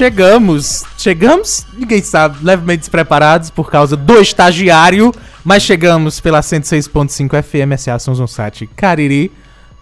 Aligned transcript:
Chegamos, 0.00 0.82
chegamos, 0.96 1.66
ninguém 1.76 2.00
sabe, 2.02 2.42
levemente 2.42 2.78
despreparados 2.78 3.50
por 3.50 3.70
causa 3.70 3.98
do 3.98 4.18
estagiário, 4.18 5.12
mas 5.44 5.62
chegamos 5.62 6.18
pela 6.20 6.40
106.5 6.40 7.42
FM, 7.42 7.78
SA 7.78 7.98
Sons 7.98 8.32
site 8.32 8.66
Cariri. 8.74 9.30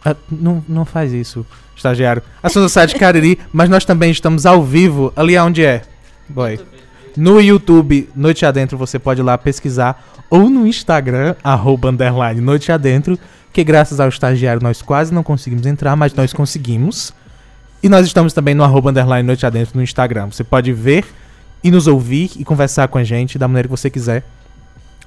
Ah, 0.05 0.17
não, 0.29 0.65
não 0.69 0.85
faz 0.85 1.13
isso, 1.13 1.47
estagiário. 1.77 2.21
A 2.43 2.49
Sons 2.49 2.75
Cariri, 2.99 3.39
mas 3.53 3.69
nós 3.71 3.85
também 3.85 4.11
estamos 4.11 4.45
ao 4.45 4.61
vivo, 4.61 5.13
ali 5.15 5.39
onde 5.39 5.65
é? 5.65 5.83
Boy. 6.29 6.59
No 7.17 7.41
YouTube, 7.41 8.11
Noite 8.17 8.45
Adentro, 8.45 8.77
você 8.77 8.99
pode 8.99 9.21
ir 9.21 9.23
lá 9.23 9.39
pesquisar, 9.39 10.05
ou 10.29 10.51
no 10.51 10.67
Instagram, 10.67 11.37
arroba 11.45 11.91
underline 11.91 12.41
Noite 12.41 12.73
Adentro, 12.73 13.17
que 13.53 13.63
graças 13.63 14.01
ao 14.01 14.09
estagiário 14.09 14.61
nós 14.61 14.83
quase 14.83 15.15
não 15.15 15.23
conseguimos 15.23 15.65
entrar, 15.65 15.95
mas 15.95 16.13
nós 16.13 16.33
conseguimos. 16.33 17.15
E 17.83 17.89
nós 17.89 18.07
estamos 18.07 18.33
também 18.33 18.55
no 18.55 18.65
arroba 18.65 18.91
underline 18.91 19.27
Noite 19.27 19.47
Adentro 19.47 19.77
no 19.77 19.83
Instagram. 19.83 20.27
Você 20.27 20.43
pode 20.43 20.73
ver 20.73 21.05
e 21.63 21.71
nos 21.71 21.87
ouvir 21.87 22.33
e 22.37 22.45
conversar 22.45 22.89
com 22.89 22.99
a 22.99 23.05
gente 23.05 23.39
da 23.39 23.47
maneira 23.47 23.69
que 23.69 23.77
você 23.77 23.89
quiser. 23.89 24.25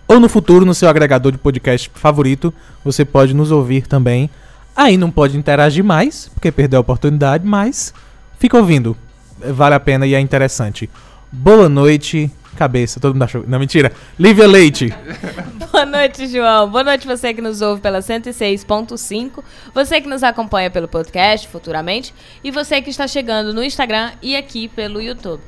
Ou 0.07 0.19
no 0.19 0.29
futuro, 0.29 0.65
no 0.65 0.73
seu 0.73 0.89
agregador 0.89 1.31
de 1.31 1.37
podcast 1.37 1.91
favorito, 1.93 2.53
você 2.83 3.03
pode 3.05 3.33
nos 3.33 3.51
ouvir 3.51 3.87
também. 3.87 4.29
Aí 4.75 4.97
não 4.97 5.11
pode 5.11 5.37
interagir 5.37 5.83
mais, 5.83 6.29
porque 6.33 6.51
perdeu 6.51 6.77
a 6.77 6.81
oportunidade, 6.81 7.45
mas 7.45 7.93
fica 8.39 8.57
ouvindo. 8.57 8.95
Vale 9.37 9.75
a 9.75 9.79
pena 9.79 10.05
e 10.05 10.13
é 10.13 10.19
interessante. 10.19 10.89
Boa 11.31 11.67
noite, 11.67 12.31
cabeça. 12.61 12.99
Todo 12.99 13.13
mundo 13.13 13.23
achou. 13.23 13.43
Não, 13.47 13.57
mentira. 13.57 13.91
Lívia 14.19 14.47
Leite. 14.47 14.93
Boa 15.71 15.83
noite, 15.83 16.27
João. 16.27 16.69
Boa 16.69 16.83
noite 16.83 17.07
você 17.07 17.33
que 17.33 17.41
nos 17.41 17.59
ouve 17.59 17.81
pela 17.81 17.99
106.5, 17.99 19.43
você 19.73 19.99
que 19.99 20.07
nos 20.07 20.21
acompanha 20.21 20.69
pelo 20.69 20.87
podcast 20.87 21.47
futuramente 21.47 22.13
e 22.43 22.51
você 22.51 22.79
que 22.79 22.91
está 22.91 23.07
chegando 23.07 23.51
no 23.51 23.63
Instagram 23.63 24.11
e 24.21 24.35
aqui 24.35 24.67
pelo 24.67 25.01
YouTube. 25.01 25.41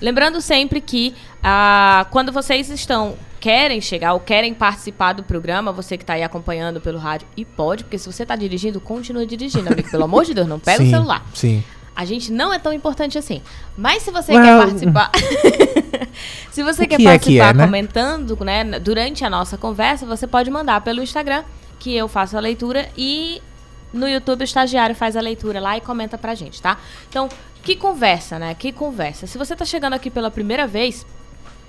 Lembrando 0.00 0.40
sempre 0.40 0.80
que 0.80 1.14
ah, 1.42 2.06
quando 2.10 2.30
vocês 2.30 2.70
estão 2.70 3.16
querem 3.40 3.80
chegar 3.80 4.12
ou 4.12 4.20
querem 4.20 4.54
participar 4.54 5.14
do 5.14 5.24
programa, 5.24 5.72
você 5.72 5.96
que 5.96 6.04
está 6.04 6.12
aí 6.12 6.22
acompanhando 6.22 6.80
pelo 6.80 6.98
rádio 6.98 7.26
e 7.36 7.44
pode, 7.44 7.82
porque 7.82 7.98
se 7.98 8.06
você 8.06 8.22
está 8.22 8.36
dirigindo, 8.36 8.80
continua 8.80 9.26
dirigindo, 9.26 9.68
amigo. 9.72 9.90
Pelo 9.90 10.04
amor 10.04 10.24
de 10.24 10.32
Deus, 10.32 10.46
não 10.46 10.60
pega 10.60 10.78
sim, 10.78 10.86
o 10.86 10.90
celular. 10.90 11.26
Sim. 11.34 11.64
A 11.94 12.04
gente 12.04 12.32
não 12.32 12.52
é 12.52 12.58
tão 12.58 12.72
importante 12.72 13.18
assim. 13.18 13.42
Mas 13.76 14.02
se 14.02 14.10
você 14.10 14.32
Well, 14.32 14.42
quer 14.42 14.66
participar. 14.66 15.10
se 16.50 16.62
você 16.62 16.86
quer 16.86 16.96
que 16.96 17.06
é 17.06 17.18
que 17.18 17.36
participar 17.36 17.50
é, 17.50 17.54
né? 17.54 17.64
comentando, 17.64 18.44
né, 18.44 18.64
durante 18.78 19.24
a 19.24 19.30
nossa 19.30 19.56
conversa, 19.56 20.06
você 20.06 20.26
pode 20.26 20.50
mandar 20.50 20.80
pelo 20.80 21.02
Instagram, 21.02 21.44
que 21.78 21.94
eu 21.94 22.08
faço 22.08 22.36
a 22.36 22.40
leitura, 22.40 22.88
e 22.96 23.42
no 23.92 24.08
YouTube 24.08 24.42
o 24.42 24.44
estagiário 24.44 24.94
faz 24.94 25.16
a 25.16 25.20
leitura 25.20 25.60
lá 25.60 25.76
e 25.76 25.80
comenta 25.80 26.16
pra 26.16 26.34
gente, 26.34 26.60
tá? 26.62 26.78
Então, 27.08 27.28
que 27.62 27.76
conversa, 27.76 28.38
né? 28.38 28.54
Que 28.54 28.72
conversa. 28.72 29.26
Se 29.26 29.38
você 29.38 29.54
tá 29.54 29.64
chegando 29.64 29.92
aqui 29.92 30.10
pela 30.10 30.30
primeira 30.30 30.66
vez, 30.66 31.06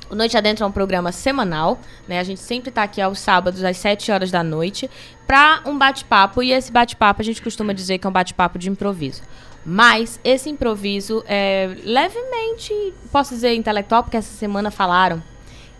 o 0.09 0.15
Noite 0.15 0.37
Adentro 0.37 0.63
é 0.63 0.67
um 0.67 0.71
programa 0.71 1.11
semanal, 1.11 1.80
né? 2.08 2.19
A 2.19 2.23
gente 2.23 2.39
sempre 2.39 2.71
tá 2.71 2.83
aqui 2.83 3.02
aos 3.02 3.19
sábados, 3.19 3.64
às 3.64 3.77
7 3.77 4.11
horas 4.11 4.31
da 4.31 4.43
noite, 4.43 4.89
pra 5.25 5.61
um 5.65 5.77
bate-papo. 5.77 6.42
E 6.42 6.52
esse 6.52 6.71
bate-papo 6.71 7.21
a 7.21 7.25
gente 7.25 7.42
costuma 7.42 7.73
dizer 7.73 7.98
que 7.98 8.08
é 8.08 8.09
um 8.09 8.14
bate-papo 8.14 8.58
de 8.58 8.69
improviso. 8.69 9.21
Mas 9.65 10.19
esse 10.23 10.49
improviso 10.49 11.23
é 11.27 11.69
levemente, 11.83 12.73
posso 13.11 13.33
dizer, 13.33 13.53
intelectual, 13.55 14.03
porque 14.03 14.17
essa 14.17 14.35
semana 14.37 14.69
falaram 14.69 15.21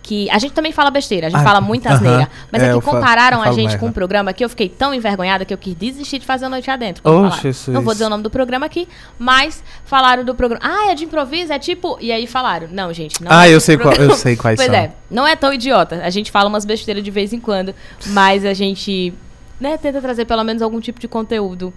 que. 0.02 0.30
A 0.30 0.38
gente 0.40 0.54
também 0.54 0.72
fala 0.72 0.90
besteira, 0.90 1.28
a 1.28 1.30
gente 1.30 1.40
Ah, 1.40 1.44
fala 1.44 1.60
muita 1.62 1.90
aham. 1.90 1.96
asneira. 1.98 2.30
Mas 2.52 2.62
É, 2.64 2.70
é, 2.70 2.74
que 2.74 2.82
compararam 2.82 3.38
eu 3.38 3.42
a 3.42 3.44
falo 3.46 3.56
gente 3.56 3.66
merda. 3.68 3.80
com 3.80 3.88
um 3.88 3.92
programa 3.92 4.32
que 4.34 4.44
eu 4.44 4.50
fiquei 4.50 4.70
tão 4.70 4.94
envergonhada 4.94 5.44
que 5.44 5.54
eu 5.54 5.58
quis 5.58 5.76
desistir 5.76 6.20
de 6.20 6.26
fazer 6.26 6.46
a 6.46 6.50
noite 6.50 6.70
adentro. 6.72 7.02
Oh. 7.06 7.24
Não 7.72 7.82
vou 7.82 7.94
dizer 7.94 8.06
o 8.06 8.10
nome 8.10 8.24
do 8.24 8.30
programa 8.30 8.66
aqui, 8.66 8.88
mas 9.20 9.62
falaram 9.86 10.24
do 10.24 10.34
programa. 10.34 10.62
Ah, 10.66 10.92
é 10.92 10.96
de 10.96 11.04
improviso? 11.06 11.52
É 11.52 11.60
tipo. 11.60 11.98
E 12.00 12.12
aí 12.12 12.26
falaram. 12.26 12.68
Não, 12.72 12.94
gente, 12.94 13.22
não 13.22 13.32
Ah, 13.32 13.48
é 13.48 13.54
eu 13.54 13.60
sei 13.60 13.78
qual- 13.78 13.94
eu 13.96 14.12
sei 14.16 14.36
quais 14.38 14.56
pois 14.60 14.68
são. 14.72 14.76
é, 14.80 14.92
não 15.12 15.28
é 15.28 15.36
tão 15.36 15.52
idiota. 15.54 16.02
A 16.04 16.10
gente 16.10 16.32
fala 16.32 16.48
umas 16.48 16.64
besteiras 16.66 17.04
de 17.04 17.12
vez 17.12 17.34
em 17.34 17.40
quando, 17.40 17.74
mas 18.08 18.46
a 18.46 18.54
gente 18.54 19.14
né, 19.60 19.78
tenta 19.78 20.02
trazer 20.02 20.26
pelo 20.26 20.44
menos 20.44 20.62
algum 20.62 20.80
tipo 20.80 21.00
de 21.00 21.08
conteúdo. 21.08 21.74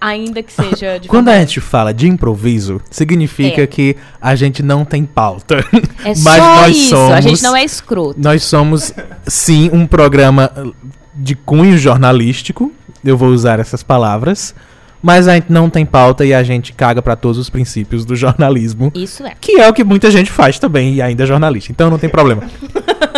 Ainda 0.00 0.42
que 0.42 0.52
seja 0.52 0.98
de 0.98 1.08
Quando 1.08 1.28
a 1.28 1.38
gente 1.38 1.60
fala 1.60 1.92
de 1.92 2.06
improviso, 2.06 2.80
significa 2.90 3.62
É. 3.62 3.66
que 3.66 3.96
a 4.20 4.34
gente 4.34 4.62
não 4.62 4.84
tem 4.84 5.04
pauta. 5.04 5.64
É 6.04 6.08
Mas 6.22 6.36
só 6.38 6.56
nós 6.56 6.76
isso, 6.76 6.88
somos. 6.90 7.12
a 7.12 7.20
gente 7.20 7.42
não 7.42 7.56
é 7.56 7.64
escroto. 7.64 8.20
Nós 8.20 8.42
somos, 8.44 8.92
sim, 9.26 9.70
um 9.72 9.86
programa 9.86 10.52
de 11.14 11.34
cunho 11.34 11.78
jornalístico. 11.78 12.70
Eu 13.02 13.16
vou 13.16 13.28
usar 13.30 13.58
essas 13.58 13.82
palavras. 13.82 14.54
Mas 15.02 15.28
a 15.28 15.34
gente 15.34 15.52
não 15.52 15.70
tem 15.70 15.86
pauta 15.86 16.24
e 16.24 16.34
a 16.34 16.42
gente 16.42 16.72
caga 16.72 17.00
pra 17.00 17.14
todos 17.14 17.38
os 17.38 17.48
princípios 17.48 18.04
do 18.04 18.16
jornalismo. 18.16 18.90
Isso 18.94 19.24
é. 19.24 19.34
Que 19.40 19.60
é 19.60 19.68
o 19.68 19.72
que 19.72 19.84
muita 19.84 20.10
gente 20.10 20.30
faz 20.30 20.58
também 20.58 20.94
e 20.94 21.02
ainda 21.02 21.22
é 21.22 21.26
jornalista. 21.26 21.70
Então 21.70 21.88
não 21.88 21.98
tem 21.98 22.08
problema. 22.10 22.42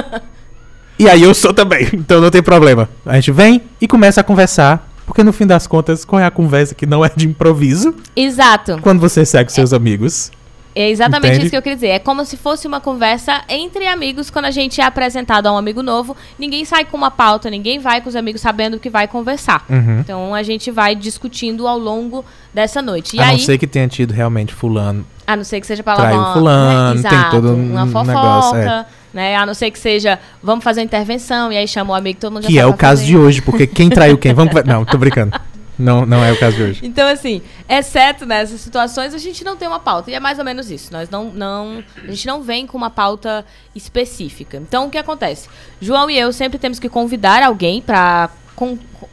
e 0.98 1.08
aí 1.08 1.22
eu 1.22 1.32
sou 1.34 1.54
também, 1.54 1.88
então 1.92 2.20
não 2.20 2.30
tem 2.30 2.42
problema. 2.42 2.88
A 3.06 3.14
gente 3.14 3.30
vem 3.32 3.62
e 3.80 3.86
começa 3.88 4.20
a 4.20 4.24
conversar. 4.24 4.87
Porque 5.08 5.24
no 5.24 5.32
fim 5.32 5.46
das 5.46 5.66
contas, 5.66 6.04
qual 6.04 6.20
é 6.20 6.26
a 6.26 6.30
conversa 6.30 6.74
que 6.74 6.84
não 6.84 7.02
é 7.02 7.10
de 7.16 7.26
improviso? 7.26 7.94
Exato. 8.14 8.78
Quando 8.82 9.00
você 9.00 9.24
segue 9.24 9.50
seus 9.50 9.72
amigos. 9.72 10.30
É 10.74 10.90
exatamente 10.90 11.30
Entende? 11.30 11.46
isso 11.46 11.50
que 11.50 11.56
eu 11.56 11.62
queria 11.62 11.76
dizer. 11.76 11.88
É 11.88 11.98
como 11.98 12.24
se 12.26 12.36
fosse 12.36 12.68
uma 12.68 12.78
conversa 12.78 13.42
entre 13.48 13.86
amigos 13.86 14.30
quando 14.30 14.44
a 14.44 14.50
gente 14.50 14.80
é 14.80 14.84
apresentado 14.84 15.46
a 15.46 15.52
um 15.52 15.56
amigo 15.56 15.82
novo. 15.82 16.14
Ninguém 16.38 16.64
sai 16.64 16.84
com 16.84 16.96
uma 16.96 17.10
pauta, 17.10 17.50
ninguém 17.50 17.80
vai 17.80 18.00
com 18.00 18.08
os 18.08 18.14
amigos 18.14 18.42
sabendo 18.42 18.76
o 18.76 18.78
que 18.78 18.90
vai 18.90 19.08
conversar. 19.08 19.64
Uhum. 19.68 20.00
Então 20.00 20.34
a 20.34 20.42
gente 20.42 20.70
vai 20.70 20.94
discutindo 20.94 21.66
ao 21.66 21.78
longo 21.78 22.24
dessa 22.54 22.80
noite. 22.82 23.16
E 23.16 23.20
a 23.20 23.24
aí, 23.24 23.38
não 23.38 23.38
ser 23.38 23.58
que 23.58 23.66
tenha 23.66 23.88
tido 23.88 24.12
realmente 24.12 24.54
fulano. 24.54 25.04
a 25.26 25.34
não 25.34 25.42
ser 25.42 25.60
que 25.60 25.66
seja 25.66 25.82
traiu 25.82 25.96
palavrão, 25.98 26.32
fulano, 26.34 26.94
né? 26.94 27.08
tem 27.08 27.18
Exato, 27.18 27.30
todo 27.30 27.48
um 27.48 27.72
uma 27.72 27.86
fofoca, 27.86 28.06
negócio, 28.06 28.56
é. 28.58 28.86
Né? 29.12 29.36
A 29.36 29.46
não 29.46 29.54
ser 29.54 29.70
que 29.70 29.78
seja, 29.78 30.18
vamos 30.42 30.64
fazer 30.64 30.80
uma 30.80 30.84
intervenção 30.86 31.52
e 31.52 31.56
aí 31.56 31.66
chama 31.66 31.92
o 31.92 31.94
amigo, 31.94 32.20
todo 32.20 32.32
mundo 32.32 32.42
já 32.42 32.48
Que 32.48 32.58
é 32.58 32.66
o 32.66 32.74
caso 32.74 33.02
fazer. 33.02 33.12
de 33.12 33.16
hoje, 33.16 33.42
porque 33.42 33.66
quem 33.66 33.88
traiu 33.88 34.18
quem? 34.18 34.34
Vamos 34.34 34.54
Não, 34.64 34.84
tô 34.84 34.98
brincando. 34.98 35.38
Não, 35.78 36.04
não 36.04 36.24
é 36.24 36.32
o 36.32 36.36
caso 36.36 36.56
de 36.56 36.62
hoje. 36.64 36.80
Então, 36.82 37.08
assim, 37.08 37.40
exceto 37.68 38.26
nessas 38.26 38.60
situações, 38.60 39.14
a 39.14 39.18
gente 39.18 39.44
não 39.44 39.56
tem 39.56 39.68
uma 39.68 39.78
pauta. 39.78 40.10
E 40.10 40.14
é 40.14 40.18
mais 40.18 40.38
ou 40.38 40.44
menos 40.44 40.70
isso. 40.70 40.92
Nós 40.92 41.08
não, 41.08 41.26
não. 41.26 41.84
A 42.02 42.10
gente 42.10 42.26
não 42.26 42.42
vem 42.42 42.66
com 42.66 42.76
uma 42.76 42.90
pauta 42.90 43.46
específica. 43.76 44.56
Então, 44.56 44.88
o 44.88 44.90
que 44.90 44.98
acontece? 44.98 45.48
João 45.80 46.10
e 46.10 46.18
eu 46.18 46.32
sempre 46.32 46.58
temos 46.58 46.80
que 46.80 46.88
convidar 46.88 47.44
alguém 47.44 47.80
para 47.80 48.28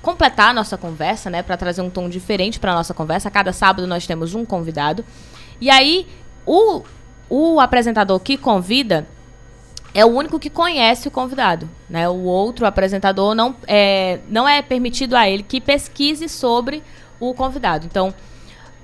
completar 0.01 0.50
a 0.50 0.53
nossa 0.53 0.75
conversa, 0.75 1.29
né? 1.29 1.44
Para 1.44 1.56
trazer 1.56 1.83
um 1.83 1.89
tom 1.89 2.09
diferente 2.09 2.59
para 2.59 2.73
nossa 2.73 2.95
conversa. 2.95 3.27
A 3.27 3.31
cada 3.31 3.53
sábado 3.53 3.85
nós 3.85 4.07
temos 4.07 4.33
um 4.33 4.44
convidado. 4.44 5.06
E 5.62 5.69
aí, 5.69 6.07
o, 6.47 6.81
o 7.29 7.59
apresentador 7.59 8.19
que 8.19 8.38
convida 8.38 9.06
é 9.95 10.06
o 10.06 10.09
único 10.09 10.38
que 10.38 10.50
conhece 10.50 11.07
o 11.07 11.11
convidado, 11.11 11.69
né? 11.89 12.07
O 12.09 12.23
outro 12.23 12.66
apresentador 12.66 13.33
não 13.33 13.56
é, 13.66 14.19
não 14.28 14.45
é 14.45 14.61
permitido 14.61 15.16
a 15.16 15.29
ele 15.29 15.41
que 15.41 15.61
pesquise 15.61 16.28
sobre 16.28 16.83
o 17.17 17.33
convidado. 17.33 17.85
Então, 17.85 18.13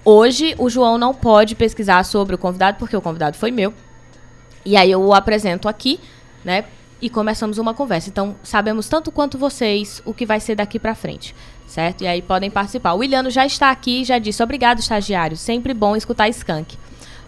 hoje 0.05 0.55
o 0.57 0.69
João 0.69 0.97
não 0.97 1.13
pode 1.13 1.53
pesquisar 1.53 2.05
sobre 2.05 2.35
o 2.35 2.37
convidado 2.37 2.77
porque 2.77 2.95
o 2.95 3.01
convidado 3.01 3.35
foi 3.35 3.51
meu. 3.51 3.73
E 4.63 4.77
aí 4.77 4.89
eu 4.89 5.01
o 5.01 5.13
apresento 5.13 5.67
aqui, 5.67 5.99
né? 6.45 6.63
E 7.01 7.09
começamos 7.09 7.57
uma 7.57 7.73
conversa. 7.73 8.07
Então, 8.07 8.37
sabemos 8.41 8.87
tanto 8.87 9.11
quanto 9.11 9.37
vocês 9.37 10.01
o 10.05 10.13
que 10.13 10.25
vai 10.25 10.39
ser 10.39 10.55
daqui 10.55 10.79
pra 10.79 10.95
frente, 10.95 11.35
certo? 11.67 12.05
E 12.05 12.07
aí 12.07 12.21
podem 12.21 12.49
participar. 12.49 12.93
O 12.93 12.99
Williano 12.99 13.29
já 13.29 13.45
está 13.45 13.69
aqui, 13.69 14.05
já 14.05 14.17
disse: 14.17 14.41
"Obrigado, 14.41 14.79
estagiário. 14.79 15.35
Sempre 15.35 15.73
bom 15.73 15.93
escutar 15.93 16.29
Skank." 16.29 16.77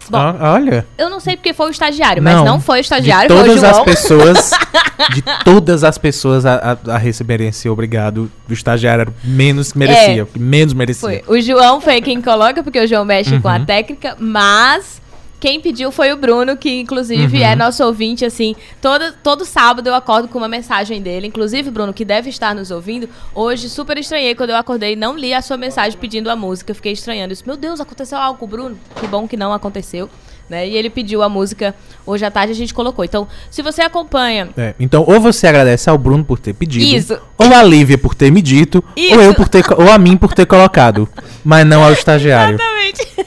Bom, 0.10 0.18
Ah, 0.18 0.54
olha. 0.54 0.86
eu 0.98 1.10
não 1.10 1.20
sei 1.20 1.36
porque 1.38 1.54
foi 1.54 1.68
o 1.68 1.72
estagiário, 1.72 2.22
mas 2.22 2.36
Não, 2.36 2.46
não 2.46 2.60
foi 2.60 2.78
o 2.80 2.82
De 2.82 2.86
estagiário, 2.86 3.30
foi 3.30 3.42
o 3.42 3.46
todas 3.46 3.64
as 3.64 3.80
pessoas. 3.84 4.52
De 5.14 5.22
todas 5.44 5.84
as 5.84 5.98
pessoas 5.98 6.46
a, 6.46 6.78
a, 6.88 6.94
a 6.94 6.98
receberem 6.98 7.48
esse 7.48 7.68
obrigado, 7.68 8.32
o 8.50 8.54
estagiário 8.54 9.02
era 9.02 9.14
menos 9.24 9.72
que 9.72 9.78
merecia. 9.80 10.26
que 10.26 10.40
menos 10.40 10.74
merecia. 10.74 11.10
É. 11.10 11.24
Foi. 11.24 11.38
O 11.38 11.42
João 11.42 11.82
foi 11.82 12.00
quem 12.02 12.22
coloca, 12.22 12.64
porque 12.64 12.80
o 12.80 12.88
João 12.88 13.04
mexe 13.04 13.38
com 13.40 13.48
a 13.50 13.58
Uhum. 13.58 13.66
técnica, 13.66 14.16
mas 14.20 15.02
quem 15.44 15.60
pediu 15.60 15.92
foi 15.92 16.10
o 16.14 16.16
Bruno, 16.16 16.56
que 16.56 16.80
inclusive 16.80 17.40
Uhum. 17.40 17.44
é 17.44 17.54
nosso 17.54 17.84
ouvinte, 17.84 18.24
assim. 18.24 18.56
Todo, 18.82 19.14
todo 19.22 19.44
sábado 19.44 19.86
eu 19.90 19.94
acordo 19.94 20.30
com 20.30 20.38
uma 20.38 20.48
mensagem 20.48 21.02
dele. 21.02 21.28
Inclusive, 21.28 21.70
Bruno, 21.70 21.92
que 21.94 22.06
deve 22.06 22.30
estar 22.30 22.56
nos 22.56 22.72
ouvindo, 22.72 23.10
hoje 23.36 23.68
super 23.68 23.98
estranhei 23.98 24.36
quando 24.36 24.52
eu 24.52 24.56
acordei 24.56 24.94
e 24.94 24.96
não 24.96 25.18
li 25.18 25.34
a 25.34 25.42
sua 25.42 25.58
mensagem 25.58 26.00
pedindo 26.00 26.30
a 26.30 26.36
música. 26.38 26.72
Eu 26.72 26.76
Fiquei 26.76 26.94
estranhando. 26.94 27.32
Eu 27.32 27.36
disse, 27.36 27.46
meu 27.46 27.58
Deus, 27.58 27.82
aconteceu 27.82 28.18
algo 28.18 28.40
com 28.40 28.46
o 28.46 28.48
Bruno. 28.48 28.78
Que 29.02 29.06
bom 29.06 29.28
que 29.28 29.36
não 29.36 29.52
aconteceu. 29.52 30.10
Né? 30.50 30.66
E 30.66 30.78
ele 30.78 30.90
pediu 30.90 31.22
a 31.22 31.28
música 31.28 31.76
hoje 32.06 32.24
à 32.24 32.32
tarde 32.32 32.54
a 32.54 32.56
gente 32.56 32.74
colocou. 32.74 33.04
Então, 33.04 33.28
se 33.52 33.62
você 33.62 33.82
acompanha 33.82 34.48
É, 34.56 34.74
então, 34.80 35.04
ou 35.06 35.20
você 35.20 35.46
agradece 35.48 35.90
ao 35.90 35.98
Bruno 35.98 36.24
por 36.24 36.40
ter 36.40 36.54
pedido, 36.54 36.86
Isso. 36.86 37.18
ou 37.38 37.54
a 37.54 37.62
Lívia 37.64 37.98
por 37.98 38.16
ter 38.16 38.32
me 38.32 38.42
dito, 38.42 38.82
Isso. 38.96 39.14
ou 39.16 39.22
eu 39.22 39.34
por 39.34 39.50
ter, 39.50 39.66
ou 39.78 39.92
a 39.92 39.98
mim 39.98 40.16
por 40.16 40.34
ter 40.34 40.46
colocado, 40.46 41.08
mas 41.44 41.66
não 41.66 41.84
ao 41.84 41.92
estagiário. 41.94 42.56
Exatamente. 42.56 43.23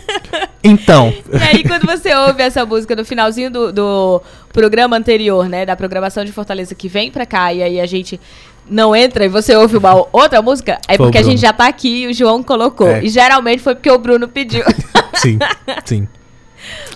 Então, 0.66 1.14
E 1.32 1.36
aí, 1.36 1.62
quando 1.62 1.86
você 1.86 2.14
ouve 2.14 2.42
essa 2.42 2.66
música 2.66 2.96
no 2.96 3.04
finalzinho 3.04 3.50
do, 3.50 3.72
do 3.72 4.22
programa 4.52 4.96
anterior, 4.96 5.48
né? 5.48 5.64
Da 5.64 5.76
programação 5.76 6.24
de 6.24 6.32
Fortaleza 6.32 6.74
que 6.74 6.88
vem 6.88 7.10
pra 7.10 7.24
cá, 7.24 7.52
e 7.52 7.62
aí 7.62 7.80
a 7.80 7.86
gente 7.86 8.20
não 8.68 8.94
entra 8.94 9.24
e 9.24 9.28
você 9.28 9.54
ouve 9.54 9.76
uma 9.76 10.06
outra 10.12 10.42
música, 10.42 10.78
é 10.88 10.96
Foi 10.96 11.06
porque 11.06 11.18
a 11.18 11.22
gente 11.22 11.40
já 11.40 11.52
tá 11.52 11.68
aqui 11.68 12.02
e 12.02 12.06
o 12.08 12.14
João 12.14 12.42
colocou. 12.42 12.88
É. 12.88 13.04
E 13.04 13.08
geralmente 13.08 13.62
foi 13.62 13.74
porque 13.74 13.90
o 13.90 13.98
Bruno 13.98 14.28
pediu. 14.28 14.64
sim, 15.14 15.38
sim. 15.84 16.08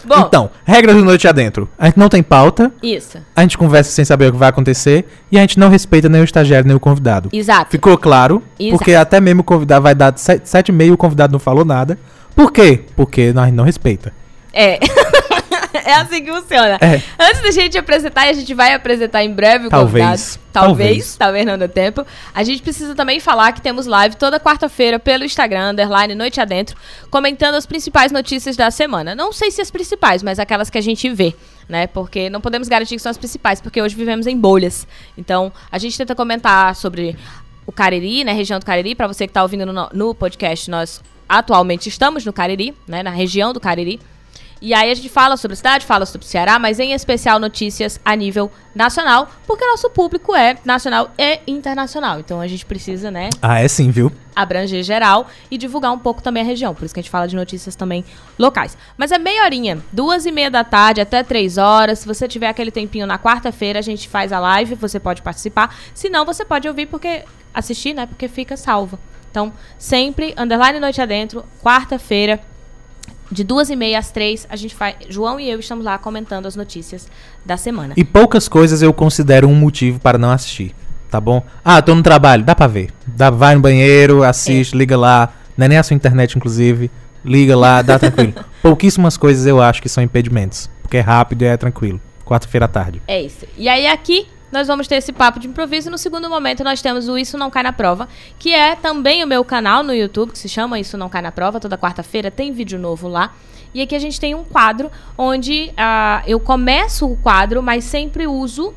Bom, 0.04 0.24
Então, 0.26 0.50
regras 0.64 0.96
do 0.96 1.04
Noite 1.04 1.28
Adentro. 1.28 1.68
A 1.78 1.86
gente 1.86 1.98
não 1.98 2.08
tem 2.08 2.22
pauta, 2.22 2.72
isso. 2.82 3.18
a 3.36 3.42
gente 3.42 3.56
conversa 3.56 3.92
sem 3.92 4.04
saber 4.04 4.28
o 4.28 4.32
que 4.32 4.38
vai 4.38 4.48
acontecer 4.48 5.06
e 5.30 5.38
a 5.38 5.40
gente 5.42 5.58
não 5.58 5.68
respeita 5.68 6.08
nem 6.08 6.20
o 6.20 6.24
estagiário 6.24 6.66
nem 6.66 6.76
o 6.76 6.80
convidado. 6.80 7.28
Exato. 7.32 7.70
Ficou 7.70 7.96
claro? 7.96 8.42
Exato. 8.58 8.78
Porque 8.78 8.94
até 8.94 9.20
mesmo 9.20 9.42
o 9.42 9.44
convidado 9.44 9.82
vai 9.82 9.94
dar 9.94 10.12
7,5 10.14 10.86
e 10.86 10.90
o 10.90 10.96
convidado 10.96 11.32
não 11.32 11.38
falou 11.38 11.64
nada. 11.64 11.98
Por 12.40 12.52
quê? 12.52 12.80
Porque 12.96 13.34
nós 13.34 13.52
não 13.52 13.64
respeita. 13.64 14.14
É. 14.50 14.78
é 15.84 15.92
assim 15.92 16.24
que 16.24 16.32
funciona. 16.32 16.78
É. 16.80 17.02
Antes 17.18 17.42
da 17.42 17.50
gente 17.50 17.76
apresentar, 17.76 18.28
e 18.28 18.30
a 18.30 18.32
gente 18.32 18.54
vai 18.54 18.72
apresentar 18.72 19.22
em 19.22 19.30
breve 19.30 19.66
o 19.66 19.68
Talvez. 19.68 19.92
convidado. 19.92 20.40
Talvez, 20.50 20.78
Talvez. 20.88 21.16
talvez 21.18 21.46
não 21.46 21.58
dê 21.58 21.68
tempo. 21.68 22.02
A 22.34 22.42
gente 22.42 22.62
precisa 22.62 22.94
também 22.94 23.20
falar 23.20 23.52
que 23.52 23.60
temos 23.60 23.84
live 23.84 24.16
toda 24.16 24.40
quarta-feira 24.40 24.98
pelo 24.98 25.22
Instagram, 25.22 25.72
underline 25.72 26.14
Noite 26.14 26.40
Adentro, 26.40 26.78
comentando 27.10 27.56
as 27.56 27.66
principais 27.66 28.10
notícias 28.10 28.56
da 28.56 28.70
semana. 28.70 29.14
Não 29.14 29.34
sei 29.34 29.50
se 29.50 29.60
as 29.60 29.70
principais, 29.70 30.22
mas 30.22 30.38
aquelas 30.38 30.70
que 30.70 30.78
a 30.78 30.82
gente 30.82 31.10
vê, 31.10 31.34
né? 31.68 31.88
Porque 31.88 32.30
não 32.30 32.40
podemos 32.40 32.68
garantir 32.68 32.96
que 32.96 33.02
são 33.02 33.10
as 33.10 33.18
principais, 33.18 33.60
porque 33.60 33.82
hoje 33.82 33.94
vivemos 33.94 34.26
em 34.26 34.34
bolhas. 34.34 34.86
Então, 35.18 35.52
a 35.70 35.76
gente 35.76 35.98
tenta 35.98 36.14
comentar 36.14 36.74
sobre 36.74 37.18
o 37.66 37.70
Cariri, 37.70 38.24
né? 38.24 38.32
Região 38.32 38.58
do 38.58 38.64
Cariri. 38.64 38.94
Pra 38.94 39.06
você 39.06 39.26
que 39.26 39.32
tá 39.34 39.42
ouvindo 39.42 39.66
no, 39.66 39.90
no 39.92 40.14
podcast, 40.14 40.70
nós 40.70 41.02
atualmente 41.30 41.88
estamos 41.88 42.24
no 42.26 42.32
Cariri, 42.32 42.74
né? 42.86 43.02
Na 43.02 43.10
região 43.10 43.52
do 43.52 43.60
Cariri. 43.60 44.00
E 44.62 44.74
aí 44.74 44.90
a 44.90 44.94
gente 44.94 45.08
fala 45.08 45.38
sobre 45.38 45.54
a 45.54 45.56
cidade, 45.56 45.86
fala 45.86 46.04
sobre 46.04 46.26
o 46.26 46.28
Ceará, 46.28 46.58
mas 46.58 46.78
em 46.78 46.92
especial 46.92 47.38
notícias 47.38 47.98
a 48.04 48.14
nível 48.14 48.52
nacional, 48.74 49.26
porque 49.46 49.64
nosso 49.66 49.88
público 49.88 50.36
é 50.36 50.58
nacional 50.66 51.10
e 51.18 51.40
internacional. 51.46 52.20
Então 52.20 52.42
a 52.42 52.46
gente 52.46 52.66
precisa, 52.66 53.10
né, 53.10 53.30
Ah, 53.40 53.58
é 53.58 53.66
sim, 53.68 53.90
viu? 53.90 54.12
abranger 54.36 54.82
geral 54.82 55.28
e 55.50 55.56
divulgar 55.56 55.90
um 55.92 55.98
pouco 55.98 56.22
também 56.22 56.42
a 56.42 56.46
região. 56.46 56.74
Por 56.74 56.84
isso 56.84 56.92
que 56.92 57.00
a 57.00 57.02
gente 57.02 57.10
fala 57.10 57.26
de 57.26 57.34
notícias 57.34 57.74
também 57.74 58.04
locais. 58.38 58.76
Mas 58.98 59.10
é 59.12 59.18
meia 59.18 59.44
horinha, 59.44 59.78
duas 59.90 60.26
e 60.26 60.30
meia 60.30 60.50
da 60.50 60.62
tarde 60.62 61.00
até 61.00 61.22
três 61.22 61.56
horas. 61.56 62.00
Se 62.00 62.06
você 62.06 62.28
tiver 62.28 62.48
aquele 62.48 62.70
tempinho 62.70 63.06
na 63.06 63.18
quarta-feira, 63.18 63.78
a 63.78 63.82
gente 63.82 64.10
faz 64.10 64.30
a 64.30 64.38
live, 64.40 64.74
você 64.74 65.00
pode 65.00 65.22
participar. 65.22 65.74
Se 65.94 66.10
não, 66.10 66.26
você 66.26 66.44
pode 66.44 66.68
ouvir 66.68 66.84
porque 66.84 67.24
assistir, 67.54 67.94
né? 67.94 68.04
Porque 68.04 68.28
fica 68.28 68.58
salvo. 68.58 68.98
Então, 69.30 69.52
sempre 69.78 70.34
underline 70.36 70.80
noite 70.80 71.00
adentro, 71.00 71.44
quarta-feira. 71.62 72.40
De 73.30 73.44
duas 73.44 73.70
e 73.70 73.76
meia 73.76 74.00
às 74.00 74.10
três, 74.10 74.44
a 74.50 74.56
gente 74.56 74.74
faz. 74.74 74.96
João 75.08 75.38
e 75.38 75.48
eu 75.48 75.60
estamos 75.60 75.84
lá 75.84 75.96
comentando 75.98 76.46
as 76.46 76.56
notícias 76.56 77.08
da 77.46 77.56
semana. 77.56 77.94
E 77.96 78.04
poucas 78.04 78.48
coisas 78.48 78.82
eu 78.82 78.92
considero 78.92 79.46
um 79.46 79.54
motivo 79.54 80.00
para 80.00 80.18
não 80.18 80.32
assistir. 80.32 80.74
Tá 81.08 81.20
bom? 81.20 81.42
Ah, 81.64 81.80
tô 81.80 81.94
no 81.94 82.02
trabalho, 82.02 82.44
dá 82.44 82.54
pra 82.54 82.66
ver. 82.66 82.90
Dá, 83.06 83.30
vai 83.30 83.54
no 83.54 83.60
banheiro, 83.60 84.24
assiste, 84.24 84.76
liga 84.76 84.96
lá. 84.96 85.32
Não 85.56 85.66
é 85.66 85.68
nem 85.68 85.78
a 85.78 85.82
sua 85.82 85.94
internet, 85.94 86.36
inclusive. 86.36 86.90
Liga 87.24 87.56
lá, 87.56 87.82
dá 87.82 87.98
tranquilo. 87.98 88.34
Pouquíssimas 88.62 89.16
coisas 89.16 89.46
eu 89.46 89.60
acho 89.60 89.80
que 89.80 89.88
são 89.88 90.02
impedimentos. 90.02 90.68
Porque 90.82 90.96
é 90.96 91.00
rápido 91.00 91.42
e 91.42 91.46
é 91.46 91.56
tranquilo. 91.56 92.00
Quarta-feira 92.24 92.64
à 92.66 92.68
tarde. 92.68 93.00
É 93.06 93.20
isso. 93.20 93.46
E 93.56 93.68
aí 93.68 93.86
aqui 93.86 94.26
nós 94.52 94.66
vamos 94.66 94.86
ter 94.88 94.96
esse 94.96 95.12
papo 95.12 95.38
de 95.38 95.46
improviso. 95.48 95.88
E 95.88 95.90
no 95.90 95.98
segundo 95.98 96.28
momento 96.28 96.62
nós 96.64 96.80
temos 96.82 97.08
o 97.08 97.16
Isso 97.18 97.38
Não 97.38 97.50
Cai 97.50 97.62
na 97.62 97.72
Prova, 97.72 98.08
que 98.38 98.52
é 98.54 98.74
também 98.76 99.22
o 99.22 99.26
meu 99.26 99.44
canal 99.44 99.82
no 99.82 99.94
YouTube, 99.94 100.32
que 100.32 100.38
se 100.38 100.48
chama 100.48 100.78
Isso 100.80 100.96
Não 100.98 101.08
Cai 101.08 101.22
na 101.22 101.32
Prova. 101.32 101.60
Toda 101.60 101.76
quarta-feira 101.78 102.30
tem 102.30 102.52
vídeo 102.52 102.78
novo 102.78 103.08
lá. 103.08 103.32
E 103.72 103.80
aqui 103.80 103.94
a 103.94 103.98
gente 104.00 104.18
tem 104.18 104.34
um 104.34 104.42
quadro 104.42 104.90
onde 105.16 105.72
ah, 105.76 106.22
eu 106.26 106.40
começo 106.40 107.06
o 107.06 107.16
quadro, 107.16 107.62
mas 107.62 107.84
sempre 107.84 108.26
uso 108.26 108.74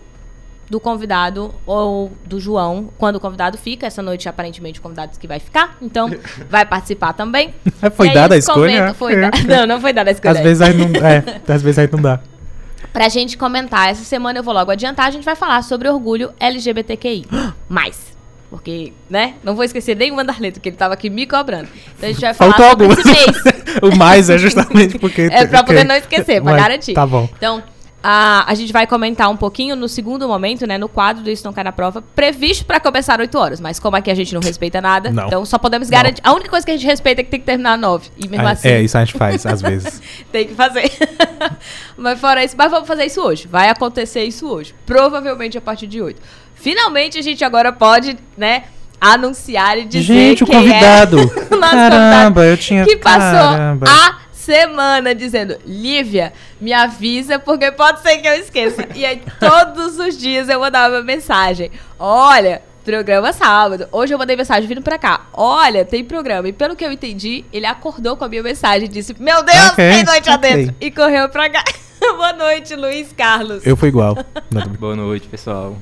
do 0.70 0.80
convidado 0.80 1.54
ou 1.66 2.12
do 2.26 2.40
João, 2.40 2.90
quando 2.98 3.18
o 3.18 3.20
convidado 3.20 3.58
fica. 3.58 3.86
Essa 3.86 4.02
noite, 4.02 4.30
aparentemente, 4.30 4.80
o 4.80 4.84
convidado 4.84 5.10
disse 5.10 5.20
que 5.20 5.28
vai 5.28 5.40
ficar. 5.40 5.78
Então, 5.82 6.10
vai 6.50 6.66
participar 6.66 7.14
também. 7.14 7.54
Foi 7.96 8.10
dada 8.12 8.36
a 8.36 8.38
escolha? 8.38 8.94
comentam- 8.94 8.94
Foi 8.96 9.16
da- 9.20 9.32
Não, 9.58 9.68
não 9.68 9.82
foi 9.82 9.94
dada 9.94 10.10
a 10.10 10.14
escolha. 10.14 10.32
Às 10.38 10.40
vezes 10.40 10.62
aí 10.62 10.74
não, 10.76 10.86
é, 11.06 11.24
às 11.48 11.62
vezes 11.62 11.80
aí 11.80 11.90
não 11.92 12.02
dá. 12.02 12.20
Pra 12.94 13.10
gente 13.10 13.38
comentar. 13.38 13.90
Essa 13.90 14.04
semana 14.04 14.40
eu 14.40 14.44
vou 14.44 14.54
logo 14.54 14.72
adiantar, 14.72 15.08
a 15.08 15.12
gente 15.12 15.26
vai 15.26 15.36
falar 15.36 15.64
sobre 15.64 15.90
orgulho 15.90 16.32
LGBTQI. 16.40 17.26
Mais. 17.68 18.14
Porque, 18.52 18.94
né? 19.10 19.34
Não 19.44 19.56
vou 19.56 19.66
esquecer 19.66 19.96
nem 19.96 20.12
o 20.12 20.16
Mandarleto, 20.16 20.62
que 20.62 20.70
ele 20.70 20.76
tava 20.76 20.94
aqui 20.94 21.10
me 21.10 21.26
cobrando. 21.26 21.68
Então 21.98 22.08
a 22.08 22.12
gente 22.12 22.22
vai 22.22 22.36
falar 22.36 22.54
Faltou 22.54 22.88
sobre 22.88 23.02
algumas. 23.02 23.82
o 23.82 23.98
mais 23.98 24.30
é 24.30 24.38
justamente 24.38 25.00
porque. 25.00 25.24
É 25.34 25.48
pra 25.48 25.64
poder 25.64 25.84
não 25.84 25.96
esquecer, 25.96 26.40
pra 26.40 26.52
Mas 26.52 26.62
garantir. 26.62 26.94
Tá 26.94 27.08
bom. 27.08 27.28
Então, 27.36 27.64
a, 28.06 28.44
a 28.52 28.54
gente 28.54 28.74
vai 28.74 28.86
comentar 28.86 29.30
um 29.30 29.38
pouquinho 29.38 29.78
no 29.78 29.88
segundo 29.88 30.28
momento, 30.28 30.68
né? 30.68 30.78
No 30.78 30.90
quadro 30.90 31.24
do 31.24 31.30
Isso 31.30 31.46
Não 31.46 31.54
Cai 31.54 31.64
na 31.64 31.72
Prova, 31.72 32.02
previsto 32.14 32.66
pra 32.66 32.78
começar 32.80 33.18
8 33.20 33.38
horas. 33.38 33.62
Mas 33.62 33.80
como 33.80 33.96
aqui 33.96 34.12
a 34.12 34.16
gente 34.16 34.34
não 34.34 34.42
respeita 34.42 34.82
nada, 34.82 35.10
Não. 35.10 35.28
então 35.28 35.46
só 35.46 35.58
podemos 35.58 35.90
Não. 35.90 35.98
garantir. 35.98 36.22
A 36.24 36.34
única 36.34 36.50
coisa 36.50 36.66
que 36.66 36.72
a 36.72 36.76
gente 36.76 36.86
respeita 36.86 37.22
é 37.22 37.24
que 37.24 37.30
tem 37.32 37.40
que 37.40 37.46
terminar 37.46 37.78
9. 37.78 38.10
E 38.18 38.28
mesmo 38.28 38.46
É, 38.46 38.52
assim. 38.52 38.68
é, 38.68 38.82
isso 38.82 38.98
a 38.98 39.06
gente 39.06 39.18
faz, 39.18 39.46
às 39.46 39.62
vezes. 39.62 40.02
Tem 40.34 40.46
que 40.46 40.54
fazer. 40.54 40.92
mas 41.98 42.20
fora 42.20 42.44
isso, 42.44 42.56
mas 42.58 42.70
vamos 42.70 42.88
fazer 42.88 43.06
isso 43.06 43.22
hoje. 43.22 43.48
Vai 43.48 43.70
acontecer 43.70 44.24
isso 44.26 44.48
hoje. 44.48 44.76
Provavelmente 44.86 45.58
a 45.58 45.62
partir 45.62 45.88
de 45.88 46.02
8. 46.02 46.22
Finalmente 46.56 47.18
a 47.18 47.22
gente 47.22 47.44
agora 47.44 47.72
pode, 47.72 48.18
né, 48.38 48.64
anunciar 49.00 49.78
e 49.78 49.86
dizer 49.86 50.04
Gente, 50.04 50.44
o 50.44 50.48
quem 50.48 50.56
convidado. 50.60 51.18
É 51.64 51.66
Caramba, 51.66 52.42
convidado 52.42 52.44
eu 52.44 52.58
tinha. 52.58 52.86
que 52.86 52.98
passou 52.98 53.22
Caramba. 53.58 53.86
a 53.90 54.23
semana 54.44 55.16
dizendo, 55.16 55.58
Lívia, 55.66 56.34
me 56.60 56.72
avisa 56.74 57.40
porque 57.40 57.72
pode 57.72 58.02
ser 58.02 58.18
que 58.18 58.28
eu 58.28 58.34
esqueça. 58.34 58.86
E 58.94 59.06
aí 59.06 59.22
todos 59.40 59.98
os 59.98 60.18
dias 60.18 60.50
eu 60.50 60.60
mandava 60.60 60.96
uma 60.96 61.04
mensagem. 61.04 61.72
Olha, 61.98 62.62
programa 62.84 63.32
sábado. 63.32 63.88
Hoje 63.92 64.14
eu 64.14 64.18
mandei 64.18 64.36
mensagem 64.36 64.68
vindo 64.68 64.82
pra 64.82 64.98
cá. 64.98 65.28
Olha, 65.34 65.86
tem 65.86 66.04
programa. 66.04 66.48
E 66.50 66.54
pelo 66.54 66.76
que 66.76 66.84
eu 66.84 66.92
entendi, 66.92 67.46
ele 67.54 67.66
acordou 67.66 68.18
com 68.18 68.26
a 68.26 68.30
minha 68.30 68.44
mensagem 68.44 68.86
e 68.86 68.88
disse: 68.90 69.16
Meu 69.20 69.42
Deus, 69.44 69.72
Ok, 69.72 69.90
tem 69.92 70.04
noite 70.04 70.30
ok. 70.30 70.34
adentro. 70.34 70.76
E 70.82 70.92
correu 70.92 71.30
pra 71.30 71.50
cá. 71.50 71.64
Boa 72.18 72.34
noite, 72.34 72.76
Luiz 72.76 73.14
Carlos. 73.14 73.66
Eu 73.66 73.78
fui 73.78 73.88
igual. 73.88 74.18
Boa 74.78 74.96
noite, 74.96 75.28
pessoal. 75.28 75.78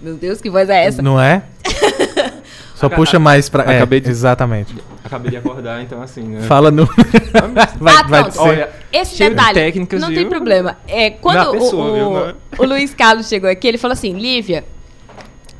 Meu 0.00 0.14
Deus, 0.14 0.40
que 0.40 0.48
voz 0.48 0.68
é 0.68 0.84
essa? 0.84 1.02
Não 1.02 1.20
é? 1.20 1.42
Só 2.82 2.86
Aca- 2.88 2.96
puxa 2.96 3.18
mais 3.18 3.48
pra. 3.48 3.62
É, 3.72 3.76
acabei 3.76 4.00
de- 4.00 4.10
Exatamente. 4.10 4.74
Acabei 5.04 5.30
de 5.30 5.36
acordar, 5.36 5.80
então 5.82 6.02
assim, 6.02 6.22
né? 6.24 6.40
Fala 6.42 6.68
no. 6.70 6.84
vai, 7.78 7.94
Ah, 7.94 8.02
vai 8.02 8.22
pronto. 8.22 8.32
ser. 8.32 8.40
Olha, 8.40 8.68
Esse 8.92 9.16
cheio 9.16 9.30
de 9.30 9.36
detalhe, 9.36 9.54
técnicas, 9.54 10.00
não 10.00 10.08
viu? 10.08 10.16
tem 10.18 10.28
problema. 10.28 10.76
É, 10.88 11.10
quando 11.10 11.36
Na 11.36 11.48
o, 11.50 11.52
pessoa, 11.52 11.84
o- 11.90 11.94
viu? 11.94 12.10
Não- 12.10 12.34
o 12.58 12.66
Luiz 12.68 12.92
Carlos 12.92 13.28
chegou 13.28 13.48
aqui, 13.48 13.68
ele 13.68 13.78
falou 13.78 13.92
assim, 13.92 14.12
Lívia, 14.18 14.64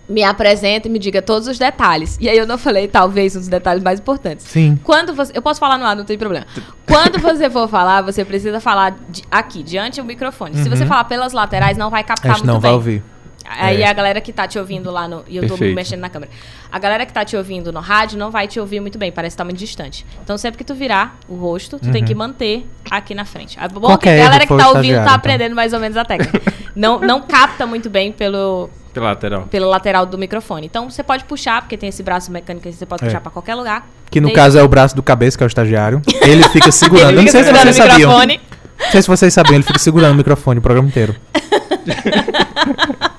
me 0.09 0.23
apresenta 0.25 0.89
e 0.89 0.91
me 0.91 0.99
diga 0.99 1.23
todos 1.23 1.47
os 1.47 1.59
detalhes. 1.59 2.19
E 2.21 2.29
aí 2.29 2.37
eu 2.37 2.47
não 2.47 2.59
falei, 2.59 2.89
talvez, 2.89 3.37
um 3.37 3.39
dos 3.39 3.49
detalhes 3.49 3.83
mais 3.85 4.01
importantes. 4.01 4.45
Sim. 4.47 4.79
Quando 4.83 5.15
você. 5.15 5.33
Eu 5.35 5.41
posso 5.43 5.61
falar 5.61 5.79
no 5.79 5.85
ar, 5.87 5.95
não 5.95 6.05
tem 6.05 6.19
problema. 6.19 6.45
Quando 6.87 7.19
você 7.21 7.49
for 7.49 7.69
falar, 7.69 8.03
você 8.03 8.25
precisa 8.25 8.59
falar 8.61 8.97
de- 9.09 9.23
aqui, 9.31 9.63
diante 9.63 10.01
do 10.01 10.07
microfone. 10.07 10.57
Se 10.57 10.69
você 10.69 10.85
falar 10.85 11.05
pelas 11.05 11.33
laterais, 11.33 11.79
não 11.79 11.89
vai 11.89 12.01
A 12.01 12.05
captar 12.05 12.33
gente 12.35 12.41
muito 12.45 12.47
não 12.55 12.61
bem. 12.61 12.71
vai 12.71 12.73
ouvir. 12.73 13.03
Aí 13.45 13.83
É. 13.83 13.89
a 13.89 13.93
galera 13.93 14.21
que 14.21 14.33
tá 14.33 14.47
te 14.47 14.59
ouvindo 14.59 14.91
lá 14.91 15.07
no. 15.09 15.25
E 15.29 15.37
eu 15.37 15.43
tô 15.43 15.51
Perfeito. 15.51 15.75
mexendo 15.75 16.01
na 16.01 16.09
câmera. 16.09 16.31
A 16.71 16.79
galera 16.79 17.05
que 17.05 17.13
tá 17.13 17.25
te 17.25 17.37
ouvindo 17.37 17.73
no 17.73 17.81
rádio 17.81 18.19
não 18.19 18.31
vai 18.31 18.47
te 18.49 18.59
ouvir 18.61 18.81
muito 18.81 18.99
bem, 18.99 19.11
parece 19.13 19.35
que 19.35 19.39
tá 19.39 19.45
muito 19.45 19.59
distante. 19.59 20.07
Então 20.23 20.39
sempre 20.39 20.59
que 20.59 20.65
tu 20.65 20.75
virar 20.75 21.17
o 21.29 21.35
rosto, 21.35 21.79
tu 21.79 21.91
tem 21.91 22.05
que 22.05 22.15
manter 22.15 22.67
aqui 22.91 23.15
na 23.15 23.25
frente. 23.25 23.59
É 23.59 23.67
bom 23.69 23.81
que 23.81 23.87
Qualquer 23.87 24.21
a 24.21 24.25
galera 24.25 24.47
que 24.47 24.57
tá 24.57 24.69
ouvindo 24.69 24.95
tá 24.97 25.03
então. 25.03 25.15
aprendendo 25.15 25.55
mais 25.55 25.73
ou 25.73 25.81
menos 25.81 25.97
a 25.97 26.05
técnica. 26.05 26.41
não, 26.75 26.99
não 27.01 27.21
capta 27.23 27.67
muito 27.67 27.91
bem 27.91 28.13
pelo, 28.13 28.71
Pela 28.95 29.07
lateral. 29.09 29.43
pela 29.51 29.67
lateral 29.67 30.07
do 30.07 30.17
microfone. 30.17 30.67
Então 30.67 30.89
você 30.89 31.03
pode 31.03 31.25
puxar, 31.25 31.63
porque 31.63 31.77
tem 31.77 31.89
esse 31.89 32.03
braço 32.03 32.31
mecânico 32.31 32.69
que 32.69 32.73
você 32.73 32.87
pode 32.87 33.03
É. 33.03 33.07
puxar 33.07 33.21
pra 33.21 33.31
qualquer 33.31 33.55
lugar. 33.55 33.87
Que 34.11 34.21
no 34.21 34.29
Desde- 34.29 34.41
caso 34.43 34.59
é 34.59 34.63
o 34.63 34.69
braço 34.69 34.95
do 34.95 35.03
cabeça, 35.03 35.37
que 35.37 35.43
é 35.43 35.47
o 35.47 35.49
estagiário. 35.49 36.01
Ele 36.23 36.43
fica 36.51 36.71
segurando. 36.71 37.09
Ele 37.11 37.19
Eu 37.19 37.23
não 37.23 37.31
fica 37.31 37.33
sei 37.33 37.41
se 37.43 37.47
segurando 37.47 37.73
vocês 37.75 37.79
o 37.87 37.91
sabiam. 37.91 38.11
microfone. 38.11 38.41
Não 38.79 38.91
sei 38.91 39.03
se 39.03 39.09
vocês 39.09 39.35
sabiam, 39.35 39.55
ele 39.55 39.63
fica 39.65 39.79
segurando 39.79 40.13
o 40.13 40.17
microfone 40.17 40.59
o 40.59 40.63
programa 40.63 40.89
inteiro. 40.89 41.15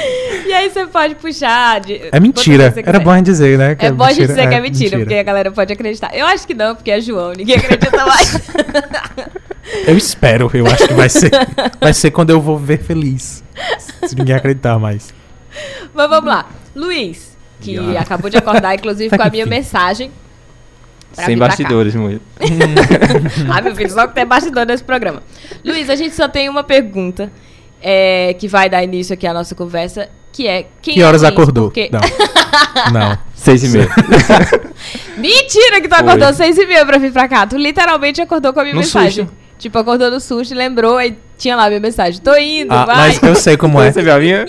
E 0.46 0.52
aí 0.52 0.68
você 0.70 0.86
pode 0.86 1.14
puxar. 1.16 1.80
de- 1.80 2.00
É 2.10 2.18
mentira. 2.18 2.72
Era 2.84 2.98
bom 2.98 3.10
a 3.10 3.16
gente 3.18 3.26
dizer, 3.26 3.58
né? 3.58 3.74
que 3.74 3.86
É 3.86 3.92
bom 3.92 4.04
a 4.04 4.12
gente 4.12 4.26
dizer 4.26 4.48
que 4.48 4.54
é 4.54 4.60
mentira, 4.60 4.98
porque 4.98 5.14
a 5.14 5.22
galera 5.22 5.50
pode 5.52 5.72
acreditar. 5.72 6.10
Eu 6.14 6.26
acho 6.26 6.46
que 6.46 6.54
não, 6.54 6.74
porque 6.74 6.90
é 6.90 7.00
João, 7.00 7.32
ninguém 7.36 7.56
acredita 7.56 8.04
mais. 8.06 8.40
Eu 9.86 9.96
espero, 9.96 10.50
eu 10.52 10.66
acho 10.66 10.88
que 10.88 10.94
vai 10.94 11.08
ser. 11.08 11.30
Vai 11.80 11.92
ser 11.94 12.10
quando 12.10 12.30
eu 12.30 12.40
vou 12.40 12.58
ver 12.58 12.82
feliz. 12.82 13.44
Se 14.04 14.16
ninguém 14.16 14.34
acreditar 14.34 14.76
mais. 14.80 15.14
Mas 15.94 16.08
vamos 16.08 16.28
lá. 16.28 16.46
Luiz, 16.74 17.36
que 17.60 17.76
acabou 17.96 18.28
de 18.28 18.36
acordar, 18.36 18.74
inclusive, 18.74 19.14
com 19.16 19.22
a 19.22 19.30
minha 19.30 19.46
mensagem. 19.46 20.10
pra 21.14 21.24
Sem 21.24 21.38
bastidores, 21.38 21.94
muito. 21.94 22.22
Ah, 23.48 23.60
meu 23.62 23.76
filho, 23.76 23.90
só 23.90 24.08
que 24.08 24.14
tem 24.14 24.26
bastidor 24.26 24.66
nesse 24.66 24.82
programa. 24.82 25.22
Luiz, 25.64 25.88
a 25.88 25.94
gente 25.94 26.14
só 26.16 26.26
tem 26.26 26.48
uma 26.48 26.64
pergunta 26.64 27.30
é, 27.82 28.34
que 28.38 28.46
vai 28.48 28.68
dar 28.68 28.82
início 28.82 29.14
aqui 29.14 29.26
à 29.26 29.32
nossa 29.34 29.54
conversa, 29.54 30.08
que 30.32 30.46
é... 30.46 30.66
Quem 30.82 30.94
Que 30.94 31.02
é 31.02 31.06
horas 31.06 31.22
Luiz? 31.22 31.32
acordou? 31.32 31.64
Porque... 31.70 31.90
Não. 31.92 32.00
Não. 32.92 33.18
Seis 33.34 33.62
e 33.64 33.68
meia. 33.68 33.88
Mentira 35.16 35.80
que 35.80 35.88
tu 35.88 35.94
Foi. 35.94 35.98
acordou 36.06 36.32
seis 36.34 36.56
e 36.58 36.66
meia 36.66 36.84
pra 36.84 36.98
vir 36.98 37.12
pra 37.12 37.28
cá. 37.28 37.46
Tu 37.46 37.56
literalmente 37.56 38.20
acordou 38.20 38.52
com 38.52 38.60
a 38.60 38.62
minha 38.62 38.74
No 38.74 38.80
mensagem. 38.80 39.24
susto. 39.24 39.36
Tipo, 39.58 39.78
acordou 39.78 40.10
no 40.10 40.20
susto 40.20 40.52
e 40.54 40.56
lembrou, 40.56 40.96
aí 40.96 41.16
tinha 41.36 41.54
lá 41.56 41.64
a 41.66 41.68
minha 41.68 41.80
mensagem. 41.80 42.20
Tô 42.20 42.34
indo, 42.36 42.72
Ah, 42.72 42.84
vai. 42.86 42.96
mas 42.96 43.22
eu 43.22 43.34
sei 43.34 43.56
como 43.56 43.80
é. 43.80 43.92
Você 43.92 44.02
viu 44.02 44.14
a 44.14 44.18
minha? 44.18 44.46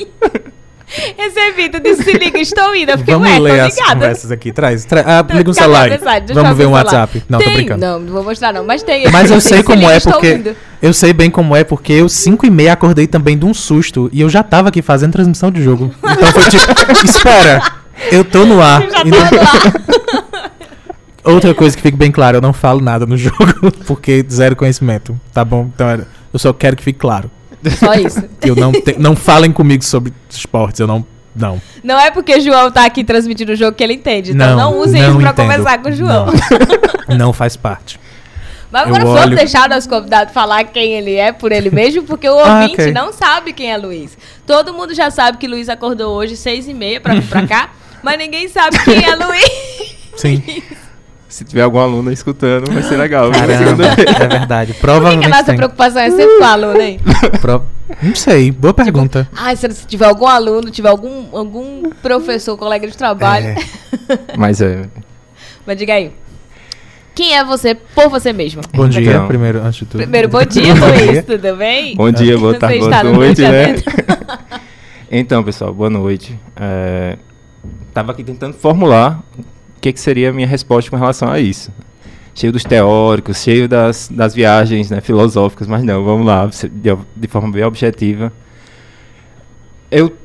Recebi, 1.17 1.69
tu 1.69 1.79
disse, 1.79 2.03
se 2.03 2.11
liga, 2.17 2.37
estou 2.39 2.75
indo. 2.75 2.91
Eu 2.91 2.97
fiquei, 2.97 3.13
Vamos 3.13 3.29
ué, 3.29 3.35
tô 3.37 3.43
ler 3.43 3.59
as 3.61 3.75
conversas 3.79 4.31
aqui. 4.31 4.51
Traz. 4.51 4.83
tra- 4.83 5.03
ah, 5.07 5.23
Tô- 5.23 5.33
liga 5.37 5.51
a 5.51 5.53
celular. 5.53 5.89
eu 5.91 5.99
Vamos 6.35 6.57
ver 6.57 6.65
um. 6.65 6.71
WhatsApp. 6.71 7.23
Não, 7.29 7.39
tô 7.39 7.45
Tem? 7.45 7.53
brincando. 7.53 7.79
Não, 7.85 7.99
não 7.99 8.13
vou 8.13 8.23
mostrar 8.23 8.51
não, 8.53 8.65
mas 8.65 8.83
tem. 8.83 9.09
Mas 9.09 9.31
eu 9.31 9.39
sei 9.41 9.59
Se 9.59 9.63
como 9.63 9.79
liga, 9.79 9.93
é 9.93 9.99
porque. 9.99 10.55
Eu 10.81 10.93
sei 10.93 11.13
bem 11.13 11.29
como 11.29 11.55
é 11.55 11.63
porque 11.63 11.93
eu 11.93 12.09
5 12.09 12.45
e 12.45 12.49
meia 12.49 12.73
acordei 12.73 13.07
também 13.07 13.37
de 13.37 13.45
um 13.45 13.53
susto. 13.53 14.09
E 14.11 14.19
eu 14.19 14.29
já 14.29 14.43
tava 14.43 14.69
aqui 14.69 14.81
fazendo 14.81 15.11
transmissão 15.13 15.49
de 15.51 15.63
jogo. 15.63 15.93
Então 16.03 16.31
foi 16.31 16.43
tipo, 16.49 16.63
espera, 17.05 17.61
eu 18.11 18.25
tô 18.25 18.45
no 18.45 18.61
ar. 18.61 18.81
Já 18.89 19.01
E 19.01 19.09
não- 19.09 19.17
tava 19.19 19.35
lá. 19.37 20.51
Outra 21.23 21.53
coisa 21.53 21.75
que 21.75 21.83
fique 21.83 21.95
bem 21.97 22.11
claro, 22.11 22.37
eu 22.37 22.41
não 22.41 22.51
falo 22.51 22.81
nada 22.81 23.05
no 23.05 23.15
jogo, 23.15 23.71
porque 23.85 24.25
zero 24.29 24.55
conhecimento, 24.55 25.19
tá 25.31 25.45
bom? 25.45 25.69
Então 25.73 25.87
eu 26.33 26.39
só 26.39 26.51
quero 26.51 26.75
que 26.75 26.83
fique 26.83 26.97
claro. 26.97 27.29
Só 27.77 27.93
isso. 27.93 28.23
Eu 28.41 28.55
não, 28.55 28.71
te- 28.71 28.95
não 28.97 29.15
falem 29.15 29.51
comigo 29.51 29.83
sobre 29.83 30.13
esportes, 30.29 30.79
eu 30.79 30.87
não. 30.87 31.05
Não. 31.35 31.61
Não 31.83 31.97
é 31.99 32.11
porque 32.11 32.35
o 32.35 32.41
João 32.41 32.69
tá 32.69 32.83
aqui 32.85 33.03
transmitindo 33.05 33.53
o 33.53 33.55
jogo 33.55 33.71
que 33.77 33.81
ele 33.83 33.93
entende. 33.93 34.31
Então 34.33 34.49
não, 34.55 34.71
Não, 34.71 34.79
use 34.79 34.91
não 34.99 35.09
isso 35.11 35.19
pra 35.19 35.29
entendo. 35.31 35.35
conversar 35.35 35.77
com 35.81 35.89
o 35.89 35.91
João. 35.93 36.25
Não, 37.07 37.15
não 37.17 37.33
faz 37.33 37.55
parte. 37.55 37.97
Mas 38.69 38.81
Eu 38.83 38.87
agora 38.89 39.05
vamos 39.05 39.21
olho- 39.21 39.35
deixar 39.37 39.69
nosso 39.69 39.87
convidado 39.87 40.31
falar 40.33 40.63
quem 40.65 40.93
ele 40.93 41.15
é 41.15 41.31
por 41.31 41.51
ele 41.53 41.69
mesmo, 41.69 42.03
porque 42.03 42.27
o 42.27 42.37
Ah, 42.43 42.61
ouvinte 42.61 42.81
ok. 42.81 42.91
não 42.93 43.13
sabe 43.13 43.53
quem 43.53 43.71
é 43.71 43.77
Luiz. 43.77 44.17
Todo 44.45 44.73
mundo 44.73 44.93
já 44.93 45.09
sabe 45.09 45.37
que 45.37 45.47
Luiz 45.47 45.69
acordou 45.69 46.15
hoje 46.15 46.35
seis 46.35 46.67
e 46.67 46.73
meia 46.73 46.99
pra 46.99 47.13
vir 47.13 47.23
pra 47.27 47.47
cá, 47.47 47.69
mas 48.03 48.17
ninguém 48.17 48.47
sabe 48.49 48.77
quem 48.83 49.03
é 49.05 49.15
Luiz. 49.15 49.95
Sim. 50.17 50.43
Se 51.31 51.45
tiver 51.45 51.61
algum 51.61 51.79
aluno 51.79 52.11
escutando, 52.11 52.69
vai 52.73 52.83
ser 52.83 52.97
legal. 52.97 53.31
Caramba, 53.31 53.85
é 53.85 54.27
verdade. 54.27 54.73
Por 54.73 54.75
que, 54.75 54.79
que 54.79 54.81
Provavelmente 54.81 55.25
a 55.27 55.29
nossa 55.29 55.43
tem. 55.45 55.55
preocupação 55.55 56.01
é 56.01 56.09
sempre 56.09 56.37
com 56.37 56.43
o 56.43 56.45
aluno, 56.45 56.81
hein? 56.81 56.99
Pro- 57.39 57.63
Não 58.03 58.13
sei, 58.15 58.51
boa 58.51 58.73
pergunta. 58.73 59.29
Ai, 59.33 59.55
se 59.55 59.71
se 59.71 59.87
tiver 59.87 60.07
algum 60.07 60.27
aluno, 60.27 60.69
tiver 60.69 60.89
algum, 60.89 61.33
algum 61.35 61.83
professor, 62.01 62.57
colega 62.57 62.85
de 62.85 62.97
trabalho. 62.97 63.45
É. 63.47 63.55
Mas 64.37 64.59
é. 64.59 64.83
Mas 65.65 65.77
diga 65.77 65.93
aí. 65.93 66.11
Quem 67.15 67.33
é 67.37 67.45
você 67.45 67.75
por 67.75 68.09
você 68.09 68.33
mesmo? 68.33 68.61
Bom 68.73 68.89
dia, 68.89 69.01
Então. 69.11 69.27
primeiro, 69.27 69.59
antes 69.61 69.75
de 69.79 69.85
tudo. 69.85 70.01
Primeiro, 70.01 70.27
bom 70.27 70.43
dia, 70.43 70.73
Luiz. 70.75 71.23
Tudo 71.25 71.55
bem? 71.55 71.95
Bom 71.95 72.11
dia, 72.11 72.37
boa 72.37 72.59
tarde, 72.59 72.79
boa 72.79 73.03
no 73.03 73.13
noite, 73.13 73.41
né? 73.41 73.75
Então, 75.09 75.43
pessoal, 75.43 75.73
boa 75.73 75.89
noite. 75.89 76.37
É, 76.55 77.17
tava 77.93 78.11
aqui 78.13 78.23
tentando 78.23 78.53
formular 78.53 79.21
que, 79.81 79.91
que 79.91 79.99
seria 79.99 80.29
a 80.29 80.33
minha 80.33 80.47
resposta 80.47 80.89
com 80.89 80.95
relação 80.95 81.29
a 81.29 81.39
isso. 81.39 81.71
Cheio 82.33 82.53
dos 82.53 82.63
teóricos, 82.63 83.41
cheio 83.41 83.67
das, 83.67 84.07
das 84.07 84.33
viagens 84.33 84.89
né, 84.89 85.01
filosóficas, 85.01 85.67
mas 85.67 85.83
não, 85.83 86.03
vamos 86.03 86.25
lá, 86.25 86.45
de, 86.45 86.97
de 87.15 87.27
forma 87.27 87.51
bem 87.51 87.63
objetiva. 87.63 88.31
Eu, 89.89 90.15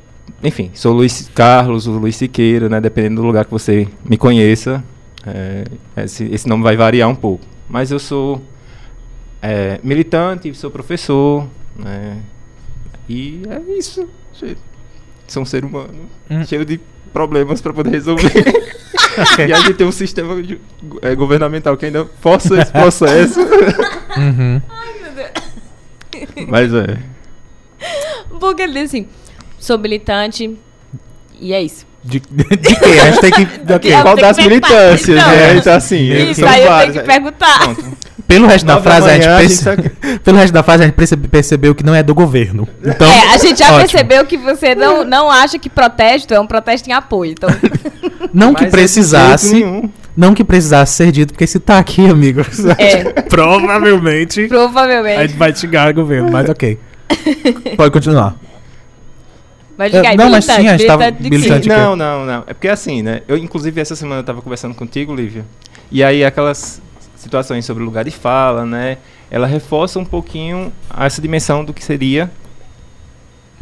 enfim, 0.41 0.71
sou 0.73 0.93
Luiz 0.93 1.29
Carlos, 1.33 1.87
o 1.87 1.91
Luiz 1.91 2.15
Siqueira, 2.15 2.69
né, 2.69 2.79
dependendo 2.79 3.21
do 3.21 3.27
lugar 3.27 3.43
que 3.43 3.51
você 3.51 3.87
me 4.05 4.17
conheça, 4.17 4.83
é, 5.25 5.65
esse, 6.03 6.23
esse 6.25 6.47
nome 6.47 6.63
vai 6.63 6.77
variar 6.77 7.09
um 7.09 7.15
pouco. 7.15 7.43
Mas 7.67 7.91
eu 7.91 7.99
sou 7.99 8.41
é, 9.41 9.79
militante, 9.83 10.53
sou 10.53 10.71
professor, 10.71 11.45
né, 11.75 12.21
e 13.09 13.41
é 13.49 13.77
isso. 13.77 14.07
Sou 15.27 15.43
um 15.43 15.45
ser 15.45 15.65
humano 15.65 16.07
Hum. 16.29 16.45
cheio 16.45 16.65
de 16.65 16.79
problemas 17.17 17.59
para 17.61 17.73
poder 17.73 17.89
resolver. 17.89 18.31
e 19.47 19.51
a 19.51 19.57
gente 19.59 19.73
tem 19.73 19.87
um 19.87 19.91
sistema 19.91 20.39
de- 20.41 20.59
é, 21.01 21.15
governamental 21.15 21.75
que 21.75 21.87
ainda 21.87 22.05
força 22.21 22.59
esse 22.61 22.71
processo. 22.71 23.39
Uhum. 24.17 24.59
Mas 26.47 26.73
é. 26.73 26.97
Porque 28.39 28.63
ele 28.63 28.73
diz 28.73 28.83
assim: 28.85 29.07
sou 29.59 29.77
militante. 29.77 30.57
E 31.39 31.53
é 31.53 31.61
isso. 31.61 31.85
De, 32.03 32.19
de 32.19 32.75
quê? 32.79 32.85
A 32.99 33.11
gente 33.11 33.21
tem 33.21 33.31
que. 33.31 33.73
ok. 33.73 33.93
Eu 33.93 34.01
Qual 34.01 34.15
das 34.15 34.37
militâncias, 34.37 35.19
Então, 35.19 35.29
né? 35.29 35.55
Então, 35.57 35.73
assim, 35.75 36.11
Isso, 36.11 36.39
são 36.39 36.49
aí 36.49 36.63
eu 36.63 36.77
tenho 36.79 36.93
que 36.93 36.99
perguntar. 37.01 37.59
Pronto. 37.59 38.06
Pelo 38.37 38.45
resto 38.47 38.65
da 38.65 38.81
frase, 38.81 39.09
a 39.09 39.13
gente, 39.13 39.23
manhã, 39.25 39.35
a 39.35 39.39
perce- 39.39 39.63
gente 39.75 40.19
Pelo 40.19 40.37
resto 40.37 40.53
da 40.53 40.61
frase, 40.63 40.83
a 40.83 40.85
gente 40.87 40.95
percebe- 40.95 41.27
percebeu 41.29 41.73
que 41.73 41.83
não 41.83 41.95
é 41.95 42.03
do 42.03 42.13
governo. 42.13 42.67
Então, 42.83 43.07
é, 43.07 43.33
a 43.33 43.37
gente 43.37 43.59
já 43.59 43.67
ótimo. 43.67 43.79
percebeu 43.79 44.25
que 44.25 44.37
você 44.37 44.75
não, 44.75 45.05
não 45.05 45.31
acha 45.31 45.57
que 45.57 45.69
protesto 45.69 46.33
é 46.33 46.39
um 46.39 46.45
protesto 46.47 46.89
em 46.89 46.93
apoio. 46.93 47.31
Então, 47.31 47.49
Não 48.33 48.51
Mas 48.51 48.59
que 48.61 48.65
é 48.65 48.69
precisasse. 48.69 49.89
Não 50.15 50.33
que 50.33 50.43
precisasse 50.43 50.95
ser 50.95 51.11
dito, 51.11 51.31
porque 51.33 51.47
se 51.47 51.59
tá 51.59 51.77
aqui, 51.79 52.05
amigo. 52.09 52.41
É. 52.77 53.21
Provavelmente. 53.23 54.43
A 54.45 54.47
provavelmente. 54.47 55.21
gente 55.29 55.37
vai 55.37 55.55
xingar 55.55 55.89
o 55.91 55.93
governo, 55.93 56.29
mas 56.31 56.49
ok. 56.49 56.77
Pode 57.77 57.91
continuar. 57.91 58.35
Mas 59.77 59.91
diga 59.91 60.09
aí, 60.09 60.15
É, 60.15 60.17
não, 60.17 60.29
mas 60.29 60.43
sim, 60.45 60.67
a 60.67 60.75
gente 60.77 60.87
tava 60.87 61.11
militante? 61.19 61.69
Não, 61.69 61.95
não, 61.95 62.25
não. 62.25 62.43
É 62.47 62.53
porque 62.53 62.67
assim, 62.67 63.01
né? 63.03 63.21
Eu, 63.27 63.37
inclusive, 63.37 63.79
essa 63.79 63.95
semana 63.95 64.21
eu 64.21 64.25
tava 64.25 64.41
conversando 64.41 64.73
contigo, 64.73 65.13
Lívia. 65.13 65.45
E 65.91 66.03
aí, 66.03 66.25
aquelas 66.25 66.81
situações 67.27 67.65
sobre 67.65 67.83
o 67.83 67.85
lugar 67.85 68.03
de 68.05 68.11
fala, 68.11 68.65
né? 68.65 68.97
Ela 69.29 69.45
reforça 69.45 69.99
um 69.99 70.05
pouquinho 70.05 70.71
essa 70.97 71.21
dimensão 71.21 71.63
do 71.63 71.73
que 71.73 71.83
seria, 71.83 72.31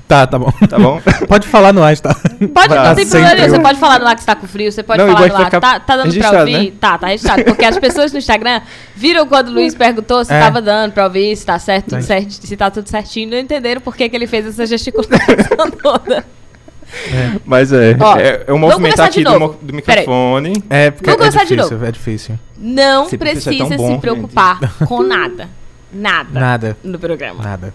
Tá, 0.08 0.28
tá 0.28 0.38
bom. 0.38 0.52
tá 0.70 0.78
bom? 0.78 1.02
Pode 1.28 1.48
falar 1.48 1.74
no 1.74 1.82
ar, 1.84 1.98
tá? 1.98 2.14
Pode, 2.54 2.70
Tá 2.70 2.90
não 2.90 2.96
tem 2.96 3.08
problema 3.08 3.34
nenhum. 3.34 3.50
Você 3.50 3.60
pode 3.60 3.80
falar 3.80 4.00
no 4.00 4.06
ar 4.08 4.14
que 4.14 4.22
está 4.22 4.36
com 4.36 4.46
frio, 4.46 4.72
você 4.72 4.84
pode 4.84 5.02
Não, 5.04 5.12
falar 5.12 5.28
no 5.30 5.36
ar. 5.36 5.50
Tá, 5.50 5.80
tá 5.80 5.98
dando 5.98 6.16
pra 6.16 6.40
ouvir? 6.42 6.52
né? 6.66 6.72
Tá, 6.80 6.96
tá 7.00 7.08
registrado. 7.08 7.44
Porque 7.46 7.66
as 7.66 7.80
pessoas 7.80 8.12
no 8.12 8.20
Instagram 8.20 8.62
viram 8.96 9.26
quando 9.26 9.48
o 9.48 9.52
Luiz 9.54 9.74
perguntou 9.76 10.24
se 10.24 10.32
É. 10.32 10.40
tava 10.40 10.62
dando 10.62 10.92
pra 10.92 11.06
ouvir, 11.06 11.36
se 11.36 11.44
tá 11.44 11.58
certo, 11.58 11.86
tudo 11.86 11.96
Tá. 11.96 12.02
certo, 12.04 12.32
se 12.34 12.56
tá 12.56 12.70
tudo 12.70 12.88
certinho. 12.88 13.32
Não 13.32 13.38
entenderam 13.40 13.82
por 13.82 13.96
que, 13.96 14.08
que 14.08 14.16
ele 14.16 14.28
fez 14.28 14.46
essa 14.46 14.68
gesticulação 14.68 15.72
toda. 15.82 16.24
Mas 17.46 17.72
é. 17.72 17.96
Ó, 18.00 18.18
é, 18.18 18.44
é 18.48 18.54
um 18.54 18.58
movimento 18.58 18.96
começar 18.96 19.10
de 19.10 19.20
aqui 19.22 19.24
do, 19.40 19.50
do 19.62 19.74
microfone. 19.74 20.64
É, 20.70 20.92
porque 20.92 21.10
é 21.10 21.16
difícil, 21.30 21.86
é 21.86 21.92
difícil. 21.92 22.40
Não 22.58 23.06
Esse 23.06 23.18
precisa 23.18 23.52
é 23.52 23.78
bom, 23.78 23.86
se 23.86 23.88
gente. 23.94 24.02
preocupar 24.02 24.60
com 24.88 25.04
nada. 25.04 25.50
Nada. 25.94 26.40
Nada, 26.40 26.78
No 26.84 27.00
programa. 27.00 27.42
nada. 27.44 27.74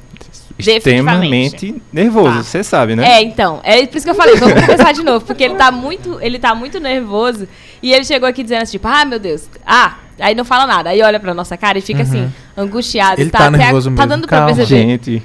Extremamente 0.59 1.81
nervoso, 1.93 2.37
Tá. 2.37 2.43
você 2.43 2.63
sabe, 2.63 2.95
né? 2.95 3.05
É, 3.19 3.23
então. 3.23 3.61
É 3.63 3.87
por 3.87 3.97
isso 3.97 4.05
que 4.05 4.11
eu 4.11 4.15
falei, 4.15 4.37
vamos 4.37 4.61
começar 4.67 4.93
de 4.93 5.03
novo. 5.03 5.25
Porque 5.25 5.45
ele 5.45 5.55
tá 5.55 5.71
muito, 5.71 6.19
ele 6.21 6.39
tá 6.39 6.55
muito 6.55 6.79
nervoso. 6.79 7.49
E 7.83 7.93
ele 7.93 8.05
chegou 8.05 8.29
aqui 8.29 8.43
dizendo 8.43 8.63
assim, 8.63 8.73
tipo, 8.73 8.87
ah, 8.89 9.05
meu 9.05 9.19
Deus. 9.19 9.49
Ah, 9.67 9.97
aí 10.19 10.35
não 10.35 10.45
fala 10.45 10.67
nada. 10.67 10.91
Aí 10.91 11.01
olha 11.03 11.19
pra 11.19 11.33
nossa 11.33 11.57
cara 11.57 11.79
e 11.79 11.81
fica 11.81 12.03
assim, 12.03 12.31
angustiado. 12.57 13.17
Uhum. 13.17 13.23
Ele 13.23 13.31
tá, 13.31 13.39
tá 13.39 13.47
até- 13.49 13.57
nervoso 13.59 13.91
Tá 13.91 13.91
mesmo. 13.91 14.07
dando 14.09 14.29
pra 14.29 14.39
Calma. 14.39 14.55
perceber. 14.55 14.83
Gente. 14.83 15.23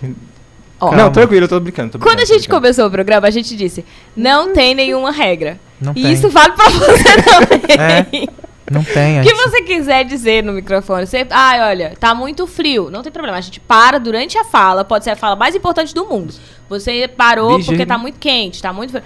Ó, 0.79 0.87
Calma. 0.89 1.03
Não, 1.03 1.11
tranquilo, 1.11 1.45
eu 1.45 1.49
tô 1.49 1.59
brincando. 1.59 1.91
tô 1.93 1.99
Quando 1.99 2.09
a 2.09 2.15
brincando, 2.15 2.27
gente 2.33 2.41
brincando. 2.41 2.61
começou 2.61 2.87
o 2.87 2.91
programa, 2.91 3.27
a 3.27 3.31
gente 3.31 3.55
disse, 3.55 3.85
não 4.15 4.51
tem 4.53 4.75
nenhuma 4.75 5.11
regra. 5.11 5.59
Não 5.79 5.93
e 5.95 6.01
tem. 6.01 6.11
isso 6.13 6.29
vale 6.29 6.51
pra 6.53 6.69
você 6.69 7.21
também. 7.23 8.29
Não 8.69 8.83
tem. 8.83 9.19
O 9.19 9.23
que 9.23 9.29
gente- 9.29 9.41
você 9.43 9.61
quiser 9.61 10.03
dizer 10.05 10.43
no 10.43 10.51
microfone, 10.51 11.05
você, 11.05 11.25
ai, 11.29 11.61
olha, 11.61 11.93
tá 11.99 12.15
muito 12.15 12.47
frio, 12.47 12.89
não 12.89 13.03
tem 13.03 13.11
problema, 13.11 13.37
a 13.37 13.41
gente 13.41 13.59
para 13.59 13.99
durante 13.99 14.37
a 14.37 14.43
fala, 14.43 14.83
pode 14.83 15.03
ser 15.03 15.11
a 15.11 15.15
fala 15.15 15.35
mais 15.35 15.53
importante 15.55 15.93
do 15.93 16.05
mundo. 16.05 16.33
Você 16.67 17.07
parou 17.07 17.63
porque 17.63 17.85
tá 17.85 17.97
muito 17.97 18.17
quente, 18.19 18.61
tá 18.61 18.73
muito 18.73 18.91
frio. 18.91 19.03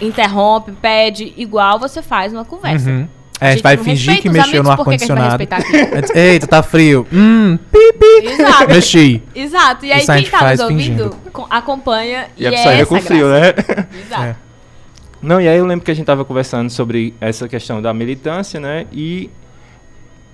Interrompe, 0.00 0.72
pede, 0.72 1.32
igual 1.36 1.78
você 1.78 2.02
faz 2.02 2.32
numa 2.32 2.44
conversa. 2.44 2.90
Uhum. 2.90 3.08
É, 3.40 3.48
a 3.48 3.52
gente 3.52 3.62
vai 3.62 3.76
fingir 3.76 4.20
que 4.22 4.28
mexeu 4.30 4.62
no 4.62 4.70
amigos, 4.70 4.86
vai 4.86 4.94
ar-condicionado. 4.96 5.44
Eita, 6.14 6.46
tá 6.46 6.62
frio. 6.62 7.06
Hum, 7.12 7.58
pipi. 7.70 8.26
Exato. 8.32 8.68
Mexi. 8.68 9.22
Exato. 9.34 9.84
E 9.84 9.92
aí 9.92 10.00
Isso 10.00 10.12
a 10.12 10.16
quem 10.16 10.24
tá 10.30 10.50
nos 10.52 10.60
ouvindo 10.60 10.78
fingindo. 10.78 11.16
co- 11.32 11.46
acompanha 11.50 12.28
e, 12.36 12.44
E 12.44 12.46
a 12.46 12.50
é 12.50 12.52
pessoa 12.52 12.74
essa 12.74 12.86
com 12.86 13.00
frio, 13.00 13.28
né? 13.28 13.54
Exato. 14.06 14.22
É. 14.24 14.36
Não, 15.20 15.40
e 15.40 15.48
aí 15.48 15.58
eu 15.58 15.66
lembro 15.66 15.84
que 15.84 15.90
a 15.90 15.94
gente 15.94 16.06
tava 16.06 16.24
conversando 16.24 16.70
sobre 16.70 17.14
essa 17.20 17.46
questão 17.48 17.82
da 17.82 17.92
militância, 17.92 18.58
né? 18.58 18.86
E 18.92 19.30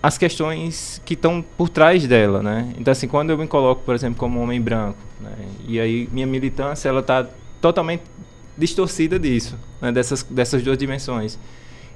as 0.03 0.19
questões 0.19 1.01
que 1.05 1.15
estão 1.15 1.45
por 1.57 1.69
trás 1.69 2.07
dela, 2.07 2.43
né? 2.43 2.69
Então, 2.79 2.93
assim, 2.93 3.09
quando 3.09 3.31
eu 3.31 3.39
me 3.39 3.47
coloco, 3.47 3.83
por 3.85 3.95
exemplo, 3.95 4.19
como 4.19 4.39
um 4.39 4.43
homem 4.43 4.61
branco, 4.61 4.99
né? 5.21 5.31
E 5.67 5.81
aí 5.81 6.09
minha 6.13 6.27
militância, 6.27 6.89
ela 6.89 7.03
tá 7.03 7.27
totalmente 7.61 8.03
distorcida 8.59 9.19
disso, 9.19 9.59
né? 9.81 9.91
Dessas, 9.93 10.23
dessas 10.23 10.63
duas 10.63 10.77
dimensões. 10.79 11.39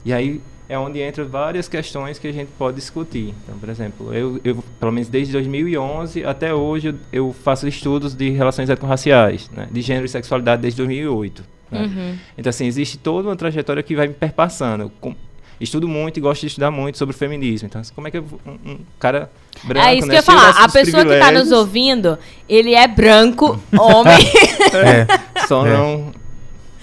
E 0.05 0.13
aí 0.13 0.41
é 0.69 0.79
onde 0.79 1.01
entram 1.07 1.27
várias 1.27 1.69
questões 1.69 2.19
que 2.19 2.27
a 2.27 2.33
gente 2.33 2.49
pode 2.59 2.77
discutir. 2.77 3.35
Então, 3.45 3.59
por 3.59 3.69
exemplo, 3.69 4.13
eu, 4.15 4.41
eu 4.45 4.65
pelo 4.81 4.91
menos 4.93 5.09
desde 5.09 5.33
2011 5.33 6.25
até 6.25 6.53
hoje, 6.53 6.89
eu, 6.89 6.95
eu 7.13 7.33
faço 7.45 7.67
estudos 7.69 8.15
de 8.15 8.31
relações 8.31 8.69
étnico-raciais, 8.69 9.49
né? 9.51 9.69
De 9.71 9.81
gênero 9.81 10.07
e 10.07 10.09
sexualidade 10.09 10.63
desde 10.63 10.79
2008. 10.79 11.45
né? 11.71 11.81
Uhum. 11.83 12.17
Então, 12.37 12.51
assim, 12.51 12.67
existe 12.67 12.99
toda 12.99 13.29
uma 13.29 13.37
trajetória 13.37 13.83
que 13.83 13.95
vai 13.95 14.09
me 14.09 14.15
perpassando. 14.15 14.91
Com- 15.01 15.15
estudo 15.61 15.89
muito 15.89 16.19
e 16.19 16.21
gosto 16.21 16.43
de 16.43 16.49
estudar 16.49 16.71
muito 16.71 16.99
sobre 16.99 17.15
o 17.15 17.19
feminismo. 17.19 17.67
Então, 17.67 17.81
assim, 17.81 17.93
como 17.95 18.07
é 18.09 18.11
que 18.11 18.19
eu 18.19 18.25
um, 18.47 18.73
um 18.73 18.79
cara 18.99 19.31
branco, 19.65 19.87
É 19.87 19.95
isso 19.95 20.03
que 20.03 20.09
né, 20.09 20.15
eu 20.15 20.19
ia 20.19 20.23
falar. 20.23 20.51
A 20.51 20.69
pessoa 20.69 21.03
que 21.05 21.19
tá 21.19 21.33
nos 21.33 21.51
ouvindo, 21.51 22.19
ele 22.49 22.75
é 22.75 22.87
branco, 22.87 23.59
homem, 23.79 24.19
É. 24.75 25.07
Só 25.49 25.67
É. 25.67 25.73
não 25.73 26.13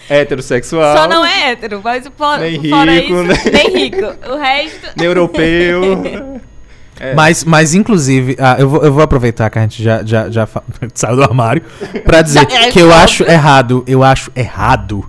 heterossexual, 0.10 0.98
só 0.98 1.08
não 1.08 1.26
é 1.26 1.52
hétero, 1.52 1.82
mas 1.84 2.06
fora, 2.18 2.42
Nem 2.42 2.70
fora 2.70 2.92
rico, 2.92 3.14
isso, 3.14 3.24
né? 3.24 3.36
nem 3.52 3.70
rico. 3.78 4.06
O 4.32 4.38
resto. 4.38 4.88
nem 4.98 5.06
europeu. 5.08 6.42
É. 7.00 7.16
Mas, 7.16 7.44
mas 7.44 7.74
inclusive, 7.74 8.38
ah, 8.40 8.56
eu, 8.60 8.70
vou, 8.70 8.84
eu 8.84 8.94
vou 8.94 9.02
aproveitar 9.02 9.50
que 9.50 9.58
a 9.58 9.64
gente 9.64 9.82
já, 9.82 10.04
já, 10.06 10.30
já 10.30 10.46
fa- 10.46 10.62
saiu 10.94 11.16
do 11.16 11.24
armário 11.24 11.64
pra 12.06 12.22
dizer 12.22 12.48
é, 12.52 12.70
que 12.70 12.80
eu 12.80 12.94
acho 12.94 13.24
errado, 13.24 13.84
eu 13.88 14.04
acho 14.04 14.32
errado 14.36 15.04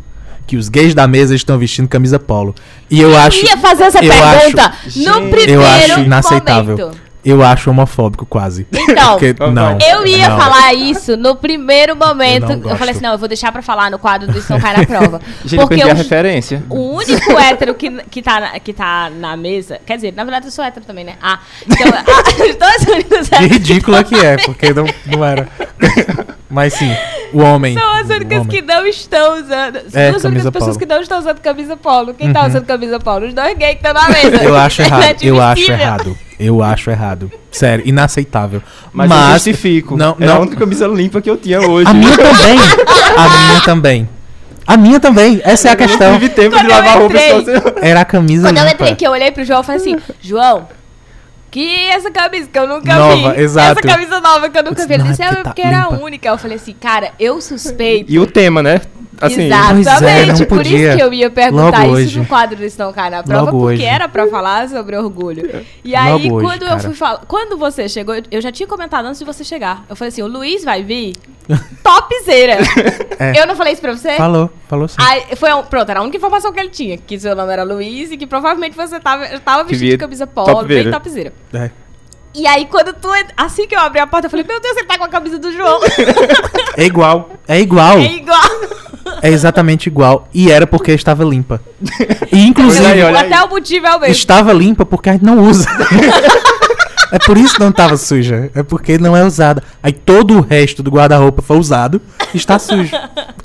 que 0.47 0.57
os 0.57 0.71
gays 0.71 0.95
da 0.95 1.07
mesa 1.07 1.35
estão 1.35 1.59
vestindo 1.59 1.87
camisa 1.87 2.19
polo. 2.19 2.55
E 2.91 3.01
eu 3.01 3.15
acho. 3.17 3.45
ia 3.45 3.59
fazer 3.59 3.85
essa 3.85 4.03
eu 4.03 4.11
pergunta 4.11 4.73
acho- 4.87 4.99
no 4.99 5.29
primeiro 5.29 5.53
eu 5.53 5.67
acho 5.67 6.01
inaceitável. 6.01 6.77
momento. 6.79 6.99
Eu 7.25 7.43
acho 7.43 7.71
homofóbico 7.71 8.27
quase. 8.27 8.67
Então, 8.95 9.19
Porque, 9.19 9.35
não. 9.53 9.79
Eu 9.81 10.07
ia 10.07 10.29
não. 10.29 10.39
falar 10.39 10.73
isso 10.75 11.17
no 11.17 11.35
primeiro 11.35 11.97
momento. 11.97 12.53
Eu 12.53 12.71
Eu, 12.71 12.77
falei 12.77 12.93
assim: 12.93 13.03
não, 13.03 13.13
eu 13.13 13.19
vou 13.19 13.27
deixar 13.27 13.51
pra 13.51 13.61
falar 13.63 13.91
no 13.91 13.99
quadro 13.99 14.31
do 14.31 14.39
Isso 14.39 14.53
Não 14.53 14.61
Cai 14.61 14.77
na 14.77 14.87
Prova. 14.87 15.21
Gente, 15.45 15.61
eu 15.61 15.67
Porque 15.67 15.77
perdi 15.83 15.91
a 15.91 15.95
referência. 15.95 16.63
o 16.69 16.95
único 16.97 17.33
hétero 17.39 17.75
que, 17.75 17.91
que, 18.05 18.23
tá 18.23 18.41
na, 18.41 18.61
que 18.61 18.73
tá 18.73 19.11
na 19.11 19.37
mesa. 19.37 19.81
Quer 19.85 19.97
dizer, 19.97 20.13
na 20.13 20.23
verdade 20.23 20.47
eu 20.47 20.51
sou 20.53 20.65
hétero 20.65 20.85
também, 20.85 21.05
né? 21.05 21.15
Ah, 21.21 21.41
então. 21.67 21.87
ah, 21.97 23.37
Que 23.39 23.47
ridícula 23.47 24.05
que 24.05 24.15
é, 24.15 24.37
porque 24.45 24.73
não, 24.73 24.85
não 25.07 25.25
era. 25.25 25.49
Mas 26.49 26.75
sim, 26.75 26.95
o 27.33 27.41
homem. 27.41 27.75
são 27.77 27.93
as 27.95 28.09
únicas 28.09 28.41
homem. 28.41 28.47
que 28.49 28.63
não 28.63 28.87
estão 28.87 29.35
usando. 29.41 29.91
São 29.91 30.01
É, 30.01 30.09
as 30.11 30.25
únicas 30.25 30.51
pessoas 30.51 30.77
polo. 30.77 30.79
que 30.79 30.87
não 30.87 31.01
estão 31.01 31.19
usando 31.19 31.41
camisa 31.41 31.77
polo. 31.77 32.15
Quem 32.15 32.33
tá 32.33 32.47
usando 32.47 32.65
camisa 32.67 33.01
polo? 33.01 33.27
Os 33.27 33.35
dois 33.35 33.57
gays 33.59 33.79
que 33.79 33.87
estão 33.87 33.93
na 33.95 34.09
mesa. 34.09 34.45
Eu 34.45 34.57
acho 34.57 34.83
errado, 34.83 35.17
eu 35.23 35.43
acho 35.43 35.73
errado. 35.73 36.17
Eu 36.45 36.63
acho 36.63 36.91
errado. 36.91 37.31
Sério, 37.51 37.87
inaceitável. 37.87 38.63
Mas, 38.93 39.11
eu 39.11 39.33
justifico. 39.35 39.97
Não, 39.97 40.17
Era 40.21 40.33
a 40.33 40.35
não. 40.35 40.43
única 40.43 40.57
camisa 40.57 40.87
limpa 40.87 41.21
que 41.21 41.31
eu 41.31 41.37
tinha 41.37 41.61
hoje. 41.61 41.89
A 41.91 41.95
minha 41.95 42.17
também. 42.17 42.59
A 43.17 43.29
minha 43.49 43.61
também. 43.65 44.09
A 44.67 44.77
minha 44.77 45.01
também. 45.01 45.41
Essa 45.45 45.69
é 45.69 45.71
a 45.71 45.75
Eu 45.75 45.79
não 45.81 45.87
questão. 45.87 46.13
tive 46.15 46.29
tempo 46.31 46.57
Quando 46.57 46.67
de 46.67 46.71
eu 46.73 46.77
lavar 46.77 46.99
roupa 46.99 47.15
entrei- 47.15 47.31
só 47.31 47.41
você- 47.43 47.75
Era 47.83 48.01
a 48.01 48.05
camisa 48.05 48.49
Quando 48.49 48.57
eu 48.59 48.63
limpa. 48.65 48.75
entrei 48.75 48.93
aqui, 48.93 49.05
eu 49.07 49.11
olhei 49.13 49.31
pro 49.31 49.45
João 49.45 49.61
e 49.61 49.65
falei 49.65 49.81
assim: 49.81 49.99
João, 50.21 50.69
que 51.51 51.87
essa 51.89 52.11
camisa 52.11 52.49
que 52.53 52.59
eu 52.59 52.67
nunca 52.67 52.95
Nova, 52.95 53.33
vi. 53.35 53.41
exato. 53.41 53.79
Essa 53.79 53.95
camisa 53.97 54.21
nova 54.21 54.49
que 54.49 54.59
eu 54.59 54.63
nunca 54.65 54.83
Eu 54.83 54.89
vi. 54.89 54.95
Ele 54.95 55.03
disse, 55.05 55.17
disse: 55.17 55.23
"Não, 55.23 55.29
é 55.29 55.33
é 55.33 55.35
porque 55.43 55.49
porque 55.51 55.63
tá 55.63 55.69
era 55.69 55.85
a 55.87 55.91
limpa." 55.91 56.05
única. 56.05 56.29
Eu 56.29 56.39
falei 56.39 56.57
assim: 56.57 56.75
cara, 56.81 57.11
eu 57.21 57.41
suspeito. 57.41 58.11
E 58.13 58.19
o 58.19 58.27
tema, 58.27 58.63
né? 58.63 58.81
Assim, 59.21 59.43
Exatamente, 59.47 60.43
é, 60.43 60.47
por 60.47 60.67
isso 60.67 60.97
que 60.97 61.03
eu 61.03 61.13
ia 61.13 61.31
perguntar 61.31 61.85
Logo 61.85 61.99
isso 61.99 62.07
hoje. 62.09 62.19
no 62.21 62.27
quadro 62.27 62.57
do 62.57 62.65
Estão 62.65 62.93
Cai 62.93 63.11
na 63.11 63.23
Prova, 63.23 63.45
Logo 63.47 63.59
porque 63.59 63.75
hoje. 63.75 63.85
era 63.85 64.09
pra 64.09 64.27
falar 64.27 64.69
sobre 64.69 64.97
orgulho. 64.97 65.65
E 65.85 65.95
aí, 65.95 66.13
Logo 66.13 66.37
hoje, 66.37 66.47
quando 66.47 66.63
eu 66.63 66.69
cara. 66.69 66.81
fui 66.81 66.95
falar. 66.95 67.19
Quando 67.27 67.57
você 67.57 67.89
chegou, 67.89 68.15
eu 68.31 68.41
já 68.41 68.51
tinha 68.51 68.67
comentado 68.67 69.07
antes 69.07 69.19
de 69.19 69.25
você 69.25 69.45
chegar. 69.45 69.85
Eu 69.89 69.97
falei 69.97 70.09
assim: 70.09 70.23
o 70.23 70.27
Luiz 70.27 70.65
vai 70.65 70.83
vir 70.83 71.15
topzera. 71.83 72.59
É. 73.19 73.41
Eu 73.41 73.47
não 73.47 73.55
falei 73.55 73.73
isso 73.73 73.83
pra 73.83 73.97
você? 73.97 74.17
Falou, 74.17 74.51
falou 74.69 74.89
sim. 74.89 74.97
Aí, 74.99 75.37
foi, 75.37 75.51
pronto, 75.71 75.89
era 75.91 76.01
a 76.01 76.03
única 76.03 76.17
informação 76.17 76.53
que 76.53 76.61
ele 76.61 76.71
tinha. 76.71 76.97
Que 76.97 77.19
seu 77.19 77.35
nome 77.37 77.53
era 77.53 77.63
Luiz 77.63 78.11
e 78.11 78.17
que 78.17 78.27
provavelmente 78.27 78.77
você 78.77 78.99
tava, 78.99 79.27
tava 79.41 79.65
vestido 79.65 79.91
de 79.91 79.99
camisa 79.99 80.27
polo, 80.27 80.65
bem 80.65 80.91
topzera. 80.91 81.33
É. 81.53 81.71
E 82.35 82.47
aí, 82.47 82.67
quando 82.67 82.93
tu. 82.93 83.09
Assim 83.37 83.67
que 83.67 83.77
eu 83.77 83.81
abri 83.81 84.01
a 84.01 84.07
porta, 84.07 84.27
eu 84.27 84.31
falei, 84.31 84.45
meu 84.47 84.61
Deus, 84.61 84.77
ele 84.77 84.87
tá 84.87 84.99
com 84.99 85.05
a 85.05 85.09
camisa 85.09 85.39
do 85.39 85.53
João. 85.53 85.81
É 86.77 86.85
igual. 86.85 87.31
É 87.47 87.61
igual. 87.61 87.99
é 87.99 88.15
igual. 88.15 88.51
É 89.23 89.29
exatamente 89.29 89.87
igual. 89.87 90.29
E 90.35 90.51
era 90.51 90.67
porque 90.67 90.91
estava 90.91 91.23
limpa. 91.23 91.61
E 92.33 92.47
inclusive 92.49 92.85
Olha 92.85 92.95
aí, 92.95 93.03
olha 93.05 93.21
aí. 93.21 93.33
Até 93.33 93.45
o 93.45 93.49
motivo 93.49 93.87
é 93.87 93.95
o 93.95 94.01
mesmo. 94.01 94.13
estava 94.13 94.53
limpa 94.53 94.85
porque 94.85 95.09
a 95.09 95.13
gente 95.13 95.25
não 95.25 95.39
usa. 95.39 95.69
é 97.13 97.19
por 97.21 97.39
isso 97.39 97.55
que 97.55 97.61
não 97.61 97.69
estava 97.69 97.97
suja. 97.97 98.51
É 98.57 98.65
porque 98.65 98.99
não 98.99 99.17
é 99.17 99.25
usada. 99.25 99.63
Aí 99.81 99.93
todo 99.93 100.39
o 100.39 100.41
resto 100.41 100.83
do 100.83 100.91
guarda-roupa 100.91 101.43
foi 101.43 101.59
usado 101.59 102.03
e 102.33 102.37
está 102.37 102.59
sujo. 102.59 102.91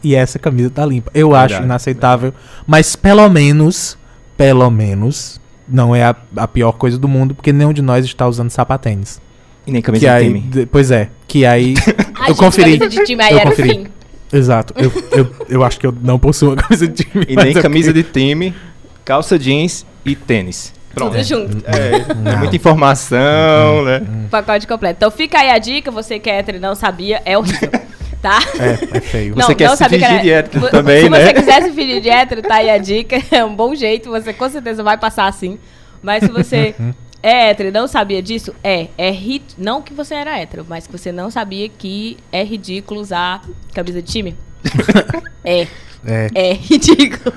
E 0.03 0.15
essa 0.15 0.39
camisa 0.39 0.71
tá 0.71 0.83
limpa. 0.83 1.11
Eu 1.13 1.35
acho 1.35 1.49
Verdade, 1.49 1.65
inaceitável. 1.65 2.33
Mas 2.65 2.95
pelo 2.95 3.29
menos, 3.29 3.95
pelo 4.35 4.71
menos, 4.71 5.39
não 5.69 5.95
é 5.95 6.03
a, 6.03 6.15
a 6.37 6.47
pior 6.47 6.73
coisa 6.73 6.97
do 6.97 7.07
mundo, 7.07 7.33
porque 7.35 7.51
nenhum 7.53 7.71
de 7.73 7.81
nós 7.81 8.03
está 8.05 8.27
usando 8.27 8.49
sapatênis. 8.49 9.21
E 9.67 9.71
nem 9.71 9.81
camisa 9.81 10.05
Que 10.05 10.11
de 10.11 10.15
aí, 10.17 10.25
time. 10.25 10.39
de- 10.41 10.65
pois 10.65 10.89
é, 10.91 11.09
que 11.27 11.45
aí 11.45 11.75
eu 12.27 12.35
conferi. 12.35 12.77
de 12.79 13.03
time 13.05 13.21
aí 13.23 13.33
Eu 13.33 13.39
era 13.39 13.49
o 13.49 13.51
conferi. 13.51 13.69
fim. 13.69 13.87
Exato. 14.31 14.73
Eu, 14.77 14.91
eu, 15.11 15.35
eu 15.49 15.63
acho 15.63 15.79
que 15.79 15.85
eu 15.87 15.91
não 16.01 16.17
possuo 16.19 16.49
uma 16.49 16.55
camisa 16.55 16.87
de 16.87 17.03
time. 17.03 17.25
E 17.27 17.35
nem 17.35 17.53
camisa 17.53 17.91
de 17.93 18.03
time, 18.03 18.53
calça 19.05 19.37
jeans 19.39 19.85
e 20.05 20.15
tênis. 20.15 20.73
Pronto. 20.93 21.11
Tudo 21.13 21.23
junto. 21.23 21.57
É, 21.67 22.13
Não. 22.15 22.31
é 22.31 22.35
muita 22.37 22.55
informação, 22.55 23.85
né? 23.85 24.01
Pacote 24.31 24.65
completo. 24.67 24.97
Então 24.97 25.11
fica 25.11 25.39
aí 25.39 25.49
a 25.51 25.57
dica, 25.59 25.91
você 25.91 26.19
que 26.19 26.29
é 26.29 26.39
hétero 26.39 26.57
e 26.57 26.59
não 26.59 26.73
sabia, 26.75 27.21
é 27.25 27.37
horrível. 27.37 27.69
Tá? 28.21 28.39
É, 28.59 28.97
é 28.97 29.01
feio. 29.01 29.33
Você 29.35 29.55
quer 29.55 29.69
se 29.69 29.77
sabia 29.77 29.97
que 29.99 30.05
fingir 30.05 30.13
era- 30.15 30.23
de 30.23 30.31
hétero 30.31 30.69
também, 30.69 31.03
Se 31.03 31.09
né? 31.09 31.25
você 31.25 31.33
quiser 31.33 31.63
se 31.63 31.71
fingir 31.71 32.01
de 32.01 32.09
hétero, 32.09 32.41
tá 32.41 32.55
aí 32.55 32.69
a 32.69 32.77
dica. 32.77 33.17
É 33.31 33.45
um 33.45 33.55
bom 33.55 33.73
jeito, 33.73 34.09
você 34.09 34.33
com 34.33 34.49
certeza 34.49 34.83
vai 34.83 34.97
passar 34.97 35.27
assim. 35.27 35.57
Mas 36.01 36.23
se 36.23 36.29
você 36.31 36.75
é 37.23 37.49
hétero 37.49 37.69
e 37.69 37.71
não 37.71 37.87
sabia 37.87 38.21
disso, 38.21 38.53
é. 38.63 38.87
É 38.97 39.09
ri... 39.11 39.41
Não 39.57 39.81
que 39.81 39.93
você 39.93 40.15
era 40.15 40.37
hétero, 40.37 40.65
mas 40.67 40.85
que 40.85 40.91
você 40.91 41.11
não 41.11 41.29
sabia 41.29 41.69
que 41.69 42.17
é 42.31 42.43
ridículo 42.43 42.99
usar 42.99 43.41
camisa 43.73 44.01
de 44.01 44.11
time. 44.11 44.35
é. 45.43 45.67
É, 46.05 46.27
É 46.33 46.53
ridículo. 46.59 47.33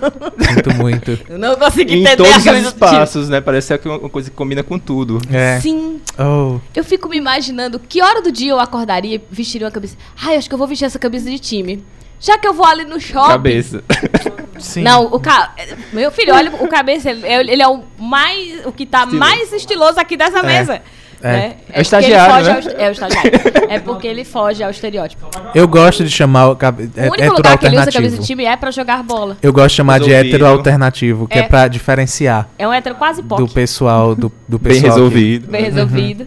sinto 0.54 0.74
muito. 0.74 1.18
Eu 1.28 1.38
não 1.38 1.56
consegui 1.56 1.94
em 1.94 2.00
entender 2.00 2.16
todos 2.16 2.46
os 2.46 2.66
espaços, 2.68 3.28
né? 3.28 3.40
Parece 3.40 3.76
que 3.78 3.88
é 3.88 3.90
uma 3.90 4.08
coisa 4.08 4.30
que 4.30 4.36
combina 4.36 4.62
com 4.62 4.78
tudo. 4.78 5.20
É. 5.32 5.60
Sim. 5.60 6.00
Oh, 6.18 6.58
Eu 6.74 6.84
fico 6.84 7.08
me 7.08 7.16
imaginando 7.16 7.78
que 7.78 8.02
hora 8.02 8.20
do 8.22 8.30
dia 8.30 8.50
eu 8.52 8.60
acordaria 8.60 9.16
e 9.16 9.22
vestiria 9.30 9.66
uma 9.66 9.72
camisa. 9.72 9.96
Ai, 10.22 10.36
acho 10.36 10.48
que 10.48 10.54
eu 10.54 10.58
vou 10.58 10.66
vestir 10.66 10.84
essa 10.84 10.98
camisa 10.98 11.28
de 11.30 11.38
time. 11.38 11.84
Já 12.20 12.38
que 12.38 12.46
eu 12.46 12.54
vou 12.54 12.64
ali 12.64 12.84
no 12.84 13.00
shopping. 13.00 13.28
Cabeça. 13.32 13.82
sim. 14.60 14.82
Não, 14.82 15.06
o 15.06 15.18
ca... 15.18 15.54
Meu 15.92 16.12
filho, 16.12 16.32
olha 16.32 16.52
o 16.54 16.68
cabeça, 16.68 17.10
ele 17.10 17.26
é, 17.26 17.40
ele 17.40 17.62
é 17.62 17.66
o 17.66 17.82
mais. 17.98 18.64
O 18.64 18.70
que 18.70 18.86
tá 18.86 19.00
Estiloso. 19.00 19.18
mais 19.18 19.52
estiloso 19.52 19.98
aqui 20.00 20.16
dessa 20.16 20.40
mesa. 20.42 20.82
É. 21.22 21.32
né? 21.32 21.52
É 21.72 21.78
o 21.78 21.82
estagiário, 21.82 22.34
porque 22.54 22.68
né? 22.68 22.74
ao- 22.76 22.84
É 22.84 22.88
o 22.88 22.92
estagiário. 22.92 23.30
é 23.70 23.78
porque 23.80 24.06
ele 24.06 24.24
foge 24.24 24.62
ao 24.62 24.70
estereótipo. 24.70 25.26
Eu 25.54 25.66
gosto 25.68 26.04
de 26.04 26.10
chamar 26.10 26.48
o 26.48 26.52
é, 26.60 26.66
o 26.66 26.68
único 26.78 27.14
hétero 27.14 27.36
lugar 27.36 27.58
que 27.58 27.66
ele 27.66 27.78
usa 27.78 27.92
camisa 27.92 28.18
de 28.18 28.26
time 28.26 28.44
é 28.44 28.56
pra 28.56 28.70
jogar 28.70 29.02
bola. 29.02 29.36
Eu 29.42 29.52
gosto 29.52 29.68
de 29.70 29.74
chamar 29.76 29.98
de 30.00 30.06
Resolvido. 30.08 30.28
hétero 30.34 30.46
alternativo, 30.46 31.28
que 31.28 31.38
é, 31.38 31.42
É. 31.42 31.48
pra 31.48 31.68
diferenciar 31.68 32.48
É 32.58 32.66
um 32.66 32.72
hétero 32.72 32.94
quase 32.96 33.22
pop. 33.22 33.40
do 33.42 33.48
pessoal 33.48 34.14
do, 34.14 34.32
do 34.48 34.58
Bem 34.58 34.74
pessoal 34.74 34.92
que- 34.94 34.98
resolvido. 35.00 35.50
Bem 35.50 35.64
resolvido. 35.64 36.26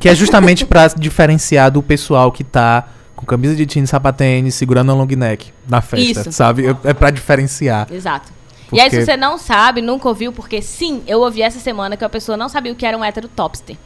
Que, 0.00 0.08
é 0.08 0.14
justamente 0.14 0.66
pra 0.66 0.86
diferenciar 0.88 1.70
do 1.70 1.82
pessoal 1.82 2.30
que 2.30 2.44
tá 2.44 2.88
com 3.16 3.24
camisa 3.24 3.54
de 3.54 3.64
time, 3.64 3.86
sapatênis, 3.86 4.54
segurando 4.54 4.92
um 4.92 4.98
long 4.98 5.06
neck 5.06 5.52
na 5.68 5.80
festa, 5.80 6.20
Isso. 6.22 6.32
sabe? 6.32 6.76
É 6.84 6.92
pra 6.92 7.10
diferenciar. 7.10 7.86
Exato. 7.90 8.30
E 8.72 8.80
aí, 8.80 8.90
se 8.90 8.96
Porque- 8.96 9.04
você 9.12 9.16
não 9.16 9.38
sabe, 9.38 9.80
nunca 9.80 10.08
ouviu, 10.08 10.32
porque 10.32 10.60
sim, 10.60 11.02
eu 11.06 11.20
ouvi 11.20 11.40
essa 11.42 11.60
semana 11.60 11.96
que 11.96 12.04
a 12.04 12.08
pessoa 12.08 12.36
não 12.36 12.48
sabia 12.48 12.72
o 12.72 12.74
que 12.74 12.84
era 12.84 12.98
um 12.98 13.04
hétero 13.04 13.28
topster. 13.28 13.76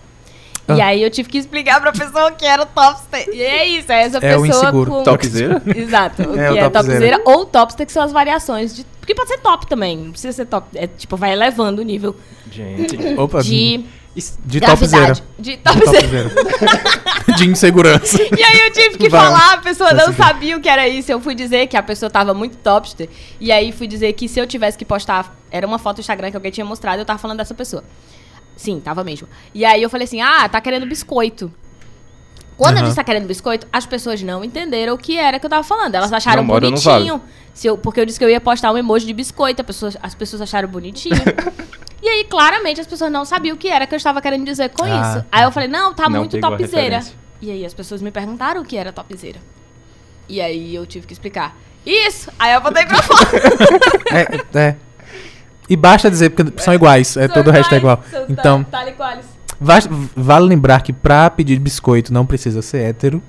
E 0.77 0.81
Ah. 0.83 0.87
aí 0.87 1.03
eu 1.03 1.11
tive 1.11 1.29
que 1.29 1.39
explicar 1.39 1.81
pra 1.81 1.93
pessoa 1.93 2.29
o 2.31 2.33
que 2.37 2.45
era 2.45 2.63
o 2.63 2.67
topster. 2.67 3.29
E 3.33 3.41
é 3.43 3.67
isso, 3.67 3.91
é 3.91 4.03
essa 4.03 4.19
É 4.19 4.37
o 4.37 4.43
pessoa 4.43 4.47
inseguro. 4.63 4.91
com... 4.91 5.03
Topzera? 5.03 5.63
Exato. 5.75 6.23
O 6.23 6.39
É, 6.39 6.51
o 6.51 6.53
que 6.55 6.59
é 6.59 6.69
topzera. 6.69 6.71
topzera 6.71 7.23
ou 7.25 7.47
topster, 7.47 7.87
que 7.87 7.93
são 7.93 8.03
as 8.03 8.13
variações 8.13 8.75
de... 8.77 8.85
Porque 9.01 9.15
pode 9.15 9.29
ser 9.31 9.39
top 9.39 9.67
também, 9.67 9.97
não 9.97 10.11
precisa 10.11 10.33
ser 10.33 10.45
top. 10.47 10.67
É 10.75 10.87
tipo, 10.87 11.17
vai 11.17 11.33
elevando 11.33 11.81
o 11.81 11.85
nível 11.85 12.15
Gente. 12.51 12.97
Opa, 13.19 13.43
de... 13.43 13.83
de 14.45 14.61
topzera. 14.61 15.15
De 15.39 15.57
topzera. 15.57 16.31
de 17.37 17.47
insegurança. 17.47 18.19
E 18.23 18.43
aí 18.43 18.61
eu 18.67 18.73
tive 18.73 18.99
que 18.99 19.09
Vai. 19.09 19.21
falar, 19.21 19.55
a 19.55 19.59
pessoa 19.59 19.93
não 19.93 20.07
Consegui. 20.07 20.17
sabia 20.23 20.57
o 20.57 20.61
que 20.61 20.69
era 20.69 20.87
isso. 20.89 21.11
Eu 21.13 21.21
fui 21.21 21.35
dizer 21.35 21.67
que 21.69 21.77
a 21.77 21.83
pessoa 21.83 22.11
tava 22.11 22.35
muito 22.35 22.57
topster. 22.59 23.09
E 23.41 23.51
aí 23.53 23.71
fui 23.73 23.87
dizer 23.87 24.13
que 24.15 24.29
se 24.29 24.39
eu 24.41 24.47
tivesse 24.47 24.77
que 24.77 24.85
postar, 24.85 25.35
era 25.51 25.67
uma 25.67 25.79
foto 25.79 25.97
do 25.97 26.01
Instagram 26.01 26.31
que 26.31 26.37
alguém 26.37 26.51
tinha 26.53 26.65
mostrado, 26.67 27.01
eu 27.01 27.07
tava 27.07 27.19
falando 27.19 27.39
dessa 27.39 27.55
pessoa. 27.55 27.83
Sim, 28.59 28.81
tava 28.81 29.03
mesmo. 29.05 29.27
E 29.55 29.65
aí 29.65 29.81
eu 29.83 29.89
falei 29.89 30.05
assim: 30.05 30.21
"Ah, 30.21 30.47
tá 30.49 30.61
querendo 30.61 30.85
biscoito". 30.85 31.51
Quando 32.57 32.73
eu 32.75 32.79
Aham. 32.81 32.85
disse 32.87 32.97
tá 32.97 33.05
querendo 33.05 33.27
biscoito, 33.29 33.69
as 33.73 33.87
pessoas 33.87 34.21
não 34.21 34.43
entenderam 34.45 34.95
o 34.95 34.99
que 34.99 35.17
era 35.17 35.39
que 35.39 35.47
eu 35.47 35.51
tava 35.51 35.63
falando. 35.63 35.95
Elas 35.95 36.13
acharam 36.13 36.43
Não 36.43 36.49
bonitinho. 36.49 37.23
Se 37.55 37.69
eu, 37.69 37.79
porque 37.79 38.01
eu 38.01 38.05
disse 38.05 38.19
que 38.19 38.25
eu 38.25 38.29
ia 38.31 38.41
postar 38.41 38.73
um 38.73 38.77
emoji 38.77 39.07
de 39.07 39.13
biscoito, 39.13 39.63
a 39.63 39.65
pessoa- 39.65 39.93
as 40.03 40.13
pessoas 40.15 40.43
acharam 40.43 40.69
bonitinho. 40.69 41.15
e 42.03 42.09
aí, 42.09 42.25
claramente, 42.25 42.81
as 42.81 42.87
pessoas 42.89 43.13
não 43.13 43.25
sabiam 43.25 43.55
o 43.55 43.59
que 43.59 43.69
era 43.69 43.87
que 43.87 43.95
eu 43.95 43.97
estava 43.97 44.21
querendo 44.21 44.45
dizer 44.45 44.71
com 44.71 44.83
Ah, 44.85 44.89
isso. 45.19 45.27
Aí 45.31 45.45
eu 45.45 45.53
falei, 45.53 45.69
não, 45.69 45.95
tá 45.95 46.09
Não 46.09 46.19
muito 46.19 46.33
pegou 46.33 46.49
a 46.53 46.57
topzera. 46.57 46.83
referência. 46.83 47.15
E 47.41 47.53
aí 47.53 47.65
as 47.65 47.73
pessoas 47.73 48.03
me 48.03 48.11
perguntaram 48.11 48.61
o 48.63 48.65
que 48.65 48.77
era 48.77 48.93
topzera. 48.93 49.39
E 50.29 50.41
aí 50.41 50.75
eu 50.75 50.85
tive 50.85 51.07
que 51.07 51.13
explicar. 51.13 51.57
Isso! 51.87 52.29
Aí 52.39 52.53
eu 52.55 52.61
botei 52.61 52.85
pra 52.87 53.01
fora. 53.03 53.29
É, 54.55 54.59
é. 54.59 54.77
E 55.69 55.77
basta 55.77 56.11
dizer, 56.11 56.31
porque 56.31 56.61
são 56.63 56.73
iguais. 56.73 57.17
É, 57.17 57.29
todo 57.29 57.49
o 57.49 57.51
resto 57.51 57.75
é 57.75 57.79
igual. 57.79 58.03
São 58.11 58.25
Então, 58.29 58.67
e 59.61 60.21
vale 60.21 60.47
lembrar 60.47 60.83
que 60.83 60.93
pra 60.93 61.29
pedir 61.29 61.59
biscoito 61.59 62.13
não 62.13 62.25
precisa 62.25 62.63
ser 62.63 62.79
hétero. 62.79 63.23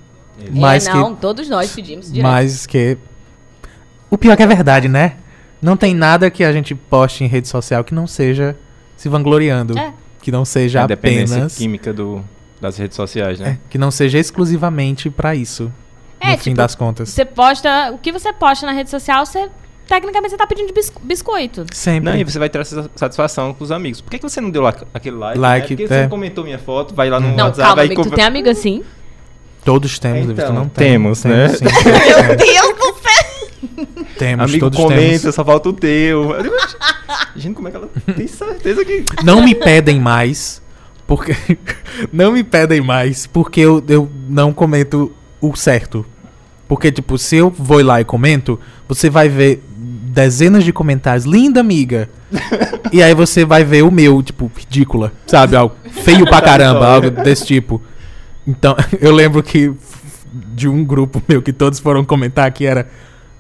Mas 0.51 0.87
é, 0.87 0.91
que 0.91 0.97
não, 0.97 1.15
todos 1.15 1.49
nós 1.49 1.71
pedimos 1.71 2.11
direto. 2.11 2.23
Mas 2.23 2.65
que. 2.65 2.97
O 4.09 4.17
pior 4.17 4.33
é 4.33 4.37
que 4.37 4.43
é 4.43 4.47
verdade, 4.47 4.87
né? 4.87 5.17
Não 5.61 5.75
tem 5.75 5.93
nada 5.93 6.29
que 6.31 6.43
a 6.43 6.53
gente 6.53 6.73
poste 6.73 7.23
em 7.23 7.27
rede 7.27 7.47
social 7.47 7.83
que 7.83 7.93
não 7.93 8.07
seja 8.07 8.55
se 8.95 9.09
vangloriando. 9.09 9.77
É. 9.77 9.93
Que 10.21 10.31
não 10.31 10.45
seja 10.45 10.83
a 10.83 10.87
dependência 10.87 11.35
apenas. 11.35 11.57
química 11.57 11.93
do, 11.93 12.23
das 12.61 12.77
redes 12.77 12.95
sociais, 12.95 13.39
É, 13.39 13.43
né? 13.43 13.59
que 13.69 13.77
não 13.77 13.91
seja 13.91 14.17
exclusivamente 14.17 15.09
pra 15.09 15.35
isso. 15.35 15.71
É, 16.19 16.31
no 16.31 16.37
fim 16.37 16.51
tipo, 16.51 16.57
das 16.57 16.75
contas. 16.75 17.09
Você 17.09 17.25
posta. 17.25 17.91
O 17.91 17.97
que 17.97 18.11
você 18.11 18.31
posta 18.33 18.65
na 18.65 18.71
rede 18.71 18.89
social, 18.89 19.25
você. 19.25 19.49
Tecnicamente 19.89 20.31
você 20.31 20.37
tá 20.37 20.45
pedindo 20.47 20.71
bis- 20.71 20.93
biscoito. 21.01 21.65
Sempre. 21.73 22.11
Não, 22.11 22.17
e 22.17 22.23
você 22.23 22.37
vai 22.37 22.47
ter 22.47 22.59
essa 22.59 22.89
satisfação 22.95 23.53
com 23.55 23.63
os 23.63 23.71
amigos. 23.71 23.99
Por 24.01 24.11
que, 24.11 24.19
que 24.19 24.23
você 24.29 24.39
não 24.39 24.51
deu 24.51 24.61
lá 24.61 24.73
aquele 24.93 25.15
like? 25.17 25.39
Like, 25.39 25.61
né? 25.61 25.67
Por 25.67 25.75
que 25.77 25.83
é. 25.83 25.87
você 25.87 26.01
não 26.03 26.09
comentou 26.09 26.43
minha 26.43 26.59
foto? 26.59 26.93
Vai 26.93 27.09
lá 27.09 27.19
no 27.19 27.29
Não, 27.35 27.45
WhatsApp, 27.45 27.57
calma, 27.61 27.75
vai 27.75 27.85
amigo. 27.87 28.01
Tu 28.01 28.03
conver- 28.05 28.15
tem 28.15 28.25
amigo 28.25 28.49
assim? 28.49 28.83
Todos 29.65 29.97
temos, 29.99 30.19
Então, 30.23 30.35
David, 30.35 30.51
tu 30.51 30.53
não 30.53 30.69
tem. 30.69 30.91
temos, 30.91 31.23
né? 31.25 31.49
sim. 31.49 31.65
Meu 31.65 32.35
Deus 32.37 32.75
do 32.77 32.99
céu! 33.01 33.87
Temos, 34.17 34.43
Amigo 34.49 34.65
todos 34.69 34.79
comenta, 34.79 35.19
temos. 35.21 35.35
só 35.35 35.43
falta 35.43 35.69
o 35.69 35.73
teu. 35.73 36.29
Gente, 37.35 37.55
como 37.55 37.67
é 37.67 37.71
que 37.71 37.77
ela 37.77 37.89
tem 38.15 38.27
certeza 38.27 38.85
que. 38.85 39.05
Não 39.23 39.41
me 39.43 39.55
pedem 39.55 39.99
mais, 39.99 40.61
porque. 41.07 41.35
não 42.13 42.31
me 42.33 42.43
pedem 42.43 42.79
mais, 42.81 43.25
porque 43.27 43.59
eu, 43.61 43.83
eu 43.87 44.09
não 44.29 44.53
comento 44.53 45.11
o 45.41 45.55
certo. 45.55 46.05
Porque, 46.67 46.91
tipo, 46.91 47.17
se 47.17 47.37
eu 47.37 47.49
vou 47.49 47.81
lá 47.83 47.99
e 47.99 48.05
comento, 48.05 48.59
você 48.87 49.09
vai 49.09 49.27
ver 49.27 49.63
dezenas 50.09 50.63
de 50.63 50.73
comentários. 50.73 51.25
Linda 51.25 51.59
amiga! 51.59 52.09
e 52.91 53.01
aí 53.01 53.13
você 53.13 53.45
vai 53.45 53.63
ver 53.63 53.83
o 53.83 53.91
meu, 53.91 54.21
tipo, 54.21 54.51
ridícula. 54.55 55.11
Sabe? 55.25 55.55
Algo 55.55 55.75
feio 56.03 56.25
pra 56.25 56.41
caramba, 56.41 56.87
algo 56.87 57.09
desse 57.09 57.45
tipo. 57.45 57.81
Então, 58.47 58.75
eu 58.99 59.13
lembro 59.13 59.41
que 59.43 59.73
de 60.31 60.67
um 60.67 60.83
grupo 60.83 61.21
meu 61.27 61.41
que 61.41 61.53
todos 61.53 61.79
foram 61.79 62.03
comentar 62.03 62.51
que 62.51 62.65
era. 62.65 62.87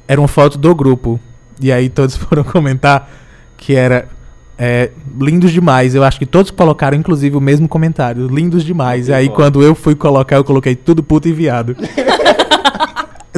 Era 0.07 0.19
uma 0.19 0.27
foto 0.27 0.57
do 0.57 0.73
grupo. 0.73 1.19
E 1.61 1.71
aí 1.71 1.89
todos 1.89 2.15
foram 2.17 2.43
comentar 2.43 3.09
que 3.57 3.75
era. 3.75 4.07
é, 4.57 4.91
lindos 5.19 5.51
demais. 5.51 5.95
Eu 5.95 6.03
acho 6.03 6.17
que 6.17 6.25
todos 6.25 6.51
colocaram, 6.51 6.97
inclusive, 6.97 7.35
o 7.35 7.41
mesmo 7.41 7.67
comentário. 7.67 8.27
Lindos 8.27 8.63
demais. 8.63 9.07
E 9.07 9.13
aí, 9.13 9.29
quando 9.29 9.61
eu 9.61 9.75
fui 9.75 9.95
colocar, 9.95 10.37
eu 10.37 10.43
coloquei 10.43 10.75
tudo 10.75 11.03
puto 11.03 11.27
e 11.27 11.33
viado. 11.33 11.75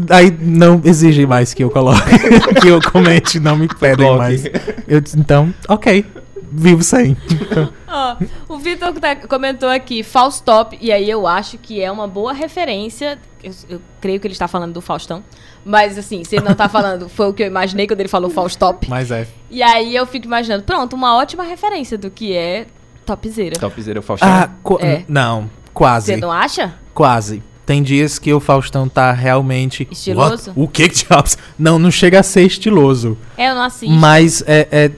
Aí 0.10 0.32
não 0.40 0.82
exige 0.84 1.26
mais 1.26 1.54
que 1.54 1.64
eu 1.64 1.70
coloque, 1.70 2.02
que 2.62 2.68
eu 2.68 2.80
comente, 2.92 3.40
não 3.40 3.56
me 3.58 3.68
pedem 3.68 4.16
mais. 4.18 4.44
Eu 4.88 5.00
disse, 5.02 5.20
então, 5.20 5.54
ok, 5.68 6.06
vivo 6.52 6.82
sem. 6.84 7.16
Ó, 7.88 8.16
o 8.48 8.58
Vitor 8.58 8.94
tá- 8.94 9.16
comentou 9.16 9.70
aqui, 9.70 10.02
Faustop, 10.04 10.78
e 10.82 10.92
aí 10.92 11.10
eu 11.10 11.28
acho 11.28 11.58
que 11.58 11.82
é 11.82 11.92
uma 11.92 12.08
boa 12.08 12.34
referência. 12.34 13.20
Eu, 13.44 13.52
eu 13.70 13.82
creio 14.00 14.20
que 14.20 14.28
ele 14.28 14.34
está 14.34 14.48
falando 14.48 14.74
do 14.74 14.82
Faustão. 14.82 15.24
Mas 15.66 15.98
assim, 15.98 16.24
se 16.24 16.36
ele 16.36 16.46
não 16.46 16.56
tá 16.56 16.68
falando, 16.70 17.08
foi 17.10 17.28
o 17.28 17.34
que 17.34 17.44
eu 17.44 17.48
imaginei 17.48 17.86
quando 17.88 18.00
ele 18.00 18.10
falou 18.10 18.30
Faustop. 18.30 18.90
Mas 18.90 19.12
é. 19.12 19.28
E 19.50 19.62
aí 19.62 19.96
eu 19.96 20.06
fico 20.06 20.26
imaginando, 20.26 20.64
pronto, 20.64 20.96
uma 20.96 21.16
ótima 21.18 21.44
referência 21.44 21.98
do 21.98 22.10
que 22.10 22.34
é 22.36 22.66
topzera. 23.06 23.60
Topzera 23.60 24.00
o 24.00 24.02
Faustão. 24.04 24.30
Ah, 24.30 24.50
qu- 24.64 24.80
É. 24.82 25.04
não, 25.08 25.50
quase. 25.74 26.08
Você 26.14 26.18
não 26.18 26.32
acha? 26.32 26.74
Quase. 26.94 27.44
Tem 27.65 27.84
dias 27.84 28.17
que 28.17 28.34
o 28.34 28.39
Faustão 28.39 28.89
tá 28.89 29.12
realmente. 29.12 29.88
Estiloso? 29.91 30.50
What? 30.50 30.60
O 30.60 30.67
que 30.67 30.89
que 30.89 31.06
diabos? 31.06 31.38
Não, 31.58 31.78
não 31.78 31.91
chega 31.91 32.19
a 32.19 32.24
ser 32.24 32.43
estiloso. 32.43 33.17
É, 33.38 33.50
eu 33.50 33.56
não 33.56 33.63
assisto. 33.63 33.93
Mas 33.93 34.43
é, 34.47 34.67
é 34.71 34.91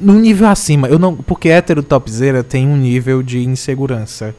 num 0.00 0.18
nível 0.18 0.48
acima. 0.48 0.88
Eu 0.88 0.98
não, 0.98 1.14
porque 1.14 1.48
hétero 1.48 1.82
topzera 1.82 2.42
tem 2.42 2.66
um 2.66 2.76
nível 2.76 3.22
de 3.22 3.42
insegurança. 3.44 4.34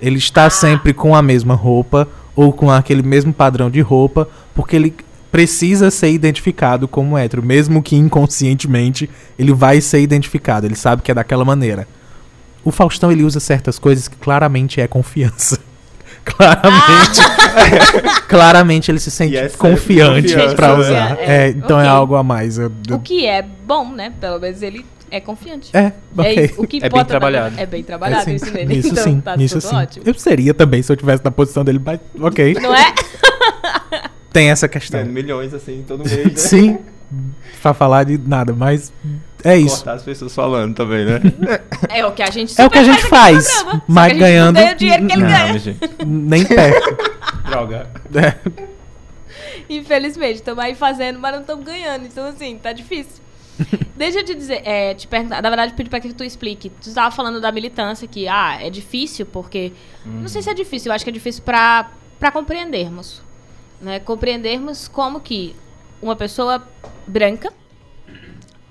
Ele 0.00 0.18
está 0.18 0.50
sempre 0.50 0.92
com 0.92 1.14
a 1.14 1.22
mesma 1.22 1.54
roupa 1.54 2.08
ou 2.34 2.52
com 2.52 2.70
aquele 2.70 3.02
mesmo 3.02 3.32
padrão 3.32 3.70
de 3.70 3.80
roupa, 3.80 4.28
porque 4.54 4.76
ele 4.76 4.94
precisa 5.32 5.90
ser 5.90 6.10
identificado 6.10 6.86
como 6.86 7.16
hétero, 7.16 7.42
mesmo 7.42 7.82
que 7.82 7.96
inconscientemente 7.96 9.08
ele 9.38 9.52
vai 9.52 9.80
ser 9.80 10.00
identificado. 10.00 10.66
Ele 10.66 10.76
sabe 10.76 11.02
que 11.02 11.10
é 11.10 11.14
daquela 11.14 11.44
maneira. 11.44 11.88
O 12.62 12.70
Faustão 12.70 13.10
ele 13.10 13.22
usa 13.22 13.40
certas 13.40 13.78
coisas 13.78 14.08
que 14.08 14.16
claramente 14.16 14.80
é 14.80 14.86
confiança. 14.86 15.58
Claramente. 16.26 17.20
claramente 18.28 18.90
ele 18.90 18.98
se 19.00 19.10
sente 19.10 19.34
E 19.34 19.36
é 19.38 19.48
confiante 19.48 20.32
confiança, 20.32 20.54
pra 20.54 20.68
né? 20.68 20.74
usar. 20.78 21.18
É, 21.18 21.46
É, 21.46 21.48
então 21.50 21.78
é 21.80 21.84
ok. 21.84 21.96
algo 21.96 22.14
a 22.16 22.22
mais. 22.22 22.58
Eu- 22.58 22.72
eu- 22.88 22.96
O 22.96 23.00
que 23.00 23.26
é 23.26 23.42
bom, 23.42 23.90
né? 23.92 24.12
Pelo 24.20 24.38
menos 24.38 24.60
ele 24.62 24.84
é 25.10 25.20
confiante. 25.20 25.70
É, 25.74 25.92
ok. 26.16 26.44
isso, 26.44 26.60
o 26.62 26.66
que 26.66 26.80
bem 26.80 26.90
bota 26.90 27.02
na- 27.04 27.08
trabalhado. 27.08 27.54
É 27.58 27.64
bem 27.66 27.82
trabalhado 27.82 28.22
É, 28.22 28.24
sim. 28.24 28.34
isso 28.34 28.50
nele. 28.52 28.74
Nisso 28.76 28.88
então 28.88 29.04
sim, 29.04 29.20
tá 29.20 29.36
tudo 29.36 29.60
sim. 29.60 29.74
ótimo. 29.76 30.04
Eu 30.06 30.14
seria 30.14 30.52
também 30.52 30.82
se 30.82 30.92
eu 30.92 30.96
tivesse 30.96 31.24
na 31.24 31.30
posição 31.30 31.64
dele, 31.64 31.80
mas 31.84 32.00
ok. 32.20 32.54
Não 32.54 32.74
é? 32.74 32.92
Tem 34.32 34.50
essa 34.50 34.68
questão. 34.68 35.00
Ganhando 35.00 35.14
milhões 35.14 35.54
assim 35.54 35.84
todo 35.86 36.04
mês, 36.04 36.24
né? 36.26 36.32
Sim, 36.36 36.78
pra 37.62 37.72
falar 37.72 38.04
de 38.04 38.18
nada, 38.18 38.52
mas 38.52 38.92
é 39.44 39.56
isso. 39.56 39.76
Cortar 39.76 39.92
as 39.94 40.02
pessoas 40.02 40.34
falando 40.34 40.74
também, 40.74 41.04
né? 41.04 41.20
É 41.88 42.04
o 42.06 42.12
que 42.12 42.22
a 42.22 42.30
gente 42.30 42.58
É 42.60 42.64
o 42.66 42.70
que 42.70 42.78
a 42.78 42.84
gente 42.84 43.02
faz, 43.06 43.46
programa, 43.54 43.82
mas 43.86 44.18
ganhando- 44.18 44.54
Não 44.56 44.62
ganha 44.62 44.72
o 44.74 44.76
dinheiro 44.78 45.06
que 45.06 45.12
ele 45.12 45.22
Não, 45.22 45.28
ganha. 45.30 45.58
gente. 45.58 45.78
Nem 46.06 46.44
perto. 46.44 46.96
Droga. 47.44 47.90
É. 48.14 48.66
Infelizmente, 49.68 50.36
estamos 50.36 50.62
aí 50.62 50.74
fazendo, 50.74 51.18
mas 51.18 51.32
não 51.34 51.40
estamos 51.40 51.64
ganhando. 51.64 52.06
Então, 52.06 52.24
assim, 52.26 52.56
tá 52.58 52.72
difícil. 52.72 53.22
Deixa 53.96 54.20
eu 54.20 54.24
te 54.24 54.34
dizer, 54.34 54.60
é, 54.64 54.94
te 54.94 55.08
perguntar, 55.08 55.40
na 55.42 55.48
verdade, 55.48 55.72
pedir 55.72 55.88
pra 55.88 55.98
que 56.00 56.12
tu 56.12 56.22
explique. 56.22 56.68
Tu 56.70 56.88
estava 56.88 57.10
falando 57.10 57.40
da 57.40 57.50
militância, 57.50 58.06
que, 58.06 58.28
ah, 58.28 58.58
é 58.60 58.68
difícil, 58.70 59.26
porque. 59.26 59.72
Não 60.04 60.28
sei 60.28 60.42
se 60.42 60.50
é 60.50 60.54
difícil, 60.54 60.90
eu 60.90 60.94
acho 60.94 61.04
que 61.04 61.10
é 61.10 61.12
difícil 61.12 61.42
pra, 61.42 61.90
pra 62.18 62.30
compreendermos. 62.30 63.22
Né? 63.80 63.98
Compreendermos 64.00 64.88
como 64.88 65.20
que 65.20 65.54
uma 66.00 66.14
pessoa 66.14 66.62
branca, 67.06 67.52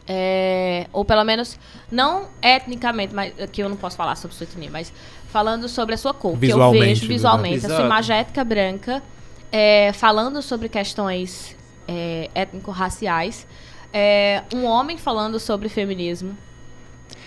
é, 0.07 0.87
ou 0.93 1.03
pelo 1.03 1.23
menos, 1.23 1.59
não 1.91 2.27
etnicamente, 2.41 3.13
mas 3.13 3.33
que 3.51 3.61
eu 3.61 3.69
não 3.69 3.75
posso 3.75 3.97
falar 3.97 4.15
sobre 4.15 4.35
sua 4.35 4.45
etnia, 4.45 4.69
mas 4.71 4.93
falando 5.29 5.67
sobre 5.67 5.95
a 5.95 5.97
sua 5.97 6.13
cor. 6.13 6.37
que 6.37 6.49
eu 6.49 6.71
vejo 6.71 7.07
visualmente 7.07 7.65
a 7.65 7.69
sua 7.69 7.85
imagem 7.85 8.15
étnica 8.15 8.43
branca, 8.43 9.03
é, 9.51 9.91
falando 9.93 10.41
sobre 10.41 10.69
questões 10.69 11.55
é, 11.87 12.29
étnico-raciais. 12.35 13.47
É, 13.91 14.43
um 14.53 14.65
homem 14.65 14.97
falando 14.97 15.39
sobre 15.39 15.69
feminismo. 15.69 16.37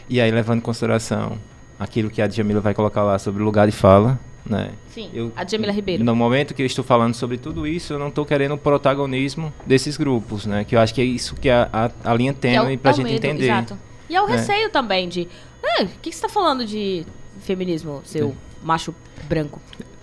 E 0.09 0.21
aí, 0.21 0.31
levando 0.31 0.59
em 0.59 0.63
consideração 0.63 1.39
aquilo 1.79 2.11
que 2.11 2.21
a 2.21 2.27
Djamila 2.27 2.61
vai 2.61 2.75
colocar 2.75 3.03
lá 3.03 3.19
sobre 3.19 3.43
o 3.43 3.45
lugar 3.45 3.67
de 3.67 3.73
fala, 3.73 4.19
né? 4.45 4.71
Sim, 4.89 5.11
Eu- 5.13 5.33
a 5.37 5.45
Jamila 5.47 5.73
Ribeiro. 5.73 6.03
No 6.05 6.15
momento 6.17 6.55
que 6.55 6.63
eu 6.63 6.67
estou 6.67 6.85
falando 6.85 7.15
sobre 7.15 7.37
tudo 7.39 7.67
isso, 7.67 7.93
eu 7.93 7.99
não 7.99 8.09
estou 8.09 8.25
querendo 8.25 8.55
o 8.55 8.59
protagonismo 8.59 9.53
desses 9.67 9.97
grupos, 9.97 10.47
né? 10.47 10.65
Que 10.65 10.75
eu 10.77 10.81
acho 10.81 10.95
que 10.95 11.01
é 11.01 11.05
isso 11.05 11.35
que 11.35 11.49
é 11.49 11.55
a, 11.55 11.91
a, 12.05 12.11
a 12.13 12.15
linha 12.15 12.33
Que 12.33 12.39
é 12.47 12.91
é 12.91 12.93
gente 12.95 13.05
medo, 13.13 13.17
entender. 13.27 13.45
Exato. 13.45 13.79
E 14.09 14.17
é 14.17 14.23
o 14.23 14.29
É. 14.29 14.33
receio 14.33 14.71
também 14.71 15.09
de. 15.09 15.29
"Ah, 15.63 15.83
O 15.83 15.87
que, 16.01 16.11
que 16.11 16.17
você 16.17 16.23
tá 16.23 16.29
falando 16.29 16.65
de 16.65 17.05
feminismo, 17.41 18.01
seu 18.05 18.35
macho 18.63 18.95
branco? 19.29 19.61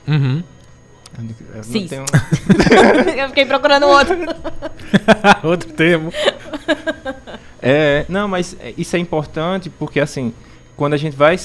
Uhum. 0.08 0.44
Eu 1.56 1.64
Cis. 1.64 1.90
tenho- 1.90 2.04
eu 3.18 3.28
fiquei 3.30 3.46
procurando 3.46 3.88
outro. 3.88 4.16
Outro 5.44 5.72
termo. 5.74 6.12
É, 7.62 8.06
não, 8.08 8.28
mas 8.28 8.56
é, 8.60 8.74
isso 8.78 8.96
é 8.96 9.00
importante 9.00 9.70
porque, 9.70 10.00
assim, 10.00 10.34
quando 10.76 10.94
a 10.94 10.98
gente 10.98 11.16
vai. 11.16 11.38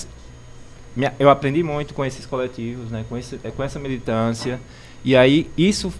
Eu 1.18 1.30
aprendi 1.30 1.62
muito 1.62 1.94
com 1.94 2.04
esses 2.04 2.26
coletivos, 2.26 2.90
né, 2.90 3.04
com, 3.08 3.16
esse, 3.16 3.38
é, 3.44 3.50
com 3.50 3.62
essa 3.62 3.78
militância, 3.78 4.60
e 5.04 5.16
aí 5.16 5.48
isso 5.56 5.92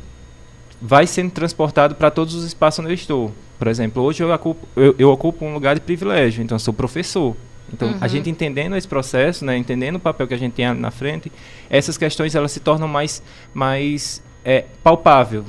vai 0.81 1.07
sendo 1.07 1.31
transportado 1.31 1.95
para 1.95 2.11
todos 2.11 2.35
os 2.35 2.45
espaços 2.45 2.81
onde 2.81 2.91
eu 2.91 2.95
estou. 2.95 3.33
Por 3.59 3.69
exemplo, 3.69 4.03
hoje 4.03 4.23
eu 4.23 4.33
ocupo, 4.33 4.67
eu, 4.75 4.95
eu 4.99 5.11
ocupo 5.11 5.45
um 5.45 5.53
lugar 5.53 5.75
de 5.75 5.81
privilégio, 5.81 6.43
então 6.43 6.57
eu 6.57 6.61
sou 6.61 6.73
professor. 6.75 7.37
Então, 7.73 7.91
a 8.01 8.03
Uhum. 8.03 8.09
gente 8.09 8.29
entendendo 8.29 8.75
esse 8.77 8.89
processo, 8.89 9.45
né, 9.45 9.57
entendendo 9.57 9.97
o 9.97 10.01
papel 10.01 10.27
que 10.27 10.35
a 10.35 10.37
gente 10.39 10.55
tem 10.55 10.73
na 10.75 10.91
frente, 10.91 11.31
essas 11.69 11.97
questões 11.97 12.35
elas 12.35 12.51
se 12.51 12.59
tornam 12.59 12.89
mais, 12.89 13.23
mais 13.55 14.23
é, 14.45 14.65
palpável. 14.83 15.45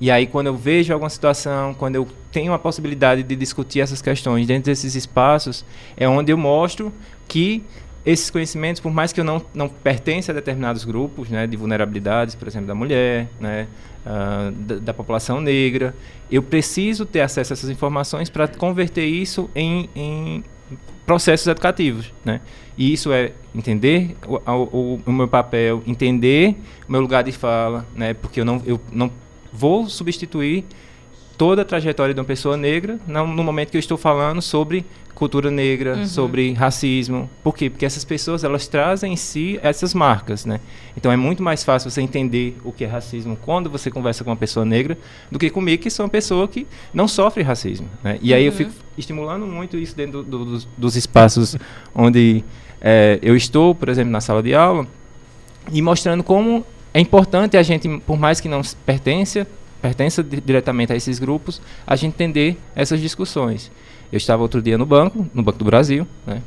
E 0.00 0.10
aí, 0.10 0.26
quando 0.26 0.46
eu 0.46 0.56
vejo 0.56 0.92
alguma 0.92 1.10
situação, 1.10 1.74
quando 1.74 1.96
eu 1.96 2.06
tenho 2.30 2.52
a 2.52 2.58
possibilidade 2.58 3.22
de 3.24 3.34
discutir 3.34 3.80
essas 3.80 4.00
questões 4.00 4.46
dentro 4.46 4.70
desses 4.70 4.94
espaços, 4.94 5.64
é 5.96 6.08
onde 6.08 6.32
eu 6.32 6.38
mostro 6.38 6.92
que 7.26 7.64
esses 8.08 8.30
conhecimentos, 8.30 8.80
por 8.80 8.90
mais 8.90 9.12
que 9.12 9.20
eu 9.20 9.24
não, 9.24 9.42
não 9.52 9.68
pertença 9.68 10.32
a 10.32 10.34
determinados 10.34 10.82
grupos, 10.82 11.28
né, 11.28 11.46
de 11.46 11.58
vulnerabilidades, 11.58 12.34
por 12.34 12.48
exemplo, 12.48 12.66
da 12.66 12.74
mulher, 12.74 13.28
né, 13.38 13.68
ah, 14.06 14.50
da, 14.54 14.76
da 14.76 14.94
população 14.94 15.42
negra, 15.42 15.94
eu 16.30 16.42
preciso 16.42 17.04
ter 17.04 17.20
acesso 17.20 17.52
a 17.52 17.54
essas 17.54 17.68
informações 17.68 18.30
para 18.30 18.48
converter 18.48 19.04
isso 19.04 19.50
em, 19.54 19.90
em 19.94 20.42
processos 21.04 21.46
educativos, 21.46 22.10
né? 22.24 22.40
E 22.78 22.92
isso 22.92 23.12
é 23.12 23.32
entender 23.54 24.16
o, 24.26 24.36
o, 24.36 25.00
o 25.04 25.12
meu 25.12 25.28
papel, 25.28 25.82
entender 25.86 26.56
o 26.88 26.92
meu 26.92 27.02
lugar 27.02 27.22
de 27.22 27.32
fala, 27.32 27.86
né? 27.94 28.14
Porque 28.14 28.40
eu 28.40 28.44
não, 28.44 28.62
eu 28.64 28.80
não 28.90 29.10
vou 29.52 29.86
substituir 29.86 30.64
toda 31.38 31.62
a 31.62 31.64
trajetória 31.64 32.12
de 32.12 32.20
uma 32.20 32.26
pessoa 32.26 32.56
negra 32.56 32.98
no, 33.06 33.26
no 33.26 33.42
momento 33.44 33.70
que 33.70 33.76
eu 33.76 33.80
estou 33.80 33.96
falando 33.96 34.42
sobre 34.42 34.84
cultura 35.14 35.50
negra, 35.50 35.96
Uhum. 35.96 36.06
sobre 36.06 36.52
racismo. 36.52 37.28
Por 37.42 37.56
quê? 37.56 37.68
Porque 37.70 37.84
essas 37.86 38.04
pessoas 38.04 38.44
elas 38.44 38.68
trazem 38.68 39.12
em 39.14 39.16
si 39.16 39.58
essas 39.62 39.92
marcas, 39.94 40.44
né? 40.44 40.60
Então 40.96 41.10
é 41.10 41.16
muito 41.16 41.42
mais 41.42 41.64
fácil 41.64 41.90
você 41.90 42.00
entender 42.00 42.56
o 42.64 42.70
que 42.72 42.84
é 42.84 42.86
racismo 42.86 43.36
quando 43.44 43.68
você 43.68 43.90
conversa 43.90 44.22
com 44.22 44.30
uma 44.30 44.36
pessoa 44.36 44.64
negra 44.64 44.96
do 45.30 45.36
que 45.38 45.50
comigo, 45.50 45.82
que 45.82 45.90
sou 45.90 46.04
uma 46.04 46.10
pessoa 46.10 46.46
que 46.46 46.66
não 46.94 47.08
sofre 47.08 47.42
racismo. 47.42 47.88
Né? 48.02 48.18
E 48.22 48.32
aí 48.34 48.44
eu 48.44 48.52
Uhum. 48.52 48.56
fico 48.58 48.70
estimulando 48.96 49.44
muito 49.46 49.76
isso 49.76 49.96
dentro 49.96 50.22
do- 50.22 50.38
do- 50.38 50.44
dos, 50.44 50.68
dos 50.76 50.96
espaços 50.96 51.56
onde 51.94 52.44
eh, 52.80 53.18
eu 53.22 53.34
estou, 53.34 53.74
por 53.74 53.88
exemplo, 53.88 54.12
na 54.12 54.20
sala 54.20 54.40
de 54.40 54.54
aula, 54.54 54.86
e 55.72 55.82
mostrando 55.82 56.22
como 56.22 56.64
é 56.94 57.00
importante 57.00 57.56
a 57.56 57.62
gente, 57.64 57.88
por 58.06 58.16
mais 58.16 58.40
que 58.40 58.48
não 58.48 58.60
pertença, 58.86 59.48
pertença 59.80 60.22
di- 60.22 60.40
diretamente 60.40 60.92
a 60.92 60.96
esses 60.96 61.18
grupos, 61.18 61.60
a 61.86 61.94
gente 61.96 62.12
entender 62.14 62.56
essas 62.74 63.00
discussões. 63.00 63.70
Eu 64.12 64.16
estava 64.16 64.42
outro 64.42 64.60
dia 64.62 64.78
no 64.78 64.86
banco, 64.86 65.26
no 65.34 65.42
Banco 65.42 65.58
do 65.58 65.64
Brasil, 65.64 66.06
né? 66.26 66.42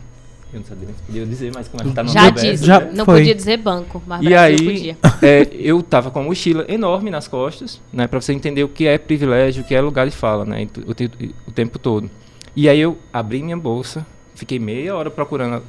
Eu 0.54 0.60
não 0.60 0.66
sabia 0.68 0.86
nem 0.86 0.96
se 0.96 1.02
podia 1.04 1.26
dizer, 1.26 1.52
mas 1.56 1.68
como 1.70 1.82
a 1.82 1.86
gente 1.86 1.96
tá 1.96 2.04
no 2.04 2.10
Já 2.12 2.30
disse. 2.30 2.66
Já 2.66 2.80
não 2.82 3.06
foi. 3.06 3.20
podia 3.20 3.34
dizer 3.36 3.56
banco, 3.58 4.04
mas 4.06 4.22
E 4.22 4.30
Brasil 4.30 4.58
aí, 4.58 4.66
podia. 4.66 4.98
é, 5.22 5.48
eu 5.54 5.82
tava 5.82 6.12
com 6.12 6.20
uma 6.20 6.26
mochila 6.26 6.66
enorme 6.68 7.10
nas 7.10 7.28
costas, 7.28 7.80
né, 7.94 8.06
para 8.06 8.20
você 8.20 8.34
entender 8.34 8.64
o 8.64 8.68
que 8.68 8.86
é 8.86 8.98
privilégio, 8.98 9.64
o 9.64 9.66
que 9.66 9.74
é 9.74 9.80
lugar 9.80 10.10
de 10.10 10.16
fala, 10.16 10.44
né, 10.44 10.68
o, 10.86 10.94
te- 10.94 11.10
o 11.48 11.52
tempo 11.52 11.80
todo. 11.80 12.10
E 12.54 12.68
aí 12.68 12.82
eu 12.82 12.98
abri 13.14 13.42
minha 13.42 13.56
bolsa, 13.56 14.06
fiquei 14.36 14.60
meia 14.60 14.94
hora 14.94 15.10
procurando 15.10 15.64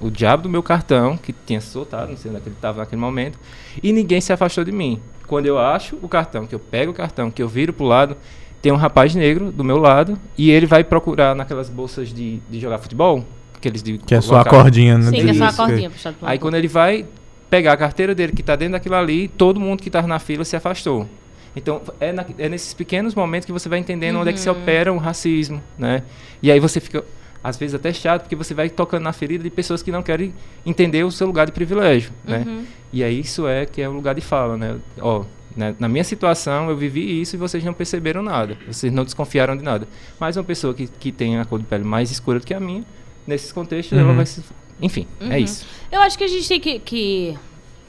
o 0.00 0.10
diabo 0.10 0.44
do 0.44 0.48
meu 0.48 0.62
cartão, 0.62 1.16
que 1.18 1.34
tinha 1.44 1.60
soltado, 1.60 2.10
não 2.10 2.16
sei 2.16 2.30
onde 2.30 2.38
é 2.38 2.42
que 2.42 2.48
ele 2.48 2.56
estava 2.56 2.78
naquele 2.78 3.00
momento, 3.02 3.38
e 3.82 3.92
ninguém 3.92 4.20
se 4.20 4.32
afastou 4.32 4.64
de 4.64 4.72
mim. 4.72 4.98
Quando 5.32 5.46
eu 5.46 5.58
acho 5.58 5.96
o 6.02 6.08
cartão, 6.08 6.46
que 6.46 6.54
eu 6.54 6.58
pego 6.58 6.90
o 6.90 6.94
cartão, 6.94 7.30
que 7.30 7.42
eu 7.42 7.48
viro 7.48 7.72
pro 7.72 7.86
lado, 7.86 8.18
tem 8.60 8.70
um 8.70 8.76
rapaz 8.76 9.14
negro 9.14 9.50
do 9.50 9.64
meu 9.64 9.78
lado, 9.78 10.18
e 10.36 10.50
ele 10.50 10.66
vai 10.66 10.84
procurar 10.84 11.34
naquelas 11.34 11.70
bolsas 11.70 12.12
de, 12.12 12.36
de 12.50 12.60
jogar 12.60 12.76
futebol, 12.76 13.24
aqueles 13.56 13.82
de 13.82 13.96
Que 13.96 14.14
é 14.14 14.20
só 14.20 14.36
a 14.36 14.44
cordinha, 14.44 14.98
né? 14.98 15.04
Sim, 15.04 15.16
que 15.24 15.30
é 15.30 15.32
só 15.32 15.44
a 15.44 15.52
cordinha 15.54 15.88
puxada 15.88 16.16
pro 16.20 16.28
Aí 16.28 16.38
quando 16.38 16.56
ele 16.56 16.68
vai 16.68 17.06
pegar 17.48 17.72
a 17.72 17.76
carteira 17.78 18.14
dele 18.14 18.32
que 18.32 18.42
tá 18.42 18.54
dentro 18.56 18.72
daquilo 18.72 18.94
ali, 18.94 19.26
todo 19.26 19.58
mundo 19.58 19.82
que 19.82 19.88
tava 19.88 20.06
na 20.06 20.18
fila 20.18 20.44
se 20.44 20.54
afastou. 20.54 21.08
Então 21.56 21.80
é, 21.98 22.12
na- 22.12 22.26
é 22.36 22.50
nesses 22.50 22.74
pequenos 22.74 23.14
momentos 23.14 23.46
que 23.46 23.52
você 23.52 23.70
vai 23.70 23.78
entendendo 23.78 24.18
onde 24.18 24.28
é 24.28 24.32
que 24.34 24.38
se 24.40 24.50
opera 24.50 24.92
o 24.92 24.98
racismo, 24.98 25.62
né? 25.78 26.02
E 26.42 26.52
aí 26.52 26.60
você 26.60 26.78
fica 26.78 27.02
às 27.42 27.56
vezes 27.56 27.74
até 27.74 27.92
chato 27.92 28.22
porque 28.22 28.36
você 28.36 28.54
vai 28.54 28.68
tocando 28.70 29.02
na 29.04 29.12
ferida 29.12 29.42
de 29.44 29.50
pessoas 29.50 29.82
que 29.82 29.90
não 29.90 30.02
querem 30.02 30.32
entender 30.64 31.04
o 31.04 31.10
seu 31.10 31.26
lugar 31.26 31.46
de 31.46 31.52
privilégio, 31.52 32.12
né? 32.24 32.44
Uhum. 32.46 32.64
E 32.92 33.02
aí 33.02 33.20
isso 33.20 33.46
é 33.48 33.66
que 33.66 33.80
é 33.82 33.88
o 33.88 33.92
lugar 33.92 34.14
de 34.14 34.20
fala, 34.20 34.56
né? 34.56 34.76
Ó, 35.00 35.24
né, 35.56 35.74
na 35.78 35.88
minha 35.88 36.04
situação 36.04 36.70
eu 36.70 36.76
vivi 36.76 37.20
isso 37.20 37.36
e 37.36 37.38
vocês 37.38 37.62
não 37.64 37.74
perceberam 37.74 38.22
nada, 38.22 38.56
vocês 38.66 38.92
não 38.92 39.04
desconfiaram 39.04 39.56
de 39.56 39.62
nada. 39.62 39.86
Mas 40.18 40.36
uma 40.36 40.44
pessoa 40.44 40.72
que, 40.72 40.86
que 40.86 41.10
tem 41.12 41.38
a 41.38 41.44
cor 41.44 41.58
de 41.58 41.64
pele 41.66 41.84
mais 41.84 42.10
escura 42.10 42.38
do 42.40 42.46
que 42.46 42.54
a 42.54 42.60
minha, 42.60 42.84
nesses 43.26 43.52
contextos 43.52 43.96
ela 43.98 44.08
Uhum. 44.10 44.16
vai 44.16 44.26
se, 44.26 44.42
enfim, 44.80 45.06
é 45.20 45.24
Uhum. 45.24 45.36
isso. 45.36 45.66
Eu 45.90 46.00
acho 46.00 46.16
que 46.16 46.24
a 46.24 46.28
gente 46.28 46.48
tem 46.48 46.60
que, 46.60 46.78
que 46.78 47.38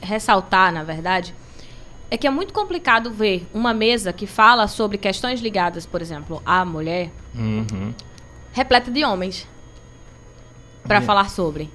ressaltar, 0.00 0.72
na 0.72 0.82
verdade, 0.82 1.34
é 2.10 2.16
que 2.18 2.26
é 2.26 2.30
muito 2.30 2.52
complicado 2.52 3.10
ver 3.10 3.46
uma 3.54 3.72
mesa 3.72 4.12
que 4.12 4.26
fala 4.26 4.68
sobre 4.68 4.98
questões 4.98 5.40
ligadas, 5.40 5.86
por 5.86 6.00
exemplo, 6.02 6.42
à 6.44 6.64
mulher, 6.64 7.10
Uhum. 7.34 7.92
Repleta 8.54 8.90
de 8.90 9.04
homens 9.04 9.46
para 10.84 10.98
É. 10.98 11.00
falar 11.02 11.28
sobre. 11.28 11.70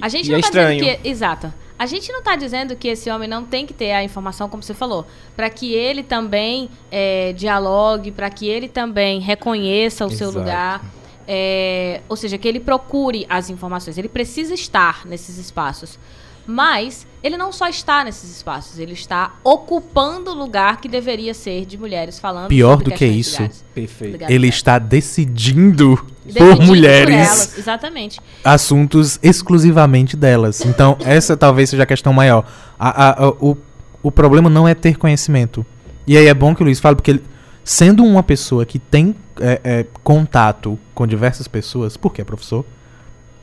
A 0.00 0.08
gente 0.08 0.26
e 0.26 0.30
não 0.30 0.38
é 0.38 0.40
tá 0.40 0.46
estranho. 0.48 0.80
dizendo 0.80 1.02
que. 1.02 1.08
Exato. 1.08 1.54
A 1.78 1.84
gente 1.84 2.10
não 2.10 2.20
está 2.20 2.36
dizendo 2.36 2.74
que 2.74 2.88
esse 2.88 3.10
homem 3.10 3.28
não 3.28 3.44
tem 3.44 3.66
que 3.66 3.74
ter 3.74 3.92
a 3.92 4.02
informação, 4.02 4.48
como 4.48 4.62
você 4.62 4.72
falou, 4.72 5.06
para 5.36 5.50
que 5.50 5.74
ele 5.74 6.02
também 6.02 6.70
é, 6.90 7.34
dialogue, 7.34 8.10
para 8.10 8.30
que 8.30 8.48
ele 8.48 8.66
também 8.66 9.20
reconheça 9.20 10.06
o 10.06 10.10
seu 10.10 10.28
Exato. 10.28 10.38
lugar. 10.38 10.84
é, 11.28 12.02
ou 12.08 12.14
seja, 12.16 12.38
que 12.38 12.46
ele 12.46 12.60
procure 12.60 13.26
as 13.28 13.50
informações. 13.50 13.98
Ele 13.98 14.08
precisa 14.08 14.54
estar 14.54 15.04
nesses 15.04 15.36
espaços. 15.38 15.98
Mas 16.46 17.04
ele 17.26 17.36
não 17.36 17.50
só 17.52 17.68
está 17.68 18.04
nesses 18.04 18.30
espaços, 18.36 18.78
ele 18.78 18.92
está 18.92 19.34
ocupando 19.42 20.30
o 20.30 20.34
lugar 20.34 20.80
que 20.80 20.88
deveria 20.88 21.34
ser 21.34 21.64
de 21.66 21.76
mulheres 21.76 22.18
falando. 22.18 22.48
Pior 22.48 22.72
sobre 22.78 22.84
do 22.84 22.90
que 22.92 23.04
isso, 23.06 23.42
ligadas- 23.42 23.64
Perfeito. 23.74 24.12
ligadas 24.12 24.34
Ele 24.34 24.46
a- 24.46 24.50
está 24.50 24.78
decidindo 24.78 25.94
decidindo 26.24 26.56
por 26.56 26.64
mulheres 26.66 27.14
elas, 27.14 27.58
exatamente. 27.58 28.20
assuntos 28.44 29.18
exclusivamente 29.22 30.16
delas. 30.16 30.64
Então, 30.64 30.96
essa 31.04 31.36
talvez 31.36 31.70
seja 31.70 31.82
a 31.82 31.86
questão 31.86 32.12
maior. 32.12 32.44
A- 32.78 33.08
a- 33.08 33.24
a- 33.24 33.28
o, 33.40 33.56
o 34.02 34.12
problema 34.12 34.48
não 34.48 34.66
é 34.68 34.74
ter 34.74 34.96
conhecimento. 34.96 35.64
E 36.06 36.16
aí 36.16 36.26
é 36.26 36.34
bom 36.34 36.54
que 36.54 36.62
o 36.62 36.64
Luiz 36.64 36.78
fale, 36.78 36.94
porque 36.96 37.10
ele, 37.10 37.24
sendo 37.64 38.04
uma 38.04 38.22
pessoa 38.22 38.64
que 38.64 38.78
tem 38.78 39.14
é, 39.40 39.60
é, 39.64 39.86
contato 40.02 40.78
com 40.94 41.06
diversas 41.06 41.46
pessoas, 41.48 41.96
porque 41.96 42.20
é 42.22 42.24
professor, 42.24 42.64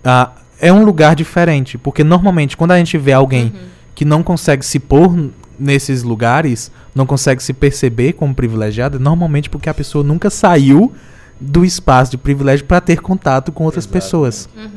ah, 0.03 0.31
é 0.67 0.71
um 0.73 0.83
lugar 0.85 1.15
diferente. 1.15 1.77
Porque 1.77 2.03
normalmente, 2.03 2.55
quando 2.57 2.71
a 2.71 2.77
gente 2.77 2.97
vê 2.97 3.11
alguém 3.13 3.45
Uhum. 3.45 3.59
que 3.95 4.05
não 4.05 4.23
consegue 4.23 4.65
se 4.65 4.79
pôr 4.79 5.29
nesses 5.59 6.03
lugares, 6.03 6.71
não 6.95 7.05
consegue 7.05 7.41
se 7.43 7.53
perceber 7.53 8.13
como 8.13 8.33
privilegiada, 8.33 8.97
normalmente 8.97 9.49
porque 9.49 9.69
a 9.69 9.73
pessoa 9.73 10.03
nunca 10.03 10.29
saiu 10.29 10.91
do 11.39 11.63
espaço 11.65 12.11
de 12.11 12.17
privilégio 12.17 12.65
para 12.65 12.81
ter 12.81 13.01
contato 13.01 13.51
com 13.51 13.63
outras 13.65 13.83
Exatamente. 13.85 14.03
pessoas. 14.03 14.49
Uhum. 14.55 14.69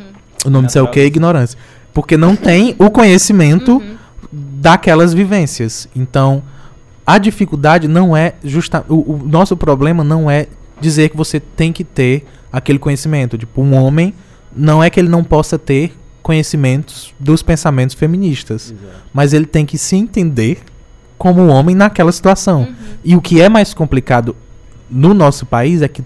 O 0.46 0.50
nome 0.50 0.66
disso 0.66 0.78
é 0.78 0.82
o 0.82 0.88
quê? 0.88 1.04
Ignorância. 1.06 1.58
Porque 1.94 2.16
não 2.16 2.36
tem 2.36 2.74
o 2.78 2.90
conhecimento 2.90 3.76
Uhum. 3.78 3.96
daquelas 4.32 5.14
vivências. 5.14 5.88
Então, 5.96 6.42
a 7.06 7.18
dificuldade 7.18 7.88
não 7.88 8.16
é 8.16 8.34
justa 8.44 8.84
o, 8.88 9.12
o 9.14 9.20
nosso 9.26 9.56
problema 9.56 10.02
não 10.04 10.30
é 10.30 10.46
dizer 10.80 11.08
que 11.08 11.16
você 11.16 11.38
tem 11.40 11.72
que 11.72 11.84
ter 11.84 12.26
aquele 12.52 12.78
conhecimento. 12.78 13.38
Tipo, 13.38 13.62
um 13.62 13.74
homem 13.74 14.12
não 14.54 14.82
é 14.82 14.90
que 14.90 14.98
ele 15.00 15.08
não 15.08 15.24
possa 15.24 15.58
ter 15.58 15.96
conhecimentos 16.22 17.14
dos 17.20 17.42
pensamentos 17.42 17.94
feministas, 17.94 18.74
mas 19.12 19.32
ele 19.32 19.46
tem 19.46 19.64
que 19.64 19.78
se 19.78 19.94
entender 19.96 20.58
como 21.16 21.40
um 21.40 21.48
homem 21.50 21.74
naquela 21.74 22.10
situação. 22.12 22.62
Uhum. 22.62 22.74
E 23.04 23.16
o 23.16 23.20
que 23.20 23.40
é 23.40 23.48
mais 23.48 23.72
complicado 23.72 24.34
no 24.90 25.14
nosso 25.14 25.46
país 25.46 25.82
é 25.82 25.88
que 25.88 26.02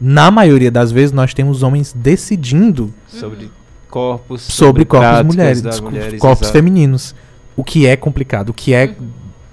na 0.00 0.30
maioria 0.30 0.70
das 0.70 0.92
vezes 0.92 1.12
nós 1.12 1.32
temos 1.32 1.62
homens 1.62 1.92
decidindo 1.92 2.92
Sobre 3.06 3.50
corpos. 3.88 4.42
sobre 4.42 4.84
corpos 4.84 5.08
práticas 5.08 5.34
mulheres, 5.34 5.80
mulheres, 5.80 6.20
corpos 6.20 6.42
exato. 6.42 6.52
femininos. 6.52 7.14
O 7.56 7.64
que 7.64 7.86
é 7.86 7.96
complicado, 7.96 8.50
o 8.50 8.54
que 8.54 8.74
é 8.74 8.94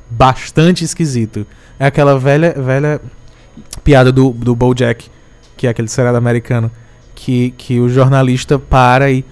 bastante 0.10 0.84
esquisito. 0.84 1.48
É 1.80 1.86
aquela 1.86 2.20
velha, 2.20 2.54
velha 2.54 3.02
piada 3.84 4.12
do, 4.12 4.32
do 4.32 4.56
Bojack, 4.56 5.10
que 5.56 5.68
é 5.68 5.70
aquele 5.70 5.88
seriado 5.88 6.18
americano, 6.18 6.70
que, 7.24 7.52
que 7.52 7.80
o 7.80 7.88
jornalista 7.88 8.60
para 8.60 9.10
e 9.10 9.24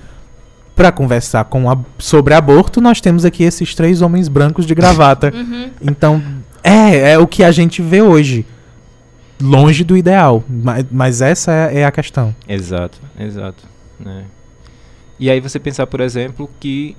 para 0.74 0.94
conversar 0.94 1.44
com 1.44 1.70
a, 1.70 1.78
sobre 2.00 2.34
aborto, 2.34 2.80
nós 2.80 3.02
temos 3.02 3.26
aqui 3.26 3.44
esses 3.44 3.76
três 3.76 4.02
homens 4.02 4.30
brancos 4.30 4.66
de 4.66 4.74
gravata. 4.74 5.32
Uhum. 5.42 5.70
Então, 5.82 6.24
é, 6.64 7.12
é 7.12 7.18
o 7.18 7.28
que 7.28 7.44
a 7.44 7.52
gente 7.52 7.82
vê 7.82 8.02
hoje. 8.02 8.46
Longe 9.42 9.84
do 9.84 9.98
ideal, 9.98 10.44
mas, 10.48 10.86
mas 10.92 11.22
essa 11.22 11.52
é, 11.52 11.80
é 11.80 11.86
a 11.86 11.92
questão. 11.92 12.34
Exato, 12.48 13.00
exato. 13.20 13.64
né? 14.00 14.26
E 15.20 15.30
aí 15.30 15.40
você 15.40 15.60
pensar, 15.60 15.88
por 15.88 16.00
exemplo, 16.00 16.50
que 16.60 16.96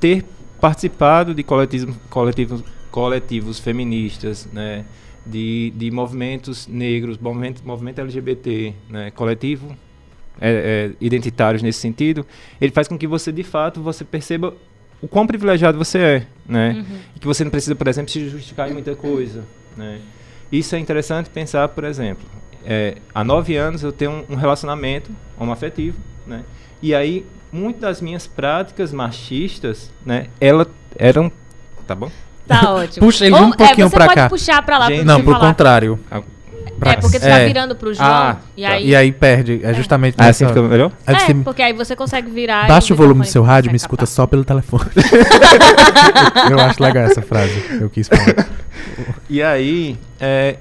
ter 0.00 0.24
participado 0.60 1.32
de 1.32 1.42
coletivos, 1.42 1.96
coletivos, 2.10 2.64
coletivos 2.90 3.58
feministas, 3.60 4.48
né, 4.52 4.84
de, 5.24 5.72
de 5.76 5.90
movimentos 5.90 6.66
negros, 6.66 7.18
movimento, 7.18 7.62
movimento 7.64 8.00
LGBT, 8.00 8.74
né, 8.88 9.10
coletivo 9.10 9.76
é, 10.40 10.90
é, 10.90 10.96
identitários 11.00 11.62
nesse 11.62 11.78
sentido, 11.78 12.26
ele 12.60 12.72
faz 12.72 12.88
com 12.88 12.98
que 12.98 13.06
você, 13.06 13.30
de 13.30 13.42
fato, 13.42 13.82
você 13.82 14.04
perceba 14.04 14.54
o 15.00 15.08
quão 15.08 15.26
privilegiado 15.26 15.76
você 15.76 15.98
é, 15.98 16.26
né? 16.46 16.84
Uhum. 16.88 16.98
E 17.16 17.20
que 17.20 17.26
você 17.26 17.44
não 17.44 17.50
precisa, 17.50 17.74
por 17.74 17.88
exemplo, 17.88 18.10
se 18.10 18.28
justificar 18.28 18.70
em 18.70 18.72
muita 18.72 18.94
coisa, 18.94 19.44
né? 19.76 20.00
Isso 20.50 20.74
é 20.76 20.78
interessante 20.78 21.28
pensar, 21.30 21.68
por 21.68 21.84
exemplo, 21.84 22.24
é, 22.64 22.96
há 23.14 23.24
nove 23.24 23.56
anos 23.56 23.82
eu 23.82 23.92
tenho 23.92 24.10
um, 24.12 24.34
um 24.34 24.36
relacionamento 24.36 25.10
homoafetivo, 25.38 25.98
né? 26.26 26.44
E 26.80 26.94
aí, 26.94 27.26
muitas 27.52 27.80
das 27.80 28.00
minhas 28.00 28.26
práticas 28.26 28.92
machistas, 28.92 29.90
né, 30.04 30.26
elas 30.40 30.66
eram... 30.96 31.30
Tá 31.86 31.94
bom? 31.94 32.10
Tá 32.60 32.70
ótimo. 32.74 33.06
Puxa 33.06 33.26
ele 33.26 33.34
um 33.34 33.46
Ou, 33.48 33.56
pouquinho 33.56 33.86
é, 33.86 33.88
você 33.90 33.96
pra 33.96 34.04
pode 34.06 34.16
cá. 34.16 34.28
puxar 34.28 34.62
pra 34.62 34.78
lá 34.78 34.86
Gente, 34.88 34.96
pra 34.98 35.04
Não, 35.04 35.16
você 35.18 35.22
pro 35.24 35.32
falar. 35.34 35.46
contrário. 35.48 36.00
É, 36.84 36.96
porque 36.96 37.18
você 37.20 37.26
É. 37.28 37.38
tá 37.38 37.44
virando 37.46 37.76
pro 37.76 37.94
João. 37.94 38.08
Ah, 38.08 38.36
e 38.56 38.62
tá. 38.62 38.68
aí, 38.70 38.88
E 38.88 38.96
aí 38.96 39.12
perde. 39.12 39.60
É 39.62 39.72
justamente 39.72 40.16
Ah, 40.18 40.28
assim 40.28 40.44
nessa- 40.44 40.54
fica 40.56 40.68
melhor? 40.68 40.90
É, 41.06 41.14
você 41.14 41.34
porque 41.34 41.62
aí 41.62 41.72
você 41.72 41.94
consegue 41.94 42.28
virar. 42.28 42.66
baixa 42.66 42.92
o 42.92 42.96
volume 42.96 43.20
do 43.20 43.26
seu 43.28 43.42
rádio 43.44 43.68
e 43.68 43.70
me 43.72 43.76
escuta 43.76 44.04
só 44.04 44.26
pelo 44.26 44.44
telefone. 44.44 44.90
eu 46.50 46.58
acho 46.60 46.82
legal 46.82 47.04
essa 47.04 47.22
frase. 47.22 47.52
Eu 47.80 47.88
quis 47.88 48.08
falar. 48.08 48.48
E 49.30 49.42
aí, 49.42 49.96
é, 50.20 50.56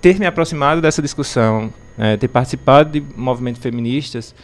ter 0.00 0.18
me 0.18 0.26
aproximado 0.26 0.80
dessa 0.80 1.02
discussão, 1.02 1.72
é, 1.98 2.16
ter 2.16 2.28
participado 2.28 2.90
de 2.90 3.02
movimentos 3.14 3.60
feministas, 3.62 4.34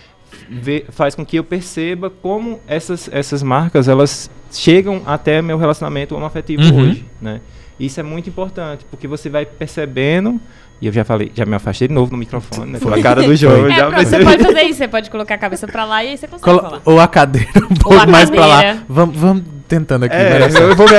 vê- 0.48 0.84
faz 0.90 1.14
com 1.14 1.24
que 1.24 1.38
eu 1.38 1.44
perceba 1.44 2.10
como 2.10 2.60
essas, 2.66 3.08
essas 3.12 3.42
marcas 3.42 3.88
elas 3.88 4.30
chegam 4.50 5.02
até 5.06 5.40
meu 5.42 5.58
relacionamento 5.58 6.14
homoafetivo 6.14 6.62
Uhum. 6.62 6.82
hoje, 6.90 7.04
né? 7.20 7.40
Isso 7.78 8.00
é 8.00 8.02
muito 8.02 8.28
importante, 8.28 8.84
porque 8.90 9.06
você 9.06 9.28
vai 9.28 9.46
percebendo, 9.46 10.40
e 10.80 10.86
eu 10.86 10.92
já 10.92 11.04
falei, 11.04 11.30
já 11.34 11.44
me 11.46 11.54
afastei 11.54 11.86
de 11.86 11.94
novo 11.94 12.10
no 12.12 12.18
microfone, 12.18 12.72
né, 12.72 12.78
pela 12.80 13.00
cara 13.02 13.22
do 13.22 13.36
João, 13.36 13.56
eu 13.56 13.70
É, 13.70 13.76
já 13.76 13.86
pronto, 13.90 14.04
você 14.08 14.24
pode 14.24 14.42
fazer 14.44 14.62
isso, 14.62 14.78
você 14.78 14.88
pode 14.88 15.10
colocar 15.10 15.34
a 15.34 15.38
cabeça 15.38 15.66
pra 15.66 15.84
lá 15.84 16.02
e 16.02 16.08
aí 16.08 16.16
você 16.18 16.26
consegue 16.26 16.44
Colo- 16.44 16.60
falar. 16.62 16.82
ou 16.84 16.98
a 17.00 17.06
cadeira 17.06 17.50
um 17.70 17.74
pouco 17.76 18.10
mais 18.10 18.28
pra 18.30 18.46
lá. 18.46 18.56
cadeira. 18.62 18.82
Vamos, 18.88 19.16
vamos 19.16 19.42
tentando 19.68 20.04
aqui. 20.04 20.16
É, 20.16 20.38
dar 20.38 20.54
eu, 20.54 20.74
vou 20.74 20.88
me- 20.88 20.96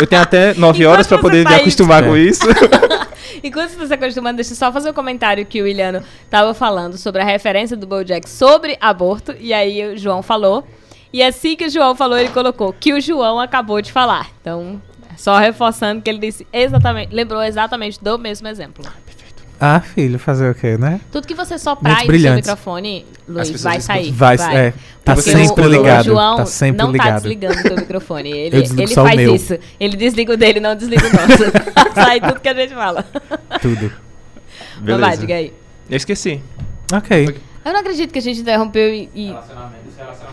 eu 0.00 0.06
tenho 0.06 0.20
até 0.22 0.52
nove 0.54 0.84
Enquanto 0.84 0.86
horas 0.86 1.06
para 1.06 1.18
poder 1.18 1.46
me 1.48 1.54
acostumar 1.54 2.02
É. 2.02 2.06
com 2.06 2.16
isso. 2.16 2.42
Enquanto 3.42 3.70
você 3.70 3.82
está 3.84 3.94
acostumando, 3.94 4.36
deixa 4.36 4.52
eu 4.52 4.56
só 4.56 4.72
fazer 4.72 4.90
um 4.90 4.92
comentário 4.92 5.46
que 5.46 5.62
o 5.62 5.66
Iliano 5.66 6.02
estava 6.24 6.52
falando 6.54 6.98
sobre 6.98 7.22
a 7.22 7.24
referência 7.24 7.76
do 7.76 7.86
Bojack 7.86 8.28
sobre 8.28 8.76
aborto, 8.80 9.34
e 9.38 9.52
aí 9.54 9.94
o 9.94 9.96
João 9.96 10.22
falou. 10.22 10.66
E 11.12 11.22
assim 11.22 11.56
que 11.56 11.66
o 11.66 11.70
João 11.70 11.94
falou, 11.94 12.18
ele 12.18 12.28
colocou 12.30 12.72
que 12.72 12.92
o 12.92 13.00
João 13.00 13.38
acabou 13.40 13.80
de 13.80 13.90
falar. 13.92 14.28
Então, 14.40 14.82
só 15.16 15.38
reforçando 15.38 16.02
que 16.02 16.10
ele 16.10 16.18
disse 16.18 16.46
exatamente, 16.52 17.14
lembrou 17.14 17.42
exatamente 17.42 18.02
do 18.02 18.18
mesmo 18.18 18.46
exemplo. 18.48 18.84
Ah, 19.60 19.80
filho, 19.80 20.18
fazer 20.18 20.50
o 20.50 20.54
quê, 20.54 20.78
né? 20.78 21.00
Tudo 21.10 21.26
que 21.26 21.34
você 21.34 21.58
soprar 21.58 21.98
aí 21.98 22.06
no 22.06 22.18
seu 22.18 22.34
microfone, 22.34 23.04
Luiz, 23.28 23.62
vai 23.62 23.80
sair. 23.80 24.12
Vai, 24.12 24.36
é, 24.36 24.72
tá 25.04 25.14
Porque 25.14 25.32
sempre 25.32 25.64
o, 25.64 25.68
ligado. 25.68 26.00
O 26.02 26.04
João 26.04 26.36
tá 26.36 26.46
sempre 26.46 26.78
não 26.78 26.86
tá 26.86 26.92
ligado. 26.92 27.22
desligando 27.22 27.58
o 27.58 27.62
teu 27.62 27.76
microfone. 27.76 28.30
Ele, 28.38 28.56
ele 28.56 28.86
só 28.86 29.02
o 29.02 29.06
faz 29.06 29.16
meu. 29.16 29.34
isso. 29.34 29.58
Ele 29.80 29.96
desliga 29.96 30.32
o 30.32 30.36
dele, 30.36 30.60
não 30.60 30.76
desliga 30.76 31.04
o 31.06 31.10
nosso. 31.10 31.44
Sai 31.94 32.20
tudo 32.20 32.40
que 32.40 32.48
a 32.48 32.54
gente 32.54 32.74
fala. 32.74 33.04
Tudo. 33.60 33.92
Não 34.80 34.98
vai, 34.98 35.16
diga 35.16 35.34
aí. 35.34 35.52
Eu 35.90 35.96
esqueci. 35.96 36.40
Ok. 36.92 37.36
Eu 37.64 37.72
não 37.72 37.80
acredito 37.80 38.12
que 38.12 38.18
a 38.18 38.22
gente 38.22 38.40
interrompeu 38.40 38.94
e. 38.94 39.10
e- 39.14 39.34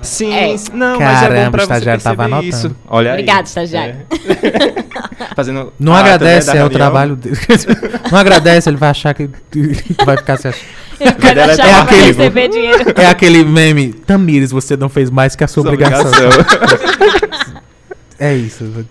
Sim, 0.02 0.34
É. 0.34 0.56
não, 0.74 1.00
mas 1.00 1.24
é 1.24 1.28
bom 1.28 1.34
Caramba, 1.34 1.52
pra 1.52 1.64
o 1.64 1.66
você 1.68 1.74
estagiário 1.74 2.04
tava 2.04 2.16
perceber 2.18 2.36
anotando. 2.46 2.68
isso. 2.68 2.76
Olha 2.88 3.12
aí. 3.12 3.14
Obrigado, 3.20 3.46
estagiário. 3.48 3.96
É. 4.12 5.34
Fazendo 5.36 5.74
Não 5.80 5.94
né, 5.94 6.00
agradece, 6.00 6.56
é 6.58 6.64
o 6.64 6.70
trabalho 6.70 7.16
dele. 7.16 7.36
Não 8.12 8.20
agradece, 8.20 8.70
ele 8.70 8.78
vai 8.78 8.90
achar 8.90 9.14
que 9.14 9.30
vai 10.06 10.18
ficar 10.18 10.38
se 10.38 10.48
achando. 10.50 10.66
É 11.00 11.74
aquele-. 11.74 12.94
É 13.02 13.06
aquele 13.08 13.44
meme, 13.44 13.92
Tamires, 13.94 14.52
você 14.52 14.78
não 14.78 14.88
fez 14.88 15.10
mais 15.10 15.36
que 15.36 15.44
a 15.44 15.48
sua 15.48 15.64
Sua 15.64 15.72
obrigação. 15.74 16.06
obrigação. 16.08 17.62
É 18.20 18.34
isso. 18.34 18.86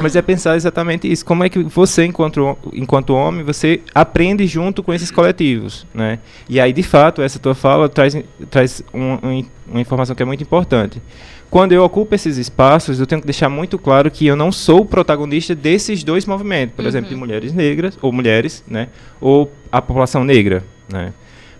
Mas 0.00 0.14
é 0.16 0.22
pensar 0.22 0.56
exatamente 0.56 1.10
isso. 1.10 1.24
Como 1.24 1.42
é 1.44 1.48
que 1.48 1.62
você, 1.62 2.04
enquanto, 2.04 2.56
enquanto 2.72 3.10
homem, 3.14 3.42
você 3.44 3.80
aprende 3.94 4.46
junto 4.46 4.82
com 4.82 4.92
esses 4.92 5.10
coletivos, 5.10 5.86
né? 5.94 6.18
E 6.48 6.60
aí, 6.60 6.72
de 6.72 6.82
fato, 6.82 7.22
essa 7.22 7.38
tua 7.38 7.54
fala 7.54 7.88
traz, 7.88 8.16
traz 8.50 8.82
um- 8.92 9.14
um- 9.22 9.44
uma 9.68 9.80
informação 9.80 10.14
que 10.14 10.22
é 10.22 10.26
muito 10.26 10.42
importante. 10.42 11.00
Quando 11.48 11.72
eu 11.72 11.82
ocupo 11.84 12.14
esses 12.14 12.36
espaços, 12.36 12.98
eu 13.00 13.06
tenho 13.06 13.20
que 13.20 13.26
deixar 13.26 13.48
muito 13.48 13.78
claro 13.78 14.10
que 14.10 14.26
eu 14.26 14.36
não 14.36 14.50
sou 14.52 14.80
o 14.80 14.84
protagonista 14.84 15.54
desses 15.54 16.02
dois 16.02 16.26
movimentos, 16.26 16.74
por 16.74 16.84
exemplo, 16.84 17.08
de 17.08 17.14
mulheres 17.16 17.52
negras, 17.52 17.96
ou 18.02 18.12
mulheres, 18.12 18.64
né? 18.68 18.88
Ou 19.20 19.50
a 19.70 19.80
população 19.80 20.24
negra, 20.24 20.62
né? 20.92 21.12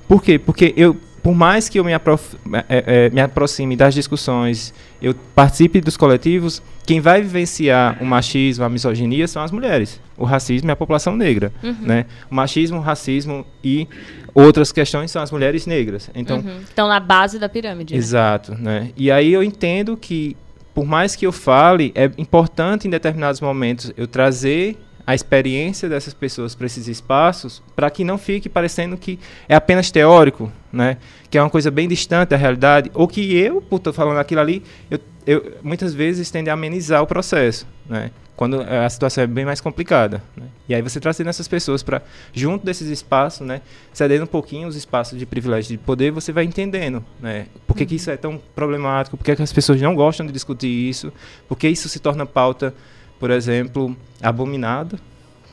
Por 0.08 0.22
quê? 0.22 0.38
Porque 0.38 0.74
eu, 0.76 0.96
por 1.26 1.34
mais 1.34 1.68
que 1.68 1.76
eu 1.76 1.82
me, 1.82 1.92
aprof- 1.92 2.36
eh, 2.68 2.84
eh, 2.86 3.10
me 3.10 3.20
aproxime 3.20 3.74
das 3.74 3.92
discussões, 3.92 4.72
eu 5.02 5.12
participe 5.34 5.80
dos 5.80 5.96
coletivos, 5.96 6.62
quem 6.86 7.00
vai 7.00 7.20
vivenciar 7.20 8.00
o 8.00 8.06
machismo, 8.06 8.64
a 8.64 8.68
misoginia 8.68 9.26
são 9.26 9.42
as 9.42 9.50
mulheres. 9.50 10.00
O 10.16 10.24
racismo 10.24 10.70
é 10.70 10.72
a 10.72 10.76
população 10.76 11.16
negra, 11.16 11.52
né? 11.82 12.06
O 12.30 12.34
machismo, 12.36 12.78
o 12.78 12.80
racismo 12.80 13.44
e 13.64 13.88
outras 14.32 14.70
questões 14.70 15.10
são 15.10 15.20
as 15.20 15.32
mulheres 15.32 15.66
negras. 15.66 16.08
Então, 16.14 16.36
Uhum. 16.38 16.60
Estão 16.60 16.86
na 16.86 17.00
base 17.00 17.40
da 17.40 17.48
pirâmide. 17.48 17.92
né? 17.94 17.98
Exato, 17.98 18.54
né? 18.54 18.90
E 18.96 19.10
aí 19.10 19.32
eu 19.32 19.42
entendo 19.42 19.96
que, 19.96 20.36
por 20.72 20.86
mais 20.86 21.16
que 21.16 21.26
eu 21.26 21.32
fale, 21.32 21.90
é 21.96 22.08
importante 22.18 22.86
em 22.86 22.90
determinados 22.90 23.40
momentos 23.40 23.92
eu 23.96 24.06
trazer 24.06 24.78
a 25.06 25.14
experiência 25.14 25.88
dessas 25.88 26.12
pessoas 26.12 26.54
para 26.54 26.66
esses 26.66 26.88
espaços, 26.88 27.62
para 27.76 27.88
que 27.88 28.02
não 28.02 28.18
fique 28.18 28.48
parecendo 28.48 28.96
que 28.96 29.18
é 29.48 29.54
apenas 29.54 29.90
teórico, 29.90 30.50
né? 30.72 30.96
Que 31.30 31.38
é 31.38 31.42
uma 31.42 31.48
coisa 31.48 31.70
bem 31.70 31.86
distante 31.86 32.30
da 32.30 32.36
realidade, 32.36 32.90
ou 32.92 33.06
que 33.06 33.36
eu, 33.36 33.62
por 33.62 33.76
estar 33.76 33.92
falando 33.92 34.18
aquilo 34.18 34.40
ali, 34.40 34.64
eu, 34.90 34.98
eu 35.24 35.58
muitas 35.62 35.94
vezes 35.94 36.28
tendo 36.30 36.48
a 36.48 36.54
amenizar 36.54 37.02
o 37.02 37.06
processo, 37.06 37.66
né? 37.88 38.10
Quando 38.34 38.60
a 38.60 38.90
situação 38.90 39.24
é 39.24 39.26
bem 39.26 39.46
mais 39.46 39.62
complicada. 39.62 40.22
Né? 40.36 40.44
E 40.68 40.74
aí 40.74 40.82
você 40.82 41.00
trazendo 41.00 41.30
essas 41.30 41.48
pessoas 41.48 41.82
para 41.82 42.02
junto 42.34 42.66
desses 42.66 42.88
espaços, 42.88 43.46
né? 43.46 43.62
Cedendo 43.94 44.24
um 44.24 44.26
pouquinho 44.26 44.68
os 44.68 44.76
espaços 44.76 45.18
de 45.18 45.24
privilégio 45.24 45.70
de 45.70 45.78
poder, 45.78 46.10
você 46.10 46.32
vai 46.32 46.44
entendendo, 46.44 47.02
né? 47.18 47.46
Por 47.66 47.74
que, 47.74 47.86
que 47.86 47.94
isso 47.94 48.10
é 48.10 48.16
tão 48.16 48.38
problemático? 48.54 49.16
Por 49.16 49.24
que, 49.24 49.34
que 49.34 49.42
as 49.42 49.52
pessoas 49.52 49.80
não 49.80 49.94
gostam 49.94 50.26
de 50.26 50.32
discutir 50.32 50.68
isso? 50.68 51.10
Por 51.48 51.56
que 51.56 51.66
isso 51.66 51.88
se 51.88 51.98
torna 51.98 52.26
pauta, 52.26 52.74
por 53.18 53.30
exemplo, 53.30 53.96
abominada 54.22 54.98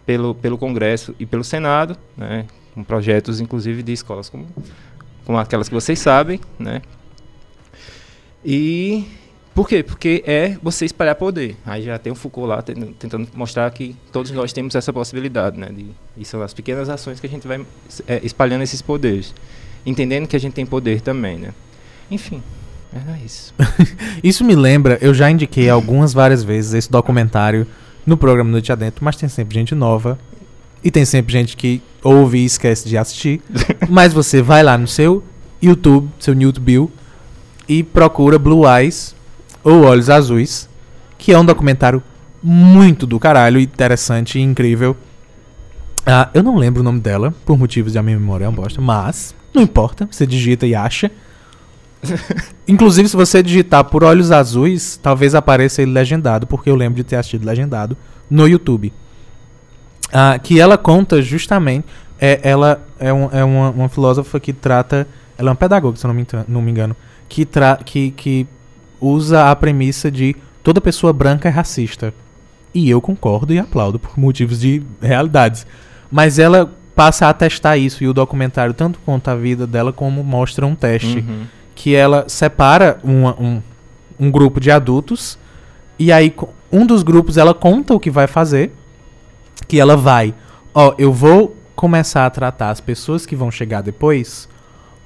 pelo, 0.05 0.35
pelo 0.35 0.57
Congresso 0.57 1.15
e 1.19 1.25
pelo 1.25 1.43
Senado, 1.43 1.97
né? 2.17 2.45
Com 2.73 2.83
projetos, 2.83 3.39
inclusive, 3.39 3.83
de 3.83 3.93
escolas 3.93 4.29
como, 4.29 4.47
como 5.25 5.37
aquelas 5.37 5.69
que 5.69 5.75
vocês 5.75 5.99
sabem, 5.99 6.39
né? 6.57 6.81
E 8.43 9.05
por 9.53 9.67
quê? 9.69 9.83
Porque 9.83 10.23
é 10.25 10.57
você 10.61 10.85
espalhar 10.85 11.15
poder. 11.15 11.55
Aí 11.65 11.83
já 11.83 11.97
tem 11.99 12.11
o 12.11 12.15
Foucault 12.15 12.49
lá 12.49 12.61
ten- 12.61 12.93
tentando 12.93 13.27
mostrar 13.35 13.69
que 13.71 13.95
todos 14.11 14.31
nós 14.31 14.51
temos 14.51 14.73
essa 14.75 14.91
possibilidade, 14.91 15.59
né? 15.59 15.67
De, 15.67 15.85
e 16.17 16.25
são 16.25 16.41
as 16.41 16.53
pequenas 16.53 16.89
ações 16.89 17.19
que 17.19 17.27
a 17.27 17.29
gente 17.29 17.47
vai 17.47 17.63
é, 18.07 18.19
espalhando 18.23 18.63
esses 18.63 18.81
poderes. 18.81 19.33
Entendendo 19.85 20.27
que 20.27 20.35
a 20.35 20.39
gente 20.39 20.53
tem 20.53 20.65
poder 20.65 21.01
também, 21.01 21.37
né? 21.37 21.53
Enfim, 22.09 22.41
era 22.93 23.17
isso. 23.17 23.53
Isso 24.23 24.43
me 24.43 24.55
lembra, 24.55 24.97
eu 25.01 25.13
já 25.13 25.29
indiquei 25.29 25.69
algumas 25.69 26.13
várias 26.13 26.43
vezes 26.43 26.73
esse 26.73 26.91
documentário 26.91 27.67
no 28.05 28.17
programa 28.17 28.51
Noite 28.51 28.71
Adentro, 28.71 29.03
mas 29.03 29.15
tem 29.15 29.27
sempre 29.27 29.55
gente 29.55 29.73
nova. 29.73 30.17
E 30.83 30.91
tem 30.91 31.05
sempre 31.05 31.31
gente 31.31 31.55
que 31.55 31.81
ouve 32.03 32.39
e 32.39 32.45
esquece 32.45 32.87
de 32.87 32.97
assistir. 32.97 33.41
mas 33.89 34.13
você 34.13 34.41
vai 34.41 34.61
lá 34.61 34.77
no 34.77 34.87
seu 34.87 35.23
YouTube, 35.61 36.09
seu 36.19 36.33
YouTube, 36.33 36.91
e 37.67 37.83
procura 37.83 38.37
Blue 38.37 38.67
Eyes 38.67 39.15
ou 39.63 39.83
Olhos 39.83 40.09
Azuis, 40.09 40.69
que 41.17 41.31
é 41.31 41.39
um 41.39 41.45
documentário 41.45 42.03
muito 42.41 43.07
do 43.07 43.17
caralho, 43.17 43.59
interessante 43.59 44.37
e 44.37 44.41
incrível. 44.41 44.97
Ah, 46.05 46.29
eu 46.33 46.43
não 46.43 46.57
lembro 46.57 46.81
o 46.81 46.83
nome 46.83 46.99
dela, 46.99 47.33
por 47.45 47.57
motivos 47.57 47.93
de 47.93 47.97
a 47.97 48.03
minha 48.03 48.19
memória 48.19 48.43
é 48.43 48.49
uma 48.49 48.55
bosta, 48.55 48.81
mas 48.81 49.33
não 49.53 49.61
importa, 49.61 50.05
você 50.11 50.27
digita 50.27 50.67
e 50.67 50.75
acha. 50.75 51.09
Inclusive, 52.67 53.07
se 53.09 53.15
você 53.15 53.41
digitar 53.43 53.83
por 53.85 54.03
Olhos 54.03 54.31
Azuis, 54.31 54.99
talvez 55.01 55.35
apareça 55.35 55.81
ele 55.81 55.91
legendado, 55.91 56.47
porque 56.47 56.69
eu 56.69 56.75
lembro 56.75 56.95
de 56.97 57.03
ter 57.03 57.15
assistido 57.15 57.45
legendado 57.45 57.97
no 58.29 58.47
YouTube. 58.47 58.93
Ah, 60.11 60.37
que 60.41 60.59
ela 60.59 60.77
conta 60.77 61.21
justamente. 61.21 61.85
É, 62.19 62.39
ela 62.43 62.81
é, 62.99 63.11
um- 63.11 63.29
é 63.31 63.43
uma, 63.43 63.69
uma 63.71 63.89
filósofa 63.89 64.39
que 64.39 64.53
trata. 64.53 65.07
Ela 65.37 65.49
é 65.49 65.51
uma 65.51 65.55
pedagoga, 65.55 65.97
se 65.97 66.05
eu 66.05 66.07
não 66.09 66.15
me, 66.15 66.25
não 66.47 66.61
me 66.61 66.71
engano. 66.71 66.95
Que, 67.27 67.45
tra, 67.45 67.77
que, 67.83 68.11
que 68.11 68.47
usa 69.01 69.49
a 69.49 69.55
premissa 69.55 70.11
de 70.11 70.35
toda 70.63 70.79
pessoa 70.79 71.11
branca 71.11 71.49
é 71.49 71.51
racista. 71.51 72.13
E 72.73 72.89
eu 72.89 73.01
concordo 73.01 73.53
e 73.53 73.59
aplaudo 73.59 73.99
por 73.99 74.17
motivos 74.17 74.59
de 74.59 74.81
realidades. 75.01 75.65
Mas 76.11 76.37
ela 76.39 76.71
passa 76.95 77.25
a 77.25 77.29
atestar 77.29 77.77
isso 77.77 78.03
e 78.03 78.07
o 78.07 78.13
documentário 78.13 78.73
tanto 78.73 78.99
conta 79.03 79.31
a 79.31 79.35
vida 79.35 79.65
dela 79.65 79.91
como 79.91 80.23
mostra 80.23 80.65
um 80.65 80.75
teste 80.75 81.17
Uhum. 81.19 81.43
Que 81.75 81.95
ela 81.95 82.25
separa 82.27 82.99
uma- 83.03 83.35
um, 83.39 83.61
um 84.19 84.31
grupo 84.31 84.59
de 84.59 84.71
adultos 84.71 85.37
e 85.97 86.11
aí 86.11 86.33
um 86.71 86.85
dos 86.85 87.03
grupos 87.03 87.37
ela 87.37 87.53
conta 87.53 87.93
o 87.93 87.99
que 87.99 88.09
vai 88.09 88.27
fazer, 88.27 88.71
que 89.67 89.79
ela 89.79 89.95
vai, 89.95 90.33
ó, 90.73 90.93
eu 90.97 91.11
vou 91.13 91.55
começar 91.75 92.25
a 92.25 92.29
tratar 92.29 92.69
as 92.69 92.79
pessoas 92.79 93.25
que 93.25 93.35
vão 93.35 93.51
chegar 93.51 93.81
depois 93.81 94.47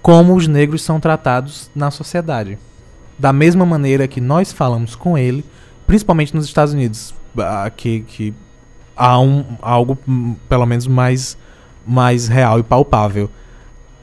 como 0.01 0.35
os 0.35 0.47
negros 0.47 0.81
são 0.81 0.99
tratados 0.99 1.69
na 1.75 1.91
sociedade. 1.91 2.57
Da 3.19 3.33
mesma 3.33 3.65
maneira 3.65 4.07
que 4.07 4.21
nós 4.21 4.53
falamos 4.53 4.95
com 4.95 5.17
ele, 5.17 5.43
principalmente 5.85 6.35
nos 6.35 6.45
Estados 6.45 6.73
Unidos, 6.73 7.13
ah, 7.37 7.69
que, 7.75 8.01
que 8.01 8.33
há 8.95 9.19
um, 9.19 9.43
algo 9.61 9.97
hum, 10.07 10.35
pelo 10.47 10.65
menos 10.65 10.87
mais, 10.87 11.37
mais 11.85 12.27
real 12.27 12.59
e 12.59 12.63
palpável. 12.63 13.29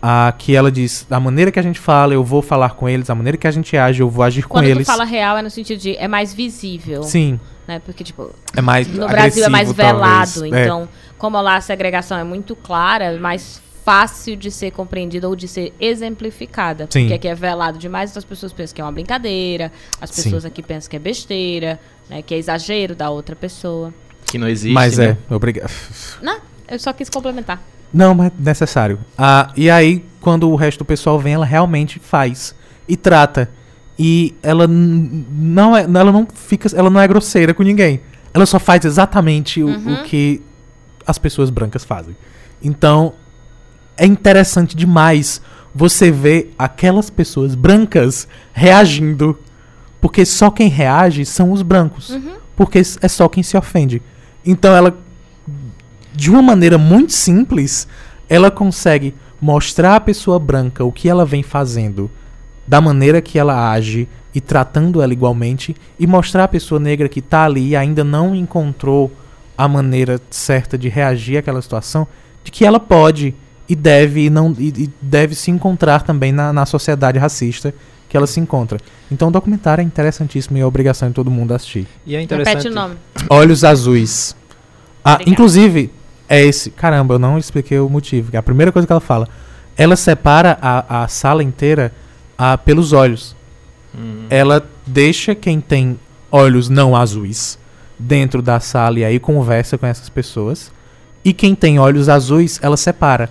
Ah, 0.06 0.34
que 0.36 0.54
ela 0.54 0.70
diz, 0.70 1.06
da 1.08 1.18
maneira 1.18 1.50
que 1.50 1.58
a 1.58 1.62
gente 1.62 1.80
fala, 1.80 2.12
eu 2.12 2.22
vou 2.22 2.42
falar 2.42 2.74
com 2.74 2.86
eles, 2.86 3.06
da 3.06 3.14
maneira 3.14 3.38
que 3.38 3.46
a 3.46 3.50
gente 3.50 3.74
age, 3.74 4.02
eu 4.02 4.10
vou 4.10 4.22
agir 4.22 4.42
com 4.42 4.50
Quando 4.50 4.66
tu 4.66 4.70
eles. 4.70 4.86
fala 4.86 5.02
real 5.02 5.38
é 5.38 5.40
no 5.40 5.48
sentido 5.48 5.80
de 5.80 5.96
é 5.96 6.06
mais 6.06 6.34
visível. 6.34 7.02
Sim, 7.04 7.40
Né? 7.66 7.78
Porque, 7.78 8.04
tipo, 8.04 8.30
é 8.54 8.60
mais 8.60 8.86
no 8.86 9.08
Brasil 9.08 9.42
é 9.42 9.48
mais 9.48 9.72
velado. 9.72 10.30
talvez. 10.30 10.52
É. 10.52 10.64
Então, 10.64 10.86
como 11.16 11.40
lá 11.40 11.56
a 11.56 11.60
segregação 11.62 12.18
é 12.18 12.24
muito 12.24 12.54
clara, 12.54 13.04
é 13.04 13.18
mais 13.18 13.62
fácil 13.82 14.36
de 14.36 14.50
ser 14.50 14.72
compreendida 14.72 15.26
ou 15.26 15.34
de 15.34 15.48
ser 15.48 15.72
exemplificada. 15.80 16.86
Sim. 16.90 17.04
Porque 17.04 17.14
aqui 17.14 17.28
é 17.28 17.34
velado 17.34 17.78
demais, 17.78 18.10
então 18.10 18.18
as 18.18 18.26
pessoas 18.26 18.52
pensam 18.52 18.74
que 18.74 18.82
é 18.82 18.84
uma 18.84 18.92
brincadeira, 18.92 19.72
as 19.98 20.10
Sim. 20.10 20.24
pessoas 20.24 20.44
aqui 20.44 20.62
pensam 20.62 20.90
que 20.90 20.96
é 20.96 20.98
besteira, 20.98 21.80
né? 22.10 22.20
que 22.20 22.34
é 22.34 22.36
exagero 22.36 22.94
da 22.94 23.08
outra 23.08 23.34
pessoa. 23.34 23.90
Que 24.26 24.36
não 24.36 24.48
existe. 24.48 24.74
Mas 24.74 24.98
né? 24.98 25.16
é, 25.30 25.34
obrigado. 25.34 25.72
Não, 26.20 26.40
eu 26.68 26.78
só 26.78 26.92
quis 26.92 27.08
complementar. 27.08 27.62
Não, 27.94 28.14
mas 28.14 28.26
é 28.28 28.32
necessário. 28.38 28.98
Ah, 29.16 29.50
e 29.56 29.70
aí, 29.70 30.04
quando 30.20 30.50
o 30.50 30.56
resto 30.56 30.78
do 30.78 30.84
pessoal 30.84 31.18
vem, 31.18 31.34
ela 31.34 31.46
realmente 31.46 31.98
faz 32.00 32.54
e 32.88 32.96
trata. 32.96 33.48
E 33.98 34.34
ela 34.42 34.66
não 34.68 35.76
é, 35.76 35.82
ela 35.82 36.10
não 36.10 36.26
fica, 36.34 36.68
ela 36.76 36.90
não 36.90 37.00
é 37.00 37.06
grosseira 37.06 37.54
com 37.54 37.62
ninguém. 37.62 38.00
Ela 38.32 38.44
só 38.46 38.58
faz 38.58 38.84
exatamente 38.84 39.62
o, 39.62 39.68
Uhum. 39.68 39.94
o 39.94 40.02
que 40.02 40.42
as 41.06 41.18
pessoas 41.18 41.50
brancas 41.50 41.84
fazem. 41.84 42.16
Então, 42.60 43.12
é 43.96 44.04
interessante 44.06 44.74
demais 44.76 45.40
você 45.72 46.10
ver 46.10 46.52
aquelas 46.58 47.10
pessoas 47.10 47.54
brancas 47.54 48.26
reagindo, 48.52 49.38
porque 50.00 50.24
só 50.24 50.50
quem 50.50 50.68
reage 50.68 51.24
são 51.24 51.52
os 51.52 51.62
brancos. 51.62 52.18
Porque 52.56 52.80
é 53.00 53.08
só 53.08 53.28
quem 53.28 53.42
se 53.42 53.56
ofende. 53.56 54.00
Então 54.44 54.74
ela 54.74 54.96
de 56.14 56.30
uma 56.30 56.40
maneira 56.40 56.78
muito 56.78 57.12
simples, 57.12 57.88
ela 58.28 58.50
consegue 58.50 59.14
mostrar 59.40 59.96
à 59.96 60.00
pessoa 60.00 60.38
branca 60.38 60.84
o 60.84 60.92
que 60.92 61.08
ela 61.08 61.24
vem 61.24 61.42
fazendo, 61.42 62.10
da 62.66 62.80
maneira 62.80 63.20
que 63.20 63.38
ela 63.38 63.70
age 63.70 64.08
e 64.34 64.40
tratando 64.40 65.02
ela 65.02 65.12
igualmente, 65.12 65.76
e 65.98 66.06
mostrar 66.06 66.44
à 66.44 66.48
pessoa 66.48 66.80
negra 66.80 67.08
que 67.08 67.20
tá 67.20 67.44
ali 67.44 67.68
e 67.68 67.76
ainda 67.76 68.02
não 68.02 68.34
encontrou 68.34 69.12
a 69.56 69.68
maneira 69.68 70.20
certa 70.30 70.76
de 70.76 70.88
reagir 70.88 71.36
àquela 71.36 71.60
situação, 71.60 72.06
de 72.42 72.50
que 72.50 72.64
ela 72.64 72.80
pode 72.80 73.34
e 73.68 73.74
deve 73.74 74.26
e 74.26 74.30
não 74.30 74.54
e, 74.58 74.68
e 74.68 74.90
deve 75.00 75.34
se 75.34 75.50
encontrar 75.50 76.02
também 76.02 76.32
na, 76.32 76.52
na 76.52 76.66
sociedade 76.66 77.18
racista 77.18 77.74
que 78.08 78.16
ela 78.16 78.26
se 78.26 78.38
encontra. 78.40 78.78
Então 79.10 79.28
o 79.28 79.30
documentário 79.30 79.82
é 79.82 79.84
interessantíssimo 79.84 80.56
e 80.56 80.60
é 80.60 80.66
obrigação 80.66 81.08
de 81.08 81.14
todo 81.14 81.30
mundo 81.30 81.54
assistir. 81.54 81.86
E 82.06 82.14
é 82.14 82.20
interessante. 82.20 82.56
Repete 82.56 82.72
o 82.72 82.74
nome. 82.74 82.96
Olhos 83.30 83.64
Azuis. 83.64 84.36
Ah, 85.04 85.14
Obrigada. 85.14 85.30
inclusive, 85.30 85.90
é 86.28 86.42
esse. 86.44 86.70
Caramba, 86.70 87.14
eu 87.14 87.18
não 87.18 87.38
expliquei 87.38 87.78
o 87.78 87.88
motivo. 87.88 88.30
que 88.30 88.36
é 88.36 88.40
a 88.40 88.42
primeira 88.42 88.72
coisa 88.72 88.86
que 88.86 88.92
ela 88.92 89.00
fala. 89.00 89.28
Ela 89.76 89.96
separa 89.96 90.58
a, 90.60 91.04
a 91.04 91.08
sala 91.08 91.42
inteira 91.42 91.92
ah, 92.38 92.56
pelos 92.56 92.92
olhos. 92.92 93.34
Hum. 93.96 94.26
Ela 94.30 94.68
deixa 94.86 95.34
quem 95.34 95.60
tem 95.60 95.98
olhos 96.30 96.68
não 96.68 96.96
azuis 96.96 97.58
dentro 97.98 98.42
da 98.42 98.58
sala 98.58 98.98
e 98.98 99.04
aí 99.04 99.18
conversa 99.18 99.78
com 99.78 99.86
essas 99.86 100.08
pessoas. 100.08 100.72
E 101.24 101.32
quem 101.32 101.54
tem 101.54 101.78
olhos 101.78 102.08
azuis, 102.08 102.58
ela 102.62 102.76
separa. 102.76 103.30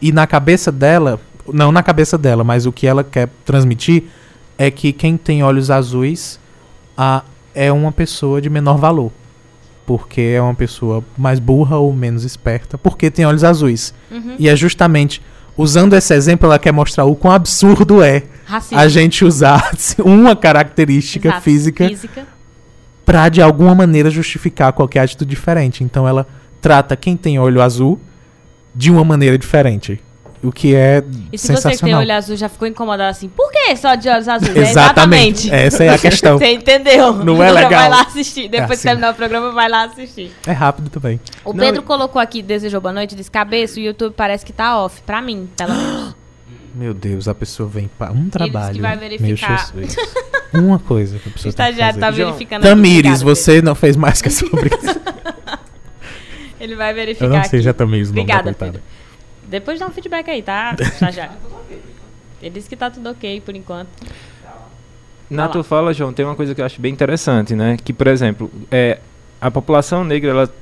E 0.00 0.12
na 0.12 0.26
cabeça 0.26 0.70
dela, 0.70 1.20
não 1.52 1.72
na 1.72 1.82
cabeça 1.82 2.18
dela, 2.18 2.44
mas 2.44 2.66
o 2.66 2.72
que 2.72 2.86
ela 2.86 3.02
quer 3.02 3.28
transmitir 3.44 4.04
é 4.58 4.70
que 4.70 4.92
quem 4.92 5.16
tem 5.16 5.42
olhos 5.42 5.70
azuis 5.70 6.38
ah, 6.96 7.22
é 7.54 7.72
uma 7.72 7.92
pessoa 7.92 8.40
de 8.40 8.50
menor 8.50 8.76
valor. 8.76 9.10
Porque 9.86 10.20
é 10.20 10.40
uma 10.40 10.54
pessoa 10.54 11.04
mais 11.16 11.38
burra 11.38 11.76
ou 11.78 11.92
menos 11.92 12.24
esperta, 12.24 12.78
porque 12.78 13.10
tem 13.10 13.24
olhos 13.26 13.42
azuis. 13.44 13.92
Uhum. 14.10 14.36
E 14.38 14.48
é 14.48 14.54
justamente 14.54 15.20
usando 15.56 15.94
esse 15.94 16.14
exemplo, 16.14 16.46
ela 16.46 16.58
quer 16.58 16.72
mostrar 16.72 17.04
o 17.04 17.14
quão 17.14 17.34
absurdo 17.34 18.02
é 18.02 18.22
Racismo. 18.44 18.78
a 18.78 18.88
gente 18.88 19.24
usar 19.24 19.70
uma 20.04 20.34
característica 20.34 21.28
Exato. 21.28 21.42
física 21.42 21.88
Física. 21.88 22.26
pra 23.04 23.28
de 23.28 23.42
alguma 23.42 23.74
maneira 23.74 24.08
justificar 24.10 24.72
qualquer 24.72 25.00
atitude 25.00 25.28
diferente. 25.28 25.84
Então 25.84 26.06
ela 26.08 26.26
trata 26.60 26.96
quem 26.96 27.16
tem 27.16 27.38
olho 27.38 27.60
azul 27.60 28.00
de 28.74 28.90
uma 28.90 29.04
maneira 29.04 29.36
diferente. 29.36 30.00
O 30.42 30.50
que 30.50 30.74
é 30.74 31.04
E 31.32 31.38
se 31.38 31.52
você 31.52 31.70
que 31.70 31.78
tem 31.78 31.94
olho 31.94 32.12
azul 32.12 32.36
já 32.36 32.48
ficou 32.48 32.66
incomodado 32.66 33.10
assim, 33.10 33.28
por 33.28 33.48
que 33.52 33.76
só 33.76 33.94
de 33.94 34.08
olhos 34.08 34.26
azuis? 34.26 34.56
É 34.56 34.60
Exatamente. 34.60 35.46
exatamente. 35.46 35.50
Essa 35.54 35.84
é 35.84 35.88
a 35.90 35.98
questão. 35.98 36.36
Você 36.38 36.52
entendeu? 36.52 37.12
Não 37.14 37.40
é 37.40 37.52
legal. 37.52 37.70
Vai 37.82 37.88
lá 37.88 38.02
assistir. 38.02 38.48
Depois 38.48 38.62
É 38.62 38.66
que 38.66 38.72
assim. 38.72 38.88
terminar 38.88 39.12
o 39.12 39.14
programa, 39.14 39.52
vai 39.52 39.68
lá 39.68 39.84
assistir. 39.84 40.32
É 40.44 40.50
rápido 40.50 40.90
também. 40.90 41.20
O 41.44 41.52
Não, 41.52 41.64
Pedro 41.64 41.82
e- 41.82 41.84
colocou 41.84 42.20
aqui, 42.20 42.42
desejou 42.42 42.80
boa 42.80 42.92
noite, 42.92 43.14
disse 43.14 43.30
cabeça, 43.30 43.78
o 43.78 43.82
YouTube 43.82 44.14
parece 44.16 44.44
que 44.44 44.52
tá 44.52 44.82
off. 44.84 45.00
Pra 45.02 45.22
mim, 45.22 45.48
pelo 45.56 45.74
menos. 45.74 46.14
Meu 46.74 46.92
Deus, 46.94 47.28
a 47.28 47.34
pessoa 47.34 47.68
vem 47.68 47.88
para 47.98 48.10
um 48.10 48.28
trabalho. 48.28 48.80
vai 48.82 48.96
Meu 48.96 49.00
verificar. 49.10 49.70
Jesus. 49.76 49.94
Uma 50.52 50.78
coisa 50.80 51.18
que 51.20 51.28
a 51.28 51.32
pessoa 51.32 51.42
que 51.44 51.48
estagiário 51.50 52.00
tá 52.00 52.10
verificando 52.10 52.64
aqui. 52.64 52.68
Tamires, 52.74 53.22
você 53.22 53.62
não 53.62 53.74
fez 53.76 53.94
mais 53.96 54.20
que 54.20 54.28
a 54.28 54.30
sua 54.30 54.48
obrigação. 54.52 55.00
Ele 56.58 56.74
vai 56.74 56.92
verificar 56.94 57.26
Eu 57.26 57.30
não 57.30 57.36
aqui. 57.38 57.48
sei, 57.48 57.60
já 57.60 57.72
Tamires 57.72 58.10
o 58.10 58.14
nome 58.14 58.26
da 58.26 58.40
Obrigada. 58.40 58.82
Depois 59.52 59.78
dá 59.78 59.86
um 59.86 59.90
feedback 59.90 60.28
aí, 60.30 60.42
tá, 60.42 60.74
estagiário? 60.80 61.36
Ele 62.40 62.50
disse 62.50 62.68
que 62.68 62.74
tá 62.76 62.90
tudo 62.90 63.08
ok 63.10 63.40
por 63.42 63.54
enquanto. 63.54 63.88
Na 65.30 65.48
tua 65.48 65.62
fala, 65.62 65.92
João, 65.94 66.12
tem 66.12 66.24
uma 66.26 66.34
coisa 66.34 66.54
que 66.54 66.60
eu 66.60 66.64
acho 66.64 66.80
bem 66.80 66.92
interessante, 66.92 67.54
né? 67.54 67.76
Que, 67.82 67.92
por 67.92 68.06
exemplo, 68.06 68.50
é, 68.70 68.98
a 69.40 69.50
população 69.50 70.04
negra 70.04 70.30
ela 70.30 70.54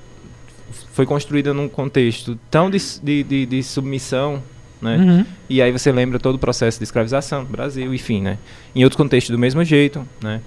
foi 0.92 1.06
construída 1.06 1.52
num 1.54 1.68
contexto 1.68 2.38
tão 2.50 2.70
de, 2.70 2.78
de, 3.02 3.22
de- 3.24 3.46
de 3.46 3.62
submissão, 3.62 4.42
né? 4.80 4.96
Uhum. 4.96 5.26
E 5.48 5.60
aí 5.62 5.72
você 5.72 5.90
lembra 5.90 6.18
todo 6.18 6.34
o 6.36 6.38
processo 6.38 6.78
de 6.78 6.84
escravização 6.84 7.44
do 7.44 7.50
Brasil, 7.50 7.92
enfim, 7.94 8.20
né? 8.22 8.38
Em 8.74 8.84
outros 8.84 8.96
contextos 8.96 9.30
do 9.34 9.38
mesmo 9.38 9.64
jeito, 9.64 10.06
né? 10.22 10.40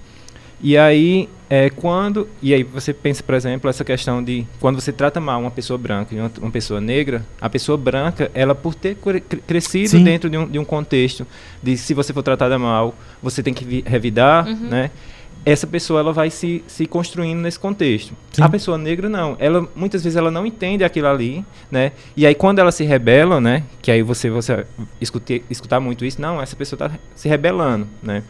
E 0.66 0.78
aí, 0.78 1.28
é, 1.50 1.68
quando... 1.68 2.26
E 2.40 2.54
aí 2.54 2.62
você 2.62 2.94
pensa, 2.94 3.22
por 3.22 3.34
exemplo, 3.34 3.68
essa 3.68 3.84
questão 3.84 4.24
de... 4.24 4.46
Quando 4.58 4.80
você 4.80 4.90
trata 4.92 5.20
mal 5.20 5.38
uma 5.38 5.50
pessoa 5.50 5.76
branca 5.76 6.14
e 6.14 6.18
uma, 6.18 6.32
uma 6.40 6.50
pessoa 6.50 6.80
negra, 6.80 7.22
a 7.38 7.50
pessoa 7.50 7.76
branca, 7.76 8.30
ela 8.32 8.54
por 8.54 8.74
ter 8.74 8.94
cre- 8.94 9.20
cre- 9.20 9.42
crescido 9.46 9.90
Sim. 9.90 10.02
dentro 10.04 10.30
de 10.30 10.38
um, 10.38 10.48
de 10.48 10.58
um 10.58 10.64
contexto 10.64 11.26
de 11.62 11.76
se 11.76 11.92
você 11.92 12.14
for 12.14 12.22
tratada 12.22 12.58
mal, 12.58 12.94
você 13.22 13.42
tem 13.42 13.52
que 13.52 13.62
vi- 13.62 13.84
revidar, 13.86 14.48
Uhum. 14.48 14.68
né? 14.70 14.90
Essa 15.46 15.66
pessoa, 15.66 16.00
ela 16.00 16.10
vai 16.14 16.30
se, 16.30 16.64
se 16.66 16.86
construindo 16.86 17.40
nesse 17.40 17.58
contexto. 17.58 18.14
Sim. 18.32 18.42
A 18.42 18.48
pessoa 18.48 18.78
negra, 18.78 19.10
não. 19.10 19.36
Ela, 19.38 19.68
muitas 19.76 20.02
vezes, 20.02 20.16
ela 20.16 20.30
não 20.30 20.46
entende 20.46 20.82
aquilo 20.82 21.08
ali, 21.08 21.44
né? 21.70 21.92
E 22.16 22.24
aí, 22.24 22.34
quando 22.34 22.60
ela 22.60 22.72
se 22.72 22.82
rebela, 22.84 23.38
né? 23.42 23.64
Que 23.82 23.90
aí 23.90 24.02
você, 24.02 24.30
você 24.30 24.64
escute, 24.98 25.44
escutar 25.50 25.78
muito 25.80 26.02
isso, 26.06 26.18
não, 26.18 26.40
essa 26.40 26.56
pessoa 26.56 26.78
está 26.86 26.98
se 27.14 27.28
rebelando, 27.28 27.86
né? 28.02 28.22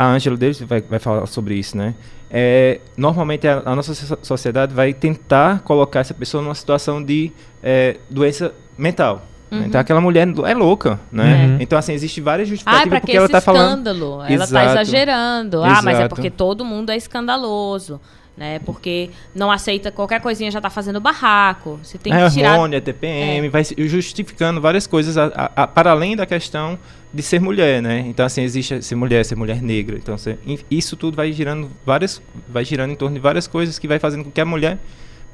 A 0.00 0.06
Ângela 0.06 0.34
Davis 0.36 0.60
vai, 0.62 0.80
vai 0.80 0.98
falar 0.98 1.26
sobre 1.26 1.54
isso, 1.56 1.76
né? 1.76 1.94
É, 2.30 2.80
normalmente 2.96 3.46
a, 3.46 3.60
a 3.66 3.76
nossa 3.76 3.94
so- 3.94 4.18
sociedade 4.22 4.72
vai 4.72 4.94
tentar 4.94 5.60
colocar 5.60 6.00
essa 6.00 6.14
pessoa 6.14 6.42
numa 6.42 6.54
situação 6.54 7.02
de 7.02 7.30
é, 7.62 7.96
doença 8.08 8.54
mental. 8.78 9.22
né? 9.50 9.58
Uhum. 9.58 9.64
Então 9.66 9.78
aquela 9.80 10.00
mulher 10.00 10.26
é 10.46 10.54
louca, 10.54 10.98
né? 11.12 11.44
Uhum. 11.44 11.56
Então 11.60 11.78
assim 11.78 11.92
existe 11.92 12.18
várias 12.20 12.48
Ah, 12.48 12.50
justificativas 12.50 12.94
que 12.94 13.00
porque 13.00 13.16
ela 13.16 13.26
está 13.26 13.40
falando. 13.42 13.64
escândalo? 13.88 14.22
Ela 14.22 14.28
tá 14.28 14.34
Exato. 14.44 14.70
exagerando. 14.70 15.62
Ah, 15.62 15.82
mas 15.82 15.86
é 15.86 15.90
Exato. 16.00 16.14
porque 16.14 16.30
todo 16.30 16.64
mundo 16.64 16.88
é 16.90 16.96
escandaloso. 16.96 18.00
Né? 18.40 18.58
Porque 18.60 19.10
não 19.34 19.50
aceita 19.52 19.92
qualquer 19.92 20.18
coisinha, 20.22 20.50
já 20.50 20.62
tá 20.62 20.70
fazendo 20.70 20.98
barraco. 20.98 21.78
Você 21.82 21.98
tem 21.98 22.10
que 22.10 22.18
é 22.18 22.30
tirar. 22.30 22.52
hormônio, 22.52 22.78
é 22.78 22.80
TPM, 22.80 23.50
vai 23.50 23.62
se- 23.62 23.74
justificando 23.86 24.62
várias 24.62 24.86
coisas 24.86 25.18
a- 25.18 25.26
a- 25.26 25.62
a- 25.64 25.66
para 25.66 25.90
além 25.90 26.16
da 26.16 26.24
questão 26.24 26.78
de 27.12 27.22
ser 27.22 27.38
mulher, 27.38 27.82
né? 27.82 28.02
Então 28.06 28.24
assim 28.24 28.40
existe 28.40 28.80
ser 28.82 28.94
mulher, 28.94 29.26
ser 29.26 29.36
mulher 29.36 29.60
negra. 29.60 29.98
Então 29.98 30.16
você- 30.16 30.38
isso 30.70 30.96
tudo 30.96 31.14
vai 31.16 31.30
girando 31.32 31.70
várias, 31.84 32.22
vai 32.48 32.64
girando 32.64 32.92
em 32.92 32.96
torno 32.96 33.14
de 33.14 33.20
várias 33.20 33.46
coisas 33.46 33.78
que 33.78 33.86
vai 33.86 33.98
fazendo 33.98 34.24
com 34.24 34.30
que 34.30 34.40
a 34.40 34.46
mulher, 34.46 34.78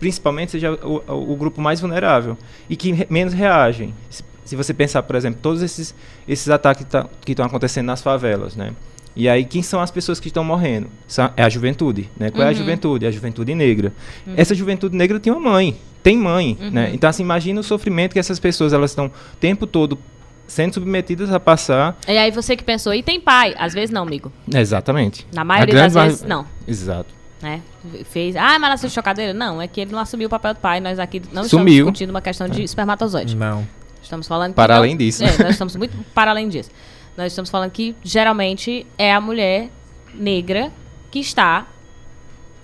principalmente, 0.01 0.51
seja 0.51 0.73
o, 0.73 1.01
o- 1.33 1.37
grupo 1.37 1.61
mais 1.61 1.81
vulnerável 1.81 2.37
e 2.69 2.75
que 2.75 3.07
menos 3.09 3.33
reagem. 3.33 3.95
Se, 4.11 4.25
se 4.45 4.57
você 4.57 4.75
pensar, 4.75 5.05
por 5.05 5.15
exemplo, 5.15 5.39
todos 5.41 5.63
esses 5.63 5.95
esses 6.27 6.51
ataques 6.51 6.85
que 6.85 6.91
tá- 6.91 7.07
que 7.25 7.31
estão 7.33 7.47
acontecendo 7.47 7.87
nas 7.87 8.03
favelas, 8.03 8.57
né? 8.57 8.73
E 9.17 9.29
aí, 9.29 9.45
quem 9.47 9.63
são 9.63 9.81
as 9.81 9.91
pessoas 9.91 10.21
que 10.21 10.29
estão 10.29 10.45
morrendo? 10.45 10.89
São- 11.09 11.31
É 11.37 11.43
a 11.43 11.49
juventude, 11.49 12.11
né? 12.19 12.31
Qual 12.31 12.43
é 12.43 12.47
a 12.47 12.49
Uhum. 12.51 12.55
juventude? 12.59 13.07
É 13.07 13.09
a 13.09 13.11
juventude 13.11 13.55
negra. 13.55 13.93
Essa 14.37 14.55
juventude 14.55 14.95
negra 14.95 15.19
tem 15.19 15.33
uma 15.33 15.41
mãe, 15.41 15.77
tem 16.03 16.17
mãe, 16.19 16.57
Uhum. 16.61 16.71
né? 16.71 16.91
Então, 16.93 17.09
assim, 17.09 17.23
imagina 17.23 17.59
o 17.59 17.63
sofrimento 17.65 18.13
que 18.13 18.19
essas 18.19 18.39
pessoas, 18.39 18.73
elas 18.75 18.91
estão 18.91 19.07
o 19.07 19.37
tempo 19.41 19.67
todo 19.67 19.99
sendo 20.47 20.75
submetidas 20.75 21.33
a 21.33 21.41
passar. 21.41 21.97
E 22.07 22.17
aí 22.19 22.31
você 22.31 22.55
que 22.55 22.63
pensou, 22.63 22.93
e 22.95 23.03
tem 23.03 23.19
pai? 23.19 23.55
Às 23.59 23.73
vezes 23.73 23.91
não, 23.91 24.03
amigo. 24.03 24.31
Exatamente. 24.55 25.27
Na 25.35 25.45
maioria 25.45 25.75
das 25.75 25.95
vezes, 25.95 26.23
não. 26.23 26.47
Exato. 26.69 27.15
Né? 27.43 27.61
Fez. 28.11 28.35
Ah, 28.37 28.59
mas 28.59 28.71
nasceu 28.71 28.89
chocadeira? 28.91 29.33
Não, 29.35 29.61
é 29.63 29.67
que 29.69 29.81
ele 29.81 29.93
não 29.93 29.99
assumiu 29.99 30.27
o 30.27 30.31
papel 30.31 30.55
do 30.55 30.61
pai. 30.61 30.79
Nós 30.81 30.99
aqui 30.99 31.21
não 31.33 31.43
estamos 31.43 31.49
Sumiu. 31.51 31.85
discutindo 31.85 32.11
uma 32.11 32.21
questão 32.23 32.49
de 32.49 32.63
espermatozoide. 32.63 33.35
Não. 33.37 33.67
Estamos 34.03 34.27
falando 34.29 34.51
que 34.51 34.57
Para 34.57 34.75
não- 34.75 34.83
além 34.83 34.97
disso. 34.97 35.25
É, 35.25 35.37
nós 35.43 35.51
estamos 35.53 35.75
muito 35.77 35.97
para 36.15 36.31
além 36.31 36.49
disso. 36.49 36.71
Nós 37.17 37.33
estamos 37.33 37.51
falando 37.51 37.71
que 37.71 37.95
geralmente 38.03 38.87
é 38.99 39.13
a 39.15 39.21
mulher 39.21 39.71
negra 40.15 40.71
que 41.11 41.19
está, 41.19 41.67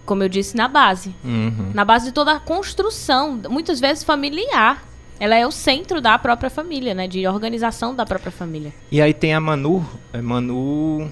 como 0.05 0.23
eu 0.23 0.29
disse, 0.29 0.57
na 0.57 0.69
base. 0.69 1.15
Uhum. 1.25 1.71
Na 1.73 1.85
base 1.85 2.07
de 2.07 2.13
toda 2.13 2.33
a 2.33 2.41
construção, 2.41 3.41
muitas 3.49 3.81
vezes 3.81 4.05
familiar. 4.05 4.87
Ela 5.19 5.37
é 5.37 5.47
o 5.47 5.53
centro 5.53 6.01
da 6.01 6.19
própria 6.19 6.51
família, 6.51 6.95
né? 6.95 7.07
De 7.07 7.27
organização 7.29 7.95
da 7.95 8.05
própria 8.05 8.33
família. 8.33 8.73
E 8.91 9.01
aí 9.01 9.15
tem 9.15 9.33
a 9.35 9.41
Manu. 9.41 9.87
É 10.13 10.21
Manu. 10.21 11.09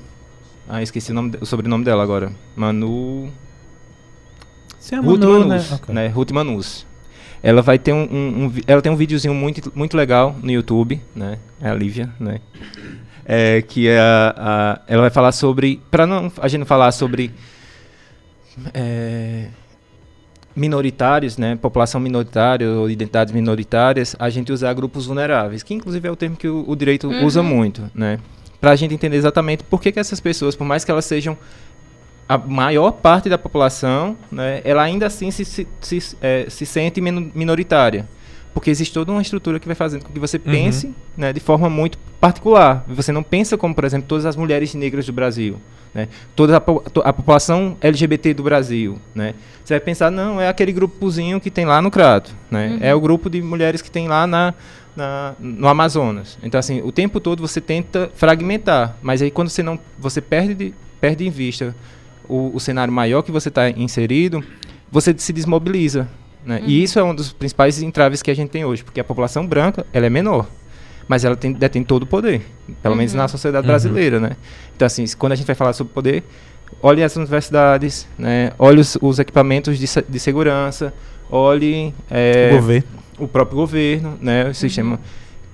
Ah, 0.69 0.83
esqueci 0.83 1.13
o, 1.13 1.15
nome, 1.15 1.33
o 1.41 1.47
sobrenome 1.47 1.85
dela 1.85 2.03
agora. 2.03 2.33
Manu. 2.57 3.31
Você 4.79 4.97
é 4.97 4.99
Ruth 4.99 5.21
Manu, 5.21 5.39
né? 5.41 5.47
Manus, 5.47 5.73
Ok. 5.73 5.95
né? 5.95 6.07
Ruth 6.09 6.31
Manus. 6.33 6.87
Ela 7.43 7.63
vai 7.63 7.79
ter 7.79 7.93
um, 7.93 8.03
um- 8.03 8.45
um 8.47 8.53
ela 8.67 8.83
tem 8.83 8.91
um 8.91 8.97
videozinho 8.97 9.33
muito, 9.33 9.73
muito 9.75 9.97
legal 9.97 10.35
no 10.43 10.51
YouTube, 10.51 11.01
né? 11.15 11.39
É 11.61 11.71
a 11.71 11.75
Lívia, 11.75 12.13
né? 12.19 12.41
É, 13.33 13.63
que 13.63 13.87
é 13.87 13.97
a, 14.01 14.35
a- 14.37 14.81
ela 14.89 15.03
vai 15.03 15.11
falar 15.11 15.31
sobre, 15.31 15.81
para 15.89 16.05
não 16.05 16.33
a 16.41 16.49
gente 16.49 16.59
não 16.59 16.67
falar 16.67 16.91
sobre 16.91 17.31
é, 18.75 19.47
minoritários, 20.55 21.37
né? 21.39 21.57
População 21.57 22.01
minoritária 22.01 22.69
ou 22.69 22.91
identidades 22.91 23.33
minoritárias, 23.33 24.17
a 24.19 24.29
gente 24.29 24.53
usar 24.53 24.73
grupos 24.75 25.07
vulneráveis, 25.07 25.63
que 25.63 25.73
inclusive 25.75 26.09
é 26.09 26.11
o 26.11 26.17
termo 26.17 26.37
que 26.37 26.49
o, 26.49 26.65
o 26.67 26.75
direito 26.75 27.09
Uhum. 27.09 27.25
usa 27.25 27.43
muito, 27.43 27.89
né? 27.95 28.19
Para 28.61 28.73
a 28.73 28.77
gente 28.77 28.93
entender 28.95 29.17
exatamente 29.17 29.63
por 29.65 29.81
que, 29.81 29.91
que 29.93 30.01
essas 30.01 30.21
pessoas, 30.21 30.55
por 30.57 30.65
mais 30.67 30.85
que 30.85 30.91
elas 30.91 31.05
sejam 31.05 31.37
a 32.29 32.37
maior 32.37 32.91
parte 32.93 33.29
da 33.29 33.39
população, 33.39 34.17
né, 34.31 34.61
ela 34.65 34.83
ainda 34.83 35.07
assim 35.07 35.31
se, 35.31 35.45
se, 35.45 35.67
se, 35.81 36.17
eh, 36.21 36.47
se 36.49 36.65
sente 36.67 37.01
mino- 37.01 37.31
minoritária. 37.35 38.07
Porque 38.53 38.71
existe 38.71 38.93
toda 38.93 39.13
uma 39.13 39.23
estrutura 39.23 39.59
que 39.61 39.67
vai 39.67 39.75
fazendo 39.77 40.05
com 40.05 40.13
que 40.13 40.19
você 40.19 40.39
pense 40.39 40.93
né, 41.17 41.33
de 41.33 41.41
forma 41.41 41.71
muito 41.71 41.97
particular. 42.21 42.85
Você 42.89 43.13
não 43.13 43.23
pensa 43.23 43.57
como, 43.57 43.75
por 43.75 43.85
exemplo, 43.85 44.07
todas 44.09 44.27
as 44.27 44.35
mulheres 44.37 44.75
negras 44.75 45.07
do 45.07 45.13
Brasil. 45.13 45.57
Né, 45.95 46.09
toda 46.37 46.57
a, 46.57 46.61
po- 46.61 46.83
a 47.05 47.13
população 47.13 47.77
LGBT 47.81 48.35
do 48.35 48.43
Brasil. 48.45 48.99
Né. 49.15 49.35
Você 49.65 49.75
vai 49.75 49.81
pensar, 49.81 50.11
não, 50.11 50.41
é 50.41 50.49
aquele 50.49 50.73
grupozinho 50.73 51.41
que 51.41 51.51
tem 51.51 51.65
lá 51.65 51.81
no 51.83 51.91
Crato. 51.91 52.35
Né, 52.51 52.79
É 52.81 52.95
o 52.95 53.01
grupo 53.01 53.29
de 53.31 53.41
mulheres 53.43 53.83
que 53.83 53.91
tem 53.91 54.07
lá 54.09 54.27
na, 54.27 54.55
na- 54.97 55.35
no 55.41 55.67
Amazonas. 55.69 56.39
Então, 56.43 56.59
assim, 56.59 56.81
o 56.83 56.93
tempo 56.93 57.19
todo 57.21 57.41
você 57.41 57.61
tenta 57.61 58.11
fragmentar. 58.15 58.97
Mas 59.03 59.21
aí 59.23 59.31
quando 59.31 59.49
você 59.49 59.63
não. 59.63 59.79
Você 59.99 60.21
perde, 60.21 60.55
de- 60.55 60.75
perde 61.01 61.27
em 61.27 61.31
vista 61.31 61.75
o, 62.29 62.51
o 62.55 62.61
cenário 62.61 62.93
maior 62.93 63.23
que 63.23 63.33
você 63.33 63.49
está 63.49 63.69
inserido, 63.71 64.45
você 64.93 65.13
se 65.19 65.33
desmobiliza. 65.33 66.09
Né? 66.45 66.63
E 66.65 66.83
isso 66.83 66.99
é 66.99 67.05
um 67.05 67.15
dos 67.15 67.33
principais 67.33 67.83
entraves 67.83 68.23
que 68.23 68.31
a 68.31 68.35
gente 68.35 68.49
tem 68.51 68.65
hoje, 68.65 68.83
porque 68.83 69.01
a 69.01 69.05
população 69.05 69.47
branca 69.47 69.87
ela 69.93 70.07
é 70.07 70.11
menor, 70.11 70.47
mas 71.07 71.25
ela 71.25 71.37
tem, 71.37 71.53
detém 71.53 71.83
todo 71.85 72.05
o 72.05 72.07
poder, 72.07 72.43
pelo 72.83 72.97
menos 72.97 73.13
na 73.15 73.29
sociedade 73.29 73.65
Uhum. 73.67 73.69
brasileira. 73.73 74.19
Né? 74.21 74.37
Então, 74.75 74.87
assim, 74.87 75.05
quando 75.19 75.33
a 75.33 75.35
gente 75.37 75.47
vai 75.47 75.55
falar 75.57 75.73
sobre 75.73 75.93
poder, 75.93 76.23
olhe 76.83 77.03
as 77.03 77.15
universidades, 77.17 78.07
né? 78.19 78.53
olhe 78.59 78.81
os, 78.81 78.97
os 79.01 79.19
equipamentos 79.19 79.79
de, 79.79 79.87
de 80.09 80.19
segurança, 80.21 80.95
olhe 81.31 81.93
é, 82.11 82.51
Governo. 82.53 82.89
o 83.19 83.29
próprio 83.29 83.57
governo, 83.57 84.19
né? 84.21 84.49
o 84.49 84.55
sistema. 84.55 84.99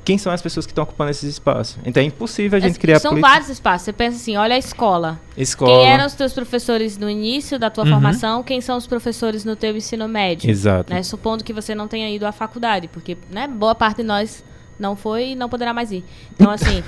Quem 0.06 0.16
são 0.18 0.32
as 0.32 0.40
pessoas 0.40 0.64
que 0.64 0.70
estão 0.70 0.84
ocupando 0.84 1.10
esses 1.10 1.28
espaços? 1.28 1.76
Então 1.84 2.00
é 2.00 2.06
impossível 2.06 2.56
a 2.56 2.60
gente 2.60 2.78
criar 2.78 3.00
São 3.00 3.10
política- 3.10 3.28
vários 3.28 3.48
espaços. 3.50 3.84
Você 3.86 3.92
pensa 3.92 4.16
assim, 4.16 4.36
olha 4.36 4.54
a 4.54 4.58
escola. 4.58 5.20
escola. 5.36 5.70
Quem 5.80 5.88
eram 5.92 6.06
os 6.06 6.14
teus 6.14 6.32
professores 6.32 6.96
no 6.96 7.10
início 7.10 7.58
da 7.58 7.68
tua 7.70 7.82
Uhum. 7.84 7.90
formação? 7.90 8.42
Quem 8.44 8.60
são 8.60 8.76
os 8.78 8.86
professores 8.86 9.44
no 9.44 9.56
teu 9.56 9.76
ensino 9.76 10.06
médio? 10.06 10.48
Exato. 10.48 10.94
né? 10.94 11.02
Supondo 11.02 11.42
que 11.42 11.52
você 11.52 11.74
não 11.74 11.88
tenha 11.88 12.08
ido 12.08 12.24
à 12.24 12.30
faculdade, 12.30 12.86
porque 12.86 13.18
né, 13.30 13.48
boa 13.48 13.74
parte 13.74 13.96
de 13.96 14.04
nós 14.04 14.44
não 14.78 14.94
foi 14.94 15.30
e 15.30 15.34
não 15.34 15.48
poderá 15.48 15.74
mais 15.74 15.90
ir. 15.90 16.04
Então, 16.32 16.52
assim, 16.52 16.84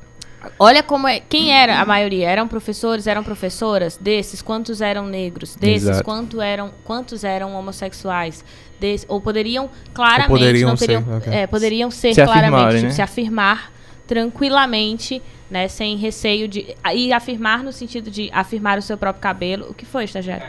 olha 0.58 0.82
como 0.82 1.06
é. 1.06 1.20
Quem 1.20 1.52
era 1.52 1.78
a 1.80 1.84
maioria? 1.84 2.28
Eram 2.28 2.48
professores, 2.48 3.06
eram 3.06 3.22
professoras? 3.22 3.98
Desses, 4.00 4.40
quantos 4.40 4.80
eram 4.80 5.06
negros? 5.06 5.56
Desses, 5.56 5.88
Exato. 5.90 6.04
quanto 6.04 6.40
eram, 6.40 6.70
quantos 6.84 7.22
eram 7.22 7.54
homossexuais? 7.54 8.42
Desse, 8.82 9.06
ou 9.08 9.20
poderiam 9.20 9.70
claramente, 9.94 10.28
poderiam 10.28 10.68
não 10.70 10.76
teriam, 10.76 11.04
ser, 11.04 11.10
ok. 11.16 11.32
é, 11.32 11.46
poderiam 11.46 11.90
ser 11.90 12.14
Se 12.14 12.24
claramente, 12.24 12.74
tipo, 12.74 12.82
né? 12.86 12.90
se 12.90 13.00
afirmar 13.00 13.70
tranquilamente, 14.06 15.22
né, 15.50 15.68
sem 15.68 15.96
receio 15.96 16.48
de 16.48 16.74
e 16.94 17.12
afirmar 17.12 17.62
no 17.62 17.72
sentido 17.72 18.10
de 18.10 18.28
afirmar 18.32 18.78
o 18.78 18.82
seu 18.82 18.98
próprio 18.98 19.20
cabelo. 19.22 19.66
O 19.70 19.74
que 19.74 19.86
foi, 19.86 20.04
estagiário? 20.04 20.44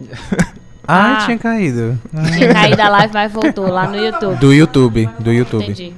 Ah, 0.86 1.18
Ah. 1.22 1.24
tinha 1.26 1.38
caído. 1.38 1.96
Tinha 2.36 2.52
caído 2.52 2.76
da 2.76 2.88
live, 2.88 3.14
mas 3.14 3.32
voltou 3.32 3.68
lá 3.68 3.86
no 3.86 3.96
YouTube. 3.96 4.36
Do 4.40 4.52
YouTube. 4.52 5.08
Do 5.20 5.32
YouTube. 5.32 5.62
Entendi. 5.62 5.94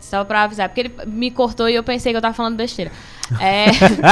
Só 0.00 0.24
pra 0.24 0.44
avisar, 0.44 0.70
porque 0.70 0.80
ele 0.80 0.92
me 1.06 1.30
cortou 1.30 1.68
e 1.68 1.74
eu 1.74 1.82
pensei 1.84 2.12
que 2.12 2.16
eu 2.16 2.22
tava 2.22 2.32
falando 2.32 2.56
besteira. 2.56 2.90
É, 3.38 3.66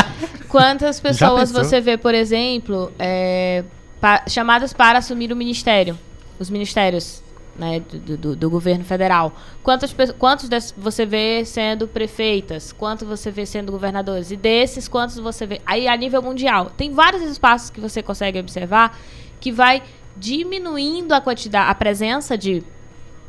quantas 0.49 1.01
pessoas 1.01 1.51
você 1.51 1.81
vê, 1.81 1.97
por 1.97 2.15
exemplo, 2.15 2.93
é, 2.99 3.65
pa- 3.99 4.25
chamadas 4.29 4.75
para 4.75 4.99
assumir 4.99 5.33
o 5.33 5.37
ministério? 5.37 5.99
Os 6.39 6.51
ministérios 6.51 7.23
né, 7.57 7.81
do, 7.81 8.17
do- 8.17 8.37
do 8.37 8.51
governo 8.51 8.85
federal. 8.85 9.33
Quantas, 9.63 9.95
quantos 10.19 10.49
des- 10.49 10.75
você 10.77 11.07
vê 11.07 11.45
sendo 11.45 11.87
prefeitas? 11.87 12.73
Quantos 12.73 13.07
você 13.07 13.31
vê 13.31 13.47
sendo 13.47 13.71
governadores? 13.71 14.33
E 14.33 14.37
desses, 14.37 14.89
quantos 14.89 15.17
você 15.19 15.47
vê? 15.47 15.61
Aí, 15.65 15.87
a 15.87 15.97
nível 15.97 16.21
mundial. 16.21 16.71
Tem 16.77 16.91
vários 16.93 17.23
espaços 17.23 17.71
que 17.71 17.81
você 17.81 18.03
consegue 18.03 18.41
observar 18.41 18.99
que 19.41 19.53
vai 19.53 19.83
diminuindo 20.17 21.13
a 21.13 21.21
quantidade, 21.21 21.71
a 21.71 21.75
presença 21.75 22.37
de, 22.37 22.63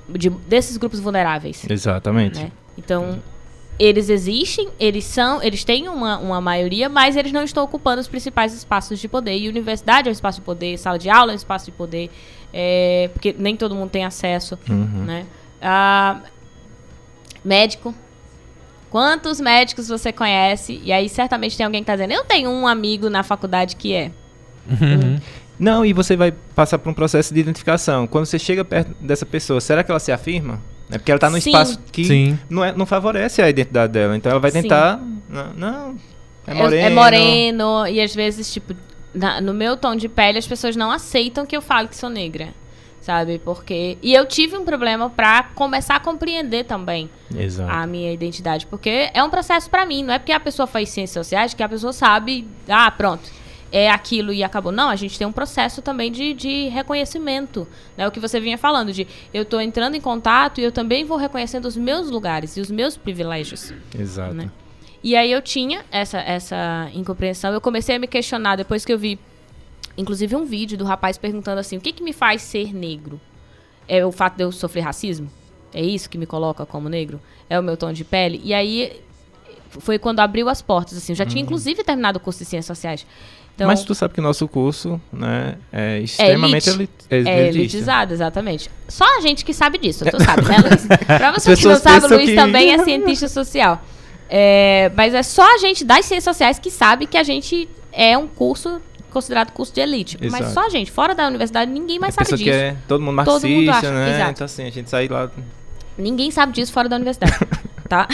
de- 0.09 0.29
desses 0.29 0.77
grupos 0.77 0.99
vulneráveis 0.99 1.65
Exatamente. 1.69 2.39
né? 2.39 2.51
Então, 2.77 3.21
eles 3.77 4.09
existem, 4.09 4.69
eles 4.79 5.03
são, 5.03 5.41
eles 5.43 5.63
têm 5.63 5.87
uma, 5.89 6.17
uma 6.17 6.39
maioria, 6.41 6.87
mas 6.87 7.15
eles 7.15 7.31
não 7.31 7.43
estão 7.43 7.63
ocupando 7.63 7.99
os 8.01 8.07
principais 8.07 8.53
espaços 8.53 8.99
de 8.99 9.07
poder. 9.07 9.37
E 9.37 9.49
universidade 9.49 10.07
é 10.07 10.09
um 10.09 10.13
espaço 10.13 10.39
de 10.39 10.45
poder, 10.45 10.77
sala 10.77 10.97
de 10.97 11.09
aula 11.09 11.31
é 11.31 11.33
um 11.33 11.37
espaço 11.37 11.65
de 11.65 11.71
poder, 11.71 12.09
é, 12.53 13.09
porque 13.13 13.35
nem 13.37 13.55
todo 13.55 13.75
mundo 13.75 13.89
tem 13.89 14.05
acesso, 14.05 14.57
Uhum. 14.69 15.03
né? 15.05 15.25
Ah, 15.61 16.21
médico. 17.43 17.93
Quantos 18.89 19.41
médicos 19.41 19.89
você 19.89 20.13
conhece? 20.13 20.79
E 20.83 20.91
aí 20.93 21.09
certamente 21.09 21.57
tem 21.57 21.65
alguém 21.65 21.81
que 21.83 21.91
está 21.91 21.95
dizendo, 21.95 22.13
eu 22.13 22.23
tenho 22.23 22.49
um 22.49 22.65
amigo 22.65 23.09
na 23.09 23.23
faculdade 23.23 23.75
que 23.75 23.93
é. 23.93 24.11
Uhum. 24.69 25.19
Não, 25.59 25.85
e 25.85 25.91
você 25.93 26.15
vai 26.15 26.31
passar 26.31 26.77
por 26.79 26.89
um 26.89 26.93
processo 26.93 27.33
de 27.33 27.39
identificação. 27.39 28.07
Quando 28.07 28.25
você 28.25 28.39
chega 28.39 28.63
perto 28.63 28.95
dessa 28.99 29.25
pessoa, 29.25 29.59
será 29.61 29.83
que 29.83 29.91
ela 29.91 29.99
se 29.99 30.11
afirma? 30.11 30.61
É 30.89 30.97
porque 30.97 31.11
ela 31.11 31.17
está 31.17 31.29
num 31.29 31.39
Sim. 31.41 31.49
espaço 31.49 31.79
que 31.91 32.03
Sim. 32.05 32.39
não, 32.49 32.63
é, 32.63 32.71
não 32.71 32.85
favorece 32.85 33.41
a 33.41 33.49
identidade 33.49 33.91
dela. 33.93 34.15
Então 34.15 34.31
ela 34.31 34.39
vai 34.39 34.51
tentar. 34.51 34.99
Não, 35.29 35.53
não 35.55 35.95
é 36.47 36.51
É- 36.51 36.53
moreno. 36.53 36.85
É 36.85 36.89
moreno, 36.89 37.87
e 37.87 37.99
às 38.01 38.13
vezes, 38.13 38.53
tipo, 38.53 38.75
na- 39.13 39.41
no 39.41 39.53
meu 39.53 39.75
tom 39.77 39.95
de 39.95 40.07
pele, 40.07 40.37
as 40.37 40.47
pessoas 40.47 40.75
não 40.75 40.91
aceitam 40.91 41.45
que 41.45 41.55
eu 41.57 41.61
fale 41.61 41.87
que 41.87 41.95
sou 41.95 42.09
negra. 42.09 42.49
Sabe? 43.01 43.37
Porque. 43.37 43.99
E 44.01 44.15
eu 44.15 44.25
tive 44.25 44.57
um 44.57 44.65
problema 44.65 45.11
pra 45.11 45.43
começar 45.53 45.95
a 45.95 45.99
compreender 45.99 46.63
também 46.65 47.07
Exato. 47.37 47.71
a 47.71 47.85
minha 47.85 48.11
identidade. 48.11 48.65
Porque 48.65 49.11
é 49.13 49.23
um 49.23 49.29
processo 49.29 49.69
pra 49.69 49.85
mim. 49.85 50.03
Não 50.03 50.11
é 50.11 50.17
porque 50.17 50.31
a 50.31 50.39
pessoa 50.39 50.65
faz 50.65 50.89
ciências 50.89 51.23
sociais 51.25 51.53
que 51.53 51.61
a 51.61 51.69
pessoa 51.69 51.93
sabe. 51.93 52.47
Ah, 52.67 52.89
pronto. 52.89 53.29
É 53.71 53.89
aquilo 53.89 54.31
e 54.31 54.43
acabou. 54.43 54.71
Não, 54.71 54.89
a 54.89 54.95
gente 54.95 55.17
tem 55.17 55.27
um 55.27 55.31
processo 55.31 55.81
também 55.81 56.11
de, 56.11 56.33
de 56.33 56.69
reconhecimento. 56.69 57.67
Né? 57.97 58.07
O 58.07 58.11
que 58.11 58.19
você 58.19 58.39
vinha 58.39 58.57
falando, 58.57 58.93
de 58.93 59.07
eu 59.33 59.43
tô 59.43 59.59
entrando 59.59 59.95
em 59.95 60.01
contato 60.01 60.61
e 60.61 60.63
eu 60.63 60.71
também 60.71 61.03
vou 61.03 61.17
reconhecendo 61.17 61.65
os 61.65 61.75
meus 61.75 62.09
lugares 62.09 62.55
e 62.55 62.61
os 62.61 62.71
meus 62.71 62.95
privilégios 62.95 63.73
Exato. 63.97 64.33
né? 64.33 64.49
E 65.03 65.15
aí 65.15 65.31
eu 65.31 65.39
tinha 65.39 65.85
essa, 65.91 66.17
essa 66.19 66.89
incompreensão. 66.91 67.53
Eu 67.53 67.61
comecei 67.61 67.95
a 67.95 67.99
me 67.99 68.07
questionar 68.07 68.55
depois 68.55 68.83
que 68.83 68.91
eu 68.91 68.97
vi, 68.97 69.19
inclusive, 69.95 70.35
um 70.35 70.45
vídeo 70.45 70.75
do 70.77 70.83
rapaz 70.83 71.15
perguntando 71.15 71.59
assim: 71.59 71.77
o 71.77 71.81
que, 71.81 71.93
que 71.93 72.01
me 72.01 72.11
faz 72.11 72.41
ser 72.41 72.73
negro? 72.73 73.21
É 73.87 74.03
o 74.03 74.11
fato 74.11 74.35
de 74.35 74.43
eu 74.43 74.51
sofrer 74.51 74.81
racismo? 74.81 75.29
É 75.71 75.81
isso 75.81 76.09
que 76.09 76.17
me 76.17 76.25
coloca 76.25 76.65
como 76.65 76.89
negro? 76.89 77.21
É 77.47 77.59
o 77.59 77.61
meu 77.61 77.77
tom 77.77 77.93
de 77.93 78.03
pele? 78.03 78.41
E 78.43 78.51
aí 78.51 78.99
foi 79.69 79.99
quando 79.99 80.21
abriu 80.21 80.49
as 80.49 80.61
portas. 80.61 80.97
Assim, 80.97 81.11
eu 81.11 81.17
já 81.17 81.25
tinha, 81.25 81.43
inclusive, 81.43 81.83
terminado 81.83 82.17
o 82.17 82.19
curso 82.19 82.39
de 82.39 82.45
Ciências 82.45 82.65
Sociais. 82.65 83.05
Então, 83.55 83.67
Mas 83.67 83.83
tu 83.85 83.95
sabe 83.95 84.13
que 84.13 84.19
o 84.19 84.23
nosso 84.23 84.47
curso 84.49 84.99
né, 85.13 85.55
é 85.71 85.99
extremamente 85.99 86.69
elite. 86.69 86.91
elit- 87.09 87.27
é 87.29 87.39
elitista. 87.39 87.57
elitizado, 87.59 88.13
exatamente. 88.13 88.69
Só 88.87 89.05
a 89.17 89.21
gente 89.21 89.45
que 89.45 89.53
sabe 89.53 89.77
disso, 89.77 90.03
tu 90.03 90.21
sabe, 90.21 90.41
né, 90.43 90.57
Luiz? 90.69 90.85
Pra 91.05 91.31
você 91.31 91.55
que 91.55 91.65
não 91.65 91.79
sabe, 91.79 92.05
Luiz 92.07 92.29
que- 92.31 92.35
também 92.35 92.73
é 92.73 92.83
cientista 92.83 93.29
social. 93.29 93.81
É, 94.29 94.91
mas 94.95 95.13
é 95.13 95.23
só 95.23 95.55
a 95.55 95.57
gente 95.57 95.85
das 95.85 96.03
ciências 96.05 96.25
sociais 96.25 96.59
que 96.59 96.69
sabe 96.69 97.05
que 97.07 97.17
a 97.17 97.23
gente 97.23 97.69
é 97.93 98.17
um 98.17 98.27
curso 98.27 98.81
considerado 99.09 99.51
curso 99.53 99.73
de 99.73 99.79
elite. 99.79 100.17
Mas 100.19 100.33
Exato. 100.41 100.53
só 100.53 100.65
a 100.65 100.69
gente, 100.69 100.91
fora 100.91 101.15
da 101.15 101.25
universidade, 101.27 101.71
ninguém 101.71 101.97
mais 101.97 102.13
a 102.17 102.25
sabe 102.25 102.31
disso. 102.31 102.43
que 102.43 102.49
é 102.49 102.75
todo 102.89 102.99
mundo 103.01 103.23
Todo 103.23 103.41
marxista, 103.41 103.47
mundo 103.47 103.69
acha, 103.69 103.91
né? 103.91 104.15
exato. 104.15 104.31
Então 104.31 104.45
assim, 104.45 104.63
a 104.67 104.69
gente 104.71 104.89
sai 104.89 105.07
lá. 105.07 105.29
Ninguém 105.97 106.29
sabe 106.29 106.51
disso 106.51 106.73
fora 106.73 106.89
da 106.89 106.97
universidade, 106.97 107.37
tá? 107.87 108.05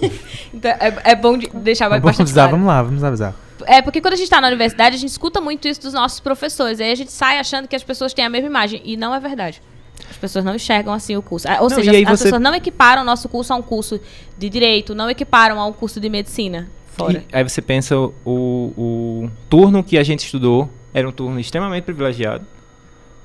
então 0.54 0.70
é, 0.70 0.96
é 1.04 1.14
bom 1.14 1.36
de 1.36 1.50
deixar 1.52 1.88
Vamos 1.90 2.02
bastante 2.04 2.22
avisar, 2.28 2.44
claro. 2.48 2.56
vamos 2.56 2.66
lá, 2.66 2.82
vamos 2.82 3.04
avisar. 3.04 3.34
É 3.66 3.82
porque 3.82 4.00
quando 4.00 4.14
a 4.14 4.16
gente 4.16 4.30
tá 4.30 4.40
na 4.40 4.46
universidade, 4.48 4.96
a 4.96 4.98
gente 4.98 5.10
escuta 5.10 5.40
muito 5.40 5.66
isso 5.68 5.80
dos 5.80 5.92
nossos 5.92 6.20
professores. 6.20 6.80
Aí 6.80 6.92
a 6.92 6.94
gente 6.94 7.10
sai 7.12 7.38
achando 7.38 7.66
que 7.68 7.74
as 7.76 7.82
pessoas 7.82 8.14
têm 8.14 8.24
a 8.24 8.30
mesma 8.30 8.48
imagem. 8.48 8.80
E 8.84 8.96
não 8.96 9.14
é 9.14 9.20
verdade. 9.20 9.60
As 10.08 10.16
pessoas 10.16 10.44
não 10.44 10.54
enxergam 10.54 10.92
assim 10.92 11.16
o 11.16 11.22
curso. 11.22 11.48
Ah, 11.48 11.56
Ou 11.60 11.68
Não, 11.68 11.76
seja, 11.76 11.90
as 11.90 11.98
você- 12.18 12.24
pessoas 12.24 12.40
não 12.40 12.54
equiparam 12.54 13.02
o 13.02 13.04
nosso 13.04 13.28
curso 13.28 13.52
a 13.52 13.56
um 13.56 13.62
curso 13.62 14.00
de 14.38 14.48
direito, 14.48 14.94
não 14.94 15.10
equiparam 15.10 15.58
a 15.60 15.66
um 15.66 15.72
curso 15.72 15.98
de 16.00 16.08
medicina. 16.08 16.68
Fora. 16.96 17.24
E 17.32 17.36
aí 17.36 17.42
você 17.42 17.60
pensa, 17.60 17.96
o, 17.98 18.12
o 18.24 19.30
turno 19.50 19.82
que 19.82 19.98
a 19.98 20.02
gente 20.02 20.20
estudou 20.24 20.70
era 20.94 21.06
um 21.08 21.12
turno 21.12 21.38
extremamente 21.40 21.84
privilegiado. 21.84 22.46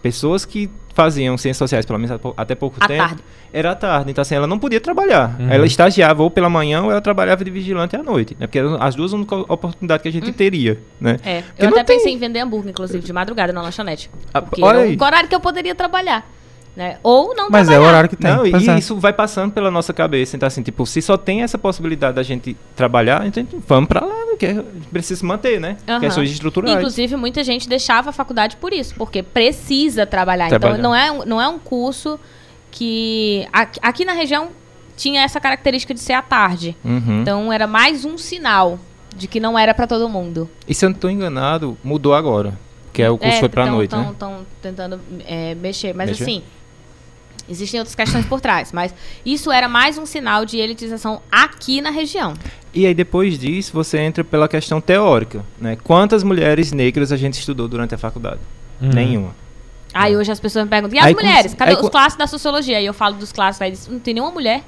Pessoas 0.02 0.44
que 0.46 0.70
faziam 0.94 1.38
ciências 1.38 1.58
sociais, 1.58 1.86
pelo 1.86 1.98
menos 2.00 2.20
até 2.38 2.56
pouco 2.56 2.78
À 2.80 2.88
tempo, 2.88 3.02
tarde. 3.08 3.24
era 3.54 3.72
à 3.72 3.76
tarde. 3.76 4.12
Então, 4.12 4.22
assim, 4.22 4.36
ela 4.36 4.48
não 4.48 4.60
podia 4.60 4.80
trabalhar. 4.82 5.36
Uhum. 5.40 5.50
Ela 5.50 5.66
estagiava 5.66 6.22
ou 6.24 6.30
pela 6.30 6.50
manhã 6.50 6.82
ou 6.84 6.92
ela 6.92 7.02
trabalhava 7.02 7.44
de 7.44 7.52
vigilante 7.52 7.96
à 7.96 8.04
noite. 8.04 8.36
Né? 8.40 8.48
Porque 8.48 8.60
eram 8.60 8.82
as 8.82 8.96
duas 8.96 9.14
únicas 9.14 9.40
oportunidades 9.48 10.02
que 10.04 10.10
a 10.10 10.12
gente 10.12 10.32
teria. 10.34 10.80
Né? 11.00 11.18
É. 11.26 11.44
Eu 11.58 11.70
até 11.70 11.84
tem- 11.84 11.98
pensei 11.98 12.14
em 12.14 12.18
vender 12.18 12.40
hambúrguer, 12.40 12.72
inclusive, 12.72 13.04
de 13.04 13.14
madrugada 13.14 13.52
na 13.54 13.62
lanchonete. 13.62 14.10
Ah, 14.34 14.42
Porque 14.42 14.62
olha 14.64 14.78
era 14.80 14.88
aí. 14.88 14.98
o 15.00 15.04
horário 15.04 15.28
que 15.30 15.36
eu 15.36 15.40
poderia 15.40 15.74
trabalhar. 15.76 16.30
Né? 16.74 16.98
Ou 17.04 17.36
não 17.36 17.50
Mas 17.50 17.68
é 17.68 17.72
o 17.72 17.74
trabalhar. 17.74 17.90
horário 17.90 18.10
que 18.10 18.16
tem. 18.16 18.32
Não, 18.32 18.46
e 18.46 18.54
é. 18.70 18.80
isso 18.80 18.96
vai 18.98 19.12
passando 19.12 19.52
pela 19.52 19.70
nossa 19.70 19.92
cabeça. 19.94 20.38
Então, 20.38 20.48
assim, 20.48 20.62
tipo, 20.64 20.86
se 20.86 21.02
só 21.02 21.18
tem 21.18 21.42
essa 21.44 21.58
possibilidade 21.58 22.16
da 22.16 22.24
gente 22.24 22.56
trabalhar, 22.78 23.28
então 23.28 23.46
vamos 23.68 23.90
pra 23.90 24.06
lá, 24.06 24.16
porque 24.30 24.46
a 24.46 24.54
gente 24.54 24.66
precisa 24.90 25.20
se 25.20 25.26
manter, 25.26 25.60
né? 25.60 25.76
Aham. 25.86 26.00
Questões 26.00 26.32
estruturais. 26.32 26.78
Inclusive, 26.78 27.18
muita 27.18 27.44
gente 27.44 27.68
deixava 27.68 28.12
a 28.12 28.14
faculdade 28.14 28.56
por 28.56 28.72
isso, 28.72 28.96
porque 28.96 29.22
precisa 29.22 30.06
trabalhar. 30.06 30.48
Trabalhar. 30.48 30.78
Então, 30.78 30.82
não 30.90 30.96
é, 30.96 31.12
um- 31.12 31.26
não 31.26 31.42
é 31.42 31.48
um 31.50 31.60
curso 31.60 32.18
que. 32.70 33.46
Aqui, 33.52 33.80
aqui 33.82 34.06
na 34.06 34.14
região 34.14 34.50
tinha 34.96 35.24
essa 35.24 35.40
característica 35.42 35.94
de 35.94 36.00
ser 36.00 36.14
à 36.14 36.22
tarde. 36.22 36.78
Uhum. 36.86 37.22
Então, 37.22 37.52
era 37.52 37.68
mais 37.68 38.06
um 38.06 38.18
sinal 38.18 38.80
de 39.16 39.28
que 39.28 39.40
não 39.42 39.60
era 39.60 39.74
para 39.74 39.88
todo 39.88 40.08
mundo. 40.08 40.50
E 40.68 40.74
se 40.74 40.86
eu 40.86 40.90
não 40.90 40.96
estou 40.96 41.10
enganado, 41.10 41.78
mudou 41.84 42.14
agora. 42.14 42.58
Que 42.94 43.02
é 43.02 43.10
o 43.10 43.18
curso 43.18 43.40
foi 43.40 43.50
pra 43.50 43.66
tão, 43.66 43.74
noite, 43.76 43.90
tão, 43.90 44.02
né? 44.04 44.16
tão 44.20 44.46
tentando 44.62 45.00
é, 45.26 45.56
mexer. 45.56 45.94
Mas 45.94 46.10
Mexer? 46.10 46.24
assim, 46.24 46.44
existem 47.52 47.80
outras 47.80 47.94
questões 47.96 48.26
por 48.26 48.42
trás. 48.42 48.72
Mas 48.72 48.94
isso 49.26 49.52
era 49.52 49.68
mais 49.68 49.98
um 49.98 50.06
sinal 50.06 50.46
de 50.46 50.58
elitização 50.58 51.22
aqui 51.32 51.82
na 51.82 51.90
região. 51.92 52.34
E 52.74 52.86
aí 52.86 52.94
depois 52.94 53.38
disso 53.38 53.72
você 53.74 54.00
entra 54.00 54.24
pela 54.24 54.48
questão 54.48 54.80
teórica, 54.80 55.44
né? 55.60 55.78
Quantas 55.84 56.24
mulheres 56.24 56.72
negras 56.72 57.12
a 57.12 57.18
gente 57.18 57.34
estudou 57.38 57.68
durante 57.68 57.94
a 57.94 57.98
faculdade? 57.98 58.40
Uhum. 58.82 58.90
Nenhuma. 58.90 59.36
Aí 59.94 60.16
hoje 60.16 60.32
as 60.32 60.40
pessoas 60.40 60.64
me 60.64 60.70
perguntam, 60.70 60.96
e 60.96 61.00
as 61.00 61.06
Aí 61.08 61.14
mulheres? 61.14 61.54
Cadê 61.54 61.72
aí 61.72 61.76
os 61.76 61.82
com- 61.82 61.90
classes 61.90 62.18
da 62.18 62.26
sociologia? 62.26 62.78
Aí 62.78 62.86
eu 62.86 62.94
falo 62.94 63.16
dos 63.16 63.32
classes, 63.34 63.62
aí 63.62 63.72
diz, 63.72 63.88
não 63.88 64.00
tem 64.00 64.14
nenhuma 64.14 64.32
mulher. 64.32 64.64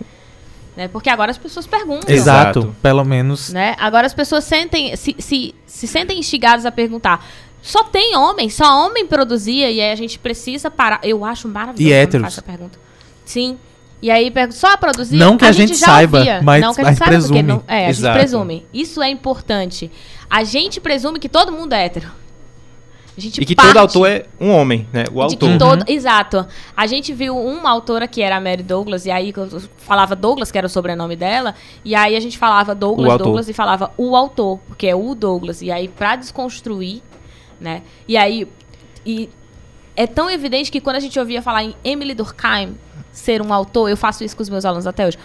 Né? 0.75 0.87
Porque 0.87 1.09
agora 1.09 1.29
as 1.31 1.37
pessoas 1.37 1.67
perguntam. 1.67 2.13
Exato, 2.13 2.59
Exato. 2.59 2.75
pelo 2.81 3.05
menos. 3.05 3.53
Né? 3.53 3.75
Agora 3.79 4.07
as 4.07 4.13
pessoas 4.13 4.43
sentem, 4.43 4.95
se, 4.95 5.15
se, 5.19 5.53
se 5.65 5.87
sentem 5.87 6.17
instigadas 6.19 6.65
a 6.65 6.71
perguntar. 6.71 7.23
Só 7.63 7.81
tem 7.85 8.15
homem, 8.15 8.49
só 8.49 8.85
homem 8.85 9.07
produzia, 9.07 9.71
e 9.71 9.79
aí 9.81 9.91
a 9.91 9.95
gente 9.95 10.19
precisa 10.19 10.69
parar. 10.69 10.99
Eu 11.01 11.23
acho 11.23 11.47
maravilhoso 11.47 11.81
E 11.89 11.93
héteros? 11.93 12.27
essa 12.27 12.41
pergunta. 12.41 12.77
Sim. 13.25 13.57
E 14.01 14.11
aí 14.11 14.31
só 14.51 14.75
produzir? 14.75 15.15
Não 15.15 15.37
que 15.37 15.45
a 15.45 15.51
gente 15.53 15.73
já 15.75 15.85
saiba, 15.85 16.17
ouvia. 16.19 16.41
mas 16.43 16.61
não 16.61 16.73
que 16.73 16.81
a 16.81 16.83
a 16.83 16.87
gente 16.91 16.97
gente 16.97 17.05
saiba, 17.07 17.21
porque 17.21 17.31
presume. 17.31 17.43
não, 17.43 17.63
é, 17.65 17.85
a 17.85 17.89
Exato. 17.89 18.13
gente 18.13 18.21
presume. 18.21 18.65
Isso 18.73 19.01
é 19.01 19.09
importante. 19.09 19.89
A 20.29 20.43
gente 20.43 20.81
presume 20.81 21.19
que 21.19 21.29
todo 21.29 21.53
mundo 21.53 21.71
é 21.71 21.85
hétero. 21.85 22.11
A 23.17 23.21
gente 23.21 23.39
E 23.41 23.45
que 23.45 23.55
parte 23.55 23.69
todo 23.69 23.77
autor 23.77 24.09
é 24.09 24.25
um 24.41 24.49
homem, 24.51 24.87
né? 24.91 25.03
O 25.09 25.13
de 25.13 25.21
autor. 25.21 25.37
que 25.37 25.45
Uhum. 25.45 25.57
todo, 25.57 25.85
exato. 25.87 26.45
A 26.75 26.85
gente 26.85 27.13
viu 27.13 27.37
uma 27.37 27.69
autora 27.69 28.05
que 28.07 28.21
era 28.21 28.35
a 28.35 28.41
Mary 28.41 28.63
Douglas, 28.63 29.05
e 29.05 29.11
aí 29.11 29.31
eu 29.37 29.61
falava 29.77 30.15
Douglas, 30.17 30.51
que 30.51 30.57
era 30.57 30.67
o 30.67 30.69
sobrenome 30.69 31.15
dela, 31.15 31.53
e 31.85 31.95
aí 31.95 32.15
a 32.15 32.19
gente 32.19 32.37
falava 32.37 32.75
Douglas. 32.75 33.17
Douglas, 33.19 33.47
e 33.47 33.53
falava 33.53 33.93
o 33.97 34.15
autor, 34.17 34.59
porque 34.67 34.87
é 34.87 34.95
o 34.95 35.15
Douglas. 35.15 35.61
E 35.61 35.71
aí, 35.71 35.87
pra 35.87 36.15
desconstruir, 36.17 37.01
né? 37.63 37.81
E 38.07 38.15
aí, 38.17 38.47
e 39.05 39.29
é 39.95 40.05
tão 40.05 40.29
evidente 40.29 40.69
que 40.71 40.81
quando 40.81 40.97
a 40.97 40.99
gente 40.99 41.17
ouvia 41.19 41.41
falar 41.41 41.63
em 41.63 41.75
Emily 41.83 42.13
Durkheim 42.13 42.77
ser 43.11 43.41
um 43.41 43.53
autor, 43.53 43.89
eu 43.89 43.97
faço 43.97 44.23
isso 44.23 44.35
com 44.35 44.43
os 44.43 44.49
meus 44.49 44.65
alunos 44.65 44.85
até 44.85 45.07
hoje. 45.07 45.17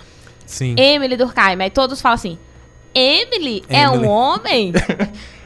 Sim. 0.46 0.74
Emily 0.78 1.16
Durkheim, 1.16 1.60
aí 1.60 1.70
todos 1.70 2.00
falam 2.00 2.14
assim, 2.14 2.38
Emily, 2.94 3.62
é 3.68 3.82
Emily. 3.82 3.98
um 4.06 4.08
homem? 4.08 4.72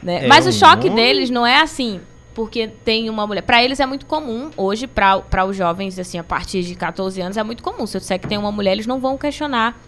Né? 0.03 0.25
É 0.25 0.27
Mas 0.27 0.45
o 0.45 0.49
um 0.49 0.51
choque 0.51 0.89
homem? 0.89 0.95
deles 0.95 1.29
não 1.29 1.47
é 1.47 1.61
assim, 1.61 2.01
porque 2.33 2.67
tem 2.67 3.09
uma 3.09 3.25
mulher. 3.25 3.41
Pra 3.41 3.63
eles 3.63 3.79
é 3.79 3.85
muito 3.85 4.05
comum, 4.05 4.51
hoje, 4.57 4.85
pra 4.85 5.45
os 5.47 5.55
jovens, 5.55 5.97
assim, 5.97 6.19
a 6.19 6.23
partir 6.25 6.61
de 6.61 6.75
14 6.75 7.21
anos, 7.21 7.37
é 7.37 7.43
muito 7.43 7.63
comum. 7.63 7.87
Se 7.87 7.95
eu 7.95 8.01
disser 8.01 8.19
que 8.19 8.27
tem 8.27 8.37
uma 8.37 8.51
mulher, 8.51 8.73
eles 8.73 8.85
não 8.85 8.99
vão 8.99 9.17
questionar 9.17 9.81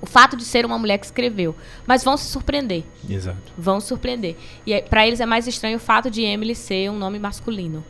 o 0.00 0.06
fato 0.06 0.36
de 0.36 0.44
ser 0.44 0.64
uma 0.64 0.78
mulher 0.78 0.98
que 0.98 1.06
escreveu. 1.06 1.54
Mas 1.86 2.02
vão 2.02 2.16
se 2.16 2.24
surpreender. 2.24 2.84
Exato. 3.08 3.38
Vão 3.56 3.80
se 3.80 3.88
surpreender. 3.88 4.36
E 4.66 4.72
é, 4.72 4.80
pra 4.82 5.06
eles 5.06 5.20
é 5.20 5.26
mais 5.26 5.46
estranho 5.46 5.76
o 5.76 5.80
fato 5.80 6.10
de 6.10 6.22
Emily 6.22 6.54
ser 6.54 6.90
um 6.90 6.98
nome 6.98 7.18
masculino. 7.18 7.84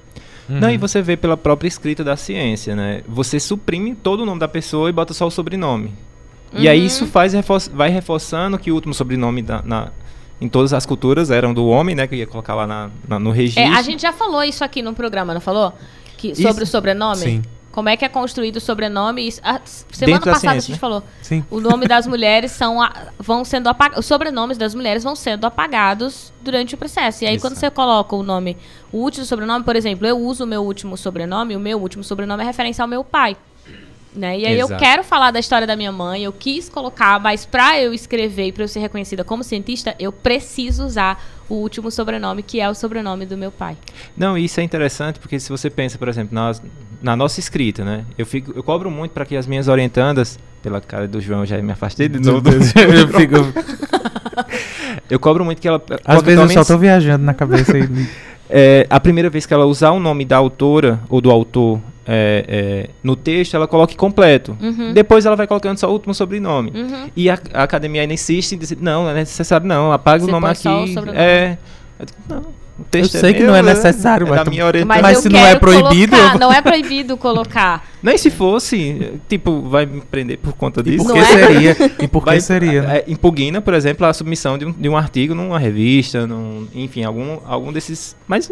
Não, 0.48 0.68
Uhum. 0.68 0.74
e 0.74 0.78
você 0.78 1.00
vê 1.00 1.16
pela 1.16 1.36
própria 1.36 1.68
escrita 1.68 2.02
da 2.02 2.16
ciência, 2.16 2.74
né? 2.74 3.02
Você 3.06 3.38
suprime 3.38 3.94
todo 3.94 4.24
o 4.24 4.26
nome 4.26 4.40
da 4.40 4.48
pessoa 4.48 4.88
e 4.90 4.92
bota 4.92 5.14
só 5.14 5.26
o 5.26 5.30
sobrenome. 5.30 5.92
E 6.52 6.68
aí 6.68 6.80
Uhum. 6.80 6.86
isso 6.86 7.06
faz 7.06 7.32
refor- 7.32 7.70
vai 7.72 7.88
reforçando 7.90 8.58
que 8.58 8.72
o 8.72 8.74
último 8.74 8.92
sobrenome 8.92 9.40
da- 9.42 9.62
na, 9.62 9.92
em 10.40 10.48
todas 10.48 10.72
as 10.72 10.84
culturas 10.84 11.30
eram 11.30 11.54
do 11.54 11.66
homem, 11.68 11.94
né? 11.94 12.08
Que 12.08 12.16
ia 12.16 12.26
colocar 12.26 12.56
lá 12.56 12.66
na- 12.66 12.90
na- 13.06 13.20
no 13.20 13.30
registro. 13.30 13.62
É, 13.62 13.68
a 13.68 13.82
gente 13.82 14.02
já 14.02 14.12
falou 14.12 14.42
isso 14.42 14.64
aqui 14.64 14.82
no 14.82 14.92
programa, 14.92 15.32
não 15.32 15.40
falou? 15.40 15.72
Que, 16.16 16.34
sobre 16.34 16.50
Isso. 16.50 16.62
o 16.64 16.66
sobrenome? 16.66 17.16
Sim. 17.16 17.42
Como 17.72 17.88
é 17.88 17.96
que 17.96 18.04
é 18.04 18.08
construído 18.08 18.56
o 18.56 18.60
sobrenome? 18.60 19.28
Isso- 19.28 19.40
a- 19.44 19.60
semana 19.64 20.16
Dentro 20.18 20.24
da 20.26 20.32
passada 20.32 20.48
a 20.48 20.52
ciência, 20.54 20.60
gente 20.66 20.72
né? 20.76 20.78
falou. 20.80 21.02
Sim. 21.22 21.44
O 21.50 21.60
nome 21.60 21.86
das 21.86 22.06
mulheres 22.06 22.50
são 22.50 22.82
a- 22.82 22.92
vão 23.18 23.44
sendo 23.44 23.68
apagados. 23.68 24.00
Os 24.00 24.06
sobrenomes 24.06 24.58
das 24.58 24.74
mulheres 24.74 25.04
vão 25.04 25.14
sendo 25.14 25.44
apagados 25.46 26.32
durante 26.42 26.74
o 26.74 26.78
processo. 26.78 27.22
E 27.22 27.26
aí, 27.28 27.38
quando 27.38 27.52
Exato. 27.52 27.66
você 27.66 27.70
coloca 27.70 28.16
o 28.16 28.22
nome, 28.24 28.56
o 28.92 28.98
último 28.98 29.24
sobrenome, 29.24 29.64
por 29.64 29.76
exemplo, 29.76 30.06
eu 30.06 30.18
uso 30.18 30.42
o 30.44 30.46
meu 30.46 30.64
último 30.64 30.96
sobrenome, 30.96 31.54
o 31.54 31.60
meu 31.60 31.78
último 31.80 32.02
sobrenome 32.02 32.42
é 32.42 32.46
referência 32.46 32.82
ao 32.82 32.88
meu 32.88 33.04
pai. 33.04 33.36
Né? 34.12 34.40
E 34.40 34.46
aí 34.46 34.58
eu 34.58 34.66
Exato. 34.66 34.80
quero 34.82 35.04
falar 35.04 35.30
da 35.30 35.38
história 35.38 35.64
da 35.68 35.76
minha 35.76 35.92
mãe, 35.92 36.24
eu 36.24 36.32
quis 36.32 36.68
colocar, 36.68 37.20
mas 37.20 37.46
pra 37.46 37.78
eu 37.80 37.94
escrever 37.94 38.46
e 38.48 38.52
pra 38.52 38.64
eu 38.64 38.68
ser 38.68 38.80
reconhecida 38.80 39.22
como 39.22 39.44
cientista, 39.44 39.94
eu 40.00 40.10
preciso 40.10 40.84
usar 40.84 41.24
o 41.48 41.54
último 41.54 41.92
sobrenome, 41.92 42.42
que 42.42 42.60
é 42.60 42.68
o 42.68 42.74
sobrenome 42.74 43.24
do 43.24 43.36
meu 43.36 43.52
pai. 43.52 43.76
Não, 44.16 44.36
e 44.36 44.46
isso 44.46 44.58
é 44.58 44.64
interessante 44.64 45.20
porque 45.20 45.38
se 45.38 45.48
você 45.48 45.70
pensa, 45.70 45.96
por 45.96 46.08
exemplo, 46.08 46.34
nas- 46.34 46.60
na 47.02 47.16
nossa 47.16 47.40
escrita, 47.40 47.84
né? 47.84 48.04
Eu, 48.16 48.26
fico, 48.26 48.52
eu 48.54 48.62
cobro 48.62 48.90
muito 48.90 49.12
para 49.12 49.24
que 49.24 49.36
as 49.36 49.46
minhas 49.46 49.68
orientandas, 49.68 50.38
pela 50.62 50.80
cara 50.80 51.08
do 51.08 51.20
João, 51.20 51.44
já 51.46 51.60
me 51.60 51.72
afastei 51.72 52.08
de 52.08 52.20
novo. 52.20 52.48
eu 52.48 53.08
fico. 53.18 53.36
eu 55.08 55.18
cobro 55.18 55.44
muito 55.44 55.60
que 55.60 55.68
ela. 55.68 55.82
Às 56.04 56.22
vezes 56.22 56.40
eu 56.40 56.64
só 56.64 56.74
tô 56.74 56.78
viajando 56.78 57.24
na 57.24 57.34
cabeça 57.34 57.76
aí. 57.76 57.88
É, 58.52 58.86
a 58.90 58.98
primeira 58.98 59.30
vez 59.30 59.46
que 59.46 59.54
ela 59.54 59.64
usar 59.64 59.92
o 59.92 60.00
nome 60.00 60.24
da 60.24 60.36
autora 60.36 61.00
ou 61.08 61.20
do 61.20 61.30
autor 61.30 61.80
é, 62.04 62.44
é, 62.48 62.90
no 63.00 63.14
texto, 63.14 63.54
ela 63.54 63.68
coloque 63.68 63.96
completo. 63.96 64.58
Uhum. 64.60 64.92
Depois 64.92 65.24
ela 65.24 65.36
vai 65.36 65.46
colocando 65.46 65.78
só 65.78 65.88
o 65.88 65.92
último 65.92 66.12
sobrenome. 66.12 66.72
Uhum. 66.74 67.10
E 67.14 67.30
a, 67.30 67.38
a 67.54 67.62
academia 67.62 68.02
ainda 68.02 68.14
insiste 68.14 68.52
em 68.52 68.58
dizer, 68.58 68.76
não, 68.80 69.04
não 69.04 69.10
é 69.10 69.14
necessário 69.14 69.64
não, 69.64 69.92
apaga 69.92 70.24
Você 70.24 70.28
o 70.28 70.32
nome 70.32 70.48
aqui. 70.48 70.62
só 70.62 70.82
o 70.82 70.88
sobrenome. 70.88 71.18
É. 71.18 71.58
Eu 72.00 72.06
digo, 72.06 72.18
não, 72.28 72.59
o 72.80 72.84
texto 72.84 73.18
sei 73.18 73.32
que 73.34 73.40
meu, 73.40 73.48
não 73.48 73.56
é 73.56 73.62
né? 73.62 73.74
necessário, 73.74 74.26
é 74.26 74.30
mas 74.30 74.42
tu- 74.44 74.50
minha 74.50 74.66
orientação. 74.66 75.02
Mas, 75.02 75.02
Mas 75.02 75.16
eu 75.16 75.22
se 75.22 75.28
não 75.28 75.46
é 75.46 75.54
proibido, 75.56 76.16
colocar, 76.16 76.34
eu- 76.34 76.40
não 76.40 76.52
é 76.52 76.62
proibido 76.62 77.16
colocar. 77.16 77.86
Nem 78.02 78.16
se 78.18 78.30
fosse, 78.30 79.12
tipo, 79.28 79.62
vai 79.68 79.86
me 79.86 80.00
prender 80.00 80.38
por 80.38 80.52
conta 80.54 80.80
E 80.80 80.84
disso. 80.84 81.04
por 81.04 81.08
Não 81.08 81.14
que 81.14 81.20
é? 81.20 81.24
seria? 81.26 81.76
E 82.00 82.08
por 82.08 82.24
que 82.24 82.40
seria? 82.40 82.82
né? 82.82 82.96
é, 82.98 83.04
impugna, 83.06 83.60
por 83.60 83.74
exemplo, 83.74 84.06
a 84.06 84.12
submissão 84.12 84.56
de 84.56 84.64
um, 84.66 84.72
de 84.72 84.88
um 84.88 84.96
artigo 84.96 85.34
numa 85.34 85.58
revista, 85.58 86.26
num, 86.26 86.66
enfim, 86.74 87.04
algum, 87.04 87.38
algum 87.46 87.72
desses. 87.72 88.16
Mas 88.26 88.50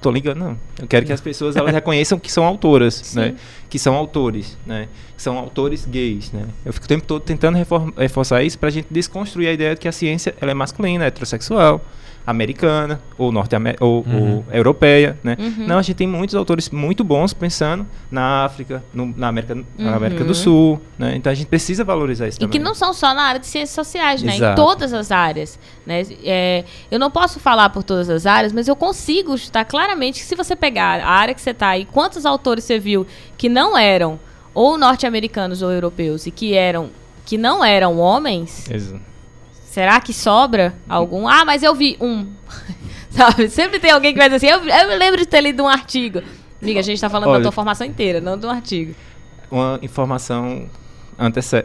tô 0.00 0.10
ligando, 0.10 0.38
não. 0.38 0.56
Eu 0.80 0.86
quero 0.86 1.04
que 1.04 1.12
as 1.12 1.20
pessoas 1.20 1.56
elas 1.56 1.72
reconheçam 1.74 2.18
que 2.18 2.30
são 2.30 2.44
autoras, 2.44 2.94
Sim. 2.94 3.18
né? 3.20 3.34
Que 3.68 3.78
são 3.78 3.94
autores, 3.94 4.56
né? 4.66 4.88
Que 5.16 5.22
são 5.22 5.36
autores 5.36 5.84
gays, 5.86 6.30
né? 6.32 6.44
Eu 6.64 6.72
fico 6.72 6.84
o 6.84 6.88
tempo 6.88 7.04
todo 7.06 7.20
tentando 7.22 7.56
refor- 7.56 7.92
reforçar 7.96 8.42
isso 8.42 8.58
pra 8.58 8.70
gente 8.70 8.86
desconstruir 8.90 9.48
a 9.48 9.52
ideia 9.52 9.74
de 9.74 9.80
que 9.80 9.88
a 9.88 9.92
ciência 9.92 10.34
ela 10.40 10.50
é 10.50 10.54
masculina, 10.54 11.04
heterossexual, 11.06 11.84
americana, 12.26 13.00
ou 13.16 13.30
norte 13.30 13.54
ou, 13.80 14.04
Uhum. 14.06 14.36
ou 14.38 14.44
europeia, 14.52 15.16
né? 15.22 15.36
Uhum. 15.38 15.66
Não, 15.66 15.78
a 15.78 15.82
gente 15.82 15.96
tem 15.96 16.06
muitos 16.06 16.34
autores 16.34 16.68
muito 16.70 17.04
bons 17.04 17.32
pensando 17.32 17.86
na 18.10 18.44
África, 18.44 18.82
no- 18.92 19.14
na, 19.16 19.28
América, 19.28 19.54
na 19.78 19.94
América 19.94 20.22
Uhum. 20.22 20.26
do 20.26 20.34
Sul, 20.34 20.80
né? 20.98 21.14
Então 21.16 21.30
a 21.30 21.34
gente 21.34 21.46
precisa 21.46 21.84
valorizar 21.84 22.26
isso 22.26 22.38
E 22.38 22.40
também. 22.40 22.52
que 22.52 22.58
não 22.58 22.74
são 22.74 22.92
só 22.92 23.14
na 23.14 23.22
área 23.22 23.40
de 23.40 23.46
ciências 23.46 23.70
sociais, 23.74 24.22
né? 24.22 24.32
Em 24.32 24.36
Exato. 24.36 24.56
todas 24.60 24.92
as 24.92 25.12
áreas. 25.12 25.58
Né? 25.86 26.02
É, 26.24 26.64
eu 26.90 26.98
não 26.98 27.10
posso 27.10 27.38
falar 27.38 27.70
por 27.70 27.82
todas 27.84 28.10
as 28.10 28.26
áreas, 28.26 28.52
mas 28.52 28.66
eu 28.66 28.74
consigo 28.74 29.34
estar 29.34 29.64
claramente 29.64 30.20
que 30.20 30.26
se 30.26 30.34
você 30.34 30.56
pegar 30.56 31.00
a 31.00 31.08
área 31.08 31.32
que 31.34 31.40
você 31.40 31.50
está 31.50 31.78
e 31.78 31.84
quantos 31.84 32.26
autores 32.26 32.64
você 32.64 32.78
viu 32.78 33.06
que 33.38 33.48
não 33.48 33.78
eram 33.78 34.18
ou 34.52 34.76
norte-americanos 34.76 35.62
ou 35.62 35.70
europeus 35.70 36.26
e 36.26 36.30
que 36.30 36.54
eram 36.54 36.90
que 37.24 37.36
não 37.36 37.64
eram 37.64 37.98
homens, 37.98 38.70
Exa- 38.70 39.00
será 39.76 40.00
que 40.00 40.14
sobra 40.14 40.74
algum? 40.88 41.28
Ah, 41.28 41.44
mas 41.44 41.62
eu 41.62 41.74
vi 41.74 41.98
um. 42.00 42.26
Sabe? 43.10 43.50
Sempre 43.50 43.78
tem 43.78 43.90
alguém 43.90 44.14
que 44.14 44.18
vai 44.18 44.26
dizer 44.30 44.36
assim, 44.36 44.66
eu, 44.66 44.74
eu 44.74 44.88
me 44.88 44.96
lembro 44.96 45.18
de 45.20 45.26
ter 45.26 45.42
lido 45.42 45.62
um 45.62 45.68
artigo. 45.68 46.22
Amiga, 46.62 46.80
a 46.80 46.82
gente 46.82 46.98
tá 46.98 47.10
falando 47.10 47.28
Olha- 47.28 47.40
da 47.40 47.42
tua 47.42 47.52
formação 47.52 47.86
inteira, 47.86 48.18
não 48.18 48.38
de 48.38 48.46
um 48.46 48.50
artigo. 48.50 48.94
uma 49.50 49.78
informação 49.82 50.66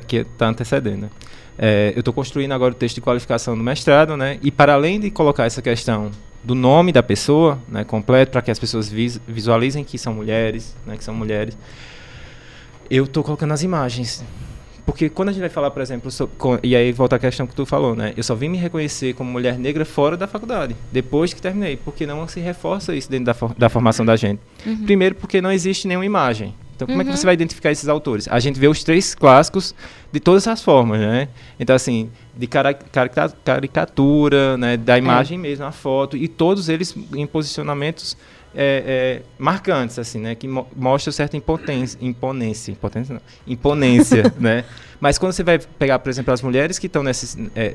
que 0.07 0.17
está 0.17 0.47
antecedendo. 0.47 1.09
É, 1.57 1.93
eu 1.95 1.99
estou 1.99 2.13
construindo 2.13 2.51
agora 2.51 2.73
o 2.73 2.75
texto 2.75 2.95
de 2.95 3.01
qualificação 3.01 3.57
do 3.57 3.63
mestrado, 3.63 4.17
né? 4.17 4.39
E 4.41 4.51
para 4.51 4.73
além 4.73 4.99
de 4.99 5.09
colocar 5.09 5.45
essa 5.45 5.61
questão 5.61 6.11
do 6.43 6.53
nome 6.53 6.91
da 6.91 7.01
pessoa, 7.03 7.59
né, 7.69 7.85
completo, 7.85 8.31
para 8.33 8.41
que 8.41 8.51
as 8.51 8.59
pessoas 8.59 8.89
vis- 8.89 9.21
visualizem 9.25 9.85
que 9.85 9.97
são 9.97 10.13
mulheres, 10.13 10.75
né, 10.85 10.97
que 10.97 11.03
são 11.03 11.13
mulheres, 11.13 11.57
eu 12.89 13.05
estou 13.05 13.23
colocando 13.23 13.53
as 13.53 13.63
imagens. 13.63 14.21
Porque 14.85 15.09
quando 15.09 15.29
a 15.29 15.31
gente 15.31 15.41
vai 15.41 15.49
falar, 15.49 15.71
por 15.71 15.81
exemplo, 15.81 16.09
so- 16.11 16.27
co- 16.37 16.59
e 16.63 16.75
aí 16.75 16.91
volta 16.91 17.15
a 17.15 17.19
questão 17.19 17.45
que 17.47 17.53
tu 17.55 17.65
falou, 17.65 17.95
né? 17.95 18.13
Eu 18.17 18.23
só 18.23 18.33
vim 18.35 18.49
me 18.49 18.57
reconhecer 18.57 19.13
como 19.13 19.31
mulher 19.31 19.57
negra 19.57 19.85
fora 19.85 20.17
da 20.17 20.27
faculdade, 20.27 20.75
depois 20.91 21.33
que 21.33 21.41
terminei, 21.41 21.77
porque 21.77 22.05
não 22.05 22.27
se 22.27 22.39
reforça 22.39 22.95
isso 22.95 23.09
dentro 23.09 23.25
da, 23.25 23.33
for- 23.33 23.53
da 23.57 23.69
formação 23.69 24.05
da 24.05 24.15
gente. 24.15 24.39
Primeiro, 24.85 25.15
porque 25.15 25.41
não 25.41 25.51
existe 25.51 25.87
nenhuma 25.87 26.05
imagem. 26.05 26.53
Então, 26.75 26.87
como 26.87 26.99
é 26.99 27.05
que 27.05 27.11
Uhum. 27.11 27.15
você 27.17 27.25
vai 27.25 27.35
identificar 27.35 27.69
esses 27.71 27.87
autores? 27.87 28.27
A 28.27 28.39
gente 28.39 28.59
vê 28.59 28.67
os 28.67 28.83
três 28.83 29.13
clássicos 29.13 29.75
de 30.11 30.19
todas 30.19 30.47
as 30.47 30.63
formas, 30.63 30.99
né? 30.99 31.27
Então, 31.59 31.75
assim, 31.75 32.09
de 32.35 32.47
cara- 32.47 32.73
carica- 32.73 33.31
caricatura, 33.45 34.57
né? 34.57 34.77
da 34.77 34.97
imagem 34.97 35.37
mesmo, 35.37 35.63
a 35.65 35.71
foto, 35.71 36.17
e 36.17 36.27
todos 36.27 36.69
eles 36.69 36.95
em 37.15 37.27
posicionamentos 37.27 38.17
é, 38.53 39.21
é, 39.21 39.21
marcantes, 39.37 39.97
assim, 39.97 40.19
né? 40.19 40.35
Que 40.35 40.47
mo 40.47 40.67
mostram 40.75 41.11
certa 41.11 41.37
impotência, 41.37 41.97
imponência, 42.01 42.71
impotência 42.71 43.15
não, 43.15 43.21
imponência, 43.47 44.33
né? 44.39 44.65
Mas 44.99 45.17
quando 45.17 45.33
você 45.33 45.43
vai 45.43 45.57
pegar, 45.57 45.99
por 45.99 46.09
exemplo, 46.09 46.33
as 46.33 46.41
mulheres 46.41 46.77
que 46.77 46.87
estão 46.87 47.03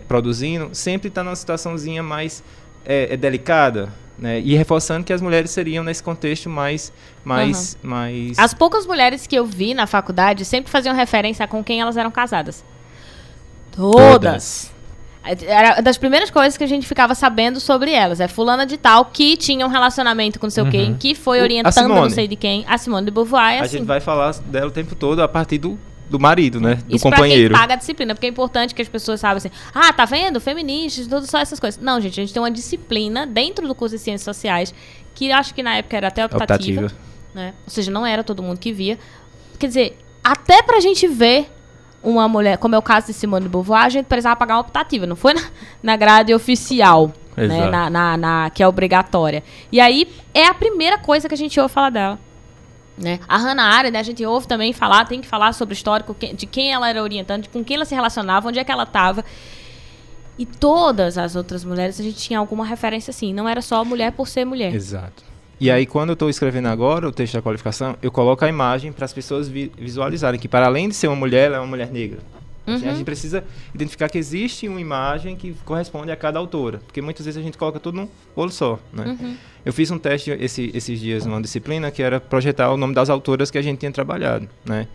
produzindo, 0.06 0.70
sempre 0.72 1.08
está 1.08 1.24
numa 1.24 1.34
situaçãozinha 1.34 2.02
mais 2.02 2.42
é, 2.84 3.14
é 3.14 3.16
delicada, 3.16 3.92
né? 4.18 4.40
E 4.40 4.54
reforçando 4.54 5.04
que 5.04 5.12
as 5.12 5.20
mulheres 5.20 5.50
seriam 5.50 5.82
nesse 5.82 6.02
contexto 6.02 6.48
mais, 6.48 6.92
mais, 7.24 7.76
mais. 7.82 8.38
As 8.38 8.54
poucas 8.54 8.86
mulheres 8.86 9.26
que 9.26 9.36
eu 9.36 9.44
vi 9.44 9.74
na 9.74 9.86
faculdade 9.86 10.44
sempre 10.44 10.70
faziam 10.70 10.94
referência 10.94 11.44
a 11.44 11.48
com 11.48 11.62
quem 11.64 11.80
elas 11.80 11.96
eram 11.96 12.10
casadas. 12.10 12.64
Todas. 13.72 14.72
Era 15.46 15.80
das 15.80 15.96
primeiras 15.98 16.30
coisas 16.30 16.56
que 16.56 16.64
a 16.64 16.66
gente 16.66 16.86
ficava 16.86 17.14
sabendo 17.14 17.58
sobre 17.58 17.90
elas. 17.90 18.20
É 18.20 18.28
fulana 18.28 18.64
de 18.64 18.76
tal 18.76 19.06
que 19.06 19.36
tinha 19.36 19.66
um 19.66 19.68
relacionamento 19.68 20.38
com 20.38 20.46
não 20.46 20.50
sei 20.50 20.62
o 20.62 20.70
quem, 20.70 20.94
que 20.96 21.14
foi 21.14 21.40
orientando 21.40 21.88
não 21.88 22.08
sei 22.10 22.28
de 22.28 22.36
quem. 22.36 22.64
A 22.68 22.78
Simone 22.78 23.06
de 23.06 23.10
Beauvoir 23.10 23.54
é 23.54 23.58
a 23.58 23.62
assim. 23.62 23.78
gente 23.78 23.86
vai 23.86 24.00
falar 24.00 24.34
dela 24.46 24.68
o 24.68 24.70
tempo 24.70 24.94
todo 24.94 25.20
a 25.22 25.28
partir 25.28 25.58
do, 25.58 25.78
do 26.08 26.20
marido, 26.20 26.60
né? 26.60 26.76
Do 26.86 26.94
Isso 26.96 27.02
companheiro. 27.02 27.50
pra 27.50 27.58
quem 27.58 27.62
paga 27.62 27.74
a 27.74 27.76
disciplina, 27.76 28.14
porque 28.14 28.26
é 28.26 28.30
importante 28.30 28.74
que 28.74 28.82
as 28.82 28.88
pessoas 28.88 29.18
saibam 29.20 29.38
assim, 29.38 29.50
ah, 29.74 29.92
tá 29.92 30.04
vendo? 30.04 30.40
Feministas, 30.40 31.06
tudo 31.06 31.26
só 31.26 31.38
essas 31.38 31.58
coisas. 31.58 31.80
Não, 31.82 32.00
gente, 32.00 32.20
a 32.20 32.22
gente 32.22 32.32
tem 32.32 32.40
uma 32.42 32.50
disciplina 32.50 33.26
dentro 33.26 33.66
do 33.66 33.74
curso 33.74 33.96
de 33.96 34.00
Ciências 34.02 34.22
Sociais, 34.24 34.72
que 35.14 35.32
acho 35.32 35.52
que 35.54 35.62
na 35.62 35.76
época 35.76 35.96
era 35.96 36.08
até 36.08 36.24
optativa, 36.24 36.82
Optativa. 36.82 36.92
né? 37.34 37.54
Ou 37.64 37.70
seja, 37.70 37.90
não 37.90 38.06
era 38.06 38.22
todo 38.22 38.42
mundo 38.42 38.58
que 38.58 38.72
via. 38.72 38.98
Quer 39.58 39.66
dizer, 39.66 39.98
até 40.22 40.62
pra 40.62 40.78
gente 40.80 41.08
ver 41.08 41.50
uma 42.02 42.28
mulher, 42.28 42.58
como 42.58 42.74
é 42.74 42.78
o 42.78 42.82
caso 42.82 43.06
de 43.08 43.12
Simone 43.12 43.44
de 43.44 43.48
Beauvoir, 43.48 43.84
a 43.84 43.88
gente 43.88 44.06
precisava 44.06 44.36
pagar 44.36 44.54
uma 44.54 44.60
optativa, 44.60 45.06
não 45.06 45.16
foi 45.16 45.34
na, 45.34 45.42
na 45.82 45.96
grade 45.96 46.32
oficial. 46.34 47.12
né? 47.36 47.68
Na, 47.70 47.90
na, 47.90 48.16
na- 48.16 48.50
que 48.50 48.62
é 48.62 48.68
obrigatória. 48.68 49.42
E 49.70 49.80
aí 49.80 50.08
é 50.32 50.46
a 50.46 50.54
primeira 50.54 50.98
coisa 50.98 51.28
que 51.28 51.34
a 51.34 51.38
gente 51.38 51.58
ouve 51.60 51.72
falar 51.74 51.90
dela. 51.90 52.18
Né? 52.96 53.20
A 53.28 53.36
Hannah 53.36 53.62
Arendt, 53.74 53.92
né, 53.92 53.98
a 54.00 54.02
gente 54.02 54.24
ouve 54.24 54.46
também 54.48 54.72
falar, 54.72 55.04
tem 55.04 55.20
que 55.20 55.26
falar 55.28 55.52
sobre 55.52 55.74
o 55.74 55.76
histórico, 55.76 56.16
de 56.34 56.46
quem 56.46 56.72
ela 56.72 56.88
era 56.88 57.02
orientante, 57.02 57.46
com 57.50 57.62
quem 57.62 57.76
ela 57.76 57.84
se 57.84 57.94
relacionava, 57.94 58.48
onde 58.48 58.58
é 58.58 58.64
que 58.64 58.72
ela 58.72 58.84
estava. 58.84 59.22
E 60.38 60.46
todas 60.46 61.18
as 61.18 61.36
outras 61.36 61.62
mulheres, 61.64 62.00
a 62.00 62.02
gente 62.02 62.16
tinha 62.16 62.38
alguma 62.38 62.64
referência 62.64 63.10
assim. 63.10 63.34
Não 63.34 63.46
era 63.48 63.60
só 63.60 63.84
mulher 63.84 64.12
por 64.12 64.26
ser 64.28 64.44
mulher. 64.46 64.74
Exato. 64.74 65.24
E 65.58 65.70
aí, 65.70 65.86
quando 65.86 66.10
eu 66.10 66.14
estou 66.14 66.28
escrevendo 66.28 66.66
agora 66.68 67.08
o 67.08 67.12
texto 67.12 67.32
da 67.34 67.42
qualificação, 67.42 67.96
eu 68.02 68.10
coloco 68.12 68.44
a 68.44 68.48
imagem 68.48 68.92
para 68.92 69.04
as 69.06 69.12
pessoas 69.12 69.48
vi- 69.48 69.72
visualizarem 69.78 70.38
que, 70.38 70.46
para 70.48 70.66
além 70.66 70.88
de 70.88 70.94
ser 70.94 71.06
uma 71.08 71.16
mulher, 71.16 71.46
ela 71.46 71.56
é 71.56 71.60
uma 71.60 71.66
mulher 71.66 71.90
negra. 71.90 72.18
Assim, 72.66 72.84
A 72.84 72.90
Uhum. 72.90 72.96
gente 72.96 73.04
precisa 73.04 73.44
identificar 73.74 74.08
que 74.08 74.18
existe 74.18 74.68
uma 74.68 74.80
imagem 74.80 75.36
que 75.36 75.54
corresponde 75.64 76.10
a 76.10 76.16
cada 76.16 76.38
autora. 76.38 76.78
Porque 76.84 77.00
muitas 77.00 77.24
vezes 77.24 77.40
a 77.40 77.42
gente 77.42 77.56
coloca 77.56 77.78
tudo 77.78 77.96
num 77.96 78.08
olho 78.34 78.50
só. 78.50 78.78
Né? 78.92 79.16
Uhum. 79.20 79.36
Eu 79.64 79.72
fiz 79.72 79.88
um 79.90 79.98
teste 79.98 80.30
esse- 80.32 80.72
esses 80.74 80.98
dias 81.00 81.24
numa 81.24 81.40
disciplina 81.40 81.90
que 81.92 82.02
era 82.02 82.18
projetar 82.20 82.70
o 82.72 82.76
nome 82.76 82.92
das 82.92 83.08
autoras 83.08 83.50
que 83.50 83.56
a 83.56 83.62
gente 83.62 83.78
tinha 83.78 83.92
trabalhado. 83.92 84.48
Né? 84.64 84.88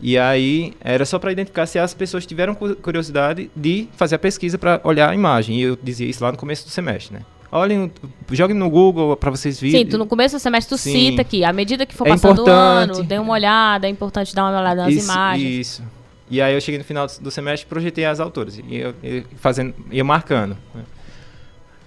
E 0.00 0.16
aí 0.16 0.72
era 0.80 1.04
só 1.04 1.18
para 1.18 1.32
identificar 1.32 1.66
se 1.66 1.76
as 1.78 1.92
pessoas 1.92 2.24
tiveram 2.24 2.54
cu- 2.54 2.76
curiosidade 2.76 3.50
de 3.54 3.88
fazer 3.96 4.14
a 4.14 4.18
pesquisa 4.18 4.56
para 4.56 4.80
olhar 4.84 5.10
a 5.10 5.14
imagem. 5.14 5.56
E 5.58 5.62
eu 5.62 5.76
dizia 5.82 6.06
isso 6.06 6.22
lá 6.22 6.30
no 6.30 6.38
começo 6.38 6.64
do 6.64 6.70
semestre. 6.70 7.14
Né? 7.16 7.22
Olhem, 7.50 7.90
joguem 8.30 8.54
no 8.56 8.68
Google 8.68 9.16
para 9.16 9.30
vocês 9.30 9.58
verem. 9.58 9.84
Sim, 9.84 9.90
tu 9.90 9.96
no 9.96 10.06
começo 10.06 10.36
do 10.36 10.38
semestre 10.38 10.76
tu 10.76 10.78
Sim. 10.78 11.10
cita 11.10 11.22
aqui. 11.22 11.44
À 11.44 11.52
medida 11.52 11.86
que 11.86 11.94
for 11.94 12.06
É 12.06 12.10
passando 12.10 12.44
o 12.44 12.50
ano, 12.50 13.02
dê 13.02 13.18
uma 13.18 13.32
olhada, 13.32 13.86
é 13.86 13.90
importante 13.90 14.34
dar 14.34 14.44
uma 14.44 14.60
olhada 14.60 14.82
nas 14.82 14.92
isso, 14.94 15.10
imagens. 15.10 15.66
Isso. 15.66 15.82
E 16.30 16.42
aí 16.42 16.52
eu 16.52 16.60
cheguei 16.60 16.78
no 16.78 16.84
final 16.84 17.06
do 17.20 17.30
semestre 17.30 17.66
e 17.66 17.68
projetei 17.68 18.04
as 18.04 18.20
autoras. 18.20 18.58
E 18.58 18.76
eu, 18.76 18.94
eu 19.02 19.24
fazendo, 19.36 19.74
ia 19.90 20.04
marcando. 20.04 20.58
né? 20.74 20.82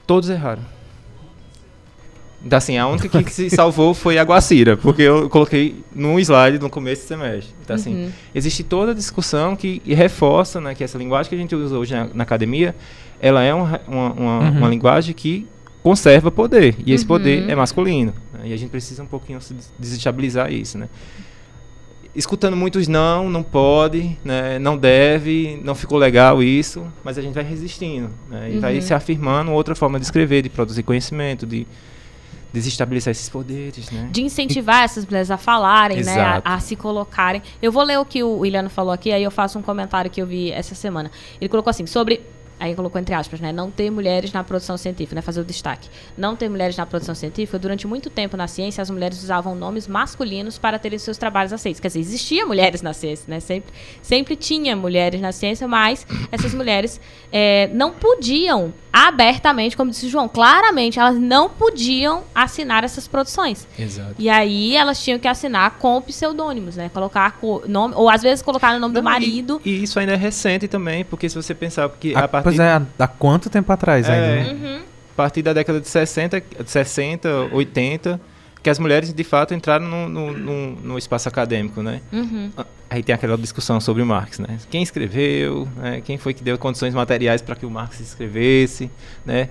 Todos 0.07 0.29
erraram. 0.29 0.63
Então, 2.43 2.57
assim, 2.57 2.77
a 2.77 2.87
única 2.87 3.07
que, 3.07 3.23
que 3.23 3.31
se 3.31 3.49
salvou 3.51 3.93
foi 3.93 4.17
a 4.17 4.23
Guacira, 4.23 4.75
porque 4.75 5.03
eu 5.03 5.29
coloquei 5.29 5.83
num 5.95 6.17
slide 6.19 6.57
no 6.59 6.69
começo 6.71 7.03
do 7.03 7.07
semestre. 7.07 7.53
Então, 7.63 7.75
assim, 7.75 8.05
Uhum. 8.05 8.11
existe 8.33 8.63
toda 8.63 8.91
a 8.91 8.95
discussão 8.95 9.55
que 9.55 9.79
reforça 9.85 10.59
né, 10.59 10.73
que 10.73 10.83
essa 10.83 10.97
linguagem 10.97 11.29
que 11.29 11.35
a 11.35 11.37
gente 11.37 11.55
usa 11.55 11.77
hoje 11.77 11.93
na, 11.93 12.07
na 12.13 12.23
academia, 12.23 12.75
ela 13.19 13.43
é 13.43 13.53
um 13.53 13.61
uma, 13.87 14.11
uma, 14.13 14.39
Uhum. 14.39 14.57
uma 14.57 14.67
linguagem 14.69 15.13
que 15.13 15.47
conserva 15.83 16.31
poder. 16.31 16.75
E 16.83 16.91
esse 16.93 17.03
Uhum. 17.03 17.07
poder 17.09 17.47
é 17.49 17.55
masculino. 17.55 18.13
né, 18.33 18.41
e 18.45 18.53
a 18.53 18.57
gente 18.57 18.71
precisa 18.71 19.03
um 19.03 19.07
pouquinho 19.07 19.39
se 19.39 19.53
des- 19.53 19.71
desestabilizar 19.77 20.51
isso, 20.51 20.77
né? 20.79 20.89
Escutando 22.13 22.57
muitos 22.57 22.89
não, 22.89 23.29
não 23.29 23.41
pode, 23.41 24.17
né, 24.25 24.59
não 24.59 24.75
deve, 24.77 25.61
não 25.63 25.73
ficou 25.73 25.97
legal 25.97 26.43
isso, 26.43 26.85
mas 27.05 27.17
a 27.17 27.21
gente 27.21 27.33
vai 27.33 27.43
resistindo. 27.43 28.09
Né, 28.29 28.51
e 28.55 28.59
vai 28.59 28.75
Uhum. 28.75 28.81
se 28.81 28.93
afirmando 28.93 29.51
outra 29.51 29.75
forma 29.75 29.97
de 29.97 30.05
escrever, 30.05 30.41
de 30.41 30.49
produzir 30.49 30.83
conhecimento, 30.83 31.45
de 31.45 31.65
desestabilizar 32.53 33.11
esses 33.11 33.29
poderes, 33.29 33.89
né? 33.91 34.09
De 34.11 34.21
incentivar 34.21 34.83
essas 34.83 35.05
mulheres 35.05 35.31
a 35.31 35.37
falarem, 35.37 36.03
né? 36.03 36.19
A, 36.19 36.55
a 36.55 36.59
se 36.59 36.75
colocarem. 36.75 37.41
Eu 37.61 37.71
vou 37.71 37.83
ler 37.83 37.97
o 37.97 38.05
que 38.05 38.23
o 38.23 38.39
Williano 38.39 38.69
falou 38.69 38.91
aqui, 38.91 39.11
aí 39.11 39.23
eu 39.23 39.31
faço 39.31 39.57
um 39.57 39.61
comentário 39.61 40.11
que 40.11 40.21
eu 40.21 40.27
vi 40.27 40.51
essa 40.51 40.75
semana. 40.75 41.11
Ele 41.39 41.49
colocou 41.49 41.69
assim, 41.69 41.85
sobre. 41.85 42.21
Aí 42.61 42.75
colocou 42.75 43.01
entre 43.01 43.15
aspas, 43.15 43.39
né? 43.39 43.51
Não 43.51 43.71
ter 43.71 43.89
mulheres 43.89 44.31
na 44.31 44.43
produção 44.43 44.77
científica, 44.77 45.15
né? 45.15 45.21
Fazer 45.21 45.41
o 45.41 45.43
destaque. 45.43 45.89
Não 46.15 46.35
ter 46.35 46.47
mulheres 46.47 46.77
na 46.77 46.85
produção 46.85 47.15
científica, 47.15 47.57
durante 47.57 47.87
muito 47.87 48.07
tempo 48.09 48.37
na 48.37 48.47
ciência, 48.47 48.81
as 48.83 48.89
mulheres 48.91 49.21
usavam 49.23 49.55
nomes 49.55 49.87
masculinos 49.87 50.59
para 50.59 50.77
terem 50.77 50.99
seus 50.99 51.17
trabalhos 51.17 51.51
aceitos. 51.51 51.79
Quer 51.79 51.87
dizer, 51.87 51.99
existia 51.99 52.45
mulheres 52.45 52.81
na 52.83 52.93
ciência, 52.93 53.25
né? 53.27 53.39
Sempre, 53.39 53.73
sempre 54.01 54.35
tinha 54.35 54.75
mulheres 54.75 55.19
na 55.19 55.31
ciência, 55.31 55.67
mas 55.67 56.05
essas 56.31 56.53
mulheres 56.53 57.01
eh, 57.33 57.67
não 57.73 57.91
podiam 57.91 58.71
abertamente, 58.93 59.75
como 59.75 59.89
disse 59.89 60.05
o 60.05 60.09
João, 60.09 60.27
claramente, 60.27 60.99
elas 60.99 61.17
não 61.17 61.49
podiam 61.49 62.23
assinar 62.35 62.83
essas 62.83 63.07
produções. 63.07 63.67
Exato. 63.79 64.15
E 64.19 64.29
aí 64.29 64.75
elas 64.75 65.01
tinham 65.03 65.17
que 65.17 65.27
assinar 65.27 65.77
com 65.79 65.99
pseudônimos, 66.01 66.75
né? 66.75 66.89
Colocar 66.93 67.39
co- 67.39 67.63
nome, 67.67 67.93
ou 67.97 68.09
às 68.09 68.21
vezes 68.21 68.41
colocar 68.43 68.75
o 68.75 68.79
nome 68.79 68.93
do 68.93 69.01
Não, 69.01 69.09
e- 69.09 69.13
marido. 69.13 69.61
E, 69.65 69.81
isso 69.83 69.99
ainda 69.99 70.13
é 70.13 70.17
recente 70.17 70.67
também, 70.67 71.03
porque 71.05 71.27
se 71.29 71.35
você 71.35 71.55
pensar 71.55 71.89
que 71.89 72.13
Ah, 72.15 72.25
a 72.25 72.27
partir 72.27 72.50
pois 72.57 72.59
é, 72.59 72.73
há- 72.73 72.81
há 72.99 73.07
quanto 73.07 73.49
tempo 73.49 73.71
atrás 73.71 74.07
É. 74.07 74.11
ainda? 74.13 74.27
né? 74.35 74.51
Uhum. 74.53 74.81
a 75.13 75.15
partir 75.15 75.41
da 75.41 75.53
década 75.53 75.79
de 75.81 75.87
60, 75.87 76.41
de 76.41 76.71
60 76.71 77.29
80, 77.51 78.19
que 78.63 78.69
as 78.69 78.77
mulheres 78.77 79.11
de 79.13 79.23
fato 79.23 79.53
entraram 79.53 79.87
no, 79.87 80.07
no, 80.07 80.33
no- 80.37 80.71
no 80.75 80.97
espaço 80.97 81.27
acadêmico, 81.27 81.81
né? 81.81 82.01
Uhum. 82.13 82.51
Aí 82.89 83.01
tem 83.01 83.15
aquela 83.15 83.37
discussão 83.37 83.79
sobre 83.79 84.03
Marx, 84.03 84.37
né? 84.37 84.57
Quem 84.69 84.83
escreveu, 84.83 85.67
né? 85.77 86.01
quem 86.03 86.17
foi 86.17 86.33
que 86.33 86.43
deu 86.43 86.57
condições 86.57 86.93
materiais 86.93 87.41
para 87.41 87.55
que 87.55 87.65
o 87.65 87.69
Marx 87.71 87.99
escrevesse, 87.99 88.91
né? 89.25 89.49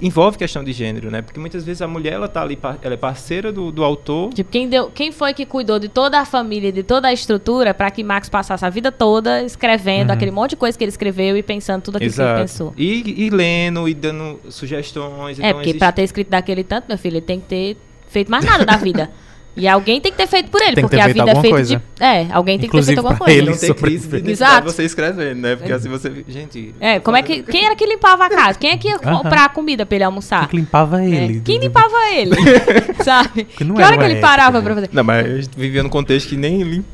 Envolve 0.00 0.38
questão 0.38 0.62
de 0.62 0.72
gênero, 0.72 1.10
né? 1.10 1.22
Porque 1.22 1.40
muitas 1.40 1.64
vezes 1.64 1.82
a 1.82 1.88
mulher 1.88 2.12
ela 2.14 2.28
tá 2.28 2.42
ali, 2.42 2.58
ela 2.82 2.94
é 2.94 2.96
parceira 2.96 3.50
do, 3.52 3.72
do 3.72 3.82
autor, 3.82 4.32
Tipo, 4.32 4.50
quem, 4.50 4.68
deu, 4.68 4.90
quem 4.90 5.10
foi 5.10 5.34
que 5.34 5.44
cuidou 5.44 5.78
de 5.78 5.88
toda 5.88 6.20
a 6.20 6.24
família, 6.24 6.70
de 6.72 6.82
toda 6.82 7.08
a 7.08 7.12
estrutura, 7.12 7.74
para 7.74 7.90
que 7.90 8.04
Max 8.04 8.28
passasse 8.28 8.64
a 8.64 8.70
vida 8.70 8.92
toda 8.92 9.42
escrevendo 9.42 10.08
Uhum. 10.10 10.14
aquele 10.14 10.30
monte 10.30 10.50
de 10.50 10.56
coisa 10.56 10.76
que 10.78 10.84
ele 10.84 10.90
escreveu 10.90 11.36
e 11.36 11.42
pensando 11.42 11.82
tudo 11.82 11.96
aquilo 11.96 12.12
que 12.12 12.20
ele 12.20 12.34
pensou. 12.40 12.72
E, 12.76 13.24
e 13.26 13.30
lendo 13.30 13.88
e 13.88 13.94
dando 13.94 14.38
sugestões. 14.50 15.38
É, 15.38 15.42
então 15.42 15.52
porque 15.54 15.70
existe- 15.70 15.78
pra 15.78 15.90
ter 15.92 16.02
escrito 16.02 16.28
daquele 16.28 16.62
tanto, 16.64 16.86
meu 16.88 16.98
filho, 16.98 17.14
ele 17.14 17.20
tem 17.22 17.40
que 17.40 17.46
ter 17.46 17.76
feito 18.12 18.30
mais 18.30 18.44
nada 18.44 18.64
da 18.64 18.76
vida. 18.76 19.10
E 19.54 19.68
alguém 19.68 20.00
tem 20.00 20.10
que 20.10 20.16
ter 20.16 20.26
feito 20.26 20.50
por 20.50 20.62
ele, 20.62 20.76
Tem 20.76 20.76
que 20.76 20.88
porque 20.88 20.98
a 20.98 21.08
vida 21.08 21.30
é 21.30 21.34
feita 21.34 21.48
coisa. 21.50 21.76
de. 21.76 21.82
É, 22.02 22.26
alguém 22.32 22.58
tem 22.58 22.68
Inclusive 22.68 22.68
que 22.68 22.70
ter 22.70 22.84
feito 22.86 22.98
alguma 23.00 23.18
coisa. 23.18 23.38
ele. 23.38 23.50
não 23.50 23.58
tem 23.58 23.74
crise 23.74 24.22
de 24.22 24.30
Exato. 24.30 24.64
você 24.64 24.82
escrevendo, 24.82 25.42
né? 25.42 25.56
Porque 25.56 25.70
assim 25.70 25.90
você. 25.90 26.24
Gente. 26.26 26.74
É, 26.80 26.98
como 27.00 27.18
é 27.18 27.22
que. 27.22 27.42
Quem 27.42 27.66
era 27.66 27.76
que 27.76 27.84
limpava 27.84 28.24
a 28.24 28.30
casa? 28.30 28.58
Quem 28.58 28.70
é 28.70 28.78
que 28.78 28.88
ia 28.88 28.98
comprar 28.98 29.44
a 29.44 29.48
comida 29.50 29.84
pra 29.84 29.96
ele 29.96 30.04
almoçar? 30.04 30.40
Quem 30.40 30.48
que 30.48 30.56
limpava 30.56 31.02
É, 31.02 31.06
ele? 31.06 31.40
Quem 31.42 31.58
limpava 31.58 31.94
ele? 32.14 32.34
Sabe? 33.04 33.44
Que 33.44 33.62
não 33.62 33.74
que 33.74 33.82
hora 33.82 33.98
que 33.98 34.04
ele 34.04 34.20
parava 34.20 34.56
né? 34.58 34.64
pra 34.64 34.74
fazer? 34.74 34.88
Não, 34.90 35.04
mas 35.04 35.26
a 35.26 35.36
gente 35.42 35.50
vivia 35.54 35.82
num 35.82 35.90
contexto 35.90 36.30
que 36.30 36.36
nem 36.38 36.62
lim... 36.62 36.84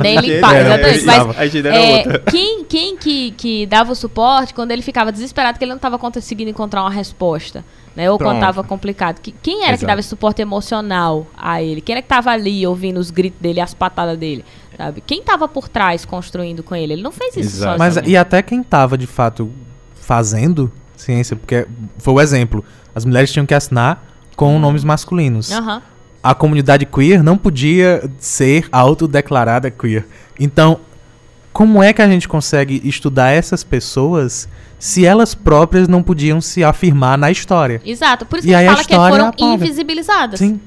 Nem 0.00 0.18
limpar, 0.18 0.52
né? 0.52 0.60
exatamente. 0.60 1.04
Mas 1.04 1.54
a 1.54 1.68
é, 1.68 1.96
outra. 1.98 2.18
quem, 2.30 2.64
quem 2.64 2.96
que, 2.96 3.30
que 3.32 3.66
dava 3.66 3.92
o 3.92 3.94
suporte 3.94 4.54
quando 4.54 4.70
ele 4.70 4.82
ficava 4.82 5.10
desesperado 5.10 5.58
que 5.58 5.64
ele 5.64 5.70
não 5.70 5.76
estava 5.76 5.98
conseguindo 5.98 6.50
encontrar 6.50 6.82
uma 6.82 6.90
resposta? 6.90 7.64
Né? 7.94 8.10
Ou 8.10 8.18
quando 8.18 8.30
Pronto. 8.30 8.36
estava 8.42 8.64
complicado. 8.64 9.20
Que- 9.20 9.32
quem 9.42 9.58
era 9.58 9.68
que 9.68 9.74
Exato. 9.74 9.86
dava 9.86 10.00
esse 10.00 10.08
suporte 10.08 10.42
emocional 10.42 11.26
a 11.36 11.62
ele? 11.62 11.80
Quem 11.80 11.94
era 11.94 12.02
que 12.02 12.06
estava 12.06 12.30
ali 12.30 12.66
ouvindo 12.66 12.98
os 12.98 13.10
gritos 13.10 13.40
dele, 13.40 13.60
as 13.60 13.72
patadas 13.72 14.18
dele? 14.18 14.44
Sabe? 14.76 15.00
Quem 15.00 15.20
estava 15.20 15.46
por 15.46 15.68
trás 15.68 16.04
construindo 16.04 16.62
com 16.62 16.74
ele? 16.74 16.94
Ele 16.94 17.02
não 17.02 17.12
fez 17.12 17.36
isso 17.36 17.58
Exato. 17.58 17.78
Mas 17.78 17.94
sozinho. 17.94 18.10
e 18.12 18.16
até 18.16 18.42
quem 18.42 18.62
tava 18.62 18.98
de 18.98 19.06
fato 19.06 19.50
fazendo 19.94 20.72
ciência, 20.96 21.36
porque 21.36 21.66
foi 21.98 22.14
o 22.14 22.20
exemplo. 22.20 22.64
As 22.94 23.04
mulheres 23.04 23.32
tinham 23.32 23.46
que 23.46 23.54
assinar 23.54 24.04
com 24.36 24.58
nomes 24.58 24.82
masculinos. 24.84 25.52
Aham. 25.52 25.82
A 26.24 26.34
comunidade 26.34 26.86
queer 26.86 27.22
não 27.22 27.36
podia 27.36 28.02
ser 28.18 28.66
autodeclarada 28.72 29.70
queer. 29.70 30.06
Então, 30.40 30.80
como 31.52 31.82
é 31.82 31.92
que 31.92 32.00
a 32.00 32.08
gente 32.08 32.26
consegue 32.26 32.80
estudar 32.82 33.28
essas 33.32 33.62
pessoas 33.62 34.48
se 34.78 35.04
elas 35.04 35.34
próprias 35.34 35.86
não 35.86 36.02
podiam 36.02 36.40
se 36.40 36.64
afirmar 36.64 37.18
na 37.18 37.30
história? 37.30 37.82
Exato. 37.84 38.24
Por 38.24 38.38
isso 38.38 38.48
E 38.48 38.52
que 38.52 38.54
a 38.56 38.72
fala 38.72 38.84
que 38.84 38.94
foram 38.94 39.28
apaga. 39.28 39.44
invisibilizadas. 39.44 40.38
Sim. 40.40 40.58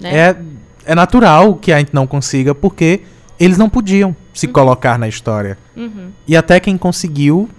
né? 0.00 0.16
É, 0.16 0.36
é 0.84 0.94
natural 0.94 1.56
que 1.56 1.72
a 1.72 1.78
gente 1.80 1.92
não 1.92 2.06
consiga, 2.06 2.54
porque 2.54 3.00
eles 3.40 3.58
não 3.58 3.68
podiam 3.68 4.14
se 4.32 4.46
colocar 4.46 4.96
na 5.00 5.08
história. 5.08 5.58
Uhum. 5.76 6.10
E 6.28 6.36
até 6.36 6.60
quem 6.60 6.78
conseguiu 6.78 7.50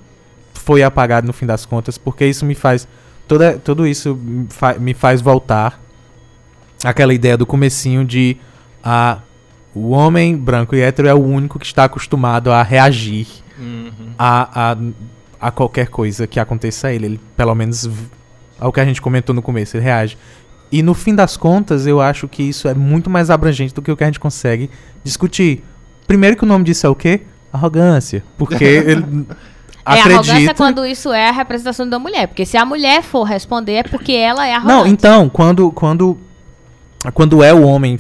foi 0.54 0.82
apagado 0.82 1.28
no 1.28 1.34
fim 1.34 1.46
das 1.46 1.66
contas, 1.66 1.98
porque 1.98 2.26
isso 2.26 2.46
me 2.46 2.56
faz. 2.56 2.88
Toda, 3.28 3.58
tudo 3.58 3.86
isso 3.86 4.18
me 4.80 4.94
faz 4.94 5.20
voltar 5.20 5.83
àquela 6.84 7.14
ideia 7.14 7.38
do 7.38 7.46
comecinho 7.46 8.04
de 8.06 8.38
a, 8.84 9.20
o 9.74 9.90
homem 9.92 10.36
branco 10.36 10.76
e 10.76 10.82
hétero 10.82 11.08
é 11.08 11.14
o 11.14 11.22
único 11.24 11.58
que 11.60 11.66
está 11.66 11.86
acostumado 11.86 12.52
a 12.52 12.62
reagir 12.64 13.28
Uhum. 13.58 13.92
a, 14.18 14.72
a, 14.72 14.78
a 15.48 15.52
qualquer 15.52 15.88
coisa 15.88 16.26
que 16.28 16.40
aconteça 16.40 16.88
a 16.88 16.94
ele. 16.94 17.06
Ele, 17.06 17.20
pelo 17.38 17.54
menos, 17.54 17.90
ao 18.60 18.72
que 18.74 18.80
a 18.80 18.86
gente 18.86 19.02
comentou 19.02 19.34
no 19.34 19.42
começo, 19.42 19.78
ele 19.78 19.84
reage. 19.84 20.18
E 20.72 20.82
no 20.82 20.94
fim 20.96 21.14
das 21.14 21.38
contas, 21.38 21.86
eu 21.86 22.02
acho 22.02 22.28
que 22.28 22.42
isso 22.42 22.68
é 22.68 22.74
muito 22.74 23.10
mais 23.10 23.30
abrangente 23.30 23.74
do 23.74 23.82
que 23.82 23.92
o 23.92 23.96
que 23.96 24.04
a 24.04 24.08
gente 24.08 24.20
consegue 24.20 24.70
discutir. 25.04 25.64
Primeiro 26.08 26.36
que 26.36 26.44
o 26.44 26.48
nome 26.48 26.66
disso 26.66 26.88
é 26.88 26.90
o 26.90 26.96
quê? 26.96 27.22
Arrogância. 27.54 28.24
Porque 28.40 28.64
ele 28.66 29.26
É 29.86 29.92
arrogância 29.92 30.32
acredita... 30.34 30.54
quando 30.56 30.84
isso 30.86 31.14
é 31.14 31.30
a 31.30 31.32
representação 31.32 31.88
da 31.88 32.00
mulher. 32.00 32.28
Porque 32.28 32.44
se 32.46 32.58
a 32.58 32.66
mulher 32.66 33.04
for 33.04 33.24
responder, 33.24 33.74
é 33.74 33.84
porque 33.84 34.14
ela 34.14 34.48
é 34.48 34.56
arrogante. 34.56 34.80
Não, 34.80 34.88
então, 34.88 35.30
quando, 35.30 35.72
quando, 35.72 36.18
quando 37.12 37.44
é 37.44 37.54
o 37.54 37.64
homem 37.64 38.00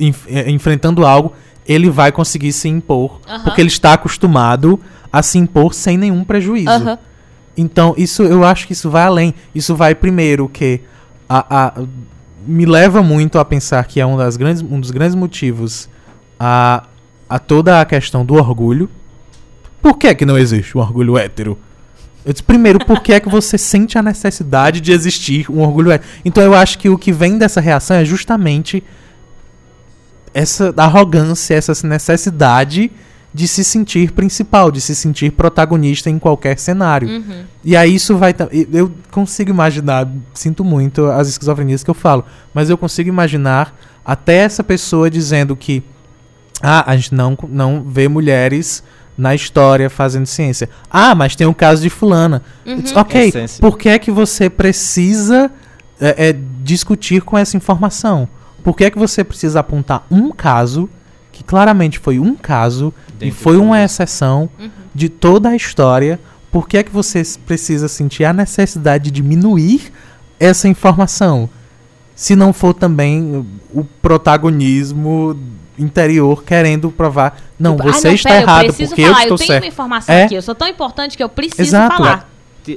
enf- 0.00 0.26
eh, 0.28 0.50
enfrentando 0.50 1.04
algo, 1.04 1.32
ele 1.66 1.90
vai 1.90 2.10
conseguir 2.12 2.52
se 2.52 2.68
impor. 2.68 3.20
Aham. 3.26 3.44
Porque 3.44 3.60
ele 3.60 3.68
está 3.68 3.92
acostumado 3.94 4.80
a 5.12 5.22
se 5.22 5.38
impor 5.38 5.74
sem 5.74 5.96
nenhum 5.98 6.24
prejuízo. 6.24 6.70
Aham. 6.70 6.98
Então, 7.56 7.92
isso 7.96 8.22
eu 8.22 8.44
acho 8.44 8.66
que 8.66 8.72
isso 8.72 8.88
vai 8.88 9.02
além. 9.04 9.34
Isso 9.54 9.74
vai 9.74 9.94
primeiro 9.94 10.48
que 10.48 10.80
a, 11.28 11.66
a- 11.66 11.82
me 12.46 12.64
leva 12.64 13.02
muito 13.02 13.38
a 13.38 13.44
pensar 13.44 13.84
que 13.86 14.00
é 14.00 14.06
um, 14.06 14.16
das 14.16 14.36
grandes, 14.36 14.62
um 14.62 14.80
dos 14.80 14.90
grandes 14.90 15.14
motivos 15.14 15.88
a, 16.40 16.84
a 17.28 17.38
toda 17.38 17.80
a 17.80 17.84
questão 17.84 18.24
do 18.24 18.34
orgulho. 18.34 18.88
Por 19.82 19.96
que, 19.98 20.14
que 20.14 20.24
não 20.24 20.38
existe 20.38 20.76
um 20.76 20.80
orgulho 20.80 21.18
hétero? 21.18 21.58
Eu 22.28 22.32
disse, 22.34 22.42
primeiro, 22.42 22.78
por 22.84 23.00
que 23.00 23.14
é 23.14 23.20
que 23.20 23.28
você 23.30 23.56
sente 23.56 23.96
a 23.96 24.02
necessidade 24.02 24.82
de 24.82 24.92
existir 24.92 25.50
um 25.50 25.60
orgulho 25.60 25.90
hétero? 25.90 26.10
Então 26.22 26.44
eu 26.44 26.54
acho 26.54 26.78
que 26.78 26.86
o 26.90 26.98
que 26.98 27.10
vem 27.10 27.38
dessa 27.38 27.58
reação 27.58 27.96
é 27.96 28.04
justamente 28.04 28.84
essa 30.34 30.74
arrogância, 30.76 31.54
essa 31.54 31.72
necessidade 31.86 32.92
de 33.32 33.48
se 33.48 33.64
sentir 33.64 34.12
principal, 34.12 34.70
de 34.70 34.78
se 34.78 34.94
sentir 34.94 35.32
protagonista 35.32 36.10
em 36.10 36.18
qualquer 36.18 36.58
cenário. 36.58 37.08
Uhum. 37.08 37.44
E 37.64 37.74
aí 37.74 37.94
isso 37.94 38.14
vai. 38.14 38.34
Eu 38.74 38.92
consigo 39.10 39.48
imaginar, 39.48 40.06
sinto 40.34 40.62
muito 40.62 41.06
as 41.06 41.28
esquizofrenias 41.28 41.82
que 41.82 41.88
eu 41.88 41.94
falo, 41.94 42.26
mas 42.52 42.68
eu 42.68 42.76
consigo 42.76 43.08
imaginar 43.08 43.74
até 44.04 44.34
essa 44.34 44.62
pessoa 44.62 45.08
dizendo 45.08 45.56
que 45.56 45.82
ah, 46.60 46.90
a 46.90 46.94
gente 46.94 47.14
não, 47.14 47.38
não 47.48 47.82
vê 47.88 48.06
mulheres 48.06 48.84
na 49.18 49.34
história 49.34 49.90
fazendo 49.90 50.26
ciência. 50.26 50.70
Ah, 50.88 51.12
mas 51.14 51.34
tem 51.34 51.46
o 51.46 51.52
caso 51.52 51.82
de 51.82 51.90
fulana. 51.90 52.40
Uhum. 52.64 52.80
Ok, 52.94 53.28
Essência. 53.28 53.60
por 53.60 53.76
que 53.76 53.88
é 53.88 53.98
que 53.98 54.10
você 54.12 54.48
precisa 54.48 55.50
é, 56.00 56.28
é, 56.28 56.36
discutir 56.62 57.22
com 57.22 57.36
essa 57.36 57.56
informação? 57.56 58.28
Por 58.62 58.76
que 58.76 58.84
é 58.84 58.90
que 58.90 58.98
você 58.98 59.24
precisa 59.24 59.58
apontar 59.60 60.06
um 60.08 60.30
caso, 60.30 60.88
que 61.32 61.42
claramente 61.42 61.98
foi 61.98 62.18
um 62.20 62.36
caso, 62.36 62.94
e 63.16 63.24
Dentro 63.26 63.38
foi 63.40 63.56
de 63.56 63.62
uma 63.62 63.82
exceção 63.82 64.48
Uhum. 64.58 64.70
de 64.94 65.08
toda 65.08 65.48
a 65.48 65.56
história, 65.56 66.20
por 66.52 66.68
que 66.68 66.78
é 66.78 66.82
que 66.84 66.90
você 66.90 67.22
precisa 67.44 67.88
sentir 67.88 68.24
a 68.24 68.32
necessidade 68.32 69.04
de 69.04 69.10
diminuir 69.10 69.92
essa 70.38 70.68
informação? 70.68 71.48
Se 72.14 72.34
não 72.36 72.52
for 72.52 72.72
também 72.74 73.44
o 73.74 73.84
protagonismo 74.02 75.36
interior 75.78 76.42
querendo 76.44 76.90
provar, 76.90 77.38
não, 77.58 77.76
Tipo, 77.76 77.92
você 77.92 78.08
ah, 78.08 78.12
está 78.12 78.28
pera, 78.30 78.42
errado 78.42 78.60
eu 78.62 78.66
preciso 78.68 78.90
porque 78.90 79.02
falar, 79.02 79.18
eu 79.18 79.22
estou 79.22 79.38
tenho 79.38 79.46
certo. 79.48 79.62
uma 79.64 79.68
informação 79.68 80.14
É. 80.14 80.24
aqui, 80.24 80.34
eu 80.34 80.42
sou 80.42 80.54
tão 80.54 80.68
importante 80.68 81.16
que 81.16 81.22
eu 81.22 81.28
preciso 81.28 81.62
Exato. 81.62 81.96
falar. 81.96 82.28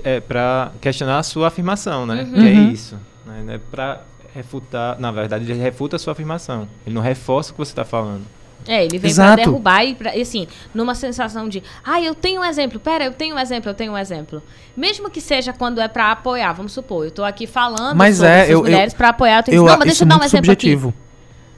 É 0.03 0.19
para 0.21 0.71
questionar 0.79 1.19
a 1.19 1.23
sua 1.23 1.47
afirmação, 1.49 2.05
né? 2.05 2.23
Uhum. 2.23 2.31
Que 2.33 2.39
é 2.47 2.51
Uhum. 2.53 2.71
isso. 2.71 2.95
Né? 3.25 3.41
Não 3.45 3.53
é 3.53 3.57
para 3.57 4.01
refutar. 4.33 4.97
Na 4.99 5.11
verdade, 5.11 5.43
ele 5.51 5.59
refuta 5.61 5.97
a 5.97 5.99
sua 5.99 6.13
afirmação. 6.13 6.65
Ele 6.85 6.95
não 6.95 7.01
reforça 7.01 7.49
o 7.51 7.53
que 7.53 7.59
você 7.59 7.71
está 7.73 7.83
falando. 7.83 8.21
É, 8.67 8.85
ele 8.85 8.97
vem 8.99 9.09
Exato. 9.09 9.35
pra 9.35 9.43
derrubar 9.43 9.83
e, 9.83 9.95
pra, 9.95 10.15
e 10.15 10.21
assim, 10.21 10.47
numa 10.73 10.93
sensação 10.95 11.49
de, 11.49 11.61
ah, 11.83 11.99
eu 11.99 12.13
tenho 12.13 12.41
um 12.41 12.45
exemplo, 12.45 12.79
pera, 12.79 13.03
eu 13.05 13.11
tenho 13.11 13.35
um 13.35 13.39
exemplo, 13.39 13.69
eu 13.71 13.73
tenho 13.73 13.91
um 13.93 13.97
exemplo. 13.97 14.41
Mesmo 14.77 15.09
que 15.09 15.19
seja 15.19 15.51
quando 15.51 15.81
é 15.81 15.87
pra 15.87 16.11
apoiar, 16.11 16.53
vamos 16.53 16.71
supor, 16.71 17.05
eu 17.05 17.11
tô 17.11 17.23
aqui 17.23 17.47
falando 17.47 17.97
Mas 17.97 18.17
sobre 18.17 18.31
é, 18.31 18.45
eu- 18.45 18.49
eu- 18.51 18.61
mulheres 18.61 18.93
pra 18.93 19.09
apoiar, 19.09 19.39
eu 19.39 19.43
tenho 19.43 19.55
Eu, 19.57 19.63
que, 19.65 19.69
não, 19.71 19.77
mas 19.79 19.87
deixa 19.87 20.03
eu 20.03 20.07
dar 20.07 20.19
um 20.21 20.23
exemplo 20.23 20.51
aqui. 20.51 20.67
subjetivo. 20.69 20.93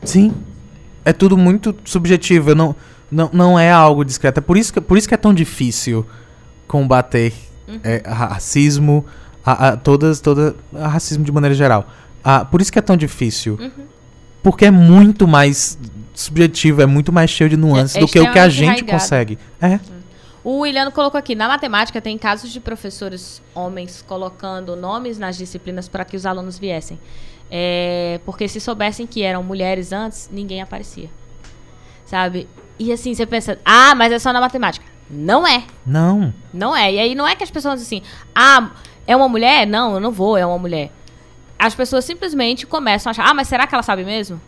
Sim. 0.02 0.34
É 1.06 1.12
tudo 1.14 1.38
muito 1.38 1.76
subjetivo. 1.86 2.54
Não, 2.56 2.76
não, 3.12 3.30
não 3.34 3.60
é 3.60 3.72
algo 3.72 4.04
discreto. 4.06 4.38
É 4.40 4.42
por 4.42 4.58
isso 4.58 4.72
que, 4.74 4.80
por 4.82 4.98
isso 4.98 5.08
que 5.08 5.14
é 5.14 5.18
tão 5.18 5.34
difícil 5.34 6.06
combater 6.68 7.34
Uhum. 7.68 7.80
é, 7.84 8.04
racismo, 8.06 9.06
a, 9.46 9.70
a- 9.70 9.78
todas, 9.78 10.20
toda, 10.20 10.54
a 10.74 10.88
racismo 10.88 11.24
de 11.24 11.32
maneira 11.32 11.56
geral. 11.56 11.88
Ah, 12.24 12.44
por 12.44 12.62
isso 12.62 12.72
que 12.72 12.78
é 12.78 12.82
tão 12.82 12.98
difícil. 12.98 13.58
Uhum. 13.60 13.86
Porque 14.42 14.66
é 14.66 14.72
muito 14.72 15.26
mais 15.28 15.78
subjetivo, 16.14 16.82
é 16.82 16.86
muito 16.86 17.12
mais 17.14 17.30
cheio 17.30 17.50
de 17.50 17.56
nuances 17.58 17.96
É- 17.96 18.00
do 18.02 18.08
que 18.08 18.20
o 18.20 18.30
que 18.32 18.40
a 18.40 18.50
gente 18.50 18.68
arraigado. 18.70 18.92
consegue. 18.92 19.38
É. 19.62 19.80
O 20.44 20.60
Williano 20.60 20.92
colocou 20.92 21.18
aqui, 21.18 21.36
na 21.36 21.48
matemática 21.48 22.02
tem 22.02 22.18
casos 22.18 22.52
de 22.52 22.60
professores 22.60 23.42
homens 23.56 24.04
colocando 24.06 24.76
nomes 24.76 25.18
nas 25.18 25.38
disciplinas 25.38 25.88
para 25.88 26.04
que 26.04 26.18
os 26.18 26.26
alunos 26.26 26.60
viessem. 26.60 27.00
É, 27.56 28.20
porque 28.26 28.48
se 28.48 28.60
soubessem 28.60 29.06
que 29.06 29.22
eram 29.22 29.44
mulheres 29.44 29.94
antes, 29.94 30.28
ninguém 30.34 30.60
aparecia. 30.60 31.08
Sabe? 32.04 32.50
E 32.80 32.92
assim, 32.92 33.14
você 33.14 33.28
pensa, 33.28 33.60
ah, 33.64 33.94
mas 33.94 34.12
é 34.12 34.18
só 34.18 34.34
na 34.34 34.42
matemática. 34.42 34.84
Não 35.08 35.48
é. 35.48 35.64
Não. 35.86 36.34
Não 36.52 36.76
é. 36.76 36.92
E 36.92 37.00
aí 37.00 37.14
não 37.14 37.28
é 37.28 37.36
que 37.36 37.44
as 37.44 37.52
pessoas 37.52 37.80
assim, 37.80 38.02
ah, 38.34 38.72
é 39.06 39.16
uma 39.16 39.30
mulher? 39.30 39.68
Não, 39.68 39.94
eu 39.94 40.00
não 40.00 40.12
vou, 40.12 40.36
é 40.36 40.44
uma 40.44 40.58
mulher. 40.58 40.92
As 41.60 41.76
pessoas 41.76 42.04
simplesmente 42.06 42.66
começam 42.66 43.10
a 43.10 43.12
achar, 43.12 43.30
ah, 43.30 43.36
mas 43.36 43.48
será 43.48 43.68
que 43.68 43.76
ela 43.76 43.84
sabe 43.84 44.04
mesmo? 44.04 44.42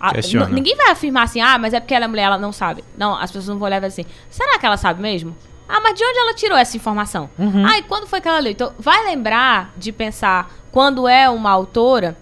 Ah, 0.00 0.10
ninguém 0.50 0.74
vai 0.74 0.90
afirmar 0.90 1.22
assim, 1.22 1.40
ah, 1.40 1.56
mas 1.58 1.72
é 1.72 1.78
porque 1.78 1.94
ela 1.94 2.06
é 2.06 2.08
mulher, 2.08 2.24
ela 2.24 2.38
não 2.38 2.50
sabe. 2.50 2.82
Não, 2.98 3.14
as 3.14 3.30
pessoas 3.30 3.46
não 3.46 3.58
vão 3.58 3.66
olhar 3.66 3.76
e 3.76 3.80
vai 3.80 3.88
assim, 3.88 4.04
será 4.28 4.58
que 4.58 4.66
ela 4.66 4.76
sabe 4.76 5.00
mesmo? 5.00 5.36
Ah, 5.68 5.80
mas 5.80 5.94
de 5.94 6.04
onde 6.04 6.18
ela 6.18 6.34
tirou 6.34 6.58
essa 6.58 6.76
informação? 6.76 7.30
Uhum. 7.38 7.64
Ah, 7.64 7.78
e 7.78 7.82
quando 7.84 8.08
foi 8.08 8.20
que 8.20 8.26
ela 8.26 8.40
leu? 8.40 8.50
Então, 8.50 8.72
vai 8.80 9.04
lembrar 9.04 9.72
de 9.76 9.92
pensar, 9.92 10.50
quando 10.72 11.06
é 11.06 11.30
uma 11.30 11.52
autora, 11.52 12.16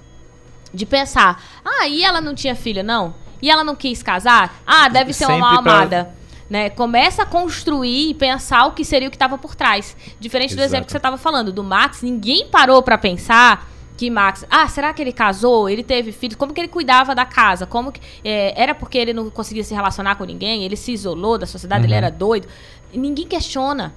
de 0.72 0.86
pensar, 0.86 1.42
ah, 1.64 1.86
e 1.88 2.02
ela 2.04 2.20
não 2.20 2.34
tinha 2.34 2.54
filha, 2.54 2.82
não? 2.82 3.14
E 3.42 3.50
ela 3.50 3.64
não 3.64 3.74
quis 3.74 4.02
casar? 4.02 4.62
Ah, 4.66 4.88
deve 4.88 5.12
ser 5.12 5.26
uma 5.26 5.38
mal 5.38 5.62
pra- 5.62 5.72
amada. 5.72 6.10
Né? 6.48 6.68
Começa 6.68 7.22
a 7.22 7.26
construir 7.26 8.10
e 8.10 8.14
pensar 8.14 8.66
o 8.66 8.72
que 8.72 8.84
seria 8.84 9.06
o 9.06 9.10
que 9.10 9.16
estava 9.16 9.38
por 9.38 9.54
trás. 9.54 9.96
Diferente 10.18 10.50
do 10.50 10.58
Exato. 10.58 10.66
exemplo 10.66 10.86
que 10.86 10.92
você 10.92 10.96
estava 10.98 11.16
falando, 11.16 11.52
do 11.52 11.62
Max, 11.62 12.02
ninguém 12.02 12.48
parou 12.48 12.82
para 12.82 12.98
pensar 12.98 13.70
que 13.96 14.10
Max, 14.10 14.44
ah, 14.50 14.66
será 14.66 14.92
que 14.92 15.00
ele 15.00 15.12
casou? 15.12 15.68
Ele 15.68 15.82
teve 15.84 16.10
filhos? 16.10 16.34
Como 16.34 16.52
que 16.52 16.60
ele 16.60 16.66
cuidava 16.68 17.14
da 17.14 17.24
casa? 17.24 17.66
Como 17.66 17.92
que 17.92 18.00
é, 18.24 18.60
era 18.60 18.74
porque 18.74 18.98
ele 18.98 19.12
não 19.12 19.30
conseguia 19.30 19.62
se 19.62 19.72
relacionar 19.74 20.16
com 20.16 20.24
ninguém? 20.24 20.64
Ele 20.64 20.74
se 20.76 20.90
isolou 20.92 21.38
da 21.38 21.46
sociedade? 21.46 21.84
Ele 21.84 21.92
Uhum. 21.92 21.98
era 21.98 22.10
doido? 22.10 22.48
Ninguém 22.92 23.26
questiona. 23.28 23.94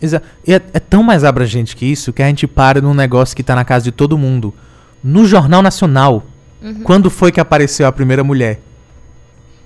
Exa 0.00 0.22
e 0.46 0.54
é, 0.54 0.56
é 0.72 0.80
tão 0.80 1.02
mais 1.02 1.22
abrangente 1.22 1.76
que 1.76 1.84
isso 1.84 2.12
que 2.14 2.22
a 2.22 2.26
gente 2.26 2.46
para 2.46 2.80
num 2.80 2.94
negócio 2.94 3.36
que 3.36 3.42
tá 3.42 3.54
na 3.54 3.64
casa 3.64 3.84
de 3.84 3.92
todo 3.92 4.16
mundo. 4.16 4.54
No 5.02 5.24
Jornal 5.26 5.62
Nacional, 5.62 6.22
Uhum. 6.62 6.82
quando 6.82 7.08
foi 7.10 7.32
que 7.32 7.40
apareceu 7.40 7.86
a 7.86 7.92
primeira 7.92 8.22
mulher? 8.22 8.60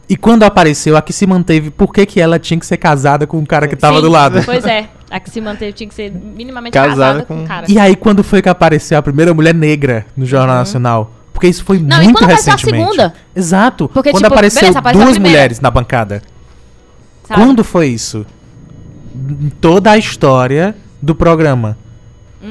E 0.08 0.16
quando 0.16 0.42
apareceu, 0.42 0.96
a 0.96 1.02
que 1.02 1.12
se 1.12 1.26
manteve, 1.26 1.70
por 1.70 1.92
que, 1.92 2.04
que 2.04 2.20
ela 2.20 2.38
tinha 2.38 2.60
que 2.60 2.66
ser 2.66 2.76
casada 2.76 3.26
com 3.26 3.38
o 3.38 3.46
cara 3.46 3.66
que 3.66 3.74
tava 3.74 3.96
Sim, 3.96 4.02
do 4.02 4.08
lado? 4.10 4.42
Pois 4.44 4.64
é. 4.66 4.88
A 5.10 5.18
que 5.18 5.30
se 5.30 5.40
manteve 5.40 5.72
tinha 5.72 5.88
que 5.88 5.94
ser 5.94 6.12
minimamente 6.12 6.72
Casada 6.74 6.94
casada, 6.96 7.22
com 7.24 7.36
com- 7.38 7.44
o 7.44 7.46
cara. 7.46 7.66
E 7.68 7.78
aí, 7.78 7.96
quando 7.96 8.22
foi 8.22 8.42
que 8.42 8.48
apareceu 8.48 8.98
a 8.98 9.02
primeira 9.02 9.32
mulher 9.32 9.54
negra 9.54 10.04
no 10.16 10.26
Jornal 10.26 10.56
Nacional? 10.56 11.10
Porque 11.32 11.46
isso 11.48 11.64
foi 11.64 11.78
Uhum. 11.78 11.84
Não, 11.84 12.00
e 12.00 12.04
muito 12.04 12.18
quando 12.18 12.24
apareceu 12.24 12.52
a 12.52 12.58
segunda? 12.58 13.14
Exato. 13.34 13.88
Porque, 13.88 14.10
quando 14.10 14.22
tipo, 14.24 14.34
apareceu 14.34 14.60
beleza, 14.60 14.78
apareceu 14.78 15.04
duas 15.06 15.18
mulheres 15.18 15.60
na 15.60 15.70
bancada. 15.70 16.22
sabe? 17.26 17.40
Quando 17.40 17.64
foi 17.64 17.88
isso? 17.88 18.26
Em 19.14 19.48
toda 19.60 19.90
a 19.92 19.96
história 19.98 20.76
do 21.00 21.14
programa. 21.14 21.78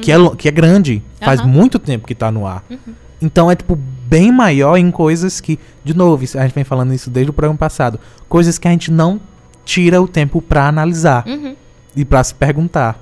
Que, 0.00 0.12
é, 0.12 0.16
que 0.36 0.48
é 0.48 0.50
grande. 0.50 1.02
Faz 1.20 1.40
Aham. 1.40 1.48
muito 1.48 1.78
tempo 1.78 2.06
que 2.06 2.14
tá 2.14 2.30
no 2.30 2.46
ar. 2.46 2.64
Uhum. 2.70 2.94
Então 3.22 3.50
é, 3.50 3.54
tipo, 3.56 3.74
bem 3.76 4.30
maior 4.32 4.76
em 4.76 4.90
coisas 4.90 5.40
que. 5.40 5.58
De 5.84 5.94
novo, 5.94 6.22
a 6.22 6.42
gente 6.42 6.54
vem 6.54 6.64
falando 6.64 6.92
isso 6.92 7.10
desde 7.10 7.30
o 7.30 7.32
programa 7.32 7.58
passado. 7.58 7.98
Coisas 8.28 8.58
que 8.58 8.68
a 8.68 8.70
gente 8.70 8.90
não 8.90 9.20
tira 9.64 10.00
o 10.02 10.06
tempo 10.08 10.42
pra 10.42 10.68
analisar 10.68 11.24
Uhum. 11.26 11.54
e 11.96 12.04
pra 12.04 12.22
se 12.22 12.34
perguntar. 12.34 13.00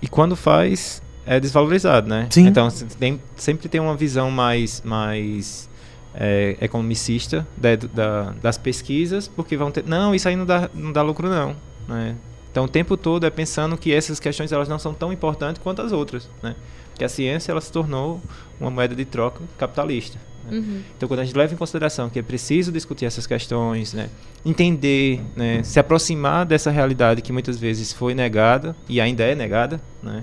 E 0.00 0.08
quando 0.08 0.36
faz, 0.36 1.02
é 1.26 1.40
desvalorizado, 1.40 2.08
né? 2.08 2.26
Sim. 2.30 2.46
Então, 2.46 2.68
tem- 2.98 3.20
sempre 3.36 3.68
tem 3.68 3.80
uma 3.80 3.96
visão 3.96 4.30
mais, 4.30 4.82
mais 4.84 5.68
é, 6.16 6.56
economicista 6.60 7.44
da- 7.56 7.74
da- 7.74 8.34
das 8.40 8.56
pesquisas, 8.56 9.26
porque 9.26 9.56
vão 9.56 9.70
ter... 9.72 9.82
Não, 9.84 10.14
isso 10.14 10.28
aí 10.28 10.36
não 10.36 10.46
dá, 10.46 10.70
não 10.72 10.92
dá 10.92 11.02
lucro, 11.02 11.28
não. 11.28 11.56
Né? 11.88 12.14
Então, 12.54 12.66
o 12.66 12.68
tempo 12.68 12.96
todo 12.96 13.26
é 13.26 13.30
pensando 13.30 13.76
que 13.76 13.92
essas 13.92 14.20
questões 14.20 14.52
elas 14.52 14.68
não 14.68 14.78
são 14.78 14.94
tão 14.94 15.12
importantes 15.12 15.60
quanto 15.60 15.82
as 15.82 15.90
outras, 15.90 16.30
né? 16.40 16.54
Que 16.94 17.02
a 17.02 17.08
ciência 17.08 17.50
ela 17.50 17.60
se 17.60 17.72
tornou 17.72 18.22
uma 18.60 18.70
moeda 18.70 18.94
de 18.94 19.04
troca 19.04 19.42
capitalista. 19.58 20.20
né? 20.44 20.58
Uhum. 20.58 20.80
Então, 20.96 21.08
quando 21.08 21.18
a 21.18 21.24
gente 21.24 21.36
leva 21.36 21.52
em 21.52 21.56
consideração 21.56 22.08
que 22.08 22.16
é 22.16 22.22
preciso 22.22 22.70
discutir 22.70 23.06
essas 23.06 23.26
questões, 23.26 23.92
né, 23.92 24.08
entender, 24.46 25.20
né, 25.34 25.64
se 25.64 25.80
aproximar 25.80 26.46
dessa 26.46 26.70
realidade 26.70 27.22
que 27.22 27.32
muitas 27.32 27.58
vezes 27.58 27.92
foi 27.92 28.14
negada 28.14 28.76
e 28.88 29.00
ainda 29.00 29.24
é 29.24 29.34
negada, 29.34 29.80
né, 30.00 30.22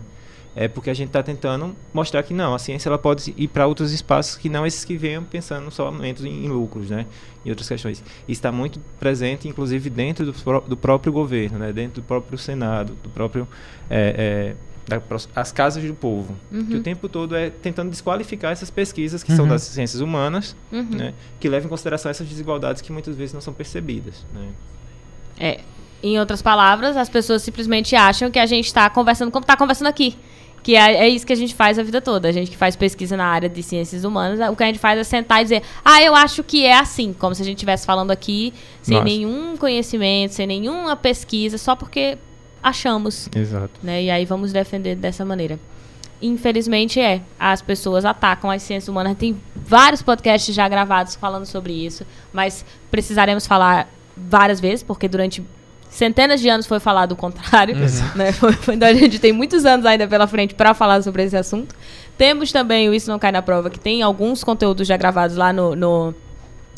é 0.55 0.67
porque 0.67 0.89
a 0.89 0.93
gente 0.93 1.07
está 1.07 1.23
tentando 1.23 1.75
mostrar 1.93 2.23
que 2.23 2.33
não, 2.33 2.53
a 2.53 2.59
ciência 2.59 2.89
ela 2.89 2.97
pode 2.97 3.33
ir 3.37 3.47
para 3.47 3.65
outros 3.67 3.91
espaços 3.93 4.35
que 4.35 4.49
não 4.49 4.65
esses 4.65 4.83
que 4.83 4.97
venham 4.97 5.23
pensando 5.23 5.71
somente 5.71 6.27
em, 6.27 6.45
em 6.45 6.49
lucros, 6.49 6.89
né, 6.89 7.05
e 7.45 7.49
outras 7.49 7.67
questões. 7.69 8.03
Está 8.27 8.51
muito 8.51 8.79
presente, 8.99 9.47
inclusive, 9.47 9.89
dentro 9.89 10.25
do, 10.25 10.33
pró- 10.33 10.59
do 10.59 10.75
próprio 10.75 11.13
governo, 11.13 11.57
né, 11.57 11.71
dentro 11.71 12.01
do 12.01 12.05
próprio 12.05 12.37
Senado, 12.37 12.93
do 13.01 13.09
próprio 13.09 13.47
é, 13.89 14.55
é, 14.55 14.55
da 14.89 15.01
as 15.35 15.51
casas 15.53 15.81
do 15.83 15.93
povo, 15.93 16.35
que 16.67 16.75
o 16.75 16.81
tempo 16.83 17.07
todo 17.07 17.33
é 17.35 17.49
tentando 17.49 17.89
desqualificar 17.89 18.51
essas 18.51 18.69
pesquisas 18.69 19.23
que 19.23 19.31
são 19.33 19.45
Uhum. 19.45 19.51
das 19.51 19.61
ciências 19.61 20.01
humanas, 20.01 20.53
Uhum. 20.71 20.83
né, 20.83 21.13
que 21.39 21.47
levam 21.47 21.67
em 21.67 21.69
consideração 21.69 22.09
essas 22.11 22.27
desigualdades 22.27 22.81
que 22.81 22.91
muitas 22.91 23.15
vezes 23.15 23.33
não 23.33 23.39
são 23.41 23.53
percebidas. 23.53 24.25
Né. 24.33 24.47
É. 25.39 25.59
Em 26.03 26.19
outras 26.19 26.41
palavras, 26.41 26.97
as 26.97 27.07
pessoas 27.09 27.43
simplesmente 27.43 27.95
acham 27.95 28.31
que 28.31 28.39
a 28.39 28.45
gente 28.47 28.65
está 28.65 28.89
conversando 28.89 29.31
como 29.31 29.43
está 29.43 29.55
conversando 29.55 29.87
aqui. 29.87 30.17
Que 30.63 30.75
é, 30.75 31.05
é 31.05 31.09
isso 31.09 31.25
que 31.25 31.33
a 31.33 31.35
gente 31.35 31.55
faz 31.55 31.79
a 31.79 31.83
vida 31.83 32.01
toda. 32.01 32.27
A 32.27 32.31
gente 32.31 32.51
que 32.51 32.57
faz 32.57 32.75
pesquisa 32.75 33.17
na 33.17 33.25
área 33.25 33.49
de 33.49 33.63
ciências 33.63 34.03
humanas, 34.03 34.39
o 34.49 34.55
que 34.55 34.63
a 34.63 34.67
gente 34.67 34.79
faz 34.79 34.99
é 34.99 35.03
sentar 35.03 35.41
e 35.41 35.43
dizer, 35.43 35.63
ah, 35.83 36.01
eu 36.03 36.15
acho 36.15 36.43
que 36.43 36.65
é 36.65 36.77
assim. 36.77 37.13
Como 37.13 37.33
se 37.33 37.41
a 37.41 37.45
gente 37.45 37.57
estivesse 37.57 37.85
falando 37.85 38.11
aqui 38.11 38.53
sem 38.81 38.95
Nossa. 38.95 39.05
nenhum 39.05 39.57
conhecimento, 39.57 40.33
sem 40.33 40.45
nenhuma 40.45 40.95
pesquisa, 40.95 41.57
só 41.57 41.75
porque 41.75 42.17
achamos. 42.61 43.29
Exato. 43.35 43.79
né? 43.81 44.03
E 44.03 44.11
aí 44.11 44.25
vamos 44.25 44.53
defender 44.53 44.95
dessa 44.95 45.25
maneira. 45.25 45.59
Infelizmente 46.21 46.99
é, 46.99 47.21
as 47.39 47.63
pessoas 47.63 48.05
atacam 48.05 48.51
as 48.51 48.61
ciências 48.61 48.87
humanas. 48.87 49.17
Tem 49.17 49.35
vários 49.55 50.03
podcasts 50.03 50.53
já 50.53 50.67
gravados 50.69 51.15
falando 51.15 51.45
sobre 51.45 51.73
isso, 51.73 52.05
mas 52.31 52.63
precisaremos 52.91 53.47
falar 53.47 53.89
várias 54.15 54.59
vezes, 54.59 54.83
porque 54.83 55.07
durante 55.07 55.43
centenas 55.91 56.41
de 56.41 56.49
anos 56.49 56.65
foi 56.65 56.79
falado 56.79 57.11
o 57.11 57.15
contrário. 57.15 57.75
Né? 58.15 58.31
Foi- 58.31 58.53
foi- 58.53 58.73
Então 58.75 58.87
a 58.89 58.93
gente 58.93 59.19
tem 59.19 59.31
muitos 59.31 59.65
anos 59.65 59.85
ainda 59.85 60.07
pela 60.07 60.25
frente 60.25 60.55
para 60.55 60.73
falar 60.73 61.03
sobre 61.03 61.21
esse 61.23 61.37
assunto. 61.37 61.75
Temos 62.17 62.51
também 62.51 62.89
o 62.89 62.93
Isso 62.93 63.11
Não 63.11 63.19
Cai 63.19 63.31
na 63.31 63.41
Prova, 63.41 63.69
que 63.69 63.79
tem 63.79 64.01
alguns 64.01 64.43
conteúdos 64.43 64.87
já 64.87 64.95
gravados 64.97 65.35
lá 65.35 65.51
no, 65.51 65.75
no, 65.75 66.13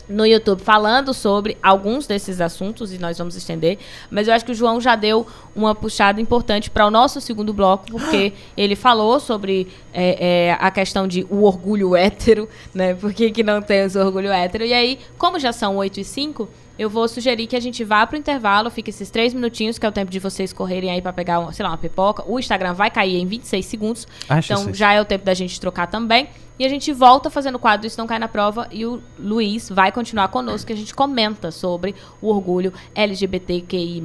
no 0.08 0.26
YouTube 0.26 0.62
falando 0.62 1.14
sobre 1.14 1.58
alguns 1.62 2.06
desses 2.08 2.40
assuntos 2.42 2.94
e 2.94 2.98
nós 2.98 3.18
vamos 3.18 3.36
estender. 3.36 3.78
Mas 4.10 4.28
eu 4.28 4.34
acho 4.34 4.46
que 4.46 4.52
o 4.52 4.56
João 4.56 4.80
já 4.80 4.96
deu 4.96 5.26
uma 5.56 5.74
puxada 5.76 6.20
importante 6.22 6.70
para 6.70 6.86
o 6.86 6.92
nosso 6.92 7.20
segundo 7.22 7.54
bloco, 7.54 7.86
porque 7.92 8.34
ele 8.56 8.76
falou 8.76 9.20
sobre 9.20 9.68
é, 9.94 10.48
é, 10.50 10.58
a 10.60 10.72
questão 10.72 11.08
de 11.08 11.26
o 11.30 11.44
orgulho 11.44 11.96
hétero, 11.96 12.48
né? 12.74 12.94
Por 12.94 13.14
que, 13.14 13.30
que 13.32 13.44
não 13.44 13.62
temos 13.62 13.96
orgulho 13.96 14.32
hétero? 14.32 14.64
E 14.66 14.74
aí, 14.74 15.00
como 15.18 15.40
já 15.40 15.52
são 15.52 15.76
8 15.78 16.00
e 16.00 16.04
5, 16.06 16.48
eu 16.78 16.90
vou 16.90 17.08
sugerir 17.08 17.48
que 17.48 17.56
a 17.56 17.60
gente 17.60 17.84
vá 17.84 18.06
pro 18.06 18.18
intervalo, 18.18 18.70
fique 18.70 18.90
esses 18.90 19.10
três 19.10 19.34
minutinhos, 19.34 19.78
que 19.78 19.86
é 19.86 19.90
o 19.90 19.92
tempo 19.92 20.12
de 20.12 20.20
vocês 20.20 20.52
correrem 20.52 20.90
aí 20.90 21.02
para 21.02 21.14
pegar, 21.14 21.52
sei 21.54 21.64
lá, 21.64 21.72
uma 21.72 21.78
pipoca. 21.78 22.24
O 22.28 22.40
Instagram 22.40 22.74
vai 22.74 22.90
cair 22.90 23.18
em 23.18 23.26
26 23.26 23.66
segundos. 23.66 24.08
Acho 24.28 24.54
então 24.54 24.74
já 24.74 24.94
é 24.94 25.02
o 25.02 25.06
tempo 25.06 25.24
da 25.24 25.34
gente 25.34 25.60
trocar 25.60 25.88
também. 25.88 26.30
E 26.58 26.66
a 26.66 26.70
gente 26.70 26.92
volta 26.94 27.30
fazendo 27.30 27.56
o 27.56 27.60
quadro 27.60 27.88
Isso 27.88 27.98
Não 27.98 28.08
Cai 28.08 28.20
na 28.20 28.28
Prova 28.28 28.68
e 28.72 28.86
o 28.86 29.02
Luiz 29.18 29.70
vai 29.70 29.92
continuar 29.92 30.28
conosco 30.28 30.68
que 30.68 30.74
a 30.74 30.78
gente 30.78 30.94
comenta 30.94 31.52
sobre 31.52 31.96
o 32.22 32.28
orgulho 32.28 32.72
LGBTQI+. 32.96 34.02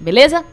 Beleza? 0.00 0.44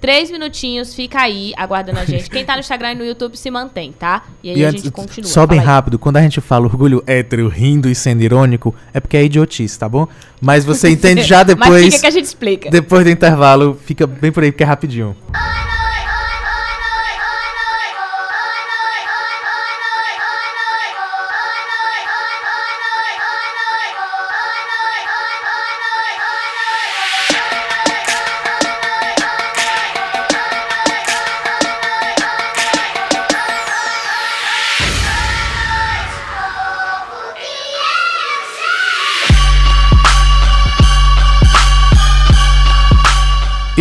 Três 0.00 0.30
minutinhos, 0.30 0.94
fica 0.94 1.20
aí 1.20 1.52
aguardando 1.56 1.98
a 2.00 2.04
gente. 2.04 2.30
Quem 2.30 2.44
tá 2.44 2.54
no 2.54 2.60
Instagram 2.60 2.92
e 2.92 2.94
no 2.94 3.04
YouTube 3.04 3.36
se 3.36 3.50
mantém, 3.50 3.92
tá? 3.92 4.24
E 4.42 4.50
aí 4.50 4.58
E 4.60 4.64
a 4.64 4.68
antes, 4.68 4.82
gente 4.84 4.92
continua. 4.92 5.28
só 5.30 5.46
bem 5.46 5.58
rápido, 5.58 5.98
quando 5.98 6.16
a 6.16 6.22
gente 6.22 6.40
fala 6.40 6.64
orgulho 6.66 7.02
hétero 7.06 7.48
rindo 7.48 7.88
e 7.88 7.94
sendo 7.94 8.22
irônico, 8.22 8.74
é 8.94 9.00
porque 9.00 9.16
é 9.16 9.24
idiotice, 9.24 9.78
tá 9.78 9.88
bom? 9.88 10.08
Mas 10.40 10.64
você 10.64 10.88
entende 10.90 11.22
já 11.22 11.38
Mas 11.44 11.46
depois, 11.48 11.84
fica 11.86 12.00
que 12.00 12.06
a 12.06 12.10
gente 12.10 12.24
explica. 12.24 12.70
depois 12.70 13.04
do 13.04 13.10
intervalo, 13.10 13.78
fica 13.84 14.06
bem 14.06 14.32
por 14.32 14.42
aí, 14.42 14.50
porque 14.50 14.62
é 14.64 14.66
rapidinho. 14.66 15.14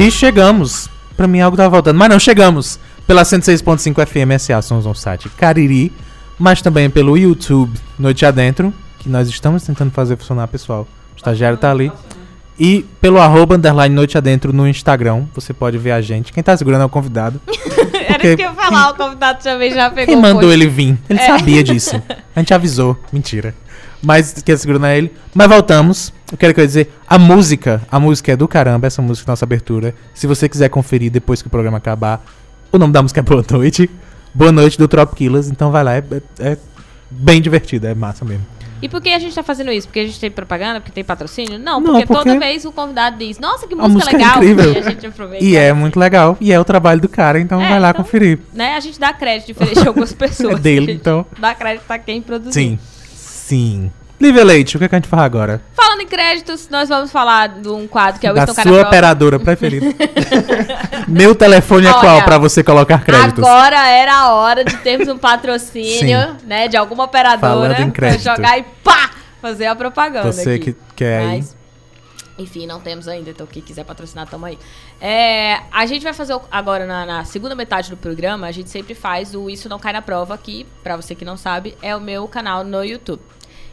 E 0.10 0.12
chegamos. 0.12 0.89
Pra 1.16 1.28
mim 1.28 1.39
algo 1.39 1.55
tava 1.55 1.70
voltando, 1.70 1.95
mas 1.95 2.10
não, 2.10 2.18
chegamos. 2.18 2.80
Pela 3.05 3.22
106.5 3.22 4.07
FM 4.07 4.41
SA 4.41 4.60
Sons 4.60 4.84
on 4.88 4.95
Site 4.95 5.30
Cariri, 5.30 5.93
mas 6.39 6.64
também 6.64 6.89
pelo 6.89 7.16
YouTube 7.16 7.80
Noite 7.99 8.26
Adentro, 8.26 8.74
que 8.97 9.07
nós 9.07 9.30
estamos 9.30 9.62
tentando 9.62 9.91
fazer 9.91 10.18
funcionar, 10.18 10.47
pessoal. 10.47 10.88
O 11.14 11.16
estagiário 11.16 11.60
tá 11.60 11.70
ali. 11.70 11.91
E 12.60 12.88
pelo 12.99 13.20
arroba 13.20 13.53
underline 13.55 13.93
Noite 13.93 14.18
Adentro 14.18 14.51
no 14.51 14.68
Instagram, 14.68 15.26
você 15.36 15.53
pode 15.53 15.78
ver 15.78 15.91
a 15.91 16.01
gente. 16.01 16.34
Quem 16.34 16.41
tá 16.41 16.57
segurando 16.57 16.82
é 16.82 16.86
o 16.86 16.89
convidado. 16.89 17.39
Era 18.10 18.28
isso 18.28 18.36
que 18.38 18.41
eu 18.41 18.49
ia 18.49 18.53
falar, 18.55 18.89
o 18.89 18.95
convidado 18.95 19.43
também 19.43 19.72
já 19.72 19.91
pegou 19.91 20.12
Quem 20.16 20.20
mandou 20.20 20.51
ele 20.51 20.66
vir? 20.68 20.97
Ele 21.07 21.20
É. 21.20 21.28
sabia 21.38 21.64
disso. 21.64 22.01
A 22.36 22.39
gente 22.39 22.51
avisou. 22.51 22.97
Mentira. 23.14 23.53
Mas 24.01 24.34
quem 24.43 24.57
segurando 24.57 24.88
é 24.88 24.97
ele. 24.97 25.14
Mas 25.36 25.47
voltamos. 25.47 26.12
Eu 26.32 26.38
quero 26.38 26.53
que 26.53 26.61
eu 26.61 26.65
dizer, 26.65 26.91
a 27.07 27.17
música, 27.17 27.82
a 27.91 27.99
música 27.99 28.32
é 28.32 28.36
do 28.36 28.47
caramba, 28.47 28.86
essa 28.88 29.01
música 29.01 29.30
é 29.30 29.32
nossa 29.32 29.45
abertura. 29.45 29.95
Se 30.13 30.27
você 30.27 30.47
quiser 30.47 30.69
conferir 30.69 31.11
depois 31.11 31.41
que 31.41 31.47
o 31.47 31.51
programa 31.51 31.77
acabar, 31.77 32.23
o 32.71 32.77
nome 32.77 32.93
da 32.93 33.01
música 33.01 33.19
é 33.19 33.23
Boa 33.23 33.43
Noite. 33.51 33.89
Boa 34.34 34.51
Noite 34.51 34.77
do 34.77 34.88
Trop 34.88 35.15
Killers. 35.15 35.47
Então 35.49 35.71
vai 35.71 35.84
lá, 35.84 35.95
é, 35.95 36.03
é- 36.39 36.51
é 36.51 36.57
bem 37.09 37.41
divertido, 37.41 37.88
é 37.88 37.95
massa 37.95 38.23
mesmo. 38.23 38.45
E 38.82 38.88
por 38.88 39.01
que 39.01 39.09
a 39.09 39.19
gente 39.19 39.36
tá 39.36 39.43
fazendo 39.43 39.71
isso? 39.73 39.88
Porque 39.88 39.99
a 39.99 40.05
gente 40.05 40.17
tem 40.19 40.32
propaganda? 40.32 40.80
Porque 40.80 40.93
tem 40.93 41.03
patrocínio? 41.03 41.59
Não, 41.59 41.82
Não, 41.82 41.91
porque, 41.93 42.05
porque- 42.05 42.23
toda 42.30 42.39
vez 42.39 42.63
o 42.63 42.71
convidado 42.71 43.17
diz, 43.17 43.38
nossa, 43.38 43.67
que 43.67 43.75
música, 43.75 43.93
música 43.93 44.15
é 44.15 44.19
legal. 44.19 44.36
incrível. 44.38 44.71
E 44.73 44.77
a 44.77 44.82
gente 44.84 45.07
aproveita. 45.07 45.43
E 45.43 45.55
é 45.57 45.73
muito 45.73 45.99
legal. 45.99 46.38
E 46.39 46.53
é 46.53 46.59
o 46.59 46.63
trabalho 46.63 47.01
do 47.01 47.09
cara, 47.09 47.39
então 47.41 47.59
É, 47.61 47.67
vai 47.67 47.80
lá 47.80 47.89
então- 47.89 48.03
conferir. 48.03 48.39
Né? 48.53 48.75
A 48.75 48.80
gente 48.80 48.97
dá 48.99 49.11
crédito 49.11 49.47
diferente 49.47 49.82
de 49.82 49.88
algumas 49.88 50.13
pessoas. 50.13 50.55
É 50.55 50.59
dele, 50.59 50.93
então. 50.93 51.25
Dá 51.39 51.53
crédito 51.55 51.84
pra 51.88 51.97
quem 51.99 52.21
produziu. 52.21 52.53
Sim. 52.53 52.80
Sim. 53.15 53.91
Lívia 54.20 54.43
Leite, 54.43 54.76
o 54.76 54.80
que, 54.80 54.86
é 54.86 54.89
que 54.89 54.95
a 54.95 54.97
gente 54.97 55.07
faz 55.07 55.24
agora? 55.24 55.61
Falando 55.74 56.01
em 56.01 56.07
créditos, 56.07 56.67
nós 56.70 56.89
vamos 56.89 57.09
falar 57.09 57.47
de 57.47 57.70
um 57.70 57.88
quadro 57.88 58.20
que 58.20 58.28
é 58.28 58.32
o 58.32 58.34
da 58.34 58.43
Estão 58.43 58.63
sua 58.63 58.82
operadora 58.82 59.39
preferida. 59.39 59.86
Meu 61.07 61.34
telefone 61.34 61.88
é 61.88 61.91
Olha, 61.91 61.99
qual 62.01 62.24
pra 62.24 62.38
você 62.38 62.61
colocar 62.61 63.03
créditos? 63.05 63.43
Agora 63.43 63.88
era 63.88 64.13
a 64.13 64.34
hora 64.36 64.65
de 64.65 64.76
termos 64.78 65.07
um 65.07 65.17
patrocínio, 65.17 66.36
né, 66.45 66.67
de 66.67 66.76
alguma 66.76 67.05
operadora 67.05 67.39
Falando 67.76 67.80
em 67.80 67.91
pra 67.91 68.09
crédito. 68.09 68.24
jogar 68.24 68.57
e 68.59 68.63
pá, 68.84 69.09
fazer 69.41 69.67
a 69.67 69.76
propaganda 69.76 70.32
Você 70.34 70.51
aqui. 70.51 70.74
que 70.74 70.78
quer 70.97 71.20
aí. 71.20 71.38
Mas, 71.38 71.55
enfim, 72.38 72.67
não 72.67 72.82
temos 72.82 73.07
ainda, 73.07 73.30
então 73.30 73.47
quem 73.47 73.61
quiser 73.61 73.86
patrocinar, 73.86 74.28
tamo 74.28 74.45
aí. 74.45 74.59
É, 74.99 75.61
a 75.72 75.86
gente 75.86 76.03
vai 76.03 76.13
fazer 76.13 76.34
o- 76.34 76.41
agora 76.51 76.86
na, 76.86 77.05
na 77.05 77.24
segunda 77.26 77.55
metade 77.55 77.89
do 77.89 77.95
programa, 77.97 78.47
a 78.47 78.51
gente 78.51 78.70
sempre 78.70 78.93
faz 78.95 79.34
o 79.34 79.49
Isso 79.49 79.70
Não 79.70 79.80
Cai 79.80 79.93
na 79.93 80.01
Prova, 80.01 80.38
que, 80.38 80.65
pra 80.84 80.97
você 80.97 81.15
que 81.15 81.24
não 81.24 81.38
sabe, 81.38 81.78
é 81.82 81.95
o 81.95 82.01
meu 82.01 82.28
canal 82.28 82.63
no 82.65 82.84
YouTube. 82.84 83.22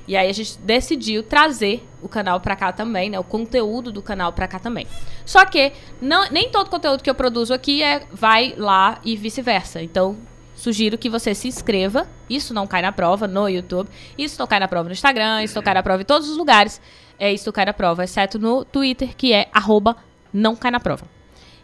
E 0.06 0.16
aí 0.16 0.28
a 0.28 0.32
gente 0.32 0.58
decidiu 0.58 1.22
trazer 1.22 1.86
o 2.00 2.08
canal 2.08 2.40
pra 2.40 2.54
cá 2.54 2.72
também, 2.72 3.10
né? 3.10 3.18
O 3.18 3.24
conteúdo 3.24 3.90
do 3.90 4.00
canal 4.00 4.32
pra 4.32 4.46
cá 4.46 4.58
também. 4.58 4.86
Só 5.24 5.44
que 5.44 5.72
não, 6.00 6.28
nem 6.30 6.50
todo 6.50 6.70
conteúdo 6.70 7.02
que 7.02 7.10
eu 7.10 7.14
produzo 7.14 7.52
aqui 7.52 7.82
é, 7.82 8.06
vai 8.12 8.54
lá 8.56 8.98
e 9.04 9.16
vice-versa. 9.16 9.82
Então, 9.82 10.16
sugiro 10.54 10.96
que 10.96 11.10
você 11.10 11.34
se 11.34 11.48
inscreva. 11.48 12.08
Isso 12.30 12.54
não 12.54 12.66
cai 12.66 12.82
na 12.82 12.92
prova 12.92 13.26
no 13.26 13.48
YouTube. 13.48 13.90
Isso 14.16 14.38
não 14.38 14.46
cai 14.46 14.60
na 14.60 14.68
prova 14.68 14.88
no 14.88 14.92
Instagram. 14.92 15.42
Isso 15.42 15.56
não 15.56 15.62
cai 15.62 15.74
na 15.74 15.82
prova 15.82 16.02
em 16.02 16.06
todos 16.06 16.28
os 16.28 16.36
lugares. 16.36 16.80
É 17.18 17.32
isso 17.32 17.52
cai 17.52 17.64
na 17.64 17.72
prova, 17.72 18.04
exceto 18.04 18.38
no 18.38 18.64
Twitter, 18.64 19.16
que 19.16 19.32
é 19.32 19.48
arroba 19.52 19.96
não 20.32 20.54
cai 20.54 20.70
na 20.70 20.78
prova. 20.78 21.06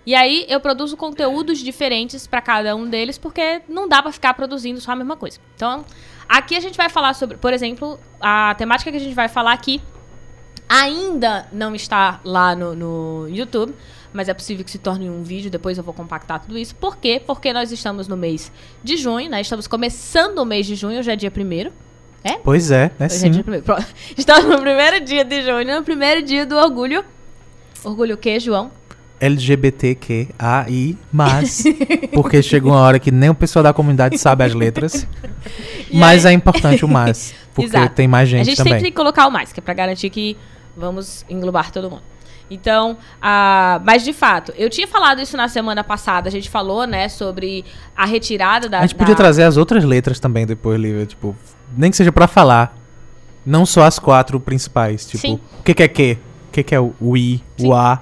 E 0.05 0.15
aí 0.15 0.47
eu 0.49 0.59
produzo 0.59 0.97
conteúdos 0.97 1.59
diferentes 1.59 2.27
pra 2.27 2.41
cada 2.41 2.75
um 2.75 2.89
deles, 2.89 3.19
porque 3.19 3.63
não 3.69 3.87
dá 3.87 4.03
pra 4.03 4.11
ficar 4.11 4.35
produzindo 4.35 4.81
só 4.81 4.93
a 4.93 4.97
mesma 4.97 5.17
coisa. 5.17 5.39
Então, 5.55 5.85
aqui 6.33 6.57
a 6.57 6.61
gente 6.61 6.77
vai 6.77 6.89
falar 6.89 7.13
sobre, 7.15 7.37
por 7.37 7.53
exemplo, 7.53 8.01
a 8.19 8.55
temática 8.57 8.91
que 8.91 8.97
a 8.97 9.01
gente 9.01 9.15
vai 9.15 9.29
falar 9.29 9.53
aqui 9.53 9.83
ainda 10.67 11.47
não 11.53 11.75
está 11.75 12.21
lá 12.25 12.57
no, 12.57 12.75
no 12.75 13.29
YouTube, 13.29 13.75
mas 14.13 14.31
é 14.31 14.35
possível 14.35 14.65
que 14.65 14.71
se 14.71 14.79
torne 14.79 15.11
um 15.11 15.23
vídeo, 15.23 15.51
depois 15.51 15.77
eu 15.77 15.85
vou 15.85 15.93
compactar 15.93 16.41
tudo 16.41 16.59
isso. 16.59 16.75
Por 16.75 16.97
quê? 16.97 17.21
Porque 17.25 17.53
nós 17.53 17.71
estamos 17.71 18.09
no 18.09 18.17
mês 18.17 18.51
de 18.83 18.97
junho, 18.97 19.29
né? 19.29 19.43
Estamos 19.43 19.67
começando 19.67 20.39
o 20.39 20.47
mês 20.47 20.67
de 20.67 20.75
junho, 20.75 20.99
hoje 20.99 21.11
é 21.11 21.17
dia 21.17 21.31
primeiro. 21.31 21.71
Pois 22.43 22.71
é, 22.71 22.91
é 22.99 23.05
Hoje 23.05 23.15
é 23.15 23.19
sim. 23.19 23.31
dia 23.31 23.43
primeiro. 23.43 23.67
Estamos 24.17 24.47
no 24.47 24.61
primeiro 24.61 25.05
dia 25.05 25.25
de 25.25 25.43
junho, 25.43 25.77
no 25.77 25.83
primeiro 25.83 26.23
dia 26.23 26.47
do 26.47 26.57
orgulho. 26.57 27.05
Orgulho 27.85 28.15
o 28.15 28.19
quê, 28.19 28.41
João? 28.41 28.71
LGBTQAI, 29.23 30.97
mas 31.13 31.65
porque 32.13 32.43
chega 32.43 32.67
uma 32.67 32.79
hora 32.79 32.99
que 32.99 33.11
nem 33.11 33.31
o 33.31 33.35
pessoal 33.35 33.63
da 33.63 33.73
comunidade 33.73 34.19
sabe 34.19 34.45
as 34.45 34.55
letras. 34.55 35.07
E 35.91 35.99
mas 35.99 36.25
aí- 36.25 36.33
é 36.33 36.35
importante 36.35 36.85
o 36.85 36.89
mais, 36.89 37.35
porque 37.53 37.77
Exato. 37.77 37.95
tem 37.95 38.09
mais 38.09 38.27
a 38.29 38.31
gente, 38.31 38.47
gente 38.47 38.57
também. 38.57 38.73
sempre 38.75 38.85
tem 38.85 38.93
que 38.93 38.97
colocar 38.97 39.27
o 39.27 39.31
mais, 39.31 39.53
que 39.53 39.61
é 39.61 39.63
pra 39.63 39.75
garantir 39.75 40.09
que 40.09 40.39
vamos 40.75 41.23
englobar 41.29 41.71
todo 41.71 41.91
mundo. 41.91 42.03
Então, 42.51 42.97
ah, 43.21 43.79
mas 43.85 44.03
de 44.05 44.13
fato, 44.15 44.55
eu 44.57 44.71
tinha 44.71 44.87
falado 44.89 45.21
isso 45.21 45.37
na 45.37 45.49
semana 45.49 45.85
passada, 45.85 46.29
a 46.29 46.33
gente 46.33 46.49
falou, 46.49 46.87
né, 46.87 47.09
sobre 47.11 47.63
a 47.95 48.07
retirada 48.07 48.69
da. 48.71 48.79
A 48.79 48.83
gente 48.83 48.95
podia 48.95 49.15
da- 49.15 49.19
trazer 49.19 49.43
as 49.43 49.59
outras 49.59 49.85
letras 49.85 50.19
também 50.19 50.47
depois, 50.47 50.81
Lívia, 50.81 51.05
tipo, 51.05 51.37
nem 51.77 51.91
que 51.91 51.97
seja 51.97 52.11
pra 52.13 52.27
falar, 52.27 52.75
não 53.45 53.67
só 53.67 53.83
as 53.83 53.99
quatro 53.99 54.41
principais, 54.41 55.05
tipo, 55.05 55.19
Sim. 55.21 55.41
o 55.59 55.63
que 55.63 55.75
que 55.75 55.83
é 55.83 55.89
que? 55.89 56.19
O 56.49 56.53
que 56.53 56.63
que 56.63 56.75
é 56.75 56.81
o, 56.81 56.95
o 56.99 57.17
I, 57.19 57.43
Sim. 57.59 57.67
o 57.69 57.75
A? 57.75 58.01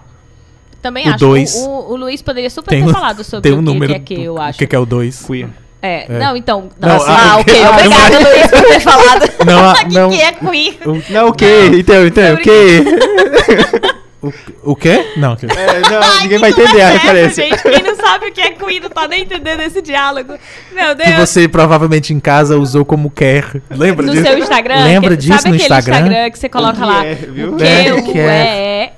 Também 0.82 1.06
o 1.06 1.10
acho. 1.10 1.18
dois. 1.18 1.54
O, 1.54 1.68
o, 1.68 1.92
o 1.92 1.96
Luiz 1.96 2.22
poderia 2.22 2.48
super 2.50 2.70
Tem 2.70 2.82
ter 2.82 2.88
um- 2.88 2.92
falado 2.92 3.22
sobre 3.24 3.42
Tem 3.42 3.52
um 3.52 3.56
o 3.56 3.58
que, 3.58 3.64
número 3.72 3.92
que 3.92 3.96
é 3.96 4.00
que, 4.16 4.22
eu 4.24 4.38
acho. 4.40 4.56
O 4.56 4.58
que 4.58 4.66
que 4.66 4.76
é 4.76 4.78
o 4.78 4.86
2? 4.86 5.22
Queer. 5.26 5.48
É, 5.82 6.04
É. 6.14 6.18
não, 6.18 6.36
então. 6.36 6.68
Não, 6.78 6.88
Não, 6.88 7.04
ah, 7.06 7.32
ah, 7.32 7.36
o 7.36 7.40
ok. 7.40 7.54
que- 7.54 7.66
Obrigada, 7.66 8.18
Luiz, 8.18 8.46
por 8.50 8.62
ter 8.62 8.80
falado. 8.80 9.30
Não, 9.46 9.58
a- 9.64 9.72
O 9.72 9.74
que, 9.76 9.84
não. 9.94 10.10
que 10.10 10.20
é 10.20 10.32
queer? 10.32 10.78
Não, 11.10 11.28
o 11.28 11.32
quê? 11.32 11.70
Então, 11.74 12.06
então, 12.06 12.34
o 12.34 12.38
quê? 12.38 12.84
O, 14.22 14.32
o 14.72 14.76
quê? 14.76 15.12
Não, 15.16 15.34
que- 15.34 15.46
É, 15.46 15.80
não, 15.90 16.00
Ai, 16.02 16.22
ninguém 16.24 16.38
vai 16.38 16.50
entender 16.50 16.82
a 16.82 16.90
referência. 16.90 17.42
gente? 17.48 17.62
Quem 17.62 17.82
não 17.82 17.96
sabe 17.96 18.26
o 18.26 18.32
que 18.32 18.40
é 18.40 18.50
queer 18.50 18.82
não 18.82 18.90
tá 18.90 19.08
nem 19.08 19.22
entendendo 19.22 19.60
esse 19.60 19.80
diálogo. 19.80 20.34
Meu 20.72 20.94
Deus. 20.94 21.08
que 21.10 21.16
você 21.16 21.48
provavelmente 21.48 22.12
em 22.12 22.20
casa 22.20 22.58
usou 22.58 22.84
como 22.84 23.10
quer. 23.10 23.44
Lembra 23.70 24.04
no 24.06 24.12
disso? 24.12 24.24
seu 24.26 24.38
Instagram. 24.38 24.84
Lembra 24.84 25.10
que- 25.10 25.16
disso 25.22 25.38
sabe 25.38 25.48
no 25.48 25.54
aquele 25.54 25.62
Instagram? 25.74 26.30
que 26.30 26.38
você 26.38 26.48
coloca 26.50 26.72
O 26.76 26.80
que 26.80 26.84
lá 26.86 27.06
é, 27.06 27.14
viu? 27.14 27.54
o 27.54 27.56
que, 27.56 27.64
É, 27.64 27.94
o 27.94 28.02
que 28.04 28.18
E, 28.18 28.20
é. 28.20 28.92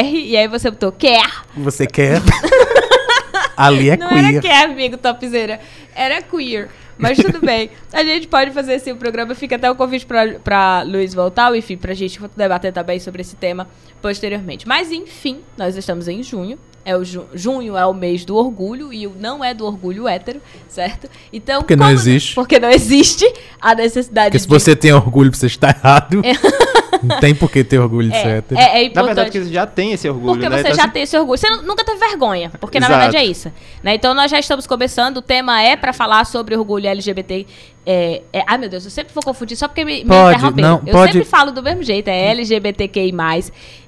R, 0.00 0.26
e 0.30 0.36
aí 0.38 0.48
você 0.48 0.70
botou 0.70 0.90
quer. 0.90 1.26
Você 1.56 1.86
quer? 1.86 2.20
Ali 3.56 3.90
é 3.90 3.96
não 3.96 4.08
queer. 4.08 4.24
era 4.24 4.40
quer, 4.40 4.64
amigo 4.64 4.96
topzera. 4.96 5.60
Era 5.94 6.22
queer. 6.22 6.68
Mas 6.98 7.18
tudo 7.18 7.40
bem. 7.44 7.70
A 7.92 8.02
gente 8.04 8.26
pode 8.28 8.50
fazer 8.52 8.74
assim 8.74 8.92
o 8.92 8.96
programa. 8.96 9.34
Fica 9.34 9.56
até 9.56 9.70
o 9.70 9.74
convite 9.74 10.06
pra, 10.06 10.34
pra 10.38 10.82
Luiz 10.82 11.12
voltar, 11.14 11.54
enfim, 11.56 11.76
pra 11.76 11.94
gente 11.94 12.20
debater 12.36 12.72
também 12.72 12.98
sobre 13.00 13.22
esse 13.22 13.36
tema 13.36 13.66
posteriormente. 14.00 14.66
Mas, 14.68 14.90
enfim, 14.92 15.40
nós 15.56 15.76
estamos 15.76 16.08
em 16.08 16.22
junho. 16.22 16.58
É 16.84 16.96
o 16.96 17.04
ju- 17.04 17.26
junho 17.32 17.76
é 17.76 17.86
o 17.86 17.94
mês 17.94 18.24
do 18.24 18.34
orgulho 18.36 18.92
e 18.92 19.06
o 19.06 19.14
não 19.16 19.44
é 19.44 19.54
do 19.54 19.64
orgulho 19.64 20.08
hétero, 20.08 20.40
certo? 20.68 21.08
Então, 21.32 21.60
Porque 21.60 21.76
não 21.76 21.88
existe. 21.88 22.34
Porque 22.34 22.58
não 22.58 22.70
existe 22.70 23.24
a 23.60 23.72
necessidade 23.72 24.30
Porque 24.30 24.38
se 24.40 24.48
de 24.48 24.52
você 24.52 24.74
tem 24.74 24.92
orgulho, 24.92 25.32
você 25.32 25.46
está 25.46 25.68
errado. 25.70 26.20
Não 27.02 27.18
tem 27.20 27.34
por 27.34 27.50
que 27.50 27.62
ter 27.64 27.78
orgulho 27.78 28.10
de 28.10 28.16
ser 28.20 28.26
é, 28.28 28.36
hétero. 28.38 28.60
é, 28.60 28.64
é 28.64 28.72
Na 28.74 28.80
importante. 28.82 29.06
verdade, 29.06 29.30
que 29.30 29.40
você 29.44 29.52
já 29.52 29.66
tem 29.66 29.92
esse 29.92 30.08
orgulho, 30.08 30.34
Porque 30.34 30.48
né? 30.48 30.56
você 30.56 30.60
Então, 30.68 30.74
já 30.74 30.82
assim, 30.84 30.92
tem 30.92 31.02
esse 31.02 31.16
orgulho. 31.18 31.38
Você 31.38 31.50
nu- 31.50 31.62
nunca 31.62 31.84
teve 31.84 31.98
vergonha, 31.98 32.50
porque 32.60 32.78
na 32.80 32.86
Exato. 32.86 33.00
verdade 33.00 33.16
é 33.24 33.28
isso. 33.28 33.52
Né? 33.82 33.94
Então 33.94 34.14
nós 34.14 34.30
já 34.30 34.38
estamos 34.38 34.66
começando. 34.66 35.18
O 35.18 35.22
tema 35.22 35.60
é 35.62 35.76
pra 35.76 35.92
falar 35.92 36.24
sobre 36.26 36.56
orgulho 36.56 36.86
LGBT. 36.86 37.46
É, 37.84 38.22
é- 38.32 38.44
ai 38.46 38.58
meu 38.58 38.68
Deus, 38.68 38.84
eu 38.84 38.92
sempre 38.92 39.12
vou 39.12 39.24
confundir 39.24 39.56
só 39.56 39.66
porque 39.66 39.84
me, 39.84 40.04
me 40.04 40.04
Pode, 40.04 40.36
interromperam. 40.36 40.68
não, 40.68 40.82
eu 40.86 40.92
pode- 40.92 41.12
sempre 41.14 41.28
falo 41.28 41.50
do 41.50 41.60
mesmo 41.64 41.82
jeito, 41.82 42.06
é 42.06 42.30
LGBTQI. 42.30 43.12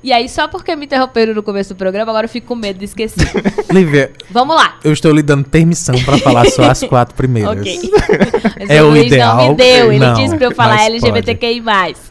E 0.03 0.12
aí, 0.12 0.28
só 0.28 0.49
porque 0.49 0.74
me 0.74 0.84
interromperam 0.84 1.32
no 1.32 1.45
começo 1.45 1.72
do 1.74 1.76
programa, 1.78 2.11
agora 2.11 2.24
eu 2.24 2.28
fico 2.28 2.49
com 2.49 2.57
medo 2.57 2.78
de 2.80 2.86
esquecer. 2.86 3.30
Lívia, 3.72 4.11
Vamos 4.30 4.57
lá. 4.57 4.78
eu 4.82 4.92
estou 4.92 5.12
lhe 5.12 5.22
dando 5.22 5.49
permissão 5.49 5.95
pra 6.05 6.18
falar 6.18 6.45
só 6.51 6.64
as 6.64 6.82
quatro 6.82 7.14
primeiras. 7.14 7.57
Ok. 7.57 7.80
Mas 8.59 8.68
É 8.70 8.82
o 8.82 8.88
Luiz 8.90 9.07
ideal? 9.07 9.36
não 9.36 9.49
me 9.51 9.55
deu. 9.55 9.92
Ele 9.92 10.05
Não, 10.05 10.14
disse 10.14 10.36
pra 10.36 10.47
eu 10.47 10.55
falar 10.55 10.84
LGBTQI. 10.86 11.62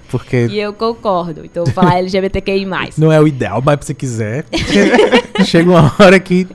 Porque 0.09 0.47
E 0.51 0.59
eu 0.59 0.71
concordo. 0.73 1.43
Então 1.43 1.63
eu 1.63 1.65
vou 1.65 1.73
falar 1.73 1.97
LGBTQI. 1.97 2.65
não 2.97 3.11
é 3.11 3.19
o 3.19 3.27
ideal, 3.27 3.61
mas 3.63 3.79
se 3.81 3.87
você 3.87 3.93
quiser. 3.93 4.45
Chega 5.45 5.69
uma 5.69 5.93
hora 5.99 6.17
que. 6.19 6.47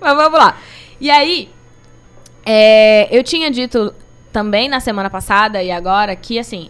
Mas 0.00 0.16
vamos 0.16 0.38
lá. 0.38 0.56
E 1.00 1.10
aí, 1.10 1.50
é, 2.46 3.08
eu 3.16 3.22
tinha 3.22 3.50
dito 3.50 3.92
também 4.32 4.68
na 4.68 4.80
semana 4.80 5.10
passada 5.10 5.62
e 5.62 5.70
agora 5.70 6.16
que, 6.16 6.38
assim, 6.38 6.68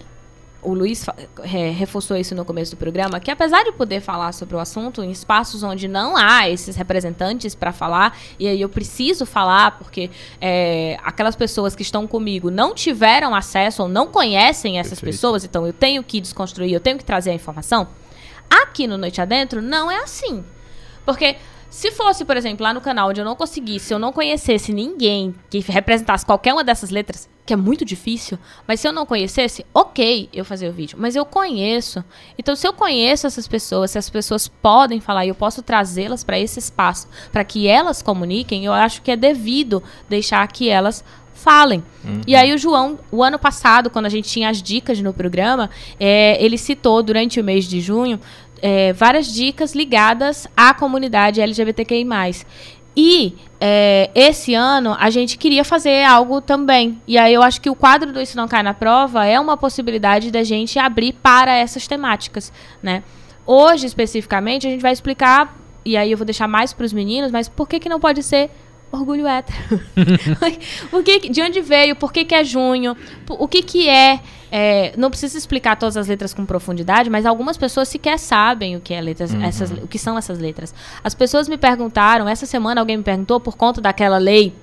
o 0.62 0.72
Luiz 0.74 1.04
é, 1.40 1.70
reforçou 1.70 2.16
isso 2.16 2.34
no 2.34 2.44
começo 2.44 2.70
do 2.70 2.76
programa, 2.76 3.18
que 3.18 3.30
apesar 3.30 3.64
de 3.64 3.72
poder 3.72 4.00
falar 4.00 4.32
sobre 4.32 4.54
o 4.54 4.60
assunto 4.60 5.02
em 5.02 5.10
espaços 5.10 5.62
onde 5.62 5.88
não 5.88 6.16
há 6.16 6.48
esses 6.48 6.76
representantes 6.76 7.54
para 7.54 7.72
falar, 7.72 8.16
e 8.38 8.46
aí 8.46 8.60
eu 8.60 8.68
preciso 8.68 9.26
falar 9.26 9.72
porque 9.78 10.10
é, 10.40 10.98
aquelas 11.02 11.34
pessoas 11.34 11.74
que 11.74 11.82
estão 11.82 12.06
comigo 12.06 12.50
não 12.50 12.74
tiveram 12.74 13.34
acesso 13.34 13.82
ou 13.82 13.88
não 13.88 14.06
conhecem 14.06 14.78
essas 14.78 15.00
Perfeito. 15.00 15.14
pessoas, 15.14 15.44
então 15.44 15.66
eu 15.66 15.72
tenho 15.72 16.02
que 16.02 16.20
desconstruir, 16.20 16.72
eu 16.72 16.80
tenho 16.80 16.96
que 16.96 17.04
trazer 17.04 17.30
a 17.30 17.34
informação. 17.34 17.88
Aqui 18.48 18.86
no 18.86 18.96
Noite 18.96 19.20
Adentro 19.20 19.60
não 19.60 19.90
é 19.90 19.96
assim. 19.96 20.44
Porque 21.04 21.36
se 21.73 21.91
fosse, 21.91 22.23
por 22.23 22.37
exemplo, 22.37 22.62
lá 22.62 22.75
no 22.75 22.83
canal 22.83 23.09
onde 23.09 23.23
eu 23.23 23.25
não 23.25 23.35
conseguisse, 23.35 23.95
eu 23.95 23.99
não 23.99 24.12
conhecesse 24.12 24.75
ninguém 24.75 25.35
que 25.49 25.59
representasse 25.61 26.25
qualquer 26.25 26.53
uma 26.53 26.62
dessas 26.62 26.91
letras, 26.91 27.27
que 27.47 27.55
é 27.55 27.57
muito 27.57 27.83
difícil, 27.83 28.39
mas 28.68 28.79
se 28.79 28.87
eu 28.87 28.93
não 28.93 29.07
conhecesse, 29.07 29.64
ok, 29.73 30.29
eu 30.35 30.45
fazer 30.45 30.68
o 30.68 30.73
vídeo. 30.73 30.99
Mas 31.01 31.16
eu 31.16 31.25
conheço. 31.25 32.05
Então, 32.37 32.55
se 32.55 32.68
eu 32.68 32.75
conheço 32.75 33.27
essas 33.27 33.49
pessoas, 33.49 33.91
se 33.91 33.97
as 33.97 34.11
pessoas 34.11 34.49
podem 34.49 35.01
falar 35.01 35.25
e 35.25 35.31
eu 35.31 35.35
posso 35.35 35.62
trazê-las 35.62 36.23
para 36.23 36.39
esse 36.39 36.59
espaço, 36.59 37.09
para 37.33 37.43
que 37.43 37.66
elas 37.66 38.03
comuniquem, 38.03 38.66
eu 38.66 38.73
acho 38.75 39.01
que 39.01 39.11
é 39.11 39.16
devido 39.16 39.83
deixar 40.11 40.47
que 40.49 40.68
elas 40.68 41.03
falem. 41.43 41.83
E 42.27 42.37
aí 42.37 42.55
o 42.55 42.59
João, 42.59 42.99
o 43.11 43.23
ano 43.23 43.39
passado, 43.39 43.91
quando 43.91 44.07
a 44.07 44.09
gente 44.09 44.29
tinha 44.29 44.49
as 44.49 44.62
dicas 44.62 45.01
no 45.01 45.12
programa, 45.12 45.68
é, 45.99 46.43
ele 46.43 46.57
citou 46.57 47.03
durante 47.03 47.41
o 47.41 47.45
mês 47.45 47.64
de 47.64 47.81
junho 47.81 48.20
é, 48.62 48.92
várias 48.92 49.26
dicas 49.26 49.74
ligadas 49.74 50.46
à 50.56 50.72
comunidade 50.72 51.40
LGBTQI+. 51.40 52.06
E 52.96 53.34
é, 53.60 54.10
esse 54.14 54.54
ano 54.54 54.94
a 54.98 55.10
gente 55.10 55.36
queria 55.36 55.64
fazer 55.64 56.04
algo 56.04 56.40
também. 56.40 57.00
E 57.06 57.18
aí 57.18 57.34
eu 57.34 57.42
acho 57.42 57.60
que 57.60 57.68
o 57.68 57.74
quadro 57.74 58.12
do 58.12 58.20
Isso 58.20 58.36
Não 58.36 58.46
Cai 58.46 58.62
na 58.62 58.72
Prova 58.72 59.26
é 59.26 59.40
uma 59.40 59.56
possibilidade 59.56 60.30
da 60.30 60.42
gente 60.42 60.78
abrir 60.78 61.14
para 61.14 61.56
essas 61.56 61.86
temáticas, 61.86 62.52
né? 62.82 63.02
Hoje, 63.44 63.86
especificamente, 63.86 64.66
a 64.66 64.70
gente 64.70 64.82
vai 64.82 64.92
explicar, 64.92 65.58
e 65.84 65.96
aí 65.96 66.12
eu 66.12 66.16
vou 66.16 66.24
deixar 66.24 66.46
mais 66.46 66.72
para 66.72 66.86
os 66.86 66.92
meninos, 66.92 67.32
mas 67.32 67.48
por 67.48 67.68
que, 67.68 67.80
que 67.80 67.88
não 67.88 67.98
pode 67.98 68.22
ser 68.22 68.50
orgulho 68.92 69.26
hétero? 69.26 69.58
Por 70.90 71.02
que 71.02 71.28
de 71.28 71.42
onde 71.42 71.60
veio? 71.60 71.96
Por 71.96 72.12
que, 72.12 72.24
que 72.24 72.34
é 72.34 72.44
junho? 72.44 72.96
O 73.28 73.48
que, 73.48 73.62
que 73.62 73.88
é, 73.88 74.20
é, 74.55 74.92
Não 74.98 75.09
precisa 75.09 75.38
explicar 75.38 75.76
todas 75.76 75.96
as 75.96 76.07
letras 76.07 76.34
com 76.34 76.44
profundidade, 76.44 77.09
mas 77.09 77.24
algumas 77.24 77.57
pessoas 77.57 77.88
sequer 77.88 78.18
sabem 78.18 78.76
o 78.76 78.80
que, 78.80 78.92
é 78.92 79.00
letras, 79.00 79.34
essas, 79.34 79.70
o 79.70 79.88
que 79.88 79.98
são 79.98 80.18
essas 80.18 80.38
letras. 80.38 80.74
As 81.03 81.14
pessoas 81.14 81.48
me 81.48 81.57
perguntaram, 81.57 82.28
essa 82.28 82.44
semana 82.44 82.82
alguém 82.82 82.98
me 82.98 83.03
perguntou, 83.03 83.40
por 83.40 83.57
conta 83.57 83.80
daquela 83.80 84.18
lei 84.18 84.55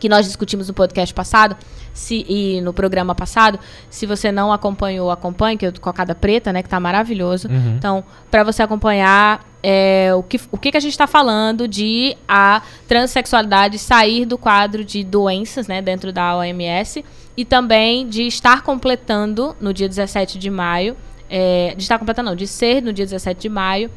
que 0.00 0.08
nós 0.08 0.26
discutimos 0.26 0.66
no 0.66 0.74
podcast 0.74 1.14
passado 1.14 1.56
se, 1.92 2.26
e 2.28 2.60
no 2.62 2.72
programa 2.72 3.14
passado. 3.14 3.60
Se 3.88 4.06
você 4.06 4.32
não 4.32 4.52
acompanhou, 4.52 5.08
acompanhe, 5.12 5.56
que 5.56 5.64
é 5.64 5.68
o 5.68 5.72
do 5.72 5.80
Cocada 5.80 6.12
Preta, 6.16 6.52
né? 6.52 6.60
Que 6.60 6.68
tá 6.68 6.80
maravilhoso. 6.80 7.46
Então, 7.76 8.02
para 8.28 8.42
você 8.42 8.64
acompanhar 8.64 9.51
é, 9.62 10.10
o, 10.14 10.22
que, 10.22 10.40
o 10.50 10.58
que, 10.58 10.70
que 10.72 10.76
a 10.76 10.80
gente 10.80 10.92
está 10.92 11.06
falando 11.06 11.68
de 11.68 12.16
a 12.26 12.62
transexualidade 12.88 13.78
sair 13.78 14.24
do 14.26 14.36
quadro 14.36 14.84
de 14.84 15.04
doenças, 15.04 15.66
né? 15.68 15.80
Dentro 15.80 16.12
da 16.12 16.36
OMS. 16.36 17.04
E 17.36 17.44
também 17.44 18.06
de 18.08 18.26
estar 18.26 18.62
completando 18.62 19.56
no 19.60 19.72
dia 19.72 19.88
17 19.88 20.38
de 20.38 20.50
maio. 20.50 20.96
é, 21.30 21.74
de 21.74 21.82
estar 21.82 21.98
completando, 21.98 22.28
não, 22.30 22.36
de 22.36 22.46
ser 22.46 22.82
no 22.82 22.92
dia 22.92 23.06
17 23.06 23.40
de 23.40 23.48
maio 23.48 23.90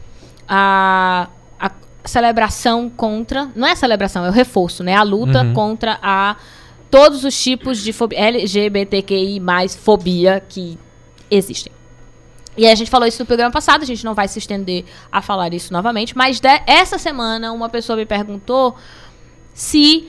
a, 0.47 1.27
a 1.59 1.69
celebração 2.05 2.89
contra. 2.89 3.49
Não 3.53 3.67
é 3.67 3.71
a 3.73 3.75
celebração, 3.75 4.23
é 4.23 4.29
o 4.29 4.31
reforço, 4.31 4.83
né? 4.83 4.95
A 4.95 5.03
luta 5.03 5.41
Uhum. 5.43 5.53
contra 5.53 5.99
a 6.01 6.37
todos 6.89 7.25
os 7.25 7.37
tipos 7.43 7.79
de 7.83 7.91
fobia, 7.91 8.19
LGBTQI 8.19 9.41
mais 9.41 9.75
fobia 9.75 10.41
que 10.47 10.77
existem. 11.29 11.73
E 12.57 12.65
a 12.67 12.73
gente 12.75 12.89
falou 12.89 13.07
isso 13.07 13.21
no 13.21 13.25
programa 13.25 13.51
passado, 13.51 13.81
a 13.83 13.85
gente 13.85 14.03
não 14.05 14.13
vai 14.13 14.27
se 14.27 14.39
estender 14.39 14.85
a 15.11 15.21
falar 15.21 15.53
isso 15.53 15.73
novamente, 15.73 16.15
mas 16.15 16.39
de- 16.39 16.47
essa 16.65 16.97
semana 16.97 17.51
uma 17.51 17.67
pessoa 17.69 17.97
me 17.97 18.05
perguntou 18.05 18.75
se 19.53 20.07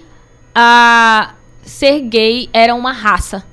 a 0.54 1.34
ser 1.62 2.00
gay 2.02 2.48
era 2.52 2.74
uma 2.74 2.92
raça. 2.92 3.44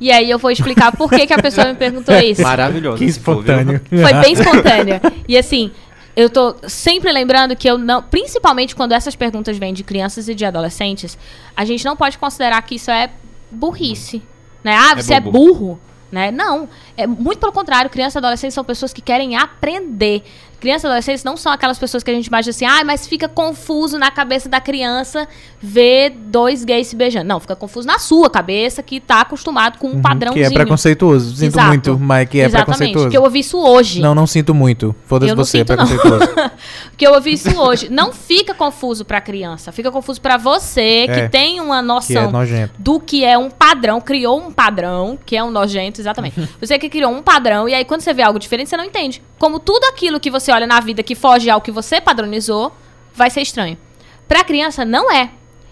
E 0.00 0.10
aí 0.10 0.28
eu 0.30 0.38
vou 0.38 0.50
explicar 0.50 0.92
por 0.96 1.08
que, 1.08 1.26
que 1.26 1.32
a 1.32 1.38
pessoa 1.38 1.66
me 1.68 1.74
perguntou 1.74 2.14
isso. 2.20 2.42
Maravilhoso. 2.42 2.98
Que 2.98 3.04
espontâneo. 3.04 3.80
Foi 3.88 4.14
bem 4.14 4.32
espontânea. 4.34 5.00
E 5.28 5.38
assim, 5.38 5.70
eu 6.16 6.28
tô 6.28 6.56
sempre 6.66 7.12
lembrando 7.12 7.54
que 7.54 7.68
eu 7.68 7.78
não. 7.78 8.02
Principalmente 8.02 8.74
quando 8.74 8.92
essas 8.92 9.14
perguntas 9.14 9.56
vêm 9.56 9.72
de 9.72 9.84
crianças 9.84 10.28
e 10.28 10.34
de 10.34 10.44
adolescentes, 10.44 11.16
a 11.56 11.64
gente 11.64 11.84
não 11.84 11.96
pode 11.96 12.18
considerar 12.18 12.60
que 12.62 12.74
isso 12.74 12.90
é 12.90 13.10
burrice. 13.50 14.22
Né? 14.62 14.74
Ah, 14.76 14.92
É 14.92 15.02
você 15.02 15.14
é 15.14 15.20
burro. 15.20 15.78
Né? 16.14 16.30
Não. 16.30 16.68
É 16.96 17.08
muito 17.08 17.40
pelo 17.40 17.50
contrário, 17.50 17.90
crianças 17.90 18.14
e 18.14 18.18
adolescentes 18.18 18.54
são 18.54 18.62
pessoas 18.62 18.92
que 18.92 19.02
querem 19.02 19.36
aprender. 19.36 20.22
Crianças 20.64 20.84
e 20.84 20.86
adolescentes 20.86 21.22
não 21.24 21.36
são 21.36 21.52
aquelas 21.52 21.78
pessoas 21.78 22.02
que 22.02 22.10
a 22.10 22.14
gente 22.14 22.28
imagina 22.28 22.48
assim, 22.48 22.64
ah, 22.64 22.82
mas 22.86 23.06
fica 23.06 23.28
confuso 23.28 23.98
na 23.98 24.10
cabeça 24.10 24.48
da 24.48 24.62
criança 24.62 25.28
ver 25.60 26.08
dois 26.08 26.64
gays 26.64 26.86
se 26.86 26.96
beijando. 26.96 27.26
Não, 27.28 27.38
fica 27.38 27.54
confuso 27.54 27.86
na 27.86 27.98
sua 27.98 28.30
cabeça, 28.30 28.82
que 28.82 28.98
tá 28.98 29.20
acostumado 29.20 29.76
com 29.78 29.88
um 29.88 29.92
Uhum, 29.96 30.00
padrãozinho. 30.00 30.46
Que 30.48 30.50
é 30.50 30.54
preconceituoso. 30.54 31.36
Sinto 31.36 31.52
Exato. 31.52 31.68
muito, 31.68 31.98
mas 31.98 32.26
que 32.30 32.40
é 32.40 32.44
Exatamente, 32.46 32.64
preconceituoso. 32.78 33.10
que 33.10 33.16
eu 33.18 33.22
ouvi 33.24 33.40
isso 33.40 33.58
hoje. 33.58 34.00
Não, 34.00 34.14
não 34.14 34.26
sinto 34.26 34.54
muito. 34.54 34.96
Foda-se 35.04 35.34
você, 35.34 35.58
é 35.58 35.60
sinto, 35.60 35.76
não. 35.76 35.86
preconceituoso. 35.86 36.50
que 36.96 37.06
eu 37.06 37.12
ouvi 37.12 37.32
isso 37.34 37.60
hoje. 37.60 37.90
Não 37.90 38.10
fica 38.10 38.54
confuso 38.54 39.04
pra 39.04 39.20
criança, 39.20 39.70
fica 39.70 39.90
confuso 39.90 40.18
pra 40.18 40.38
você 40.38 41.04
que 41.06 41.20
É, 41.20 41.28
tem 41.28 41.60
uma 41.60 41.80
que 41.80 41.86
noção 41.86 42.28
é 42.30 42.32
nojento. 42.32 42.72
do 42.78 42.98
que 42.98 43.22
é 43.22 43.36
um 43.36 43.50
padrão, 43.50 44.00
criou 44.00 44.38
um 44.40 44.50
padrão, 44.50 45.18
que 45.26 45.36
é 45.36 45.44
um 45.44 45.50
nojento, 45.50 46.00
exatamente. 46.00 46.40
Você 46.58 46.78
que 46.78 46.88
criou 46.88 47.12
um 47.12 47.20
padrão 47.22 47.68
e 47.68 47.74
aí 47.74 47.84
quando 47.84 48.00
você 48.00 48.14
vê 48.14 48.22
algo 48.22 48.38
diferente, 48.38 48.70
você 48.70 48.76
não 48.78 48.84
entende. 48.84 49.22
Como 49.38 49.58
tudo 49.60 49.84
aquilo 49.84 50.18
que 50.18 50.30
você 50.30 50.50
olha 50.54 50.66
na 50.66 50.80
vida 50.80 51.02
que 51.02 51.14
foge 51.14 51.50
ao 51.50 51.60
que 51.60 51.70
você 51.70 52.00
padronizou, 52.00 52.72
vai 53.14 53.30
ser 53.30 53.42
estranho. 53.42 53.76
Pra 54.26 54.44
criança 54.44 54.84
não 54.84 55.10
é. 55.10 55.30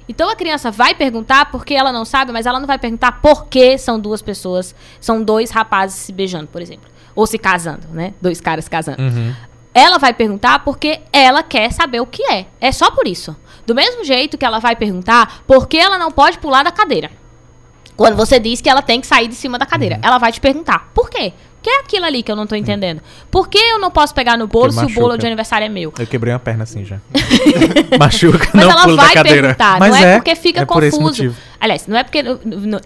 Então 0.09 0.29
a 0.29 0.37
criança 0.37 0.71
vai 0.71 0.95
perguntar 0.95 1.51
porque 1.51 1.75
ela 1.75 1.93
não 1.93 2.05
sabe, 2.05 2.33
mas 2.33 2.45
ela 2.47 2.61
não 2.61 2.67
vai 2.67 2.79
perguntar 2.79 3.21
por 3.21 3.47
que 3.47 3.79
são 3.79 3.99
duas 3.99 4.21
pessoas, 4.21 4.75
são 5.01 5.23
dois 5.23 5.51
rapazes 5.51 5.97
se 5.97 6.13
beijando, 6.13 6.49
por 6.49 6.61
exemplo, 6.61 6.91
ou 7.15 7.27
se 7.27 7.39
casando, 7.39 7.87
né? 7.93 8.13
Dois 8.21 8.41
caras 8.41 8.69
casando. 8.69 9.01
Uhum. 9.01 9.35
Ela 9.75 9.99
vai 9.99 10.13
perguntar 10.13 10.59
porque 10.65 11.01
ela 11.13 11.43
quer 11.43 11.73
saber 11.73 12.01
o 12.01 12.07
que 12.07 12.23
é. 12.31 12.47
É 12.61 12.73
só 12.73 12.91
por 12.91 13.07
isso. 13.07 13.35
Do 13.65 13.75
mesmo 13.75 14.05
jeito 14.05 14.37
que 14.37 14.45
ela 14.45 14.59
vai 14.59 14.77
perguntar 14.77 15.43
por 15.47 15.67
que 15.67 15.79
ela 15.79 15.97
não 15.97 16.11
pode 16.11 16.39
pular 16.39 16.63
da 16.63 16.71
cadeira. 16.71 17.11
Quando 17.97 18.17
você 18.17 18.39
diz 18.39 18.61
que 18.61 18.69
ela 18.69 18.83
tem 18.83 19.01
que 19.01 19.07
sair 19.07 19.29
de 19.29 19.35
cima 19.35 19.59
da 19.59 19.65
cadeira, 19.65 19.99
ela 20.03 20.19
vai 20.19 20.33
te 20.33 20.41
perguntar 20.41 20.91
por 20.93 21.09
quê? 21.09 21.33
O 21.63 21.65
que 21.65 21.71
é 21.71 21.79
aquilo 21.79 22.05
ali 22.05 22.25
que 22.25 22.33
eu 22.33 22.35
não 22.35 22.45
tô 22.45 22.57
entendendo? 22.57 23.01
Por 23.31 23.49
que 23.49 23.57
eu 23.57 23.79
não 23.79 23.89
posso 23.89 24.13
pegar 24.13 24.37
no 24.37 24.49
bolo 24.49 24.73
se 24.73 24.85
o 24.85 24.89
bolo 24.89 25.17
de 25.17 25.25
aniversário 25.25 25.65
é 25.65 25.69
meu? 25.69 25.93
Eu 25.97 26.07
quebrei 26.09 26.33
uma 26.33 26.41
perna 26.41 26.65
assim 26.65 26.85
já. 26.85 26.99
Machuca, 28.01 28.49
Mas 28.53 28.65
não 28.65 28.73
ela 28.73 28.83
pulo 28.83 28.97
vai 28.97 29.09
da 29.09 29.15
cadeira. 29.15 29.41
perguntar, 29.43 29.79
Mas 29.79 29.91
não 29.91 29.97
é, 29.99 30.17
porque 30.17 30.35
fica 30.35 30.63
é 30.63 30.65
por 30.65 30.83
esse 30.83 30.99
confuso. 30.99 31.37
Aliás, 31.61 31.87
não 31.87 31.97
é 31.97 32.03
porque 32.03 32.19
é- 32.19 32.27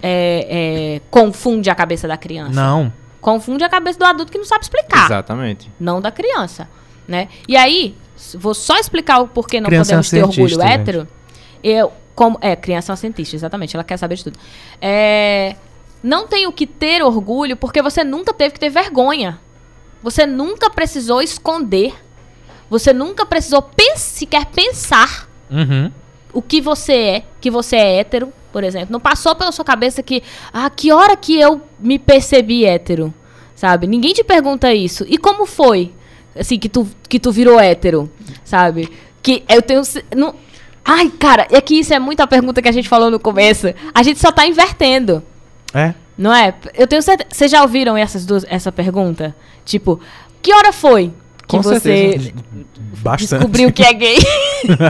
é, 0.02 1.00
confunde 1.10 1.70
a 1.70 1.74
cabeça 1.74 2.06
da 2.06 2.18
criança. 2.18 2.52
Não. 2.52 2.92
Confunde 3.18 3.64
a 3.64 3.68
cabeça 3.70 3.98
do 3.98 4.04
adulto 4.04 4.30
que 4.30 4.36
não 4.36 4.44
sabe 4.44 4.64
explicar. 4.64 5.06
Exatamente. 5.06 5.70
não 5.80 5.98
da 5.98 6.10
criança, 6.10 6.68
né? 7.08 7.28
E 7.48 7.56
aí, 7.56 7.94
vou 8.34 8.52
só 8.52 8.76
explicar 8.78 9.20
o 9.20 9.28
porquê 9.28 9.58
não 9.58 9.68
Criança 9.68 9.92
é 9.92 9.96
podemos 9.96 10.10
ter 10.10 10.22
orgulho 10.22 10.60
gente. 10.62 10.70
hétero. 10.70 11.08
Eu, 11.64 11.92
como 12.14 12.38
é, 12.42 12.54
criança 12.54 12.90
é 12.90 12.92
uma 12.92 12.96
cientista, 12.98 13.34
exatamente, 13.36 13.74
ela 13.74 13.82
quer 13.84 13.96
saber 13.96 14.16
de 14.16 14.24
tudo. 14.24 14.38
É, 14.82 15.56
não 16.06 16.28
tem 16.28 16.46
o 16.46 16.52
que 16.52 16.68
ter 16.68 17.02
orgulho 17.02 17.56
porque 17.56 17.82
você 17.82 18.04
nunca 18.04 18.32
teve 18.32 18.54
que 18.54 18.60
ter 18.60 18.70
vergonha. 18.70 19.40
Você 20.04 20.24
nunca 20.24 20.70
precisou 20.70 21.20
esconder. 21.20 21.94
Você 22.70 22.92
nunca 22.92 23.26
precisou 23.26 23.60
pens 23.60 23.98
sequer 23.98 24.46
pensar 24.46 25.28
Uhum. 25.50 25.90
o 26.32 26.40
que 26.40 26.60
você 26.60 26.92
é, 26.92 27.24
que 27.40 27.50
você 27.50 27.74
é 27.74 27.98
hétero, 27.98 28.32
por 28.52 28.62
exemplo. 28.62 28.92
Não 28.92 29.00
passou 29.00 29.34
pela 29.34 29.50
sua 29.50 29.64
cabeça 29.64 30.00
que, 30.00 30.22
ah, 30.52 30.70
que 30.70 30.92
hora 30.92 31.16
que 31.16 31.40
eu 31.40 31.60
me 31.76 31.98
percebi 31.98 32.64
hétero, 32.64 33.12
sabe? 33.56 33.88
Ninguém 33.88 34.12
te 34.12 34.22
pergunta 34.22 34.72
isso. 34.72 35.04
E 35.08 35.18
como 35.18 35.44
foi, 35.44 35.92
assim, 36.38 36.56
que 36.56 36.68
tu, 36.68 36.86
que 37.08 37.18
tu 37.18 37.32
virou 37.32 37.58
hétero, 37.58 38.08
sabe? 38.44 38.88
Que 39.20 39.42
eu 39.48 39.60
tenho... 39.60 39.82
Não, 40.16 40.36
ai, 40.84 41.10
cara, 41.10 41.48
é 41.50 41.60
que 41.60 41.74
isso 41.80 41.92
é 41.92 41.98
muito 41.98 42.20
a 42.20 42.28
pergunta 42.28 42.62
que 42.62 42.68
a 42.68 42.72
gente 42.72 42.88
falou 42.88 43.10
no 43.10 43.18
começo. 43.18 43.66
A 43.92 44.04
gente 44.04 44.20
só 44.20 44.30
tá 44.30 44.46
invertendo. 44.46 45.20
É. 45.76 45.94
Não 46.16 46.34
é? 46.34 46.54
Eu 46.74 46.86
tenho 46.86 47.02
certeza. 47.02 47.28
Vocês 47.30 47.50
já 47.50 47.62
ouviram 47.62 47.96
essas 47.96 48.24
duas, 48.24 48.44
essa 48.48 48.72
pergunta? 48.72 49.36
Tipo, 49.64 50.00
que 50.40 50.52
hora 50.52 50.72
foi 50.72 51.12
que 51.46 51.56
Com 51.56 51.62
você 51.62 51.78
certeza. 51.78 52.32
Bastante. 53.02 53.28
descobriu 53.40 53.70
que 53.72 53.82
é 53.82 53.92
gay? 53.92 54.16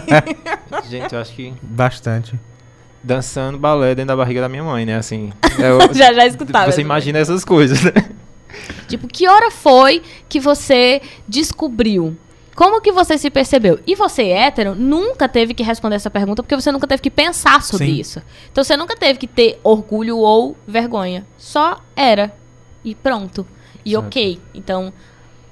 Gente, 0.89 1.13
eu 1.15 1.21
acho 1.21 1.33
que 1.35 1.53
Bastante. 1.61 2.39
dançando 3.03 3.59
balé 3.59 3.95
dentro 3.95 4.09
da 4.09 4.17
barriga 4.17 4.41
da 4.41 4.49
minha 4.49 4.63
mãe, 4.65 4.87
né? 4.87 4.97
Assim. 4.97 5.33
eu- 5.59 5.81
já 5.95 6.13
já 6.13 6.27
escutava. 6.27 6.71
Você 6.71 6.81
imagina 6.81 7.19
essas 7.19 7.45
coisas, 7.45 7.83
né? 7.83 7.93
Tipo, 8.89 9.07
que 9.09 9.29
hora 9.29 9.51
foi 9.51 10.03
que 10.29 10.41
você 10.41 11.03
descobriu? 11.29 12.17
Como 12.57 12.81
que 12.81 12.91
você 12.91 13.19
se 13.19 13.29
percebeu? 13.29 13.79
E 13.87 13.95
você, 13.95 14.25
hétero, 14.31 14.75
nunca 14.75 15.29
teve 15.29 15.53
que 15.53 15.63
responder 15.63 15.97
essa 15.97 16.09
pergunta 16.11 16.43
porque 16.43 16.57
você 16.57 16.73
nunca 16.73 16.87
teve 16.87 17.03
que 17.03 17.11
pensar 17.11 17.63
sobre 17.63 17.87
Sim. 17.87 18.01
isso. 18.01 18.23
Então 18.51 18.65
você 18.65 18.77
nunca 18.79 18.97
teve 18.97 19.19
que 19.19 19.27
ter 19.27 19.61
orgulho 19.63 20.17
ou 20.17 20.57
vergonha. 20.67 21.27
Só 21.37 21.79
era. 21.95 22.33
E 22.83 22.95
pronto. 22.95 23.47
E 23.85 23.91
Certo. 23.91 24.07
ok. 24.07 24.41
Então, 24.55 24.91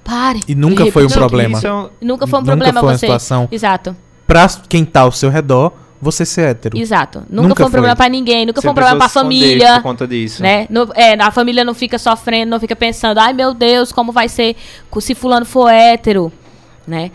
pare. 0.02 0.43
E 0.48 0.55
nunca 0.55 0.90
foi 0.90 1.05
um 1.05 1.09
problema. 1.10 1.59
Isso 1.59 1.66
é 1.66 1.72
um- 1.74 1.89
Nunca 2.01 2.26
foi 2.26 2.39
um 2.39 2.43
Nunca 2.43 2.52
problema 2.52 2.81
foi 2.81 2.89
uma 2.89 2.94
você. 2.98 3.06
situação 3.06 3.48
Exato. 3.52 3.94
pra 4.26 4.47
quem 4.68 4.82
tá 4.85 5.02
ao 5.02 5.12
seu 5.12 5.28
redor, 5.28 5.72
você 6.01 6.24
ser 6.24 6.48
hétero. 6.48 6.78
Exato. 6.78 7.22
Nunca, 7.28 7.48
Nunca 7.48 7.56
foi 7.64 7.66
um 7.66 7.70
problema 7.70 7.97
pra 7.97 8.09
ninguém, 8.09 8.47
nunca 8.47 8.60
você 8.62 8.66
foi 8.66 8.72
um 8.72 8.74
problema 8.74 8.98
pra 8.98 9.09
família. 9.10 9.74
Por 9.74 9.82
conta 9.82 10.06
disso. 10.09 10.43
Né? 10.43 10.66
No- 10.70 10.89
é, 10.94 11.14
a 11.20 11.31
família 11.31 11.64
não 11.64 11.74
fica 11.74 11.98
sofrendo, 11.98 12.51
não 12.51 12.60
fica 12.60 12.74
pensando, 12.74 13.18
ai 13.18 13.32
meu 13.35 13.52
Deus, 13.52 13.93
como 13.93 14.10
vai 14.10 14.28
ser 14.28 14.56
se 15.01 15.14
fulano 15.14 15.44
for 15.47 15.68
hétero, 15.70 16.32
né? 16.86 17.11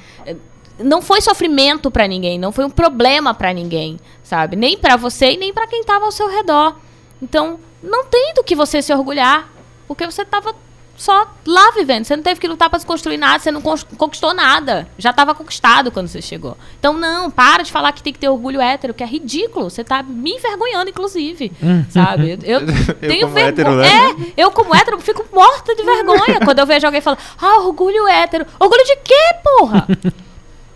Não 0.78 1.02
foi 1.02 1.22
sofrimento 1.22 1.92
pra 1.92 2.08
ninguém, 2.08 2.40
não 2.40 2.52
foi 2.52 2.66
um 2.66 2.70
problema 2.70 3.34
pra 3.34 3.54
ninguém, 3.54 4.00
sabe? 4.24 4.56
Nem 4.56 4.78
pra 4.78 4.96
você 4.96 5.32
e 5.32 5.38
nem 5.38 5.54
pra 5.54 5.68
quem 5.68 5.84
tava 5.84 6.06
ao 6.06 6.12
seu 6.12 6.30
redor. 6.30 6.78
Então, 7.22 7.60
não 7.84 8.06
tem 8.06 8.34
do 8.34 8.44
que 8.44 8.56
você 8.56 8.82
se 8.82 8.94
orgulhar, 8.94 9.50
porque 9.88 10.06
você 10.06 10.24
tava 10.24 10.56
só 11.00 11.28
lá 11.48 11.72
vivendo, 11.72 12.04
você 12.04 12.14
não 12.14 12.22
teve 12.22 12.42
que 12.42 12.48
lutar 12.48 12.70
pra 12.70 12.78
desconstruir 12.78 13.18
nada, 13.18 13.40
você 13.40 13.50
não 13.50 13.62
conquistou 13.62 14.34
nada, 14.34 14.86
já 14.98 15.14
tava 15.14 15.34
conquistado 15.34 15.92
quando 15.92 16.10
você 16.10 16.22
chegou. 16.22 16.58
Então, 16.78 16.92
não, 16.92 17.32
para 17.32 17.64
de 17.64 17.72
falar 17.72 17.94
que 17.94 18.04
tem 18.04 18.12
que 18.12 18.20
ter 18.20 18.28
orgulho 18.28 18.60
hétero, 18.60 18.94
que 18.94 19.02
é 19.02 19.06
ridículo, 19.06 19.70
você 19.70 19.82
tá 19.82 20.04
me 20.04 20.32
envergonhando, 20.32 20.90
inclusive, 20.90 21.54
sabe? 21.90 22.38
Eu, 22.44 22.60
tenho 23.00 23.28
como 23.28 23.40
hétero, 23.40 23.78
vergonha. 23.78 24.14
né? 24.14 24.34
É, 24.36 24.44
eu 24.44 24.52
como 24.52 24.76
hétero 24.76 25.00
fico 25.00 25.26
morta 25.34 25.74
de 25.74 25.84
vergonha 25.84 26.42
quando 26.44 26.60
eu 26.60 26.66
vejo 26.66 26.86
alguém 26.86 27.00
falando, 27.00 27.20
ah, 27.42 27.60
orgulho 27.60 28.06
hétero. 28.06 28.46
Orgulho 28.60 28.84
de 28.84 28.98
quê, 28.98 29.36
porra? 29.42 29.88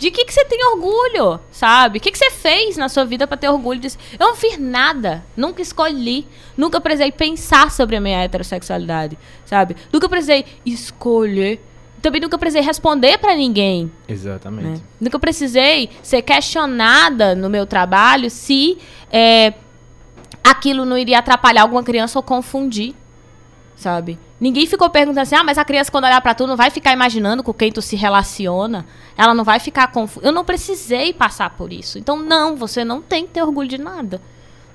De 0.04 0.12
que, 0.12 0.26
que 0.26 0.34
você 0.34 0.44
tem 0.44 0.60
orgulho, 0.66 1.40
sabe? 1.50 1.98
O 1.98 2.02
que, 2.02 2.12
que 2.12 2.18
você 2.18 2.30
fez 2.30 2.76
na 2.76 2.90
sua 2.90 3.06
vida 3.06 3.26
pra 3.26 3.38
ter 3.38 3.48
orgulho 3.48 3.80
disso? 3.80 3.98
Eu 4.20 4.28
não 4.28 4.36
fiz 4.36 4.58
nada. 4.60 5.24
Nunca 5.34 5.62
escolhi. 5.62 6.28
Nunca 6.58 6.82
precisei 6.82 7.10
pensar 7.10 7.72
sobre 7.72 7.96
a 7.96 8.02
minha 8.02 8.22
heterossexualidade, 8.22 9.18
sabe? 9.46 9.78
Nunca 9.94 10.10
precisei 10.10 10.44
escolher. 10.66 11.66
Também 12.02 12.20
nunca 12.20 12.38
precisei 12.38 12.62
responder 12.62 13.18
pra 13.18 13.34
ninguém. 13.34 13.90
Exatamente. 14.06 14.68
né? 14.68 14.82
Nunca 15.00 15.18
precisei 15.18 15.90
ser 16.02 16.22
questionada 16.22 17.34
no 17.34 17.50
meu 17.50 17.66
trabalho 17.66 18.30
se 18.30 18.78
é, 19.10 19.54
aquilo 20.44 20.84
não 20.84 20.98
iria 20.98 21.20
atrapalhar 21.20 21.62
alguma 21.62 21.82
criança 21.82 22.20
ou 22.20 22.24
confundir, 22.24 22.94
sabe? 23.74 24.20
Ninguém 24.44 24.68
ficou 24.68 24.90
perguntando 24.90 25.22
assim, 25.22 25.36
ah, 25.36 25.44
mas 25.44 25.57
a 25.57 25.64
criança 25.64 25.90
quando 25.90 26.03
olhar 26.03 26.20
pra 26.20 26.34
tu 26.34 26.45
não 26.45 26.57
vai 26.57 26.70
ficar 26.70 26.91
imaginando 26.91 27.41
com 27.41 27.53
quem 27.53 27.72
tu 27.72 27.82
se 27.82 27.95
relaciona, 27.95 28.86
ela 29.18 29.34
não 29.34 29.45
vai 29.45 29.57
ficar 29.57 29.88
confusa. 29.88 30.28
Eu 30.28 30.34
não 30.34 30.44
precisei 30.44 31.14
passar 31.14 31.52
por 31.52 31.72
isso. 31.72 31.98
Então, 31.98 32.22
não, 32.22 32.57
você 32.57 32.84
não 32.84 33.02
tem 33.02 33.26
que 33.26 33.32
ter 33.32 33.41
orgulho 33.41 33.70
de 33.70 33.78
nada, 33.78 34.22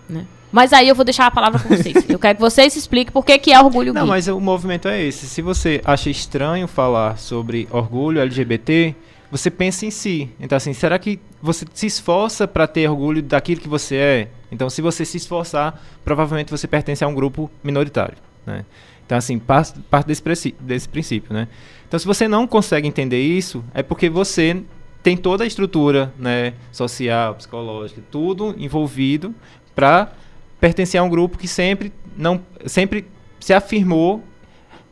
né? 0.09 0.25
Mas 0.51 0.73
aí 0.73 0.89
eu 0.89 0.95
vou 0.95 1.05
deixar 1.05 1.27
a 1.27 1.31
palavra 1.31 1.61
com 1.61 1.69
vocês. 1.69 2.09
Eu 2.09 2.19
quero 2.19 2.37
que 2.37 2.41
vocês 2.41 2.75
expliquem 2.77 3.13
por 3.13 3.23
que, 3.27 3.37
que 3.37 3.53
é 3.53 3.61
orgulho 3.61 3.93
Não, 3.93 4.05
gay. 4.05 4.09
mas 4.09 4.27
o 4.27 4.41
movimento 4.41 4.89
é 4.89 5.03
esse. 5.05 5.27
Se 5.29 5.43
você 5.43 5.83
acha 5.85 6.09
estranho 6.09 6.67
falar 6.67 7.19
sobre 7.19 7.69
orgulho 7.71 8.23
LGBT, 8.23 8.97
você 9.31 9.51
pensa 9.51 9.85
em 9.85 9.91
si. 9.91 10.31
Então, 10.41 10.57
assim, 10.57 10.73
será 10.73 10.99
que 10.99 11.21
você 11.43 11.67
se 11.75 11.85
esforça 11.85 12.49
para 12.49 12.67
ter 12.67 12.89
orgulho 12.89 13.23
daquilo 13.23 13.61
que 13.61 13.69
você 13.69 13.97
é? 13.97 14.29
Então, 14.51 14.71
se 14.71 14.81
você 14.81 15.05
se 15.05 15.19
esforçar, 15.19 15.79
provavelmente 16.03 16.51
você 16.51 16.67
pertence 16.67 17.05
a 17.05 17.07
um 17.07 17.15
grupo 17.15 17.51
minoritário, 17.63 18.17
né? 18.47 18.65
Então, 19.09 19.17
assim, 19.17 19.39
parte, 19.39 19.81
parte 19.91 20.07
desse, 20.07 20.55
desse 20.61 20.87
princípio, 20.87 21.33
né? 21.33 21.49
Então, 21.87 21.99
se 21.99 22.05
você 22.05 22.29
não 22.29 22.47
consegue 22.47 22.87
entender 22.87 23.23
isso, 23.23 23.65
é 23.73 23.83
porque 23.83 24.11
você 24.11 24.63
tem 25.03 25.17
toda 25.17 25.45
a 25.45 25.47
estrutura, 25.47 26.13
né, 26.19 26.53
social, 26.71 27.35
psicológica, 27.35 28.03
tudo 28.11 28.55
envolvido 28.59 29.35
para 29.75 30.13
pertencer 30.61 31.01
a 31.01 31.03
um 31.03 31.09
grupo 31.09 31.39
que 31.39 31.49
sempre 31.49 31.91
não 32.15 32.43
sempre 32.67 33.07
se 33.41 33.55
afirmou, 33.55 34.23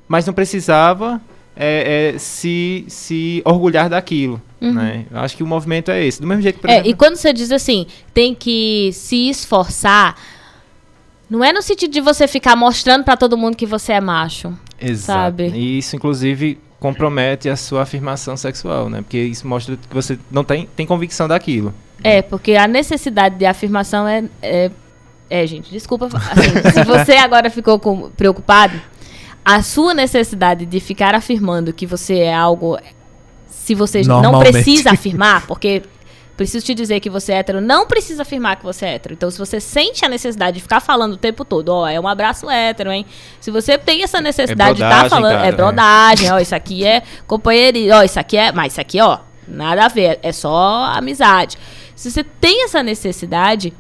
mas 0.08 0.24
não 0.24 0.32
precisava 0.32 1.20
é, 1.54 2.14
é, 2.14 2.18
se, 2.18 2.86
se 2.88 3.42
orgulhar 3.44 3.90
daquilo. 3.90 4.40
Né? 4.58 5.04
Eu 5.10 5.18
acho 5.18 5.36
que 5.36 5.42
o 5.42 5.46
movimento 5.46 5.90
é 5.90 6.02
esse. 6.02 6.22
Do 6.22 6.26
mesmo 6.26 6.42
jeito, 6.42 6.58
por 6.58 6.68
Uhum. 6.68 6.72
É, 6.72 6.76
exemplo, 6.76 6.90
e 6.90 6.94
quando 6.94 7.16
você 7.16 7.32
diz 7.34 7.52
assim, 7.52 7.86
tem 8.14 8.34
que 8.34 8.90
se 8.94 9.28
esforçar, 9.28 10.16
não 11.28 11.42
é 11.42 11.52
no 11.52 11.60
sentido 11.62 11.92
de 11.92 12.00
você 12.00 12.28
ficar 12.28 12.54
mostrando 12.56 13.04
pra 13.04 13.16
todo 13.16 13.36
mundo 13.36 13.56
que 13.56 13.66
você 13.66 13.92
é 13.92 14.00
macho. 14.00 14.52
Exato. 14.80 15.06
sabe? 15.06 15.48
E 15.54 15.78
isso, 15.78 15.96
inclusive, 15.96 16.58
compromete 16.78 17.48
a 17.48 17.56
sua 17.56 17.82
afirmação 17.82 18.36
sexual, 18.36 18.88
né? 18.88 19.02
Porque 19.02 19.18
isso 19.18 19.46
mostra 19.46 19.76
que 19.76 19.94
você 19.94 20.18
não 20.30 20.44
tem, 20.44 20.68
tem 20.76 20.86
convicção 20.86 21.26
daquilo. 21.26 21.74
É, 22.04 22.22
porque 22.22 22.54
a 22.54 22.68
necessidade 22.68 23.36
de 23.36 23.46
afirmação 23.46 24.06
é. 24.06 24.24
É, 24.42 24.70
é, 25.28 25.46
gente, 25.46 25.70
desculpa. 25.70 26.06
assim, 26.06 26.50
se 26.72 26.84
você 26.84 27.12
agora 27.14 27.50
ficou 27.50 27.78
com- 27.80 28.10
preocupado, 28.10 28.80
a 29.44 29.62
sua 29.62 29.94
necessidade 29.94 30.66
de 30.66 30.78
ficar 30.80 31.14
afirmando 31.14 31.72
que 31.72 31.86
você 31.86 32.18
é 32.18 32.34
algo. 32.34 32.78
Se 33.48 33.74
você 33.74 34.02
não 34.02 34.38
precisa 34.38 34.90
afirmar, 34.90 35.46
porque. 35.46 35.82
Preciso 36.36 36.66
te 36.66 36.74
dizer 36.74 37.00
que 37.00 37.08
você 37.08 37.32
é 37.32 37.36
hétero, 37.36 37.60
não 37.60 37.86
precisa 37.86 38.22
afirmar 38.22 38.56
que 38.56 38.64
você 38.64 38.84
é 38.84 38.94
hétero. 38.94 39.14
Então, 39.14 39.30
se 39.30 39.38
você 39.38 39.58
sente 39.58 40.04
a 40.04 40.08
necessidade 40.08 40.56
de 40.56 40.62
ficar 40.62 40.80
falando 40.80 41.14
o 41.14 41.16
tempo 41.16 41.44
todo, 41.44 41.70
ó, 41.70 41.88
é 41.88 41.98
um 41.98 42.06
abraço 42.06 42.50
hétero, 42.50 42.92
hein? 42.92 43.06
Se 43.40 43.50
você 43.50 43.78
tem 43.78 44.02
essa 44.02 44.20
necessidade 44.20 44.76
de 44.76 44.82
estar 44.82 44.88
brodagem, 44.88 45.10
falando, 45.10 45.32
cara, 45.32 45.46
é 45.46 45.48
é. 45.48 45.52
brodagem, 45.52 46.32
ó, 46.32 46.38
isso 46.38 46.54
aqui 46.54 46.84
é 46.84 47.02
companheirismo, 47.26 47.94
ó, 47.94 48.02
isso 48.02 48.20
aqui 48.20 48.36
é. 48.36 48.52
Mas 48.52 48.72
isso 48.72 48.80
aqui, 48.80 49.00
ó, 49.00 49.18
nada 49.48 49.86
a 49.86 49.88
ver, 49.88 50.18
é 50.22 50.30
só 50.32 50.84
amizade. 50.94 51.56
Se 51.94 52.10
você 52.10 52.22
tem 52.22 52.64
essa 52.64 52.82
necessidade, 52.82 53.72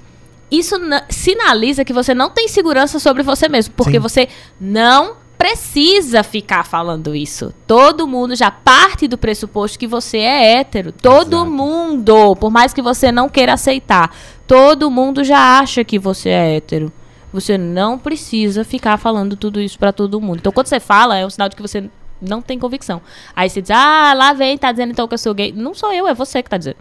isso 0.50 0.78
na- 0.78 1.04
sinaliza 1.10 1.84
que 1.84 1.92
você 1.92 2.14
não 2.14 2.30
tem 2.30 2.48
segurança 2.48 2.98
sobre 2.98 3.22
você 3.22 3.48
mesmo, 3.48 3.74
porque 3.76 3.92
Sim. 3.94 3.98
você 3.98 4.28
não 4.58 5.16
precisa 5.36 6.22
ficar 6.22 6.64
falando 6.64 7.14
isso. 7.14 7.52
Todo 7.66 8.06
mundo 8.06 8.34
já 8.34 8.50
parte 8.50 9.06
do 9.06 9.18
pressuposto 9.18 9.78
que 9.78 9.86
você 9.86 10.18
é 10.18 10.58
hétero. 10.58 10.92
Todo 10.92 11.36
Exato. 11.36 11.50
mundo, 11.50 12.36
por 12.36 12.50
mais 12.50 12.72
que 12.72 12.82
você 12.82 13.12
não 13.12 13.28
queira 13.28 13.54
aceitar, 13.54 14.14
todo 14.46 14.90
mundo 14.90 15.22
já 15.22 15.58
acha 15.58 15.84
que 15.84 15.98
você 15.98 16.30
é 16.30 16.56
hétero. 16.56 16.92
Você 17.32 17.58
não 17.58 17.98
precisa 17.98 18.64
ficar 18.64 18.96
falando 18.96 19.36
tudo 19.36 19.60
isso 19.60 19.78
pra 19.78 19.92
todo 19.92 20.20
mundo. 20.20 20.38
Então, 20.38 20.52
quando 20.52 20.68
você 20.68 20.80
fala, 20.80 21.18
é 21.18 21.26
um 21.26 21.30
sinal 21.30 21.48
de 21.48 21.56
que 21.56 21.62
você 21.62 21.90
não 22.20 22.40
tem 22.40 22.58
convicção. 22.58 23.02
Aí 23.34 23.50
você 23.50 23.60
diz, 23.60 23.70
ah, 23.70 24.14
lá 24.14 24.32
vem, 24.32 24.56
tá 24.56 24.72
dizendo 24.72 24.92
então 24.92 25.06
que 25.06 25.14
eu 25.14 25.18
sou 25.18 25.34
gay. 25.34 25.52
Não 25.52 25.74
sou 25.74 25.92
eu, 25.92 26.08
é 26.08 26.14
você 26.14 26.42
que 26.42 26.48
tá 26.48 26.56
dizendo. 26.56 26.78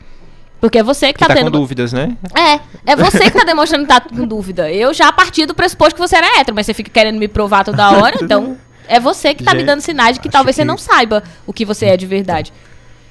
Porque 0.61 0.79
é 0.79 0.83
você 0.83 1.07
que, 1.07 1.13
Que 1.13 1.19
tá, 1.19 1.27
tá 1.27 1.33
com 1.35 1.39
tendo. 1.45 1.51
dúvidas, 1.51 1.93
né? 1.93 2.17
É, 2.35 2.91
é 2.91 2.95
você 2.95 3.19
que 3.29 3.31
tá 3.37 3.43
demonstrando 3.43 3.83
que 3.85 3.89
tá 3.93 4.01
com 4.01 4.25
dúvida. 4.25 4.71
Eu 4.71 4.93
já 4.93 5.11
parti 5.11 5.45
do 5.45 5.53
pressuposto 5.53 5.95
que 5.95 6.01
você 6.01 6.15
era 6.15 6.39
hétero, 6.39 6.55
mas 6.55 6.65
você 6.65 6.73
fica 6.73 6.89
querendo 6.89 7.19
me 7.19 7.27
provar 7.27 7.63
toda 7.63 7.91
hora, 7.91 8.17
então 8.21 8.57
é 8.87 8.99
você 8.99 9.33
que 9.35 9.43
tá 9.43 9.51
me 9.53 9.59
Gente, 9.59 9.67
dando 9.67 9.81
sinais 9.81 10.15
de 10.15 10.19
que 10.21 10.29
talvez 10.29 10.55
você 10.55 10.61
que- 10.63 10.67
não 10.67 10.77
saiba 10.77 11.23
o 11.45 11.53
que 11.53 11.65
você 11.65 11.87
é 11.87 11.97
de 11.97 12.05
verdade. 12.07 12.51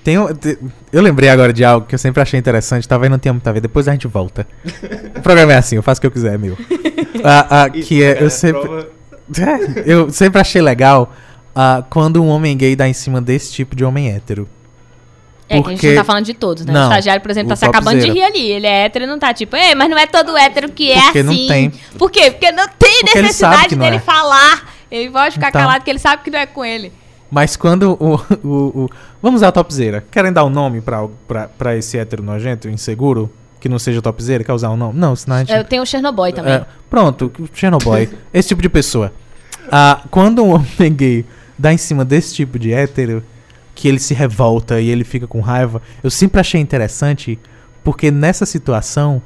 Tem 0.03 0.19
um- 0.19 0.35
te- 0.35 0.59
eu 0.93 1.01
lembrei 1.01 1.29
agora 1.31 1.53
de 1.53 1.65
algo 1.65 1.87
que 1.87 1.95
eu 1.95 1.99
sempre 1.99 2.21
achei 2.21 2.39
interessante, 2.39 2.87
talvez 2.89 3.11
não 3.11 3.19
tenha 3.19 3.33
muito 3.33 3.47
a 3.49 3.53
ver, 3.53 3.61
depois 3.61 3.87
a 3.89 3.93
gente 3.93 4.07
volta. 4.07 4.47
o 5.17 5.21
programa 5.23 5.53
é 5.53 5.57
assim, 5.57 5.77
eu 5.77 5.83
faço 5.83 5.99
o 5.99 6.01
que 6.03 6.07
eu 6.07 6.11
quiser, 6.11 6.35
é 6.35 6.39
meu. 6.39 6.57
Ah, 7.27 7.63
ah, 7.63 7.71
que 7.71 8.03
é, 8.03 8.23
eu 8.23 8.29
sempre, 8.29 8.87
eu 9.87 10.11
sempre 10.11 10.41
achei 10.41 10.61
legal 10.61 11.13
ah, 11.55 11.83
quando 11.89 12.23
um 12.23 12.29
homem 12.29 12.55
gay 12.57 12.75
dá 12.77 12.87
em 12.89 12.93
cima 12.93 13.21
desse 13.21 13.53
tipo 13.53 13.75
de 13.77 13.85
homem 13.85 14.11
hétero. 14.11 14.47
É, 15.49 15.61
que 15.61 15.69
a 15.69 15.71
gente 15.71 15.77
Porque- 15.81 15.89
não 15.91 15.97
tá 15.97 16.05
falando 16.05 16.25
de 16.25 16.35
todos, 16.35 16.65
né? 16.65 16.73
Não, 16.73 16.81
o 16.81 16.85
estagiário, 16.85 17.21
por 17.23 17.31
exemplo, 17.31 17.51
tá 17.51 17.57
se 17.57 17.65
acabando 17.67 18.01
de 18.01 18.07
topzera. 18.07 18.29
rir 18.29 18.33
ali. 18.39 18.51
Ele 18.53 18.67
é 18.67 18.85
hétero 18.87 19.05
e 19.05 19.09
não 19.09 19.19
tá 19.19 19.35
tipo, 19.35 19.55
Ei, 19.57 19.75
mas 19.75 19.91
não 19.91 19.99
é 19.99 20.07
todo 20.07 20.37
hétero 20.37 20.71
que 20.71 20.91
é 20.91 21.01
Porque 21.03 21.19
assim. 21.19 21.27
não 21.43 21.49
tem. 21.49 21.73
Por 21.99 22.11
quê? 22.11 22.31
Porque 22.31 22.51
não 22.53 22.67
tem 22.69 23.01
Porque 23.03 23.21
necessidade 23.23 23.77
não 23.77 23.85
dele 23.85 23.97
é. 23.97 24.01
falar. 24.01 24.73
Ele 24.91 25.11
pode 25.11 25.35
ficar 25.35 25.49
Então. 25.49 25.61
calado 25.61 25.79
porque 25.81 25.91
ele 25.91 25.99
sabe 25.99 26.23
que 26.23 26.31
não 26.31 26.39
é 26.39 26.47
com 26.47 26.65
ele. 26.65 26.93
Mas 27.31 27.57
quando 27.57 27.93
o, 28.01 28.15
o, 28.47 28.85
o- 28.85 28.91
Vamos 29.21 29.39
usar 29.41 29.49
a 29.49 29.53
topzera. 29.53 30.05
Querem 30.11 30.33
dar 30.33 30.45
um 30.45 30.51
nome 30.51 30.81
pra, 30.81 31.07
pra, 31.27 31.49
pra 31.49 31.77
esse 31.77 31.99
hétero 31.99 32.23
nojento, 32.23 32.69
inseguro? 32.69 33.31
Que 33.61 33.69
não 33.69 33.79
seja 33.79 34.01
topzera? 34.03 34.45
Quer 34.45 34.53
usar 34.53 34.71
um 34.71 34.77
nome? 34.77 34.99
Não, 34.99 35.15
senão 35.17 35.37
a 35.37 35.39
gente. 35.41 35.53
Eu 35.53 35.65
tenho 35.65 35.83
o 35.83 35.87
Chernobyl 35.87 36.33
também. 36.33 36.53
É, 36.55 36.67
pronto, 36.89 37.33
o 37.39 37.49
Chernobyl. 37.53 38.09
esse 38.33 38.49
tipo 38.49 38.61
de 38.63 38.69
pessoa. 38.69 39.13
Ah, 39.73 40.01
quando 40.11 40.43
um 40.45 40.51
homem 40.55 40.93
gay 40.95 41.25
dá 41.59 41.73
em 41.73 41.79
cima 41.79 42.05
desse 42.05 42.35
tipo 42.35 42.59
de 42.59 42.73
hétero, 42.73 43.23
que 43.75 43.89
ele 43.89 43.99
se 43.99 44.15
revolta 44.15 44.81
e 44.81 44.89
ele 44.89 45.05
fica 45.05 45.27
com 45.27 45.41
raiva, 45.41 45.83
eu 46.03 46.11
sempre 46.11 46.41
achei 46.41 46.61
interessante, 46.61 47.39
porque 47.83 48.11
nessa 48.11 48.47
situação, 48.47 49.21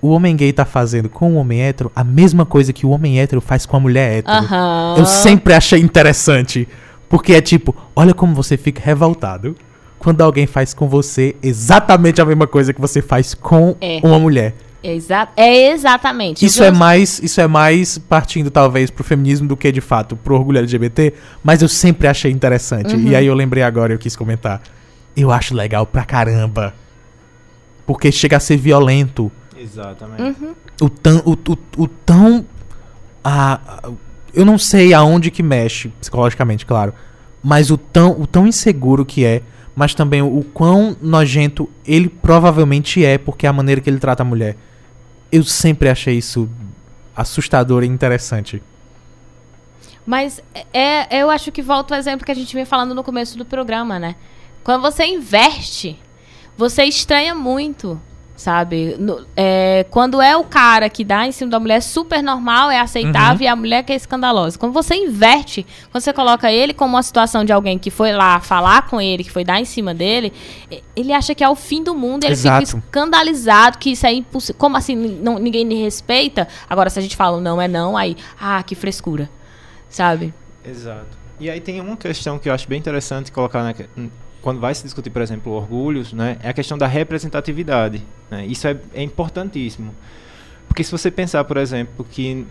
o 0.00 0.08
homem 0.10 0.34
gay 0.36 0.52
tá 0.52 0.64
fazendo 0.64 1.08
com 1.08 1.32
o 1.32 1.36
homem 1.36 1.60
hétero 1.62 1.90
a 1.94 2.02
mesma 2.04 2.44
coisa 2.46 2.72
que 2.72 2.86
o 2.86 2.90
homem 2.90 3.20
hétero 3.20 3.40
faz 3.40 3.66
com 3.66 3.76
a 3.76 3.80
mulher 3.80 4.18
hétero. 4.18 4.36
Aham. 4.38 4.94
Eu 4.98 5.06
sempre 5.06 5.54
achei 5.54 5.80
interessante. 5.80 6.66
Porque 7.08 7.34
é 7.34 7.40
tipo, 7.42 7.76
olha 7.94 8.14
como 8.14 8.34
você 8.34 8.56
fica 8.56 8.80
revoltado 8.82 9.54
quando 9.98 10.22
alguém 10.22 10.46
faz 10.46 10.72
com 10.74 10.88
você 10.88 11.36
exatamente 11.42 12.20
a 12.20 12.24
mesma 12.24 12.46
coisa 12.46 12.72
que 12.72 12.80
você 12.80 13.02
faz 13.02 13.34
com 13.34 13.76
É. 13.80 14.00
uma 14.02 14.18
mulher. 14.18 14.54
É, 14.82 14.94
exa 14.94 15.28
é 15.36 15.70
exatamente. 15.70 16.44
Isso 16.44 16.62
é 16.62 16.70
mais, 16.70 17.20
isso 17.20 17.40
é 17.40 17.46
mais 17.46 17.98
partindo 17.98 18.50
talvez 18.50 18.90
pro 18.90 19.04
feminismo 19.04 19.46
do 19.46 19.56
que 19.56 19.70
de 19.70 19.80
fato 19.80 20.16
pro 20.16 20.34
orgulho 20.34 20.58
LGBT, 20.58 21.14
mas 21.42 21.62
eu 21.62 21.68
sempre 21.68 22.08
achei 22.08 22.30
interessante. 22.30 22.94
Uhum. 22.94 23.08
E 23.08 23.16
aí 23.16 23.26
eu 23.26 23.34
lembrei 23.34 23.62
agora 23.62 23.92
e 23.92 23.94
eu 23.94 23.98
quis 23.98 24.16
comentar. 24.16 24.60
Eu 25.16 25.30
acho 25.30 25.54
legal 25.54 25.86
pra 25.86 26.04
caramba. 26.04 26.74
Porque 27.86 28.10
chega 28.10 28.36
a 28.36 28.40
ser 28.40 28.56
violento. 28.56 29.30
Exatamente. 29.56 30.22
Uhum. 30.22 30.54
O 30.80 30.88
tão. 30.88 31.22
O, 31.24 31.32
o, 31.32 31.82
o 31.84 31.88
tão. 31.88 32.44
ah, 33.22 33.60
eu 34.34 34.44
não 34.44 34.56
sei 34.56 34.94
aonde 34.94 35.30
que 35.30 35.42
mexe, 35.42 35.88
psicologicamente, 36.00 36.64
claro. 36.64 36.94
Mas 37.42 37.70
o 37.70 37.76
tão, 37.76 38.20
o 38.20 38.26
tão 38.26 38.46
inseguro 38.46 39.04
que 39.04 39.24
é. 39.24 39.42
Mas 39.74 39.94
também 39.94 40.20
o, 40.22 40.38
o 40.38 40.44
quão 40.44 40.96
nojento 41.00 41.68
ele 41.86 42.08
provavelmente 42.08 43.04
é, 43.04 43.18
porque 43.18 43.46
é 43.46 43.48
a 43.48 43.52
maneira 43.52 43.80
que 43.80 43.88
ele 43.88 43.98
trata 43.98 44.22
a 44.22 44.26
mulher. 44.26 44.56
Eu 45.32 45.42
sempre 45.42 45.88
achei 45.88 46.18
isso 46.18 46.48
assustador 47.16 47.82
e 47.82 47.86
interessante. 47.86 48.62
Mas 50.04 50.42
é, 50.72 51.20
eu 51.22 51.30
acho 51.30 51.50
que 51.50 51.62
volta 51.62 51.94
o 51.94 51.96
exemplo 51.96 52.24
que 52.26 52.32
a 52.32 52.34
gente 52.34 52.52
vinha 52.52 52.66
falando 52.66 52.94
no 52.94 53.02
começo 53.02 53.38
do 53.38 53.44
programa, 53.44 53.98
né? 53.98 54.16
Quando 54.62 54.82
você 54.82 55.04
investe, 55.06 55.98
você 56.56 56.84
estranha 56.84 57.34
muito, 57.34 58.00
sabe? 58.42 58.96
No- 58.98 59.24
é, 59.36 59.86
quando 59.90 60.20
é 60.20 60.36
o 60.36 60.44
cara 60.44 60.90
que 60.90 61.04
dá 61.04 61.26
em 61.26 61.32
cima 61.32 61.50
da 61.50 61.60
mulher, 61.60 61.76
é 61.76 61.80
super 61.80 62.22
normal, 62.22 62.70
é 62.70 62.80
aceitável, 62.80 63.44
e 63.44 63.48
a 63.48 63.54
mulher 63.56 63.84
que 63.84 63.92
é 63.92 63.96
escandalosa. 63.96 64.58
Quando 64.58 64.72
você 64.72 64.94
inverte, 64.94 65.64
quando 65.90 66.02
você 66.02 66.12
coloca 66.12 66.50
ele 66.50 66.74
como 66.74 66.96
uma 66.96 67.02
situação 67.02 67.44
de 67.44 67.52
alguém 67.52 67.78
que 67.78 67.90
foi 67.90 68.12
lá 68.12 68.40
falar 68.40 68.88
com 68.88 69.00
ele, 69.00 69.22
que 69.22 69.30
foi 69.30 69.44
dar 69.44 69.60
em 69.60 69.64
cima 69.64 69.94
dele, 69.94 70.32
ele 70.96 71.12
acha 71.12 71.34
que 71.34 71.44
é 71.44 71.48
o 71.48 71.54
fim 71.54 71.82
do 71.82 71.94
mundo, 71.94 72.24
ele 72.24 72.32
Exato. 72.32 72.66
fica 72.66 72.78
escandalizado, 72.78 73.78
que 73.78 73.92
isso 73.92 74.06
é 74.06 74.12
impossível. 74.12 74.56
Como 74.58 74.76
assim, 74.76 74.96
não, 74.96 75.38
ninguém 75.38 75.64
me 75.64 75.80
respeita? 75.80 76.48
Agora, 76.68 76.90
se 76.90 76.98
a 76.98 77.02
gente 77.02 77.16
fala 77.16 77.40
não 77.40 77.62
é 77.62 77.68
não, 77.68 77.96
aí, 77.96 78.16
ah, 78.40 78.62
que 78.62 78.74
frescura. 78.74 79.30
Sabe? 79.88 80.34
Exato. 80.64 81.22
E 81.38 81.50
aí 81.50 81.60
tem 81.60 81.80
uma 81.80 81.96
questão 81.96 82.38
que 82.38 82.48
eu 82.48 82.54
acho 82.54 82.68
bem 82.68 82.78
interessante 82.78 83.30
colocar 83.32 83.62
na, 83.62 83.74
quando 84.42 84.60
vai 84.60 84.74
se 84.74 84.82
discutir, 84.82 85.08
por 85.10 85.22
exemplo, 85.22 85.52
orgulhos, 85.52 86.12
né, 86.12 86.36
é 86.42 86.48
a 86.48 86.52
questão 86.52 86.76
da 86.76 86.86
representatividade. 86.86 88.02
né? 88.30 88.44
Isso 88.44 88.66
é, 88.66 88.76
é 88.92 89.02
importantíssimo. 89.02 89.94
Porque 90.68 90.82
se 90.82 90.90
você 90.90 91.10
pensar, 91.10 91.44
por 91.44 91.56
exemplo, 91.56 92.04
que 92.10 92.46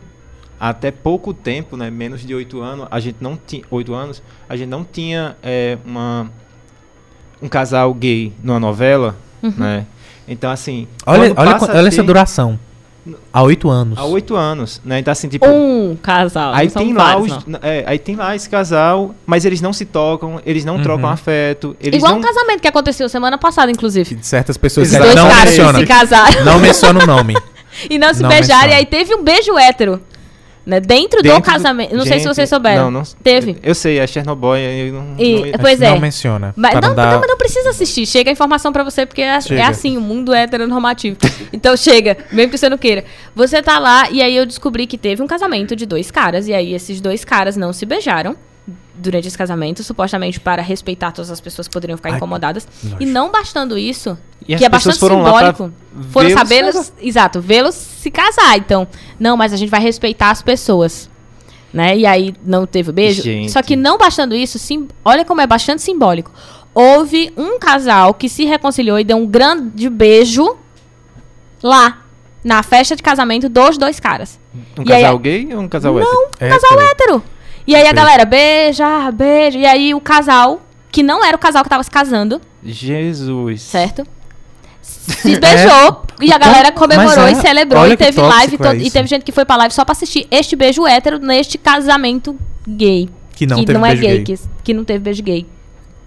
até 0.59 0.91
pouco 0.91 1.33
tempo, 1.33 1.75
né, 1.75 1.89
menos 1.89 2.21
de 2.21 2.33
oito 2.33 2.61
anos, 2.61 2.87
a 2.91 2.99
gente 2.99 3.17
não 3.19 3.35
tinha 3.35 3.63
oito 3.69 3.93
anos, 3.93 4.21
a 4.47 4.55
gente 4.55 4.69
não 4.69 4.83
tinha 4.83 5.35
é, 5.43 5.77
uma 5.85 6.31
um 7.41 7.47
casal 7.49 7.91
gay 7.95 8.31
numa 8.43 8.59
novela, 8.59 9.15
né? 9.41 9.87
Então 10.27 10.51
assim, 10.51 10.87
Olha, 11.05 11.33
olha, 11.35 11.57
olha 11.59 11.87
essa 11.87 11.97
ter- 12.01 12.03
duração. 12.03 12.59
Há 13.33 13.41
oito 13.41 13.69
anos. 13.69 13.97
há 13.97 14.05
oito 14.05 14.35
anos, 14.35 14.79
né? 14.85 14.99
Então 14.99 15.11
assim, 15.11 15.27
tipo, 15.27 15.45
Um 15.47 15.97
casal. 16.01 16.53
Aí 16.53 16.69
tem, 16.69 16.93
lá 16.93 17.15
vários, 17.15 17.37
os, 17.37 17.43
é, 17.63 17.83
aí 17.87 17.97
tem 17.97 18.15
lá 18.15 18.35
esse 18.35 18.47
casal, 18.49 19.15
mas 19.25 19.43
eles 19.43 19.59
não 19.59 19.73
se 19.73 19.85
tocam, 19.85 20.39
eles 20.45 20.63
não 20.63 20.75
Uhum. 20.75 20.83
trocam 20.83 21.09
afeto, 21.09 21.75
eles 21.81 21.97
Igual 21.97 22.11
não... 22.13 22.19
um 22.19 22.21
casamento 22.21 22.61
que 22.61 22.67
aconteceu 22.67 23.09
semana 23.09 23.37
passada, 23.37 23.71
inclusive. 23.71 24.15
Que 24.15 24.25
certas 24.25 24.55
pessoas 24.57 24.87
Exato. 24.89 25.03
Dois 25.03 25.15
não 25.15 25.29
caras 25.29 25.45
menciona. 25.49 25.73
que 25.73 25.79
se 25.79 25.85
casaram 25.87 26.45
Não 26.45 26.59
menciona 26.59 27.03
o 27.03 27.07
nome. 27.07 27.35
e 27.89 27.97
não 27.97 28.13
se 28.13 28.21
Não 28.21 28.29
beijaram. 28.29 28.61
menciona. 28.61 28.73
E 28.73 28.77
aí 28.77 28.85
teve 28.85 29.15
um 29.15 29.23
beijo 29.23 29.57
hétero. 29.57 29.99
Né? 30.63 30.79
Dentro, 30.79 31.21
do 31.21 31.23
Dentro 31.23 31.41
casamento. 31.41 31.95
Não 31.95 32.03
sei 32.05 32.19
se 32.19 32.25
Gente, 32.25 32.35
vocês 32.35 32.49
souberam. 32.49 32.83
Não, 32.85 32.91
não, 32.91 33.03
Teve. 33.23 33.57
Eu 33.63 33.73
sei, 33.73 33.97
é 33.97 34.05
Chernobyl, 34.05 34.57
eu 34.57 34.93
não... 34.93 35.15
E- 35.17 35.51
não- 35.51 35.59
Pois 35.59 35.81
é. 35.81 35.89
Não 35.89 35.99
menciona. 35.99 36.53
Mas 36.55 36.75
não, 36.75 36.93
dar- 36.93 37.13
não, 37.13 37.19
mas 37.19 37.27
não 37.29 37.37
precisa 37.37 37.69
assistir. 37.71 38.05
Chega 38.05 38.29
a 38.29 38.33
informação 38.33 38.71
pra 38.71 38.83
você, 38.83 39.05
porque 39.05 39.21
é, 39.23 39.39
é 39.49 39.61
assim, 39.63 39.97
o 39.97 40.01
mundo 40.01 40.33
é 40.33 40.43
heteronormativo. 40.43 41.17
então 41.51 41.75
chega, 41.75 42.15
mesmo 42.31 42.51
que 42.51 42.57
você 42.59 42.69
não 42.69 42.77
queira. 42.77 43.03
Você 43.35 43.61
tá 43.61 43.79
lá, 43.79 44.09
e 44.11 44.21
aí 44.21 44.35
eu 44.35 44.45
descobri 44.45 44.85
que 44.85 44.99
teve 44.99 45.23
um 45.23 45.27
casamento 45.27 45.75
de 45.75 45.85
dois 45.87 46.11
caras, 46.11 46.47
e 46.47 46.53
aí 46.53 46.73
esses 46.75 47.01
dois 47.01 47.25
caras 47.25 47.57
não 47.57 47.73
se 47.73 47.83
beijaram 47.85 48.35
durante 48.93 49.27
esse 49.27 49.37
casamento, 49.37 49.81
supostamente 49.83 50.39
para 50.39 50.61
respeitar 50.61 51.11
todas 51.11 51.31
as 51.31 51.41
pessoas 51.41 51.67
que 51.67 51.73
poderiam 51.73 51.97
ficar 51.97 52.09
Ai, 52.11 52.17
incomodadas. 52.17 52.67
nojo. 52.83 52.97
E 52.99 53.05
não 53.07 53.31
bastando 53.31 53.75
isso, 53.79 54.15
E 54.47 54.55
que 54.55 54.63
é 54.63 54.69
bastante 54.69 54.99
foram 54.99 55.23
simbólico, 55.25 55.73
foram 56.11 56.29
vê-los 56.29 56.33
sabê-los, 56.39 56.93
exato, 57.01 57.41
vê-los 57.41 57.73
se 58.01 58.11
casar. 58.11 58.57
Então, 58.57 58.87
não, 59.19 59.37
mas 59.37 59.53
a 59.53 59.57
gente 59.57 59.69
vai 59.69 59.79
respeitar 59.81 60.31
as 60.31 60.41
pessoas. 60.41 61.09
Né? 61.73 61.97
E 61.99 62.05
aí 62.05 62.33
não 62.43 62.65
teve 62.67 62.91
beijo. 62.91 63.21
Gente. 63.23 63.51
Só 63.51 63.61
que 63.61 63.77
não 63.77 63.97
bastando 63.97 64.35
isso, 64.35 64.59
sim, 64.59 64.89
olha 65.05 65.23
como 65.23 65.39
é 65.39 65.47
bastante 65.47 65.81
simbólico. 65.81 66.31
Houve 66.73 67.31
um 67.37 67.57
casal 67.59 68.13
que 68.13 68.27
se 68.27 68.43
reconciliou 68.45 68.99
e 68.99 69.03
deu 69.05 69.15
um 69.17 69.25
grande 69.25 69.89
beijo 69.89 70.57
lá, 71.63 72.01
na 72.43 72.63
festa 72.63 72.95
de 72.95 73.03
casamento 73.03 73.47
dos 73.47 73.77
dois 73.77 73.99
caras. 73.99 74.39
Um 74.77 74.83
E 74.85 74.91
aí- 74.91 75.03
casal 75.03 75.19
gay 75.19 75.49
ou 75.53 75.61
um 75.61 75.67
casal 75.69 75.97
hétero? 75.99 76.29
É, 76.39 76.49
casal 76.49 76.69
peraí. 76.71 76.87
hétero. 76.87 77.23
E 77.67 77.75
aí 77.75 77.87
a 77.87 77.93
galera, 77.93 78.25
beija, 78.25 79.11
beija. 79.11 79.57
E 79.59 79.65
aí 79.65 79.93
o 79.93 80.01
casal, 80.01 80.61
que 80.91 81.03
não 81.03 81.23
era 81.23 81.35
o 81.37 81.39
casal 81.39 81.63
que 81.63 81.69
tava 81.69 81.83
se 81.83 81.91
casando, 81.91 82.41
Jesus. 82.63 83.61
certo? 83.61 84.05
Se 84.81 85.39
beijou 85.39 86.03
e 86.21 86.33
a 86.33 86.37
galera 86.37 86.71
comemorou 86.71 87.27
é- 87.27 87.31
e 87.31 87.35
celebrou 87.35 87.87
e 87.87 87.95
teve 87.97 88.19
live 88.19 88.57
é 88.63 88.75
e 88.77 88.89
teve 88.91 89.07
gente 89.07 89.23
que 89.23 89.31
foi 89.31 89.45
pra 89.45 89.55
live 89.57 89.73
só 89.73 89.85
pra 89.85 89.91
assistir 89.91 90.27
este 90.31 90.55
beijo 90.55 90.85
hétero 90.87 91.19
neste 91.19 91.57
casamento 91.57 92.35
gay. 92.67 93.09
Que 93.35 93.45
não 93.45 93.57
que 93.59 93.65
teve 93.65 93.77
não 93.77 93.85
é 93.85 93.95
gay, 93.95 94.17
gay. 94.19 94.23
Que, 94.23 94.39
que 94.63 94.73
não 94.73 94.83
teve 94.83 94.99
beijo 94.99 95.21
gay. 95.23 95.45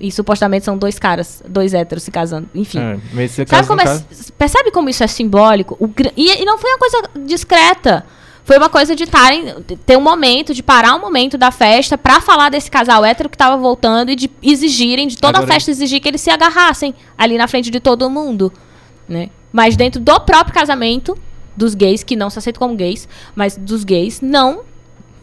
E 0.01 0.11
supostamente 0.11 0.65
são 0.65 0.77
dois 0.77 0.99
caras, 0.99 1.43
dois 1.49 1.73
héteros 1.73 2.03
se 2.03 2.11
casando. 2.11 2.49
Enfim. 2.55 2.79
É, 2.81 3.29
Sabe 3.47 3.67
como 3.69 3.81
é, 3.81 3.85
caso- 3.85 4.05
percebe 4.37 4.71
como 4.73 4.89
isso 4.89 5.03
é 5.05 5.07
simbólico? 5.07 5.77
O 5.81 5.89
e, 6.17 6.43
e 6.43 6.45
não 6.45 6.59
foi 6.59 6.71
uma 6.73 6.79
coisa 6.79 7.03
discreta. 7.25 8.05
Foi 8.45 8.59
uma 8.59 8.69
coisa 8.69 8.95
de 8.95 9.07
tarem, 9.07 9.55
ter 9.87 9.97
um 9.97 10.03
momento, 10.03 10.53
de 10.53 10.63
parar 10.63 10.95
um 10.95 11.01
momento 11.01 11.39
da 11.39 11.51
festa 11.51 11.97
pra 11.97 12.21
falar 12.21 12.51
desse 12.51 12.71
casal 12.71 13.03
hétero 13.03 13.31
que 13.31 13.39
tava 13.39 13.57
voltando 13.57 14.11
e 14.11 14.15
de 14.15 14.31
exigirem, 14.43 15.07
de 15.09 15.17
toda 15.17 15.39
Agora- 15.39 15.51
a 15.51 15.55
festa 15.55 15.71
exigir 15.71 15.99
que 16.01 16.07
eles 16.09 16.21
se 16.21 16.29
agarrassem 16.29 16.95
ali 17.17 17.39
na 17.39 17.49
frente 17.49 17.71
de 17.71 17.81
todo 17.81 18.11
mundo. 18.11 18.53
Né? 19.09 19.29
Mas 19.53 19.77
dentro 19.77 20.01
do 20.01 20.21
próprio 20.21 20.55
casamento, 20.55 21.17
dos 21.57 21.75
gays, 21.75 22.03
que 22.03 22.17
não 22.17 22.31
se 22.31 22.39
aceitam 22.39 22.59
como 22.61 22.75
gays, 22.77 23.09
mas 23.35 23.57
dos 23.57 23.85
gays, 23.85 24.21
não 24.21 24.63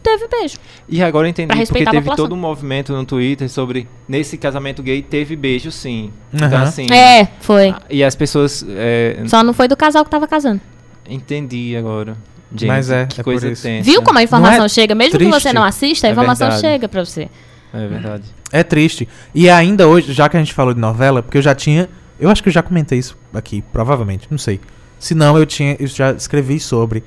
teve 0.02 0.26
beijo. 0.28 0.56
E 0.88 1.02
agora 1.02 1.26
eu 1.26 1.30
entendi 1.30 1.46
Pra 1.48 1.56
porque 1.56 1.60
respeitar 1.60 1.90
a 1.90 1.92
teve 1.92 2.04
população. 2.04 2.24
todo 2.28 2.34
um 2.36 2.40
movimento 2.40 2.92
no 2.92 3.04
Twitter 3.04 3.48
sobre 3.48 3.88
nesse 4.08 4.36
casamento 4.36 4.82
gay 4.82 5.00
teve 5.02 5.36
beijo 5.36 5.70
sim. 5.70 6.10
Então 6.32 6.48
Aham. 6.48 6.62
assim. 6.62 6.92
É, 6.92 7.28
foi. 7.40 7.74
E 7.90 8.02
as 8.02 8.14
pessoas. 8.16 8.64
é, 8.68 9.22
Só 9.26 9.42
não 9.44 9.52
foi 9.52 9.68
do 9.68 9.76
casal 9.76 10.04
que 10.04 10.10
tava 10.10 10.26
casando. 10.26 10.60
entendi 11.08 11.76
agora. 11.76 12.16
Gente, 12.54 12.66
Mas 12.68 12.90
é, 12.90 13.06
que 13.06 13.20
é 13.20 13.24
por 13.24 13.30
coisa 13.32 13.50
isso. 13.50 13.62
tensa. 13.62 13.90
Viu 13.90 14.02
como 14.02 14.18
a 14.18 14.22
informação 14.22 14.58
Não 14.58 14.64
é 14.66 14.68
chega? 14.68 14.94
Mesmo 14.94 15.12
que 15.12 15.18
triste? 15.18 15.40
você 15.40 15.52
não 15.54 15.62
assista, 15.64 16.06
a 16.06 16.10
É 16.10 16.12
informação 16.12 16.48
verdade. 16.50 16.60
chega 16.60 16.88
pra 16.88 17.04
você. 17.04 17.28
É 17.72 17.86
verdade. 17.86 18.24
É 18.52 18.62
triste. 18.62 19.08
E 19.34 19.48
ainda 19.48 19.88
hoje, 19.88 20.12
já 20.12 20.28
que 20.28 20.36
a 20.36 20.40
gente 20.40 20.52
falou 20.52 20.74
de 20.74 20.80
novela, 20.80 21.22
porque 21.22 21.38
eu 21.38 21.42
já 21.42 21.54
tinha. 21.54 21.88
Eu 22.22 22.30
acho 22.30 22.42
que 22.42 22.48
eu 22.48 22.52
já 22.52 22.62
comentei 22.62 22.98
isso 22.98 23.16
aqui, 23.34 23.62
provavelmente, 23.72 24.28
não 24.30 24.38
sei. 24.38 24.60
Se 24.98 25.14
não, 25.14 25.36
eu 25.36 25.44
tinha. 25.44 25.76
Eu 25.80 25.86
já 25.88 26.12
escrevi 26.12 26.60
sobre. 26.60 27.02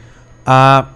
A, 0.45 0.87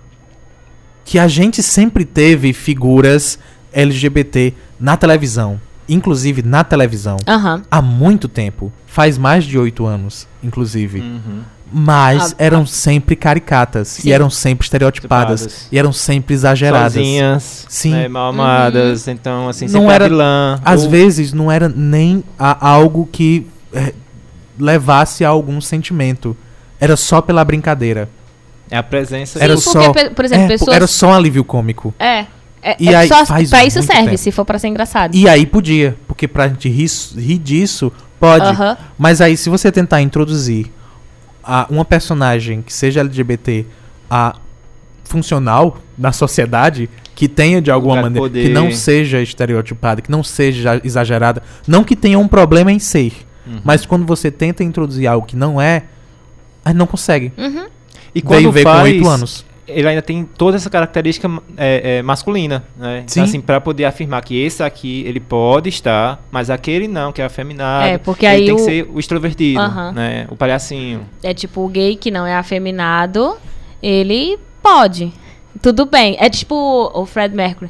que 1.06 1.18
a 1.18 1.28
gente 1.28 1.64
sempre 1.64 2.04
teve 2.06 2.52
figuras 2.54 3.40
LGBT 3.72 4.54
na 4.80 4.98
televisão. 4.98 5.60
Inclusive 5.88 6.44
na 6.44 6.64
televisão. 6.64 7.18
Aham. 7.28 7.64
Há 7.72 7.82
muito 7.82 8.28
tempo. 8.28 8.72
Faz 8.86 9.18
mais 9.18 9.44
de 9.46 9.58
oito 9.58 9.86
anos, 9.86 10.28
inclusive. 10.44 11.00
Uhum. 11.00 11.42
Mas 11.72 12.32
Ah, 12.34 12.36
eram 12.40 12.66
sempre 12.66 13.16
caricatas. 13.16 13.88
Sim. 13.88 14.10
E 14.10 14.12
eram 14.12 14.30
sempre 14.30 14.66
estereotipadas. 14.66 15.68
E 15.72 15.78
eram 15.80 15.94
sempre 15.94 16.34
exageradas. 16.34 16.94
Sozinhas, 16.94 17.66
Sim. 17.70 17.92
né, 17.92 18.08
mal 18.08 18.30
amadas, 18.30 19.08
então 19.08 19.48
assim, 19.48 19.66
Não 19.66 19.82
sempre 19.82 19.94
era- 19.94 20.06
a 20.06 20.10
vilã. 20.10 20.60
Às 20.66 20.84
ou- 20.84 20.90
vezes 20.90 21.32
não 21.34 21.52
era 21.52 21.70
nem 21.70 22.24
a- 22.38 22.68
algo 22.70 23.08
que 23.12 23.48
é, 23.74 23.94
levasse 24.60 25.24
a 25.26 25.30
algum 25.30 25.60
sentimento. 25.62 26.36
Era 26.80 26.96
só 26.96 27.22
pela 27.22 27.44
brincadeira. 27.44 28.10
É 28.70 28.78
a 28.78 28.84
presença. 28.84 29.44
Era 29.44 29.58
Sim, 29.58 29.72
só, 29.72 29.84
porque, 29.86 30.10
pe- 30.10 30.16
por 30.16 30.26
exemplo, 30.26 30.46
é, 30.46 30.48
pessoas- 30.48 30.76
Era 30.76 30.86
só 30.88 31.08
um 31.10 31.14
alívio 31.14 31.44
cômico. 31.44 31.94
É. 32.00 32.26
É, 32.62 32.76
E 32.80 32.90
é 32.90 32.96
aí 32.96 33.08
só 33.08 33.26
faz 33.26 33.50
pra 33.50 33.64
isso 33.66 33.82
serve, 33.82 34.04
tempo. 34.04 34.18
se 34.18 34.32
for 34.32 34.44
pra 34.46 34.60
ser 34.60 34.68
engraçado. 34.68 35.16
E 35.16 35.28
aí 35.30 35.46
podia, 35.46 35.96
porque 36.08 36.28
pra 36.28 36.48
gente 36.50 36.68
rir, 36.70 36.90
rir 37.18 37.38
disso, 37.38 37.92
pode. 38.20 38.44
Aham. 38.46 38.78
Mas 38.98 39.22
aí, 39.22 39.38
se 39.38 39.50
você 39.50 39.72
tentar 39.72 40.02
introduzir 40.02 40.68
a, 41.44 41.66
uma 41.70 41.86
personagem 41.86 42.62
que 42.62 42.74
seja 42.74 43.00
LGBT 43.00 43.66
a 44.12 44.36
funcional 45.06 45.78
na 45.98 46.12
sociedade, 46.12 46.90
que 47.16 47.28
tenha 47.28 47.62
de 47.62 47.72
alguma 47.72 47.96
maneira, 48.02 48.20
poder. 48.28 48.44
que 48.44 48.50
não 48.50 48.72
seja 48.72 49.22
estereotipada, 49.22 50.02
que 50.02 50.12
não 50.12 50.24
seja 50.24 50.80
exagerada, 50.84 51.42
não 51.68 51.84
que 51.84 51.96
tenha 51.96 52.20
um 52.20 52.28
problema 52.28 52.72
em 52.72 52.80
ser, 52.80 53.14
Uhum. 53.50 53.60
mas 53.64 53.86
quando 53.86 54.06
você 54.06 54.30
tenta 54.30 54.64
introduzir 54.64 55.08
algo 55.08 55.26
que 55.26 55.36
não 55.36 55.60
é, 55.60 55.84
aí 56.64 56.74
não 56.74 56.86
consegue. 56.88 57.34
Uhum. 57.38 57.66
E 58.14 58.22
Veio 58.22 58.26
quando 58.26 58.52
ver 58.52 58.64
com 58.64 58.70
faz, 58.70 58.84
oito 58.84 59.08
anos. 59.08 59.46
ele 59.68 59.88
ainda 59.88 60.02
tem 60.02 60.24
toda 60.24 60.58
essa 60.58 60.70
característica 60.70 61.28
é, 61.58 61.98
é, 61.98 62.02
masculina, 62.02 62.64
né? 62.78 63.04
Sim. 63.08 63.20
Então, 63.20 63.24
assim, 63.24 63.42
pra 63.42 63.60
poder 63.62 63.86
afirmar 63.86 64.22
que 64.24 64.40
esse 64.42 64.64
aqui, 64.64 65.04
ele 65.06 65.20
pode 65.20 65.70
estar, 65.70 66.24
mas 66.32 66.50
aquele 66.50 66.88
não, 66.88 67.12
que 67.12 67.22
é 67.22 67.26
afeminado. 67.26 67.86
É, 67.88 67.98
porque 67.98 68.26
ele 68.26 68.36
aí 68.36 68.46
tem 68.46 68.54
o- 68.54 68.58
que 68.58 68.64
ser 68.64 68.90
o 68.94 69.00
extrovertido, 69.00 69.60
Aham. 69.60 69.92
né? 69.94 70.28
O 70.30 70.36
palhacinho. 70.36 71.02
É 71.24 71.34
tipo, 71.34 71.64
o 71.64 71.68
gay 71.68 71.96
que 71.96 72.10
não 72.12 72.26
é 72.26 72.36
afeminado, 72.36 73.36
ele 73.82 74.38
pode. 74.62 75.12
Tudo 75.62 75.86
bem. 75.86 76.16
É 76.20 76.30
tipo 76.30 76.56
o 76.94 77.06
Fred 77.06 77.36
Mercury. 77.36 77.70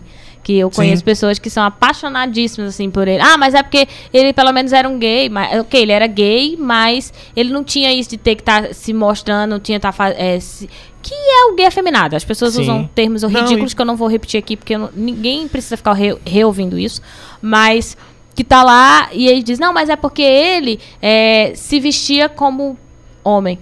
Que 0.49 0.57
eu 0.57 0.69
Sim. 0.71 0.77
conheço 0.77 1.03
pessoas 1.03 1.37
que 1.37 1.47
são 1.47 1.63
apaixonadíssimas, 1.63 2.69
assim, 2.69 2.89
por 2.89 3.07
ele. 3.07 3.21
Ah, 3.21 3.37
mas 3.37 3.53
é 3.53 3.61
porque 3.61 3.87
ele 4.11 4.33
pelo 4.33 4.51
menos 4.51 4.73
era 4.73 4.89
um 4.89 4.97
gay. 4.97 5.29
Mas, 5.29 5.59
ok, 5.59 5.79
ele 5.79 5.91
era 5.91 6.07
gay, 6.07 6.57
mas 6.59 7.13
ele 7.35 7.53
não 7.53 7.63
tinha 7.63 7.93
isso 7.93 8.09
de 8.09 8.17
ter 8.17 8.33
que 8.33 8.41
estar 8.41 8.73
se 8.73 8.91
mostrando, 8.91 9.51
não 9.51 9.59
tinha 9.59 9.75
estar 9.77 9.93
Que 11.03 11.13
é 11.13 11.51
o 11.51 11.55
gay 11.55 11.67
afeminado. 11.67 12.15
As 12.15 12.23
pessoas 12.25 12.55
Sim. 12.55 12.61
usam 12.61 12.89
termos 12.95 13.21
Não, 13.21 13.29
ridículos 13.29 13.73
e- 13.73 13.75
que 13.75 13.81
eu 13.83 13.85
não 13.85 13.95
vou 13.95 14.07
repetir 14.07 14.39
aqui, 14.39 14.57
porque 14.57 14.75
não- 14.75 14.89
ninguém 14.95 15.47
precisa 15.47 15.77
ficar 15.77 15.93
re, 15.93 16.17
reouvindo 16.25 16.79
isso. 16.79 16.99
Mas 17.39 17.95
que 18.35 18.43
tá 18.43 18.63
lá 18.63 19.07
e 19.13 19.27
ele 19.27 19.43
diz, 19.43 19.59
não, 19.59 19.71
mas 19.71 19.87
é 19.87 19.95
porque 19.95 20.23
ele 20.23 20.79
é, 20.99 21.51
se 21.53 21.79
vestia 21.79 22.27
como 22.27 22.75
homem. 23.23 23.59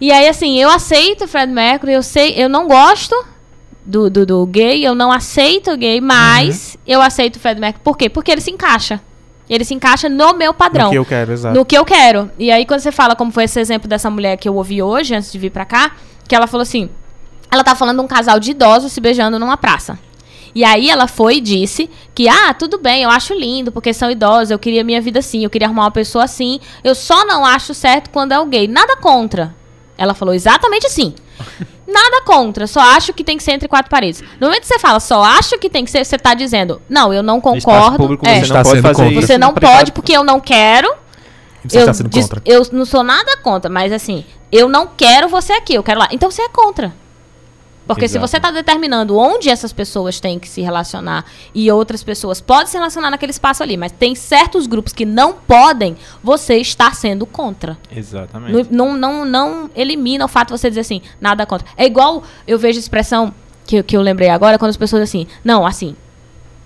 E 0.00 0.10
aí, 0.10 0.26
assim, 0.28 0.58
eu 0.60 0.68
aceito 0.68 1.26
o 1.26 1.28
Fred 1.28 1.52
Mercury, 1.52 1.92
eu 1.92 2.02
sei, 2.02 2.34
eu 2.36 2.48
não 2.48 2.66
gosto 2.66 3.14
do, 3.88 4.10
do, 4.10 4.26
do 4.26 4.46
gay, 4.46 4.84
eu 4.86 4.94
não 4.94 5.10
aceito 5.10 5.70
o 5.72 5.76
gay, 5.76 6.00
mas 6.00 6.74
Uhum. 6.74 6.80
eu 6.86 7.00
aceito 7.02 7.36
o 7.36 7.40
Fred 7.40 7.58
Mercury. 7.58 7.82
Por 7.82 7.96
quê? 7.96 8.08
Porque 8.10 8.30
ele 8.30 8.40
se 8.42 8.50
encaixa. 8.50 9.00
Ele 9.48 9.64
se 9.64 9.72
encaixa 9.72 10.10
no 10.10 10.34
meu 10.34 10.52
padrão. 10.52 10.86
No 10.86 10.90
que 10.92 10.98
eu 10.98 11.04
quero, 11.06 11.32
exato. 11.32 11.56
No 11.58 11.64
que 11.64 11.76
eu 11.76 11.84
quero. 11.84 12.30
E 12.38 12.50
aí, 12.50 12.66
quando 12.66 12.80
você 12.80 12.92
fala, 12.92 13.16
como 13.16 13.32
foi 13.32 13.44
esse 13.44 13.58
exemplo 13.58 13.88
dessa 13.88 14.10
mulher 14.10 14.36
que 14.36 14.46
eu 14.46 14.54
ouvi 14.54 14.82
hoje, 14.82 15.14
antes 15.14 15.32
de 15.32 15.38
vir 15.38 15.50
pra 15.50 15.64
cá, 15.64 15.92
que 16.28 16.34
ela 16.34 16.46
falou 16.46 16.62
assim: 16.62 16.90
ela 17.50 17.64
tá 17.64 17.74
falando 17.74 17.96
de 17.96 18.04
um 18.04 18.06
casal 18.06 18.38
de 18.38 18.50
idosos 18.50 18.92
se 18.92 19.00
beijando 19.00 19.38
numa 19.38 19.56
praça. 19.56 19.98
E 20.54 20.64
aí 20.64 20.90
ela 20.90 21.06
foi 21.06 21.36
e 21.36 21.40
disse 21.40 21.88
que, 22.14 22.28
ah, 22.28 22.52
tudo 22.52 22.78
bem, 22.78 23.02
eu 23.04 23.10
acho 23.10 23.32
lindo, 23.32 23.70
porque 23.72 23.92
são 23.94 24.10
idosos, 24.10 24.50
eu 24.50 24.58
queria 24.58 24.82
minha 24.84 25.00
vida 25.00 25.20
assim, 25.20 25.44
eu 25.44 25.50
queria 25.50 25.66
arrumar 25.68 25.84
uma 25.84 25.90
pessoa 25.90 26.24
assim, 26.24 26.58
eu 26.84 26.94
só 26.94 27.24
não 27.26 27.44
acho 27.44 27.72
certo 27.72 28.10
quando 28.10 28.32
é 28.32 28.38
o 28.38 28.46
gay. 28.46 28.66
Nada 28.68 28.96
contra. 28.96 29.54
Ela 29.98 30.14
falou 30.14 30.32
exatamente 30.32 30.86
assim. 30.86 31.14
Nada 31.86 32.22
contra, 32.22 32.66
só 32.66 32.80
acho 32.80 33.12
que 33.14 33.24
tem 33.24 33.36
que 33.36 33.42
ser 33.42 33.52
entre 33.52 33.66
quatro 33.66 33.90
paredes. 33.90 34.22
No 34.38 34.46
momento 34.46 34.60
que 34.60 34.66
você 34.66 34.78
fala, 34.78 35.00
só 35.00 35.24
acho 35.24 35.58
que 35.58 35.70
tem 35.70 35.84
que 35.84 35.90
ser, 35.90 36.04
você 36.04 36.18
tá 36.18 36.34
dizendo, 36.34 36.82
não, 36.88 37.12
eu 37.12 37.22
não 37.22 37.40
concordo. 37.40 37.96
público 37.96 38.28
é, 38.28 38.40
você 38.40 38.44
Está 38.44 38.56
não 38.56 38.62
pode 38.62 38.82
fazer 38.82 39.14
você 39.14 39.38
não 39.38 39.54
pode 39.54 39.92
porque 39.92 40.12
eu 40.12 40.22
não 40.22 40.38
quero. 40.38 40.92
Você 41.64 41.78
eu, 41.78 41.80
está 41.80 41.94
sendo 41.94 42.10
contra. 42.10 42.42
eu 42.44 42.62
não 42.72 42.84
sou 42.84 43.02
nada 43.02 43.38
contra, 43.38 43.70
mas 43.70 43.92
assim, 43.92 44.24
eu 44.52 44.68
não 44.68 44.86
quero 44.86 45.28
você 45.28 45.54
aqui, 45.54 45.74
eu 45.74 45.82
quero 45.82 45.98
lá. 45.98 46.08
Então 46.12 46.30
você 46.30 46.42
é 46.42 46.48
contra. 46.48 46.92
Porque 47.88 48.06
se 48.06 48.18
Exato. 48.18 48.28
você 48.28 48.36
está 48.36 48.50
determinando 48.50 49.16
onde 49.16 49.48
essas 49.48 49.72
pessoas 49.72 50.20
têm 50.20 50.38
que 50.38 50.46
se 50.46 50.60
relacionar 50.60 51.24
e 51.54 51.72
outras 51.72 52.04
pessoas 52.04 52.38
podem 52.38 52.66
se 52.66 52.76
relacionar 52.76 53.10
naquele 53.10 53.30
espaço 53.30 53.62
ali, 53.62 53.78
mas 53.78 53.90
tem 53.90 54.14
certos 54.14 54.66
grupos 54.66 54.92
que 54.92 55.06
não 55.06 55.32
podem, 55.32 55.96
você 56.22 56.58
está 56.58 56.92
sendo 56.92 57.24
contra. 57.24 57.78
Exatamente. 57.90 58.68
Não, 58.70 58.94
não, 58.94 59.24
não, 59.24 59.70
elimina 59.74 60.26
o 60.26 60.28
fato 60.28 60.48
de 60.48 60.60
você 60.60 60.68
dizer 60.68 60.82
assim, 60.82 61.00
nada 61.18 61.46
contra. 61.46 61.66
É 61.78 61.86
igual 61.86 62.22
eu 62.46 62.58
vejo 62.58 62.78
a 62.78 62.80
expressão 62.80 63.34
que, 63.66 63.82
que 63.82 63.96
eu 63.96 64.02
lembrei 64.02 64.28
agora, 64.28 64.58
quando 64.58 64.70
as 64.70 64.76
pessoas 64.76 65.02
dizem 65.02 65.22
assim, 65.22 65.38
não, 65.42 65.66
assim, 65.66 65.96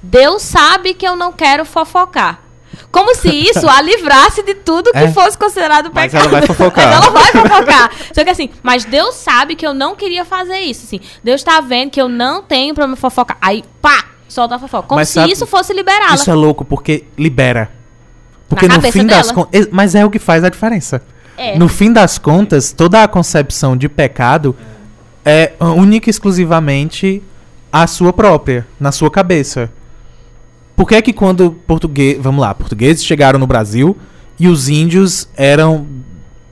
Deus 0.03 0.43
sabe 0.43 0.93
que 0.93 1.07
eu 1.07 1.15
não 1.15 1.33
quero 1.33 1.65
fofocar. 1.65 2.43
Como 2.91 3.15
se 3.15 3.29
isso 3.29 3.69
a 3.69 3.81
livrasse 3.81 4.43
de 4.43 4.55
tudo 4.55 4.93
que 4.93 4.99
É. 4.99 5.11
fosse 5.13 5.37
considerado 5.39 5.91
Mas 5.95 6.11
pecado. 6.13 6.29
ela 6.29 6.39
vai 6.41 6.47
fofocar. 6.47 6.87
Mas 6.89 7.03
ela 7.03 7.11
vai 7.11 7.25
fofocar. 7.33 7.91
Só 8.13 8.25
que 8.25 8.31
assim, 8.31 8.51
mas 8.63 8.85
Deus 8.85 9.15
sabe 9.15 9.55
que 9.57 9.67
eu 9.67 9.73
não 9.75 9.95
queria 9.97 10.25
fazer 10.25 10.59
isso. 10.61 10.85
Assim, 10.85 11.01
Deus 11.25 11.43
tá 11.43 11.61
vendo 11.61 11.91
que 11.91 12.01
eu 12.01 12.09
não 12.09 12.43
tenho 12.43 12.75
problema 12.75 12.97
fofocar. 12.97 13.37
Aí, 13.41 13.65
pá, 13.81 14.05
solta 14.29 14.57
a 14.57 14.59
fofoca. 14.59 14.89
Como 14.89 14.99
Mas 15.01 15.09
se 15.09 15.15
sabe- 15.15 15.33
isso 15.33 15.47
fosse 15.47 15.73
liberá-la. 15.73 16.15
Isso 16.15 16.31
é 16.31 16.35
louco, 16.35 16.65
porque 16.65 17.05
libera. 17.19 17.71
Porque 18.49 18.69
Na 18.69 18.77
no 18.77 18.83
fim 18.93 19.07
das 19.07 19.29
dela. 19.29 19.35
contas. 19.35 19.69
Mas 19.73 19.95
é 19.95 20.05
o 20.05 20.11
que 20.11 20.19
faz 20.19 20.45
a 20.45 20.49
diferença. 20.51 21.03
É. 21.39 21.57
No 21.59 21.67
fim 21.69 21.91
das 21.93 22.19
contas, 22.19 22.73
toda 22.73 23.03
a 23.03 23.09
concepção 23.09 23.75
de 23.77 23.89
pecado 23.89 24.55
é 25.25 25.53
única 25.61 26.09
e 26.09 26.11
exclusivamente 26.11 27.23
a 27.73 27.87
sua 27.87 28.13
própria, 28.13 28.67
na 28.79 28.93
sua 28.93 29.11
cabeça. 29.11 29.71
Por 30.77 30.89
que 30.89 30.95
é 30.95 31.03
que 31.03 31.13
quando 31.13 31.53
português, 31.67 32.19
vamos 32.21 32.41
lá, 32.41 32.55
portugueses 32.55 33.05
chegaram 33.05 33.39
no 33.39 33.47
Brasil 33.47 33.97
e 34.39 34.49
os 34.49 34.69
índios 34.69 35.29
eram 35.37 35.87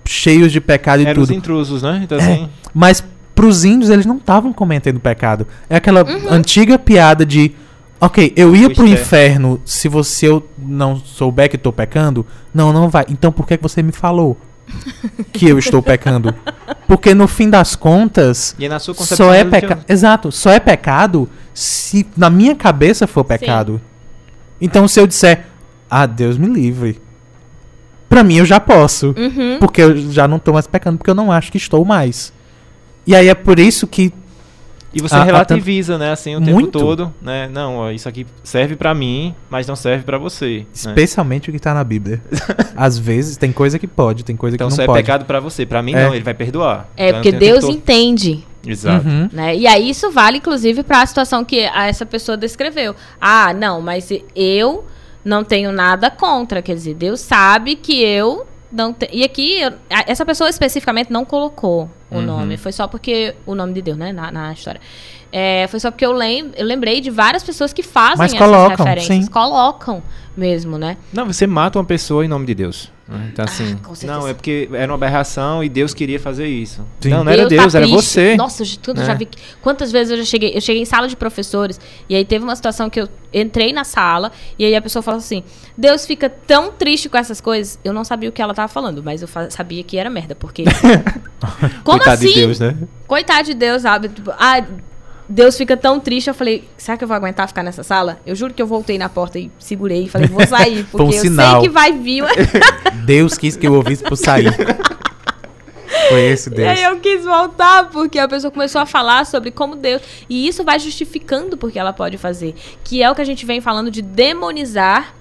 cheios 0.04 0.52
de 0.52 0.60
pecado 0.60 1.02
e 1.02 1.06
Eram 1.06 1.22
os 1.22 1.28
tudo? 1.28 1.36
intrusos, 1.36 1.82
né? 1.82 2.00
Então, 2.04 2.18
É. 2.18 2.22
assim, 2.22 2.48
Mas 2.74 3.02
pros 3.34 3.64
índios 3.64 3.90
eles 3.90 4.04
não 4.06 4.16
estavam 4.16 4.52
cometendo 4.52 5.00
pecado. 5.00 5.46
É 5.68 5.76
aquela 5.76 6.04
Uhum. 6.04 6.30
antiga 6.32 6.78
piada 6.78 7.24
de 7.24 7.52
OK, 8.02 8.32
eu 8.34 8.56
ia 8.56 8.70
pro 8.70 8.86
é. 8.86 8.90
inferno 8.90 9.60
se 9.64 9.86
você 9.88 10.26
eu 10.28 10.46
não 10.58 10.96
souber 10.96 11.50
que 11.50 11.58
tô 11.58 11.70
pecando? 11.72 12.24
Não, 12.54 12.72
não 12.72 12.88
vai. 12.88 13.04
Então 13.08 13.30
por 13.32 13.46
que 13.46 13.56
que 13.56 13.62
você 13.62 13.82
me 13.82 13.92
falou 13.92 14.38
que 15.32 15.46
eu 15.48 15.58
estou 15.58 15.82
pecando? 15.82 16.34
Porque 16.86 17.14
no 17.14 17.26
fim 17.28 17.50
das 17.50 17.76
contas, 17.76 18.54
e 18.58 18.64
é 18.64 18.68
na 18.68 18.78
sua 18.78 18.94
concepção 18.94 19.26
só 19.28 19.34
é 19.34 19.44
pecado. 19.44 19.84
Exato, 19.88 20.32
só 20.32 20.50
é 20.50 20.58
pecado 20.60 21.28
se 21.52 22.06
na 22.16 22.30
minha 22.30 22.54
cabeça 22.54 23.06
for 23.06 23.22
pecado. 23.24 23.80
Então 24.60 24.86
se 24.86 25.00
eu 25.00 25.06
disser, 25.06 25.46
ah, 25.88 26.06
Deus 26.06 26.36
me 26.36 26.48
livre. 26.48 27.00
Pra 28.08 28.24
mim 28.24 28.36
eu 28.36 28.44
já 28.44 28.58
posso. 28.58 29.14
Uhum. 29.16 29.58
Porque 29.58 29.80
eu 29.80 29.96
já 30.10 30.26
não 30.26 30.38
tô 30.38 30.52
mais 30.52 30.66
pecando, 30.66 30.98
porque 30.98 31.10
eu 31.10 31.14
não 31.14 31.30
acho 31.30 31.50
que 31.50 31.58
estou 31.58 31.84
mais. 31.84 32.32
E 33.06 33.14
aí 33.14 33.28
é 33.28 33.34
por 33.34 33.58
isso 33.58 33.86
que. 33.86 34.12
E 34.92 35.00
você 35.00 35.14
A- 35.14 35.20
a 35.20 35.24
relativiza, 35.24 35.96
né, 35.96 36.10
assim, 36.10 36.34
o 36.34 36.40
tempo 36.40 36.52
Muito. 36.52 36.78
todo, 36.78 37.14
né? 37.22 37.48
Não, 37.52 37.76
ó, 37.76 37.90
isso 37.90 38.08
aqui 38.08 38.26
serve 38.42 38.74
pra 38.74 38.92
mim, 38.92 39.34
mas 39.48 39.66
não 39.66 39.76
serve 39.76 40.02
pra 40.04 40.18
você. 40.18 40.58
né? 40.60 40.66
Especialmente 40.74 41.48
o 41.48 41.52
que 41.52 41.58
tá 41.60 41.72
na 41.72 41.84
Bíblia. 41.84 42.20
Às 42.76 42.98
vezes 42.98 43.36
tem 43.36 43.52
coisa 43.52 43.78
que 43.78 43.86
pode, 43.86 44.24
tem 44.24 44.34
coisa 44.36 44.56
Então 44.56 44.66
que 44.68 44.74
só 44.74 44.78
não 44.78 44.84
é 44.84 44.86
pode. 44.86 44.98
pecado 45.02 45.24
pra 45.24 45.38
você, 45.38 45.64
pra 45.64 45.80
mim 45.82 45.94
É. 45.94 46.04
não, 46.06 46.14
ele 46.14 46.24
vai 46.24 46.34
perdoar. 46.34 46.88
É, 46.96 47.10
Então, 47.10 47.22
porque 47.22 47.30
Deus 47.38 47.64
entende. 47.64 48.44
Exato. 48.66 49.06
Uhum. 49.08 49.28
Né? 49.32 49.56
E 49.56 49.66
aí 49.66 49.88
isso 49.88 50.10
vale, 50.10 50.38
inclusive, 50.38 50.82
para 50.82 51.02
a 51.02 51.06
situação 51.06 51.44
que 51.44 51.64
a- 51.64 51.86
essa 51.86 52.04
pessoa 52.04 52.36
descreveu. 52.36 52.94
Ah, 53.20 53.54
não, 53.54 53.80
mas 53.80 54.10
eu 54.34 54.84
não 55.24 55.44
tenho 55.44 55.70
nada 55.72 56.10
contra. 56.10 56.60
Quer 56.60 56.74
dizer, 56.74 56.94
Deus 56.94 57.20
sabe 57.20 57.76
que 57.76 58.02
eu 58.02 58.46
não 58.70 58.92
tenho. 58.92 59.12
E 59.14 59.24
aqui, 59.24 59.60
eu- 59.60 59.72
essa 60.06 60.24
pessoa 60.24 60.48
especificamente 60.50 61.10
não 61.12 61.24
colocou 61.24 61.90
o 62.10 62.16
Uhum. 62.16 62.22
nome. 62.22 62.56
Foi 62.56 62.72
só 62.72 62.86
porque. 62.86 63.34
O 63.46 63.54
nome 63.54 63.72
de 63.72 63.82
Deus, 63.82 63.96
né? 63.98 64.12
Na, 64.12 64.30
na 64.30 64.52
história. 64.52 64.80
É, 65.32 65.66
foi 65.68 65.78
só 65.78 65.90
porque 65.90 66.04
eu, 66.04 66.12
lem 66.12 66.50
eu 66.56 66.66
lembrei 66.66 67.00
de 67.00 67.10
várias 67.10 67.42
pessoas 67.44 67.72
que 67.72 67.82
fazem 67.82 68.18
Mas 68.18 68.34
essas 68.34 68.44
colocam, 68.46 68.84
referências. 68.84 69.24
sim. 69.24 69.30
Colocam 69.30 70.02
mesmo, 70.36 70.76
né? 70.78 70.96
Não, 71.12 71.26
você 71.26 71.46
mata 71.46 71.78
uma 71.78 71.84
pessoa 71.84 72.24
em 72.24 72.28
nome 72.28 72.46
de 72.46 72.54
Deus. 72.54 72.90
né? 73.06 73.28
Então, 73.32 73.44
assim, 73.44 73.74
Ah, 73.80 73.86
com 73.86 73.94
certeza. 73.94 74.18
não, 74.20 74.26
é 74.28 74.32
porque 74.34 74.68
era 74.72 74.90
uma 74.90 74.94
aberração 74.96 75.62
e 75.62 75.68
Deus 75.68 75.92
queria 75.92 76.18
fazer 76.18 76.46
isso. 76.48 76.84
Sim. 77.00 77.10
Não, 77.10 77.22
não 77.24 77.30
era 77.32 77.46
Deus, 77.46 77.72
tá 77.72 77.78
era 77.78 77.86
triste. 77.86 78.04
você. 78.08 78.36
Nossa, 78.36 78.64
de 78.64 78.78
tudo, 78.78 79.04
já 79.04 79.12
É. 79.12 79.14
vi. 79.16 79.26
que- 79.26 79.38
Quantas 79.60 79.92
vezes 79.92 80.12
eu 80.12 80.16
já 80.18 80.24
cheguei? 80.24 80.52
Eu 80.56 80.60
cheguei 80.60 80.82
em 80.82 80.84
sala 80.84 81.06
de 81.08 81.16
professores 81.16 81.78
e 82.08 82.14
aí 82.16 82.24
teve 82.24 82.42
uma 82.44 82.54
situação 82.56 82.88
que 82.90 83.00
eu 83.00 83.08
entrei 83.34 83.72
na 83.72 83.84
sala 83.84 84.32
e 84.58 84.64
aí 84.64 84.74
a 84.74 84.80
pessoa 84.82 85.02
falou 85.02 85.18
assim: 85.18 85.42
Deus 85.76 86.06
fica 86.06 86.28
tão 86.30 86.72
triste 86.72 87.08
com 87.08 87.18
essas 87.18 87.40
coisas. 87.40 87.78
Eu 87.84 87.92
não 87.92 88.02
sabia 88.04 88.28
o 88.28 88.32
que 88.32 88.40
ela 88.42 88.54
tava 88.54 88.68
falando, 88.68 89.02
mas 89.02 89.22
eu 89.22 89.28
fa- 89.28 89.50
sabia 89.50 89.82
que 89.84 89.96
era 89.96 90.08
merda, 90.10 90.34
porque. 90.34 90.64
Como 91.84 91.98
Coitado 91.98 92.10
assim? 92.14 92.28
de 92.28 92.34
Deus, 92.34 92.60
né? 92.60 92.76
Coitado 93.06 93.44
de 93.44 93.54
Deus, 93.54 93.82
sabe? 93.82 94.08
Tipo, 94.08 94.30
ah, 94.38 94.64
Deus 95.30 95.56
fica 95.56 95.76
tão 95.76 96.00
triste. 96.00 96.26
Eu 96.28 96.34
falei, 96.34 96.68
será 96.76 96.98
que 96.98 97.04
eu 97.04 97.08
vou 97.08 97.16
aguentar 97.16 97.46
ficar 97.46 97.62
nessa 97.62 97.84
sala? 97.84 98.18
Eu 98.26 98.34
juro 98.34 98.52
que 98.52 98.60
eu 98.60 98.66
voltei 98.66 98.98
na 98.98 99.08
porta 99.08 99.38
e 99.38 99.50
segurei 99.60 100.04
e 100.04 100.08
falei, 100.08 100.26
vou 100.26 100.44
sair, 100.46 100.84
Foi 100.84 101.00
um 101.00 101.04
porque 101.06 101.18
eu 101.28 101.34
sei 101.34 101.60
que 101.60 101.68
vai 101.68 101.92
vir. 101.92 102.24
Deus 103.06 103.38
quis 103.38 103.56
que 103.56 103.66
eu 103.66 103.74
ouvisse 103.74 104.02
por 104.02 104.16
sair. 104.16 104.52
Foi 106.08 106.20
esse 106.22 106.48
E 106.50 106.54
Deus. 106.54 106.68
aí 106.68 106.82
eu 106.82 106.98
quis 106.98 107.24
voltar, 107.24 107.88
porque 107.90 108.18
a 108.18 108.26
pessoa 108.26 108.50
começou 108.50 108.80
a 108.80 108.86
falar 108.86 109.24
sobre 109.24 109.52
como 109.52 109.76
Deus. 109.76 110.02
E 110.28 110.48
isso 110.48 110.64
vai 110.64 110.78
justificando 110.80 111.56
porque 111.56 111.78
ela 111.78 111.92
pode 111.92 112.18
fazer. 112.18 112.54
Que 112.82 113.00
é 113.00 113.08
o 113.08 113.14
que 113.14 113.22
a 113.22 113.24
gente 113.24 113.46
vem 113.46 113.60
falando 113.60 113.90
de 113.90 114.02
demonizar 114.02 115.14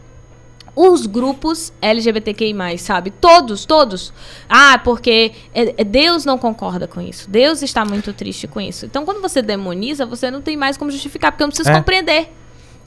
os 0.76 1.06
grupos 1.06 1.74
LGBTQI+, 1.82 2.78
sabe? 2.78 3.12
Todos, 3.12 3.66
todos. 3.66 4.14
Ah, 4.48 4.80
porque 4.84 5.32
é- 5.54 5.76
é- 5.82 5.84
Deus 5.84 6.26
não 6.26 6.38
concorda 6.38 6.88
com 6.88 7.02
isso. 7.02 7.30
Deus 7.30 7.62
está 7.62 7.84
muito 7.86 8.14
triste 8.14 8.48
com 8.48 8.62
isso. 8.62 8.86
Então, 8.86 9.06
quando 9.06 9.22
você 9.22 9.42
demoniza, 9.42 10.06
você 10.06 10.30
não 10.32 10.42
tem 10.42 10.56
mais 10.56 10.78
como 10.78 10.90
justificar, 10.92 11.32
porque 11.32 11.44
eu 11.44 11.48
não 11.48 11.52
preciso 11.52 11.70
É. 11.72 11.76
compreender. 11.76 12.32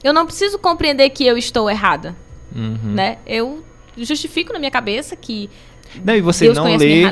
Eu 0.03 0.13
não 0.13 0.25
preciso 0.25 0.57
compreender 0.59 1.09
que 1.11 1.25
eu 1.25 1.37
estou 1.37 1.69
errada, 1.69 2.15
Uhum. 2.55 2.77
né? 2.93 3.17
Eu 3.25 3.63
justifico 3.97 4.51
na 4.53 4.59
minha 4.59 4.71
cabeça 4.71 5.15
que 5.15 5.49
Não, 6.03 6.15
e 6.15 6.21
você 6.21 6.45
Deus 6.45 6.57
não 6.57 6.75
lê 6.75 7.03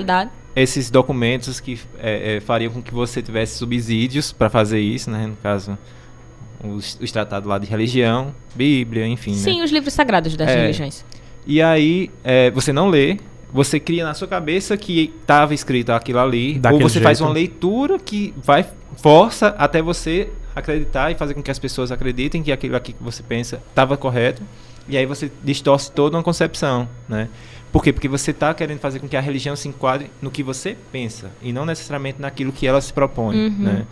esses 0.56 0.90
documentos 0.90 1.60
que 1.60 1.80
é, 2.00 2.36
é, 2.36 2.40
fariam 2.42 2.72
com 2.74 2.82
que 2.82 2.94
você 2.94 3.22
tivesse 3.22 3.58
subsídios 3.58 4.34
para 4.34 4.50
fazer 4.50 4.80
isso, 4.80 5.10
né? 5.10 5.28
No 5.28 5.36
caso, 5.38 5.78
os, 6.64 6.98
os 7.02 7.12
tratados 7.12 7.48
lá 7.48 7.58
de 7.58 7.68
religião, 7.68 8.34
Bíblia, 8.56 9.08
enfim, 9.08 9.32
né? 9.32 9.38
Sim, 9.38 9.64
os 9.64 9.72
livros 9.72 9.94
sagrados 9.94 10.36
das 10.36 10.50
É. 10.50 10.62
religiões. 10.62 11.06
E 11.46 11.62
aí, 11.62 12.10
é, 12.24 12.52
você 12.52 12.72
não 12.72 12.90
lê, 12.90 13.18
você 13.52 13.80
cria 13.80 14.04
na 14.06 14.14
sua 14.14 14.28
cabeça 14.28 14.78
que 14.78 15.14
estava 15.22 15.54
escrito 15.54 15.92
aquilo 15.92 16.20
ali, 16.20 16.60
Daquele 16.60 16.84
ou 16.84 16.90
você 16.90 17.02
faz 17.02 17.18
jeito. 17.18 17.28
uma 17.28 17.34
leitura 17.34 17.98
que 18.00 18.34
vai 18.44 18.66
força 18.98 19.48
até 19.58 19.82
você 19.82 20.30
acreditar 20.56 21.12
e 21.12 21.16
fazer 21.16 21.34
com 21.34 21.42
que 21.42 21.50
as 21.50 21.58
pessoas 21.60 21.92
acreditem 21.92 22.44
que 22.44 22.52
aquilo 22.52 22.76
aqui 22.76 22.94
que 22.94 23.04
você 23.04 23.24
pensa 23.24 23.62
estava 23.70 23.96
correto, 23.98 24.42
e 24.88 24.98
aí 24.98 25.06
você 25.06 25.32
distorce 25.44 25.92
toda 25.92 26.18
uma 26.18 26.24
concepção, 26.24 26.88
né? 27.08 27.30
Por 27.72 27.82
quê? 27.82 27.94
Porque 27.94 28.10
você 28.10 28.32
está 28.32 28.54
querendo 28.54 28.80
fazer 28.80 29.00
com 29.00 29.08
que 29.08 29.16
a 29.16 29.22
religião 29.22 29.56
se 29.56 29.68
enquadre 29.70 30.12
no 30.22 30.30
que 30.30 30.44
você 30.44 30.76
pensa 30.92 31.32
e 31.42 31.54
não 31.54 31.66
necessariamente 31.66 32.20
naquilo 32.22 32.52
que 32.52 32.68
ela 32.68 32.82
se 32.82 32.92
propõe, 32.92 33.36
Uhum. 33.48 33.56
né? 33.60 33.86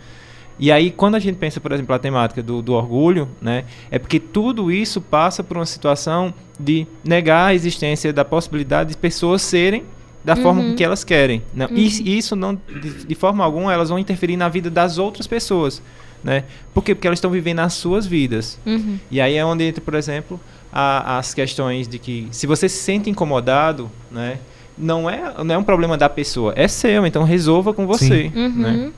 E 0.60 0.70
aí, 0.70 0.90
quando 0.90 1.14
a 1.14 1.18
gente 1.18 1.36
pensa, 1.36 1.58
por 1.58 1.72
exemplo, 1.72 1.94
a 1.94 1.98
temática 1.98 2.42
do, 2.42 2.60
do 2.60 2.74
orgulho, 2.74 3.26
né, 3.40 3.64
é 3.90 3.98
porque 3.98 4.20
tudo 4.20 4.70
isso 4.70 5.00
passa 5.00 5.42
por 5.42 5.56
uma 5.56 5.64
situação 5.64 6.34
de 6.58 6.86
negar 7.02 7.46
a 7.46 7.54
existência 7.54 8.12
da 8.12 8.24
possibilidade 8.26 8.90
de 8.90 8.96
pessoas 8.98 9.40
serem 9.40 9.84
da 10.22 10.36
forma 10.36 10.60
Uhum. 10.60 10.70
com 10.70 10.76
que 10.76 10.84
elas 10.84 11.02
querem. 11.02 11.42
Não, 11.54 11.66
e 11.70 11.86
e 12.02 12.18
isso 12.18 12.36
não, 12.36 12.54
de, 12.54 13.06
de 13.06 13.14
forma 13.14 13.42
alguma, 13.42 13.72
elas 13.72 13.88
vão 13.88 13.98
interferir 13.98 14.36
na 14.36 14.50
vida 14.50 14.68
das 14.68 14.98
outras 14.98 15.26
pessoas, 15.26 15.82
né? 16.22 16.44
Por 16.74 16.84
quê? 16.84 16.94
Porque 16.94 17.06
elas 17.06 17.16
estão 17.18 17.30
vivendo 17.30 17.60
as 17.60 17.72
suas 17.72 18.06
vidas. 18.06 18.58
Uhum. 18.66 18.98
E 19.10 19.18
aí 19.18 19.36
é 19.36 19.44
onde 19.44 19.64
entra, 19.64 19.80
por 19.80 19.94
exemplo, 19.94 20.38
a- 20.70 21.16
as 21.16 21.32
questões 21.32 21.88
de 21.88 21.98
que 21.98 22.28
se 22.32 22.46
você 22.46 22.68
se 22.68 22.82
sente 22.82 23.08
incomodado, 23.08 23.90
né, 24.10 24.36
não 24.76 25.08
é, 25.08 25.32
não 25.42 25.54
é 25.54 25.58
um 25.58 25.64
problema 25.64 25.96
da 25.96 26.08
pessoa, 26.10 26.52
é 26.54 26.68
seu, 26.68 27.06
então 27.06 27.24
resolva 27.24 27.72
com 27.72 27.86
você, 27.86 28.30
Uhum. 28.36 28.48
né? 28.56 28.92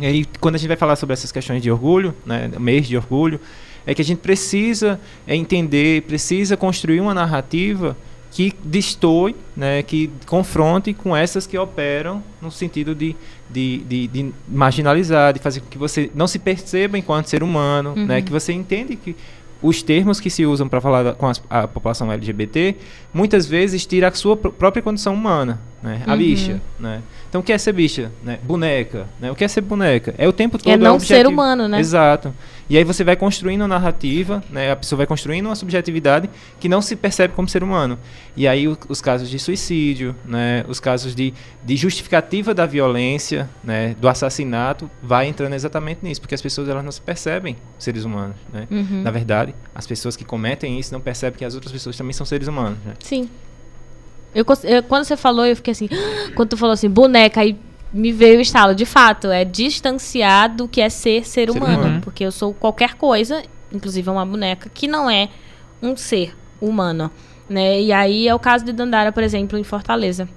E 0.00 0.06
aí, 0.06 0.26
quando 0.40 0.56
a 0.56 0.58
gente 0.58 0.68
vai 0.68 0.76
falar 0.76 0.96
sobre 0.96 1.12
essas 1.12 1.30
questões 1.30 1.62
de 1.62 1.70
orgulho, 1.70 2.14
né, 2.26 2.50
mês 2.58 2.86
de 2.88 2.96
orgulho, 2.96 3.38
é 3.86 3.94
que 3.94 4.02
a 4.02 4.04
gente 4.04 4.18
precisa 4.18 4.98
é, 5.26 5.36
entender, 5.36 6.02
precisa 6.02 6.56
construir 6.56 7.00
uma 7.00 7.14
narrativa 7.14 7.96
que 8.32 8.52
destoe, 8.64 9.36
né, 9.56 9.82
que 9.84 10.10
confronte 10.26 10.92
com 10.92 11.16
essas 11.16 11.46
que 11.46 11.56
operam 11.56 12.20
no 12.42 12.50
sentido 12.50 12.92
de, 12.92 13.14
de, 13.48 13.78
de, 13.88 14.06
de 14.08 14.32
marginalizar, 14.48 15.32
de 15.32 15.38
fazer 15.38 15.60
com 15.60 15.66
que 15.68 15.78
você 15.78 16.10
não 16.14 16.26
se 16.26 16.38
perceba 16.40 16.98
enquanto 16.98 17.26
ser 17.28 17.42
humano, 17.44 17.94
né, 17.94 18.20
que 18.22 18.32
você 18.32 18.52
entende 18.52 18.96
que 18.96 19.14
os 19.62 19.82
termos 19.82 20.18
que 20.20 20.28
se 20.28 20.44
usam 20.44 20.68
para 20.68 20.80
falar 20.80 21.14
com 21.14 21.26
as- 21.26 21.42
a 21.48 21.66
população 21.68 22.10
LGBT 22.12 22.74
muitas 23.14 23.46
vezes 23.46 23.86
tira 23.86 24.08
a 24.08 24.12
sua 24.12 24.36
pr- 24.36 24.48
própria 24.48 24.82
condição 24.82 25.14
humana, 25.14 25.58
né? 25.82 26.02
A 26.06 26.12
Uhum. 26.12 26.18
bicha, 26.18 26.60
né? 26.78 27.00
Então 27.34 27.40
o 27.40 27.44
que 27.44 27.52
é 27.52 27.58
ser 27.58 27.72
bicha, 27.72 28.12
né? 28.22 28.38
Boneca, 28.44 29.08
né? 29.20 29.28
O 29.28 29.34
que 29.34 29.42
é 29.42 29.48
ser 29.48 29.60
boneca? 29.60 30.14
É 30.16 30.28
o 30.28 30.32
tempo 30.32 30.56
todo 30.56 30.72
É 30.72 30.76
não 30.76 30.94
objetivo. 30.94 31.18
ser 31.18 31.26
humano, 31.26 31.66
né? 31.66 31.80
Exato. 31.80 32.32
E 32.70 32.78
aí 32.78 32.84
você 32.84 33.02
vai 33.02 33.16
construindo 33.16 33.62
uma 33.62 33.66
narrativa, 33.66 34.40
né? 34.48 34.70
A 34.70 34.76
pessoa 34.76 34.98
vai 34.98 35.04
construindo 35.08 35.46
uma 35.46 35.56
subjetividade 35.56 36.30
que 36.60 36.68
não 36.68 36.80
se 36.80 36.94
percebe 36.94 37.34
como 37.34 37.48
ser 37.48 37.64
humano. 37.64 37.98
E 38.36 38.46
aí 38.46 38.68
o- 38.68 38.78
os 38.88 39.00
casos 39.00 39.28
de 39.28 39.40
suicídio, 39.40 40.14
né? 40.24 40.64
Os 40.68 40.78
casos 40.78 41.12
de, 41.12 41.34
de 41.64 41.74
justificativa 41.76 42.54
da 42.54 42.66
violência, 42.66 43.50
né? 43.64 43.96
Do 44.00 44.06
assassinato, 44.08 44.88
vai 45.02 45.26
entrando 45.26 45.54
exatamente 45.54 46.04
nisso, 46.04 46.20
porque 46.20 46.36
as 46.36 46.40
pessoas 46.40 46.68
elas 46.68 46.84
não 46.84 46.92
se 46.92 47.00
percebem 47.00 47.56
seres 47.80 48.04
humanos, 48.04 48.36
né? 48.52 48.68
Uhum. 48.70 49.02
Na 49.02 49.10
verdade, 49.10 49.52
as 49.74 49.88
pessoas 49.88 50.14
que 50.14 50.24
cometem 50.24 50.78
isso 50.78 50.92
não 50.92 51.00
percebem 51.00 51.36
que 51.36 51.44
as 51.44 51.56
outras 51.56 51.72
pessoas 51.72 51.96
também 51.96 52.12
são 52.12 52.24
seres 52.24 52.46
humanos, 52.46 52.78
né? 52.86 52.94
Sim. 53.00 53.28
Eu, 54.34 54.44
eu- 54.64 54.82
quando 54.82 55.04
você 55.04 55.16
falou, 55.16 55.46
eu 55.46 55.54
fiquei 55.56 55.72
assim. 55.72 55.88
Quando 56.34 56.50
tu 56.50 56.56
falou 56.56 56.72
assim, 56.72 56.88
boneca, 56.90 57.40
aí 57.40 57.56
me 57.92 58.10
veio 58.12 58.38
o 58.38 58.40
estalo. 58.42 58.74
De 58.74 58.84
fato, 58.84 59.28
é 59.30 59.44
distanciar 59.44 60.54
do 60.54 60.66
que 60.66 60.80
é 60.80 60.88
ser 60.88 61.24
ser 61.24 61.48
Ser 61.48 61.50
humano. 61.50 61.78
humano. 61.82 62.00
Porque 62.02 62.24
eu 62.24 62.32
sou 62.32 62.52
qualquer 62.52 62.94
coisa, 62.94 63.42
inclusive 63.72 64.10
uma 64.10 64.26
boneca, 64.26 64.68
que 64.72 64.88
não 64.88 65.08
é 65.08 65.28
um 65.82 65.96
ser 65.96 66.34
humano. 66.60 67.10
Né? 67.48 67.80
E 67.82 67.92
aí 67.92 68.26
é 68.26 68.34
o 68.34 68.38
caso 68.38 68.64
de 68.64 68.72
Dandara, 68.72 69.12
por 69.12 69.22
exemplo, 69.22 69.58
em 69.58 69.62
Fortaleza. 69.64 70.28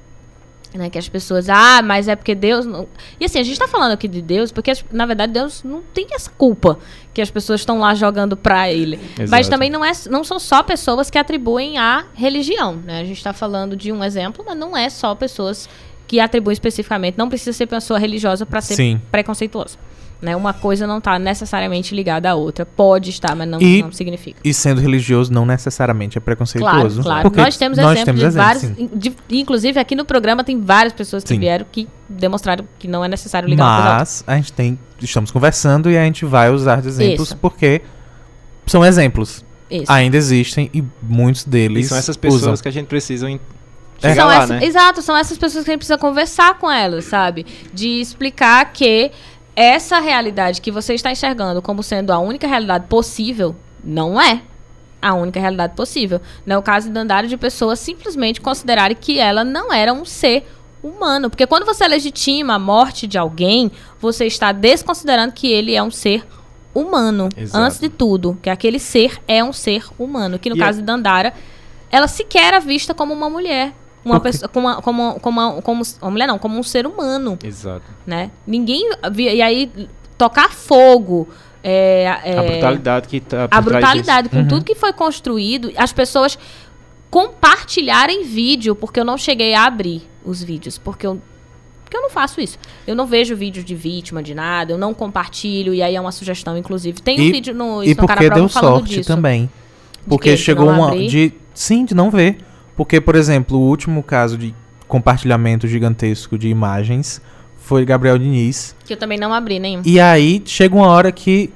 Né, 0.73 0.89
que 0.89 0.97
as 0.97 1.07
pessoas, 1.07 1.49
ah, 1.49 1.81
mas 1.81 2.07
é 2.07 2.15
porque 2.15 2.35
Deus. 2.35 2.65
Não... 2.65 2.87
E 3.19 3.25
assim, 3.25 3.39
a 3.39 3.43
gente 3.43 3.57
tá 3.57 3.67
falando 3.67 3.93
aqui 3.93 4.07
de 4.07 4.21
Deus, 4.21 4.51
porque 4.51 4.71
na 4.91 5.05
verdade 5.05 5.33
Deus 5.33 5.63
não 5.63 5.81
tem 5.81 6.07
essa 6.11 6.29
culpa 6.29 6.77
que 7.13 7.21
as 7.21 7.31
pessoas 7.31 7.61
estão 7.61 7.79
lá 7.79 7.95
jogando 7.95 8.35
pra 8.35 8.71
ele. 8.71 8.99
Mas 9.17 9.31
Exato. 9.31 9.49
também 9.49 9.69
não, 9.69 9.83
é, 9.83 9.91
não 10.09 10.23
são 10.23 10.37
só 10.37 10.61
pessoas 10.61 11.09
que 11.09 11.17
atribuem 11.17 11.77
à 11.77 12.05
religião. 12.13 12.75
Né? 12.75 12.99
A 12.99 13.03
gente 13.03 13.17
está 13.17 13.33
falando 13.33 13.75
de 13.75 13.91
um 13.91 14.03
exemplo, 14.03 14.43
mas 14.45 14.57
não 14.57 14.75
é 14.77 14.89
só 14.89 15.15
pessoas 15.15 15.69
que 16.05 16.19
atribuem 16.19 16.53
especificamente. 16.53 17.17
Não 17.17 17.27
precisa 17.27 17.53
ser 17.53 17.65
pessoa 17.65 17.97
religiosa 17.97 18.45
para 18.45 18.61
ser 18.61 18.75
Sim. 18.75 19.01
preconceituoso. 19.11 19.77
Né? 20.19 20.35
Uma 20.35 20.51
coisa 20.51 20.87
não 20.87 20.97
está 20.97 21.19
necessariamente 21.19 21.93
ligada 21.93 22.29
à 22.31 22.33
outra. 22.33 22.65
Pode 22.65 23.11
estar, 23.11 23.35
mas 23.35 23.47
não, 23.47 23.61
E- 23.61 23.83
não 23.83 23.91
significa. 23.91 24.39
E 24.43 24.51
sendo 24.51 24.81
religioso 24.81 25.31
não 25.31 25.45
necessariamente 25.45 26.17
é 26.17 26.19
Claro, 26.21 26.25
preconceituoso. 26.25 27.03
claro. 27.03 27.21
Porque 27.29 27.39
Nós 27.39 27.55
temos 27.55 27.77
nós 27.77 27.99
exemplos 27.99 28.19
temos 28.21 28.33
de 28.33 28.37
vários. 28.39 28.91
de- 28.99 29.15
inclusive, 29.29 29.79
aqui 29.79 29.95
no 29.95 30.03
programa 30.05 30.43
tem 30.43 30.59
várias 30.59 30.93
pessoas 30.93 31.23
que 31.23 31.29
Sim. 31.29 31.39
vieram 31.39 31.67
que 31.71 31.87
demonstraram 32.09 32.65
que 32.79 32.87
não 32.87 33.05
é 33.05 33.07
necessário 33.07 33.47
ligar. 33.47 33.99
Mas 33.99 34.23
a 34.25 34.35
gente 34.37 34.51
tem. 34.53 34.79
Estamos 34.99 35.29
conversando 35.29 35.91
e 35.91 35.95
a 35.97 36.03
gente 36.03 36.25
vai 36.25 36.49
usar 36.49 36.81
de 36.81 36.87
exemplos 36.87 37.27
Isso. 37.27 37.37
porque 37.37 37.83
são 38.65 38.83
exemplos. 38.83 39.45
Isso. 39.69 39.91
Ainda 39.91 40.17
existem 40.17 40.69
e 40.73 40.83
muitos 41.03 41.43
E 41.43 41.49
deles. 41.49 41.87
são 41.89 41.97
essas 41.97 42.17
pessoas 42.17 42.41
usam. 42.41 42.55
que 42.57 42.67
a 42.67 42.71
gente 42.71 42.87
precisa 42.87 43.29
É. 44.01 44.13
São 44.15 44.27
lá, 44.27 44.43
essa- 44.43 44.53
né? 44.55 44.65
Exato, 44.65 45.01
são 45.01 45.15
essas 45.17 45.37
pessoas 45.37 45.63
que 45.63 45.69
a 45.71 45.73
gente 45.73 45.79
precisa 45.79 45.97
conversar 45.97 46.57
com 46.57 46.71
elas, 46.71 47.05
sabe? 47.05 47.45
De 47.73 47.99
explicar 47.99 48.71
que 48.71 49.11
essa 49.59 49.99
realidade 49.99 50.61
que 50.61 50.69
você 50.71 50.93
está 50.93 51.11
enxergando 51.11 51.63
como 51.63 51.81
sendo 51.81 52.13
a 52.13 52.19
única 52.19 52.45
realidade 52.45 52.85
possível, 52.87 53.55
não 53.83 54.21
é 54.21 54.43
a 55.01 55.15
única 55.15 55.39
realidade 55.39 55.73
possível. 55.75 56.21
Não 56.45 56.57
é 56.57 56.59
o 56.59 56.61
caso 56.61 56.87
de 56.87 56.93
Dandara 56.93 57.27
de 57.27 57.35
pessoas 57.37 57.79
simplesmente 57.79 58.39
considerarem 58.39 58.95
que 58.95 59.19
ela 59.19 59.43
não 59.43 59.73
era 59.73 59.91
um 59.91 60.05
ser 60.05 60.45
humano. 60.83 61.27
Porque 61.27 61.47
quando 61.47 61.65
você 61.65 61.87
legitima 61.87 62.53
a 62.53 62.59
morte 62.59 63.07
de 63.07 63.17
alguém, 63.17 63.71
você 63.99 64.25
está 64.27 64.51
desconsiderando 64.51 65.33
que 65.33 65.47
ele 65.51 65.73
é 65.75 65.81
um 65.81 65.91
ser 65.91 66.23
humano. 66.73 67.27
Exato. 67.35 67.63
Antes 67.63 67.79
de 67.79 67.89
tudo, 67.89 68.37
que 68.41 68.49
aquele 68.51 68.77
ser 68.77 69.19
é 69.27 69.43
um 69.43 69.53
ser 69.53 69.85
humano. 69.97 70.37
Que 70.37 70.49
no 70.51 70.55
E 70.55 70.59
caso 70.59 70.77
é- 70.77 70.81
de 70.81 70.85
Dandara, 70.85 71.33
ela 71.91 72.07
sequer 72.07 72.45
era 72.49 72.59
vista 72.59 72.93
como 72.93 73.11
uma 73.11 73.29
mulher. 73.29 73.73
Uma 74.07 74.19
Porque- 74.19 74.31
pessoa, 74.31 74.49
como, 74.49 74.81
como, 74.81 75.19
como, 75.19 75.61
como 75.61 75.81
uma 76.01 76.11
mulher 76.11 76.27
não, 76.27 76.37
como 76.39 76.57
um 76.57 76.63
ser 76.63 76.85
humano, 76.87 77.37
Exato. 77.43 77.83
né? 78.05 78.31
Ninguém 78.45 78.89
via, 79.11 79.33
e 79.33 79.41
aí 79.41 79.71
tocar 80.17 80.51
fogo, 80.51 81.27
é, 81.63 82.03
é, 82.23 82.37
A 82.37 82.43
brutalidade 82.43 83.07
que 83.07 83.19
tá 83.19 83.47
a 83.51 83.61
brutalidade 83.61 84.29
com 84.29 84.37
Uhum. 84.37 84.47
tudo 84.47 84.65
que 84.65 84.75
foi 84.75 84.93
construído, 84.93 85.71
as 85.75 85.91
pessoas 85.93 86.37
compartilharem 87.09 88.23
vídeo, 88.23 88.75
porque 88.75 88.99
eu 88.99 89.05
não 89.05 89.17
cheguei 89.17 89.53
a 89.53 89.65
abrir 89.65 90.03
os 90.25 90.43
vídeos, 90.43 90.77
porque 90.77 91.05
eu 91.07 91.19
porque 91.83 91.95
eu 91.95 92.01
não 92.01 92.09
faço 92.09 92.41
isso. 92.41 92.59
Eu 92.85 92.97
não 92.97 93.05
vejo 93.05 93.33
vídeos 93.33 93.63
de 93.63 93.73
vítima 93.73 94.21
de 94.21 94.35
nada, 94.35 94.73
eu 94.73 94.77
não 94.77 94.93
compartilho, 94.93 95.73
e 95.73 95.81
aí 95.81 95.95
é 95.95 96.01
uma 96.01 96.11
sugestão, 96.11 96.57
inclusive. 96.57 96.99
Tem 97.01 97.17
um 97.17 97.23
E- 97.23 97.31
vídeo 97.31 97.55
no 97.55 97.81
E 97.81 97.95
Cara 97.95 98.07
porque 98.07 98.25
Prova 98.25 98.35
deu 98.41 98.49
sorte 98.49 98.89
disso. 98.95 99.07
também. 99.07 99.49
Porque 100.05 100.35
chegou 100.35 100.67
uma. 100.69 100.91
De, 100.91 101.31
sim, 101.53 101.85
de 101.85 101.95
não 101.95 102.11
ver. 102.11 102.39
Porque, 102.77 103.01
por 103.01 103.15
exemplo, 103.15 103.57
o 103.57 103.61
último 103.67 104.01
caso 104.03 104.37
de 104.37 104.53
compartilhamento 104.87 105.67
gigantesco 105.67 106.37
de 106.37 106.47
imagens 106.47 107.21
foi 107.57 107.83
Gabriel 107.83 108.17
Diniz. 108.17 108.73
Que 108.85 108.93
eu 108.93 108.97
também 108.97 109.17
não 109.19 109.33
abri 109.33 109.59
nenhum. 109.59 109.81
E 109.83 109.99
aí 109.99 110.41
chega 110.45 110.73
uma 110.75 110.87
hora 110.87 111.11
que 111.11 111.49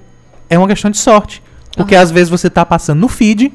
é 0.49 0.57
uma 0.57 0.67
questão 0.67 0.91
de 0.91 0.97
sorte. 0.97 1.41
Porque 1.77 1.95
às 1.95 2.11
vezes 2.11 2.29
você 2.29 2.49
tá 2.49 2.65
passando 2.65 2.99
no 2.99 3.07
feed 3.07 3.53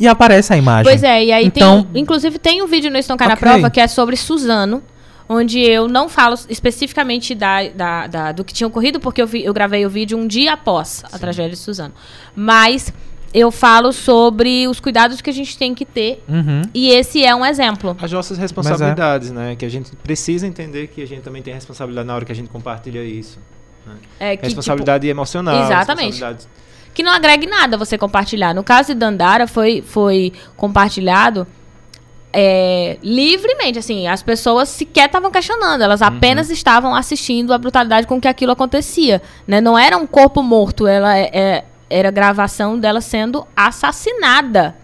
e 0.00 0.08
aparece 0.08 0.52
a 0.52 0.56
imagem. 0.56 0.84
Pois 0.84 1.02
é, 1.04 1.24
e 1.26 1.30
aí 1.32 1.46
Então- 1.46 1.84
tem. 1.84 2.02
Inclusive 2.02 2.38
tem 2.38 2.60
um 2.62 2.66
vídeo 2.66 2.90
no 2.90 2.98
Estão 2.98 3.16
Cá 3.16 3.28
na 3.28 3.34
Ok. 3.34 3.48
Prova 3.48 3.70
que 3.70 3.78
é 3.80 3.86
sobre 3.86 4.16
Suzano. 4.16 4.82
Onde 5.28 5.60
eu 5.60 5.86
não 5.88 6.08
falo 6.08 6.34
especificamente 6.48 7.34
da, 7.34 7.68
da- 7.68 8.06
da- 8.08 8.32
do 8.32 8.42
que 8.44 8.52
tinha 8.52 8.66
ocorrido, 8.66 8.98
porque 8.98 9.22
eu, 9.22 9.26
vi- 9.26 9.44
eu 9.44 9.54
gravei 9.54 9.86
o 9.86 9.88
vídeo 9.88 10.18
um 10.18 10.26
dia 10.26 10.54
após 10.54 11.04
a 11.12 11.18
tragédia 11.18 11.52
de 11.52 11.56
Suzano. 11.56 11.94
Mas 12.34 12.92
eu 13.32 13.50
falo 13.50 13.92
sobre 13.92 14.68
os 14.68 14.80
cuidados 14.80 15.20
que 15.20 15.30
a 15.30 15.32
gente 15.32 15.56
tem 15.56 15.74
que 15.74 15.84
ter. 15.84 16.22
Uhum. 16.28 16.62
E 16.74 16.90
esse 16.90 17.24
é 17.24 17.34
um 17.34 17.44
exemplo. 17.44 17.96
As 18.00 18.12
nossas 18.12 18.38
responsabilidades, 18.38 19.30
né? 19.30 19.56
Que 19.56 19.64
a 19.64 19.70
gente 19.70 19.94
precisa 19.96 20.46
entender 20.46 20.88
que 20.88 21.02
a 21.02 21.06
gente 21.06 21.22
também 21.22 21.42
tem 21.42 21.54
responsabilidade 21.54 22.06
na 22.06 22.14
hora 22.14 22.24
que 22.24 22.32
a 22.32 22.34
gente 22.34 22.50
compartilha 22.50 23.02
isso. 23.04 23.38
É, 24.20 24.30
que, 24.30 24.36
tipo, 24.36 24.46
responsabilidade 24.46 25.08
emocional. 25.08 25.64
Exatamente. 25.64 26.12
responsabilidade 26.12 26.48
que 26.94 27.02
não 27.02 27.12
agregue 27.12 27.46
nada 27.46 27.76
você 27.76 27.96
compartilhar. 27.96 28.54
No 28.54 28.62
caso 28.62 28.88
de 28.88 28.94
Dandara, 29.00 29.46
foi, 29.46 29.82
foi 29.82 30.32
compartilhado 30.56 31.46
é, 32.32 32.98
livremente, 33.02 33.78
assim, 33.78 34.06
as 34.06 34.22
pessoas 34.22 34.68
sequer 34.68 35.06
estavam 35.06 35.30
questionando, 35.30 35.82
elas 35.82 36.00
apenas 36.00 36.48
estavam 36.48 36.94
assistindo 36.94 37.52
a 37.52 37.58
brutalidade 37.58 38.06
com 38.06 38.20
que 38.20 38.26
aquilo 38.26 38.52
acontecia, 38.52 39.20
né? 39.46 39.60
Não 39.60 39.78
era 39.78 39.96
um 39.98 40.06
corpo 40.06 40.42
morto, 40.42 40.86
ela 40.86 41.16
é, 41.16 41.30
é, 41.32 41.64
era 41.92 42.10
gravação 42.10 42.78
dela 42.78 43.00
sendo 43.00 43.46
assassinada, 43.54 44.74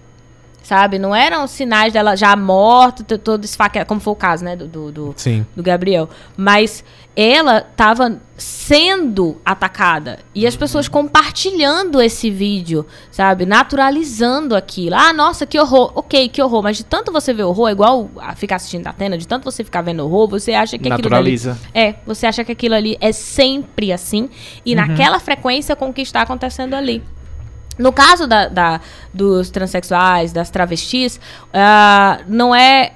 sabe? 0.63 0.99
Não 0.99 1.15
eram 1.15 1.47
sinais 1.47 1.93
dela 1.93 2.15
já 2.17 2.37
morta, 2.37 3.03
t- 3.03 3.19
toda 3.19 3.45
esfaqueada, 3.45 3.87
como 3.87 4.01
foi 4.01 4.13
o 4.13 4.17
caso, 4.17 4.45
né, 4.45 4.55
do, 4.55 4.67
do, 4.67 4.93
do, 4.93 5.15
Sim. 5.17 5.47
do 5.57 5.63
Gabriel. 5.63 6.09
Mas 6.37 6.85
ela 7.21 7.59
estava 7.59 8.21
sendo 8.37 9.41
atacada. 9.45 10.21
E 10.33 10.47
as 10.47 10.55
pessoas 10.55 10.87
compartilhando 10.87 12.01
esse 12.01 12.31
vídeo, 12.31 12.87
sabe? 13.11 13.45
Naturalizando 13.45 14.55
aquilo. 14.55 14.95
Ah, 14.95 15.13
nossa, 15.13 15.45
que 15.45 15.59
horror. 15.59 15.91
Ok, 15.97 16.29
que 16.29 16.41
horror. 16.41 16.63
Mas 16.63 16.77
de 16.77 16.85
tanto 16.85 17.11
você 17.11 17.35
ver 17.35 17.43
horror, 17.43 17.71
é 17.71 17.73
igual 17.73 18.09
a 18.19 18.37
ficar 18.37 18.55
assistindo 18.55 18.87
a 18.87 18.91
Atena, 18.91 19.19
de 19.19 19.27
tanto 19.27 19.43
você 19.51 19.65
ficar 19.65 19.83
vendo 19.83 20.05
horror, 20.05 20.29
você 20.29 20.55
acha 20.55 20.79
que 20.79 20.89
aquilo 20.89 21.11
dali... 21.11 21.33
Naturaliza. 21.33 21.59
É, 21.75 21.97
você 22.07 22.25
acha 22.25 22.45
que 22.45 22.53
aquilo 22.53 22.77
ali 22.77 22.97
é 23.01 23.11
sempre 23.11 23.93
assim. 23.93 24.31
E 24.65 24.77
naquela 24.77 25.19
frequência 25.19 25.75
com 25.75 25.89
o 25.89 25.93
que 25.93 26.03
está 26.03 26.23
acontecendo 26.23 26.75
ali. 26.75 27.03
No 27.77 27.93
caso 27.93 28.29
da, 28.29 28.47
da- 28.47 28.81
dos 29.13 29.51
transexuais, 29.51 30.33
das 30.33 30.51
travestis, 30.51 31.21
ah, 31.53 32.21
não 32.29 32.55
é. 32.55 32.93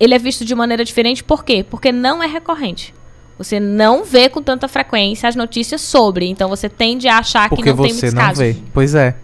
Ele 0.00 0.14
é 0.14 0.18
visto 0.18 0.46
de 0.46 0.54
maneira 0.54 0.82
diferente, 0.82 1.22
por 1.22 1.44
quê? 1.44 1.62
Porque 1.62 1.92
não 1.92 2.22
é 2.22 2.26
recorrente. 2.26 2.94
Você 3.38 3.60
não 3.60 4.04
vê 4.04 4.28
com 4.28 4.42
tanta 4.42 4.66
frequência 4.68 5.28
as 5.28 5.36
notícias 5.36 5.80
sobre. 5.80 6.26
Então 6.26 6.48
você 6.48 6.68
tende 6.68 7.06
a 7.08 7.18
achar 7.18 7.48
Porque 7.48 7.62
que 7.64 7.68
não 7.70 7.76
tem 7.76 7.92
você 7.92 8.06
muitos 8.06 8.14
não 8.14 8.22
casos. 8.22 8.38
vê. 8.38 8.56
Pois 8.72 8.94
é. 8.94 9.16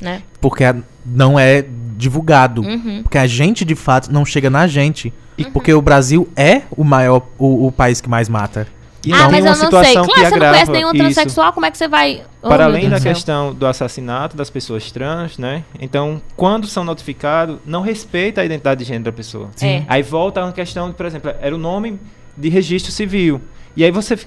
Né? 0.00 0.22
Porque 0.40 0.64
não 1.04 1.38
é 1.38 1.64
divulgado. 1.96 2.62
Uhum. 2.62 3.02
Porque 3.02 3.18
a 3.18 3.26
gente, 3.26 3.64
de 3.64 3.74
fato, 3.74 4.10
não 4.10 4.24
chega 4.24 4.48
na 4.48 4.66
gente. 4.66 5.12
E 5.36 5.44
porque 5.44 5.72
o 5.72 5.80
Brasil 5.82 6.28
é 6.36 6.62
o 6.76 6.84
maior, 6.84 7.22
o, 7.38 7.66
o 7.66 7.72
país 7.72 8.00
que 8.00 8.08
mais 8.08 8.28
mata. 8.28 8.66
E 9.04 9.12
ah, 9.12 9.28
tem 9.28 9.30
mas 9.30 9.32
uma 9.32 9.38
eu 9.38 9.44
não 9.44 9.54
sei. 9.54 9.64
situação 9.64 10.04
Claro, 10.04 10.08
que 10.12 10.20
você 10.20 10.28
não 10.28 10.36
agrava 10.36 10.52
conhece 10.54 10.72
nenhum 10.72 10.88
isso. 10.90 10.98
transexual, 10.98 11.52
como 11.54 11.64
é 11.66 11.70
que 11.70 11.78
você 11.78 11.88
vai. 11.88 12.22
Oh, 12.42 12.48
Para 12.48 12.64
além 12.66 12.88
da 12.90 12.98
céu. 13.00 13.12
questão 13.12 13.54
do 13.54 13.66
assassinato 13.66 14.36
das 14.36 14.50
pessoas 14.50 14.90
trans, 14.92 15.38
né? 15.38 15.64
Então, 15.80 16.20
quando 16.36 16.66
são 16.66 16.84
notificados, 16.84 17.58
não 17.64 17.80
respeita 17.80 18.42
a 18.42 18.44
identidade 18.44 18.80
de 18.80 18.84
gênero 18.86 19.04
da 19.04 19.12
pessoa. 19.12 19.48
Sim. 19.56 19.66
É. 19.68 19.84
Aí 19.88 20.02
volta 20.02 20.40
a 20.40 20.44
uma 20.44 20.52
questão, 20.52 20.92
por 20.92 21.06
exemplo, 21.06 21.32
era 21.40 21.54
o 21.54 21.58
nome 21.58 21.98
de 22.36 22.48
registro 22.48 22.90
civil. 22.92 23.40
E 23.76 23.84
aí 23.84 23.90
você, 23.92 24.18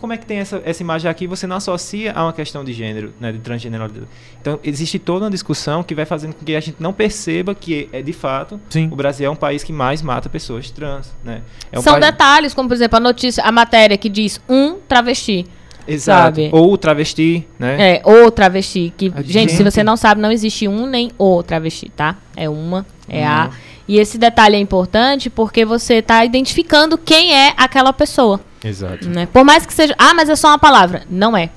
como 0.00 0.12
é 0.12 0.16
que 0.16 0.24
tem 0.24 0.38
essa, 0.38 0.60
essa 0.64 0.82
imagem 0.82 1.10
aqui? 1.10 1.26
Você 1.26 1.46
não 1.46 1.56
associa 1.56 2.12
a 2.12 2.24
uma 2.24 2.32
questão 2.32 2.64
de 2.64 2.72
gênero, 2.72 3.12
né, 3.20 3.30
de 3.30 3.38
transgeneralidade. 3.38 4.06
Então 4.40 4.58
existe 4.64 4.98
toda 4.98 5.26
uma 5.26 5.30
discussão 5.30 5.82
que 5.82 5.94
vai 5.94 6.06
fazendo 6.06 6.32
com 6.34 6.44
que 6.44 6.56
a 6.56 6.60
gente 6.60 6.76
não 6.80 6.90
perceba 6.92 7.54
que 7.54 7.90
é 7.92 8.00
de 8.00 8.12
fato 8.14 8.58
Sim. 8.70 8.88
o 8.90 8.96
Brasil 8.96 9.26
é 9.26 9.30
um 9.30 9.36
país 9.36 9.62
que 9.62 9.72
mais 9.72 10.00
mata 10.00 10.30
pessoas 10.30 10.70
trans, 10.70 11.14
né? 11.22 11.42
É 11.70 11.78
um 11.78 11.82
São 11.82 11.92
país- 12.00 12.06
detalhes, 12.06 12.54
como 12.54 12.68
por 12.68 12.74
exemplo 12.74 12.96
a 12.96 13.00
notícia, 13.00 13.44
a 13.44 13.52
matéria 13.52 13.98
que 13.98 14.08
diz 14.08 14.40
um 14.48 14.76
travesti. 14.88 15.44
Exato. 15.88 16.36
sabe? 16.36 16.50
Ou 16.52 16.76
travesti, 16.78 17.46
né? 17.58 17.96
É, 17.96 18.02
ou 18.04 18.30
travesti. 18.30 18.92
Que, 18.96 19.12
A 19.14 19.22
gente, 19.22 19.50
se 19.50 19.56
gente- 19.58 19.64
você 19.70 19.82
não 19.82 19.96
sabe, 19.96 20.20
não 20.20 20.30
existe 20.30 20.68
um 20.68 20.86
nem 20.86 21.10
o 21.18 21.42
travesti, 21.42 21.90
tá? 21.94 22.16
É 22.36 22.48
uma, 22.48 22.86
é 23.08 23.26
a. 23.26 23.50
E 23.90 23.98
esse 23.98 24.16
detalhe 24.18 24.54
é 24.54 24.58
importante 24.60 25.28
porque 25.28 25.64
você 25.64 26.00
tá 26.00 26.24
identificando 26.24 26.96
quem 26.96 27.34
é 27.34 27.52
aquela 27.56 27.92
pessoa. 27.92 28.40
Exato. 28.62 29.08
Né? 29.08 29.26
Por 29.26 29.42
mais 29.44 29.66
que 29.66 29.74
seja. 29.74 29.96
Ah, 29.98 30.14
mas 30.14 30.28
é 30.28 30.36
só 30.36 30.46
uma 30.46 30.60
palavra. 30.60 31.02
Não 31.10 31.36
é. 31.36 31.50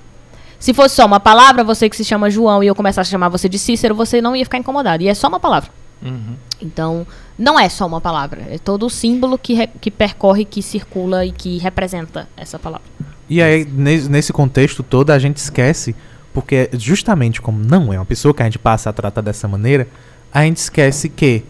Se 0.59 0.73
fosse 0.73 0.95
só 0.95 1.05
uma 1.05 1.19
palavra, 1.19 1.63
você 1.63 1.87
que 1.87 1.95
se 1.95 2.03
chama 2.03 2.31
João 2.31 2.63
e 2.63 2.67
eu 2.67 2.73
começasse 2.73 3.07
a 3.09 3.11
chamar 3.11 3.29
você 3.29 3.47
de 3.47 3.59
Cícero, 3.59 3.93
você 3.93 4.19
não 4.19 4.35
ia 4.35 4.43
ficar 4.45 4.57
incomodado. 4.57 5.03
E 5.03 5.07
é 5.07 5.13
só 5.13 5.27
uma 5.27 5.39
palavra. 5.39 5.69
Uhum. 6.01 6.33
Então, 6.59 7.05
não 7.37 7.59
é 7.59 7.69
só 7.69 7.85
uma 7.85 8.01
palavra. 8.01 8.41
É 8.49 8.57
todo 8.57 8.87
o 8.87 8.89
símbolo 8.89 9.37
que, 9.37 9.67
que 9.79 9.91
percorre, 9.91 10.43
que 10.43 10.63
circula 10.63 11.23
e 11.23 11.31
que 11.31 11.59
representa 11.59 12.27
essa 12.35 12.57
palavra. 12.57 12.87
E 13.29 13.43
aí, 13.43 13.63
nes- 13.63 14.07
nesse 14.07 14.33
contexto 14.33 14.81
todo, 14.81 15.11
a 15.11 15.19
gente 15.19 15.37
esquece, 15.37 15.95
porque 16.33 16.67
justamente 16.73 17.39
como 17.39 17.59
não 17.63 17.93
é 17.93 17.99
uma 17.99 18.05
pessoa 18.05 18.33
que 18.33 18.41
a 18.41 18.45
gente 18.45 18.57
passa 18.57 18.89
a 18.89 18.93
tratar 18.93 19.21
dessa 19.21 19.47
maneira, 19.47 19.87
a 20.33 20.41
gente 20.43 20.57
esquece 20.57 21.09
que, 21.09 21.43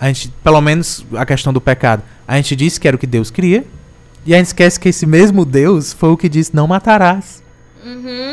a 0.00 0.06
gente, 0.08 0.28
pelo 0.42 0.60
menos 0.60 1.04
a 1.14 1.24
questão 1.26 1.52
do 1.52 1.60
pecado, 1.60 2.02
a 2.26 2.36
gente 2.36 2.54
disse 2.54 2.78
que 2.80 2.86
era 2.86 2.96
o 2.96 2.98
que 2.98 3.06
Deus 3.06 3.30
queria, 3.30 3.64
e 4.26 4.34
a 4.34 4.38
gente 4.38 4.46
esquece 4.48 4.78
que 4.78 4.88
esse 4.88 5.06
mesmo 5.06 5.44
Deus 5.44 5.92
foi 5.92 6.10
o 6.10 6.16
que 6.16 6.28
disse 6.28 6.54
não 6.54 6.66
matarás. 6.66 7.42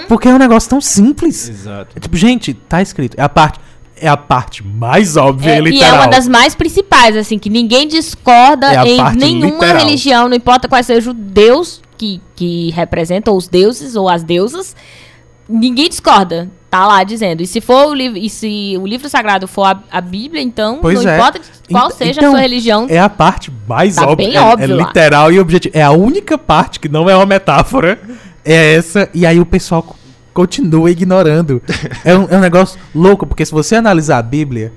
Porque 0.07 0.27
é 0.27 0.33
um 0.33 0.37
negócio 0.37 0.69
tão 0.69 0.81
simples. 0.81 1.47
Exato. 1.47 1.95
É 1.95 1.99
tipo, 1.99 2.17
gente, 2.17 2.53
tá 2.53 2.81
escrito. 2.81 3.15
É 3.17 3.21
a 3.21 3.29
parte, 3.29 3.59
é 3.95 4.07
a 4.07 4.17
parte 4.17 4.65
mais 4.65 5.15
óbvia 5.15 5.51
É, 5.51 5.55
e 5.55 5.59
e 5.59 5.61
literal. 5.71 5.95
é 5.95 5.99
uma 5.99 6.07
das 6.07 6.27
mais 6.27 6.53
principais, 6.53 7.15
assim, 7.15 7.39
que 7.39 7.49
ninguém 7.49 7.87
discorda 7.87 8.67
É 8.73 8.85
em 8.87 9.15
nenhuma 9.15 9.45
literal. 9.53 9.77
religião, 9.77 10.27
não 10.27 10.35
importa 10.35 10.67
qual 10.67 10.83
seja 10.83 11.11
o 11.11 11.13
Deus 11.13 11.81
que, 11.97 12.21
que 12.35 12.71
representa, 12.71 13.31
ou 13.31 13.37
os 13.37 13.47
deuses, 13.47 13.95
ou 13.95 14.09
as 14.09 14.23
deusas, 14.23 14.75
ninguém 15.47 15.87
discorda. 15.87 16.49
Tá 16.75 16.87
lá 16.87 17.03
dizendo. 17.03 17.41
E 17.41 17.47
se 17.47 17.61
for 17.61 17.87
o 17.87 17.93
livro, 17.93 18.17
e 18.17 18.29
se 18.29 18.75
o 18.79 18.85
livro 18.85 19.07
sagrado 19.07 19.47
for 19.47 19.63
a, 19.63 19.79
a 19.89 20.01
Bíblia, 20.01 20.41
então 20.41 20.79
Pois 20.81 21.01
não 21.03 21.09
é. 21.11 21.15
importa 21.15 21.39
qual 21.71 21.87
Ent- 21.87 21.93
seja 21.95 22.19
então, 22.19 22.29
a 22.29 22.31
sua 22.31 22.41
religião. 22.41 22.85
É 22.89 22.99
a 22.99 23.07
parte 23.09 23.51
mais 23.67 23.95
Tá 23.95 24.07
óbvia. 24.07 24.27
bem 24.27 24.35
é- 24.35 24.41
óbvio 24.41 24.73
é, 24.73 24.75
lá. 24.75 24.87
literal 24.87 25.31
e 25.31 25.39
objetiva. 25.39 25.77
É 25.77 25.81
a 25.83 25.91
única 25.91 26.37
parte 26.37 26.79
que 26.79 26.89
não 26.89 27.09
é 27.09 27.15
uma 27.15 27.25
metáfora. 27.25 27.97
É 28.43 28.73
essa. 28.75 29.09
E 29.13 29.25
aí 29.25 29.39
o 29.39 29.45
pessoal 29.45 29.81
co- 29.83 29.95
continua 30.33 30.91
ignorando. 30.91 31.61
é, 32.03 32.13
um, 32.15 32.27
é 32.29 32.37
um 32.37 32.41
negócio 32.41 32.77
louco, 32.93 33.25
porque 33.25 33.45
se 33.45 33.51
você 33.53 33.75
analisar 33.77 34.17
a 34.17 34.21
Bíblia, 34.21 34.73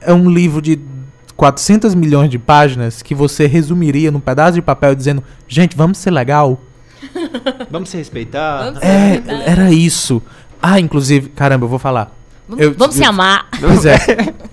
é 0.00 0.12
um 0.12 0.30
livro 0.30 0.62
de 0.62 0.78
400 1.36 1.94
milhões 1.96 2.30
de 2.30 2.38
páginas 2.38 3.02
que 3.02 3.14
você 3.14 3.46
resumiria 3.46 4.10
num 4.12 4.20
pedaço 4.20 4.52
de 4.52 4.62
papel 4.62 4.94
dizendo: 4.94 5.22
gente, 5.48 5.76
vamos 5.76 5.98
ser 5.98 6.12
legal. 6.12 6.60
Vamos 7.70 7.88
se 7.90 7.96
respeitar. 7.96 8.64
Vamos 8.64 8.82
É, 8.82 9.22
era 9.46 9.70
isso. 9.72 10.22
Ah, 10.62 10.78
inclusive, 10.80 11.28
caramba, 11.30 11.64
eu 11.64 11.68
vou 11.68 11.78
falar. 11.78 12.12
Vamos, 12.48 12.64
eu- 12.64 12.74
vamos 12.74 12.96
se 12.96 13.02
eu- 13.04 13.08
amar. 13.08 13.46
Pois 13.60 13.84
é. 13.84 13.96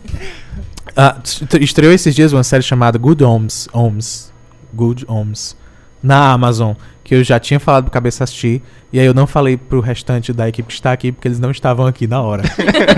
Est- 1.24 1.54
estreou 1.62 1.92
esses 1.94 2.16
dias 2.16 2.32
uma 2.32 2.44
série 2.44 2.64
chamada 2.64 2.98
Good 2.98 3.24
Homes, 3.24 3.68
Homes, 3.74 4.32
Good 4.74 5.06
Homes, 5.08 5.56
na 6.02 6.32
Amazon, 6.32 6.74
que 7.04 7.16
eu 7.16 7.24
já 7.24 7.40
tinha 7.40 7.60
falado 7.60 7.84
pro 7.86 7.92
cabeça 7.92 8.24
assistir, 8.24 8.62
e 8.94 9.00
aí 9.00 9.06
eu 9.06 9.14
não 9.14 9.28
falei 9.28 9.58
pro 9.58 9.80
restante 9.82 10.32
da 10.32 10.48
equipe 10.48 10.68
que 10.68 10.74
está 10.74 10.92
aqui, 10.94 11.12
porque 11.12 11.28
eles 11.28 11.40
não 11.40 11.52
estavam 11.52 11.86
aqui 11.86 12.08
na 12.08 12.22
hora. 12.22 12.44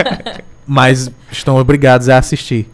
Mas 0.67 1.09
estão 1.31 1.55
obrigados 1.57 2.09
a 2.09 2.17
assistir. 2.17 2.69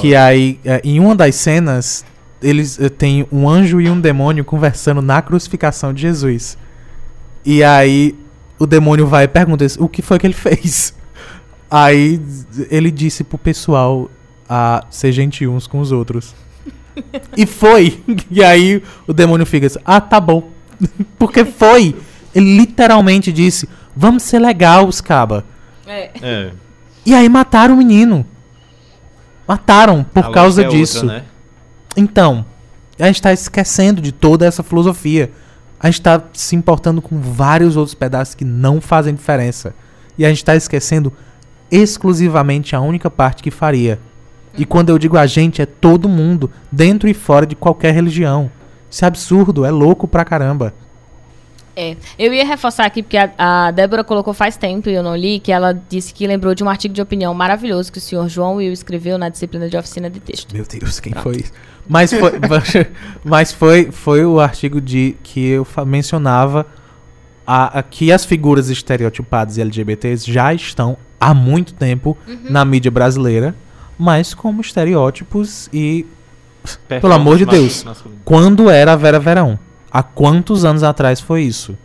Que 0.00 0.16
aí, 0.16 0.58
eh, 0.64 0.80
em 0.82 0.98
uma 0.98 1.14
das 1.14 1.34
cenas, 1.36 2.04
eles 2.42 2.80
eh, 2.80 2.88
têm 2.88 3.28
um 3.30 3.48
anjo 3.48 3.80
e 3.80 3.88
um 3.88 4.00
demônio 4.00 4.44
conversando 4.44 5.00
na 5.00 5.22
crucificação 5.22 5.92
de 5.92 6.00
Jesus. 6.02 6.58
E 7.44 7.62
aí 7.62 8.16
o 8.58 8.66
demônio 8.66 9.06
vai 9.06 9.24
e 9.24 9.28
pergunta 9.28 9.66
o 9.78 9.88
que 9.88 10.02
foi 10.02 10.18
que 10.18 10.26
ele 10.26 10.34
fez. 10.34 10.94
Aí 11.70 12.20
ele 12.70 12.90
disse 12.90 13.24
pro 13.24 13.38
pessoal 13.38 14.10
a 14.48 14.84
ser 14.90 15.12
gentil 15.12 15.52
uns 15.52 15.66
com 15.66 15.80
os 15.80 15.90
outros. 15.92 16.34
e 17.36 17.46
foi. 17.46 18.02
E 18.30 18.42
aí 18.42 18.82
o 19.06 19.12
demônio 19.12 19.46
fica 19.46 19.66
assim, 19.66 19.80
ah, 19.84 20.00
tá 20.00 20.20
bom. 20.20 20.50
Porque 21.18 21.44
foi. 21.44 21.96
Ele 22.34 22.56
literalmente 22.56 23.32
disse, 23.32 23.68
vamos 23.94 24.22
ser 24.22 24.38
legais, 24.38 25.00
caba. 25.00 25.44
É. 25.86 26.10
É. 26.22 26.50
E 27.06 27.14
aí 27.14 27.28
mataram 27.28 27.74
o 27.74 27.78
menino. 27.78 28.26
Mataram 29.46 30.04
por 30.04 30.24
A 30.24 30.30
causa 30.30 30.62
é 30.62 30.64
outra, 30.64 30.78
disso. 30.78 31.06
né? 31.06 31.24
Então, 31.96 32.44
a 32.98 33.06
gente 33.06 33.20
tá 33.20 33.32
esquecendo 33.32 34.00
de 34.00 34.10
toda 34.10 34.46
essa 34.46 34.62
filosofia. 34.62 35.30
A 35.84 35.90
gente 35.90 36.00
tá 36.00 36.18
se 36.32 36.56
importando 36.56 37.02
com 37.02 37.20
vários 37.20 37.76
outros 37.76 37.94
pedaços 37.94 38.34
que 38.34 38.42
não 38.42 38.80
fazem 38.80 39.14
diferença. 39.14 39.74
E 40.16 40.24
a 40.24 40.30
gente 40.30 40.42
tá 40.42 40.56
esquecendo 40.56 41.12
exclusivamente 41.70 42.74
a 42.74 42.80
única 42.80 43.10
parte 43.10 43.42
que 43.42 43.50
faria. 43.50 44.00
E 44.56 44.64
quando 44.64 44.88
eu 44.88 44.98
digo 44.98 45.18
a 45.18 45.26
gente, 45.26 45.60
é 45.60 45.66
todo 45.66 46.08
mundo, 46.08 46.50
dentro 46.72 47.06
e 47.06 47.12
fora 47.12 47.44
de 47.44 47.54
qualquer 47.54 47.92
religião. 47.92 48.50
Isso 48.90 49.04
é 49.04 49.08
absurdo, 49.08 49.62
é 49.62 49.70
louco 49.70 50.08
pra 50.08 50.24
caramba. 50.24 50.72
É. 51.76 51.96
Eu 52.18 52.32
ia 52.32 52.44
reforçar 52.44 52.84
aqui, 52.84 53.02
porque 53.02 53.16
a, 53.16 53.30
a 53.38 53.70
Débora 53.70 54.04
colocou 54.04 54.32
faz 54.32 54.56
tempo 54.56 54.88
e 54.88 54.94
eu 54.94 55.02
não 55.02 55.16
li, 55.16 55.40
que 55.40 55.50
ela 55.50 55.72
disse 55.88 56.14
que 56.14 56.26
lembrou 56.26 56.54
de 56.54 56.62
um 56.62 56.68
artigo 56.68 56.94
de 56.94 57.02
opinião 57.02 57.34
maravilhoso 57.34 57.90
que 57.90 57.98
o 57.98 58.00
senhor 58.00 58.28
João 58.28 58.56
Will 58.56 58.72
escreveu 58.72 59.18
na 59.18 59.28
disciplina 59.28 59.68
de 59.68 59.76
oficina 59.76 60.08
de 60.08 60.20
texto. 60.20 60.54
Meu 60.54 60.64
Deus, 60.64 61.00
quem 61.00 61.12
foi 61.14 61.36
isso? 61.36 61.52
Mas 61.88 62.12
foi, 62.12 62.32
mas 63.24 63.52
foi, 63.52 63.90
foi 63.90 64.24
o 64.24 64.40
artigo 64.40 64.80
de 64.80 65.16
que 65.22 65.46
eu 65.48 65.66
mencionava 65.86 66.66
a, 67.46 67.78
a 67.78 67.82
que 67.82 68.10
as 68.10 68.24
figuras 68.24 68.70
estereotipadas 68.70 69.56
e 69.56 69.60
LGBTs 69.60 70.30
já 70.30 70.54
estão 70.54 70.96
há 71.20 71.34
muito 71.34 71.74
tempo 71.74 72.16
na 72.44 72.64
mídia 72.64 72.90
brasileira, 72.90 73.54
mas 73.98 74.34
como 74.34 74.60
estereótipos 74.60 75.68
e 75.72 76.06
Pelo 76.88 77.12
amor 77.12 77.38
de 77.38 77.46
Deus. 77.46 77.84
quando 78.24 78.70
era 78.70 78.92
a 78.92 78.96
Vera 78.96 79.18
Verão. 79.18 79.58
Há 79.96 80.02
quantos 80.02 80.64
anos 80.64 80.82
atrás 80.82 81.20
foi 81.20 81.42
isso? 81.44 81.78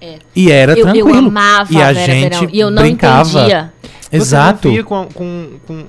É. 0.00 0.18
E 0.34 0.50
era 0.50 0.72
Eu, 0.72 0.78
eu 0.78 0.84
tranquilo. 0.84 1.18
amava 1.28 1.72
e 1.72 1.76
a, 1.76 1.88
a 1.88 1.92
Vera 1.92 2.12
gente 2.12 2.30
Verão. 2.30 2.48
E 2.50 2.58
eu 2.60 2.70
não 2.70 2.82
brincava. 2.82 3.28
entendia. 3.38 3.72
Exato. 4.10 4.60
Você 4.62 4.66
não 4.68 4.74
via 4.74 4.84
com, 4.84 5.08
com, 5.12 5.50
com 5.66 5.84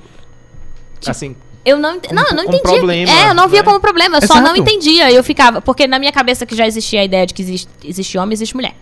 assim, 1.06 1.34
Eu 1.64 1.78
não, 1.78 1.96
ent- 1.96 2.10
não, 2.12 2.24
eu 2.24 2.34
não 2.34 2.44
como 2.44 2.56
entendia. 2.58 2.76
problema, 2.78 3.10
é, 3.12 3.30
eu 3.30 3.34
não 3.34 3.48
via 3.48 3.60
né? 3.60 3.64
como 3.64 3.80
problema, 3.80 4.18
eu 4.18 4.26
só 4.26 4.34
não 4.34 4.54
Exato. 4.54 4.60
entendia. 4.60 5.10
Eu 5.10 5.24
ficava, 5.24 5.62
porque 5.62 5.86
na 5.86 5.98
minha 5.98 6.12
cabeça 6.12 6.44
que 6.44 6.54
já 6.54 6.66
existia 6.66 7.00
a 7.00 7.04
ideia 7.04 7.26
de 7.26 7.32
que 7.32 7.40
existe, 7.42 7.68
existe 7.82 8.18
homem, 8.18 8.34
existe 8.34 8.54
mulher. 8.54 8.74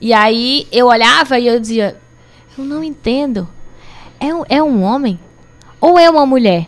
E 0.00 0.12
aí 0.12 0.68
eu 0.70 0.86
olhava 0.86 1.38
e 1.38 1.46
eu 1.48 1.58
dizia, 1.58 1.96
eu 2.56 2.64
não 2.64 2.84
entendo. 2.84 3.48
É 4.20 4.56
é 4.56 4.62
um 4.62 4.82
homem 4.82 5.18
ou 5.80 5.98
é 5.98 6.08
uma 6.08 6.24
mulher? 6.26 6.66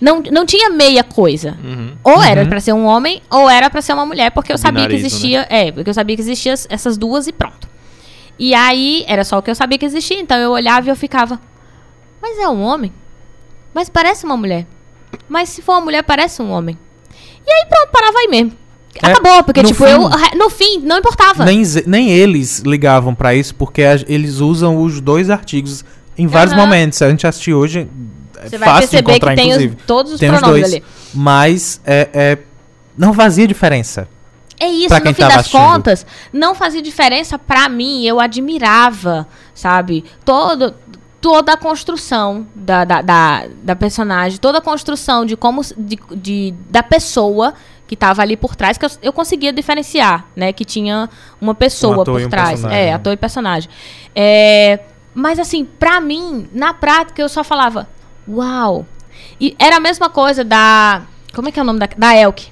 Não, 0.00 0.20
não 0.30 0.44
tinha 0.44 0.68
meia 0.70 1.02
coisa. 1.02 1.56
uhum. 1.64 1.92
Ou 2.04 2.22
era 2.22 2.42
Uhum. 2.42 2.48
pra 2.48 2.60
ser 2.60 2.72
um 2.72 2.84
homem, 2.84 3.22
ou 3.30 3.48
era 3.48 3.70
pra 3.70 3.80
ser 3.80 3.94
uma 3.94 4.04
mulher, 4.04 4.30
porque 4.30 4.52
eu 4.52 4.58
sabia 4.58 4.82
que 4.82 4.88
Binarismo, 4.88 5.06
existia. 5.06 5.46
É, 5.48 5.72
porque 5.72 5.88
eu 5.88 5.94
sabia 5.94 6.14
que 6.16 6.22
existia 6.22 6.52
essas 6.68 6.98
duas 6.98 7.26
e 7.26 7.32
pronto. 7.32 7.66
E 8.38 8.52
aí, 8.54 9.04
era 9.08 9.24
só 9.24 9.38
o 9.38 9.42
que 9.42 9.50
eu 9.50 9.54
sabia 9.54 9.78
que 9.78 9.86
existia, 9.86 10.20
então 10.20 10.36
eu 10.36 10.50
olhava 10.50 10.86
e 10.86 10.90
eu 10.90 10.96
ficava. 10.96 11.40
Mas 12.20 12.38
é 12.38 12.46
um 12.48 12.60
homem? 12.62 12.92
Mas 13.72 13.88
parece 13.88 14.24
uma 14.26 14.36
mulher. 14.36 14.66
Mas 15.28 15.48
se 15.48 15.62
for 15.62 15.72
uma 15.72 15.80
mulher, 15.82 16.02
parece 16.02 16.42
um 16.42 16.50
homem. 16.50 16.76
E 17.46 17.50
aí 17.50 17.66
pronto, 17.68 17.90
parava 17.90 18.18
aí 18.18 18.28
mesmo. 18.28 18.52
É, 19.02 19.06
Acabou, 19.10 19.44
porque 19.44 19.62
no 19.62 19.68
tipo, 19.68 19.84
fim- 19.84 19.90
eu. 19.90 20.08
No 20.38 20.50
fim, 20.50 20.78
não 20.80 20.98
importava. 20.98 21.44
Nem, 21.44 21.62
nem 21.86 22.10
eles 22.10 22.60
ligavam 22.60 23.14
pra 23.14 23.34
isso, 23.34 23.54
porque 23.54 23.82
a- 23.82 24.04
eles 24.08 24.40
usam 24.40 24.82
os 24.82 25.00
dois 25.00 25.30
artigos 25.30 25.84
em 26.18 26.26
vários 26.26 26.52
Aham. 26.54 26.62
momentos. 26.62 26.98
Se 26.98 27.04
a 27.04 27.10
gente 27.10 27.26
assistir 27.26 27.52
hoje, 27.54 27.86
Você 28.50 28.58
vai 28.58 28.68
fácil 28.68 28.80
perceber 28.88 29.10
encontrar, 29.12 29.34
que 29.34 29.40
tem 29.42 29.68
os- 29.68 29.74
todos 29.86 30.12
os 30.12 30.20
Tem 30.20 30.30
os 30.30 30.38
pronomes 30.38 30.60
dois. 30.62 30.74
ali. 30.74 30.84
Mas 31.14 31.80
é, 31.84 32.08
é- 32.12 32.38
não 32.96 33.12
fazia 33.14 33.46
diferença. 33.46 34.08
É 34.58 34.66
isso, 34.68 34.88
Pra 34.88 34.98
no 34.98 35.04
quem 35.04 35.12
fim 35.14 35.20
tava 35.20 35.32
das 35.34 35.40
assistindo. 35.42 35.60
contas, 35.60 36.06
não 36.32 36.54
fazia 36.54 36.80
diferença 36.80 37.38
pra 37.38 37.68
mim. 37.68 38.04
Eu 38.04 38.18
admirava, 38.18 39.26
sabe? 39.54 40.02
Todo, 40.24 40.74
toda 41.20 41.52
a 41.52 41.56
construção 41.58 42.46
da, 42.54 42.84
da, 42.84 43.02
da, 43.02 43.44
da 43.62 43.76
personagem, 43.76 44.38
toda 44.38 44.58
a 44.58 44.60
construção 44.62 45.26
de 45.26 45.36
como. 45.36 45.60
De, 45.76 45.98
de- 46.14 46.54
da 46.70 46.82
pessoa 46.82 47.52
que 47.86 47.94
tava 47.94 48.22
ali 48.22 48.36
por 48.36 48.56
trás, 48.56 48.76
que 48.78 48.84
eu, 48.86 48.90
eu 49.02 49.12
conseguia 49.12 49.52
diferenciar, 49.52 50.24
né? 50.34 50.52
Que 50.52 50.64
tinha 50.64 51.08
uma 51.40 51.54
pessoa 51.54 52.00
Um 52.00 52.04
por 52.04 52.20
um 52.22 52.28
trás. 52.28 52.50
personagem, 52.50 52.78
É, 52.88 52.92
ator 52.94 53.12
e 53.12 53.16
personagem. 53.16 53.68
É, 54.14 54.80
mas 55.14 55.38
assim, 55.38 55.64
pra 55.64 56.00
mim, 56.00 56.48
na 56.52 56.72
prática, 56.74 57.20
eu 57.22 57.28
só 57.28 57.44
falava, 57.44 57.88
uau! 58.28 58.86
E 59.40 59.54
era 59.58 59.76
a 59.76 59.80
mesma 59.80 60.08
coisa 60.10 60.44
da. 60.44 61.02
Como 61.34 61.48
é 61.48 61.52
que 61.52 61.58
é 61.58 61.62
o 61.62 61.66
nome 61.66 61.78
da. 61.78 61.88
Da 61.96 62.14
Elke. 62.16 62.50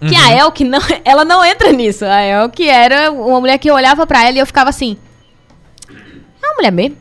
Que 0.00 0.14
Uhum. 0.14 0.26
a 0.26 0.32
Elke 0.32 0.62
não, 0.64 0.78
ela 1.04 1.24
não 1.24 1.44
entra 1.44 1.72
nisso. 1.72 2.04
A 2.04 2.22
Elke 2.22 2.68
era 2.68 3.10
uma 3.10 3.40
mulher 3.40 3.58
que 3.58 3.68
eu 3.68 3.74
olhava 3.74 4.06
pra 4.06 4.24
ela 4.24 4.36
e 4.36 4.38
eu 4.38 4.46
ficava 4.46 4.70
assim. 4.70 4.96
É 5.90 6.46
uma 6.46 6.54
mulher 6.56 6.70
mesmo? 6.70 6.96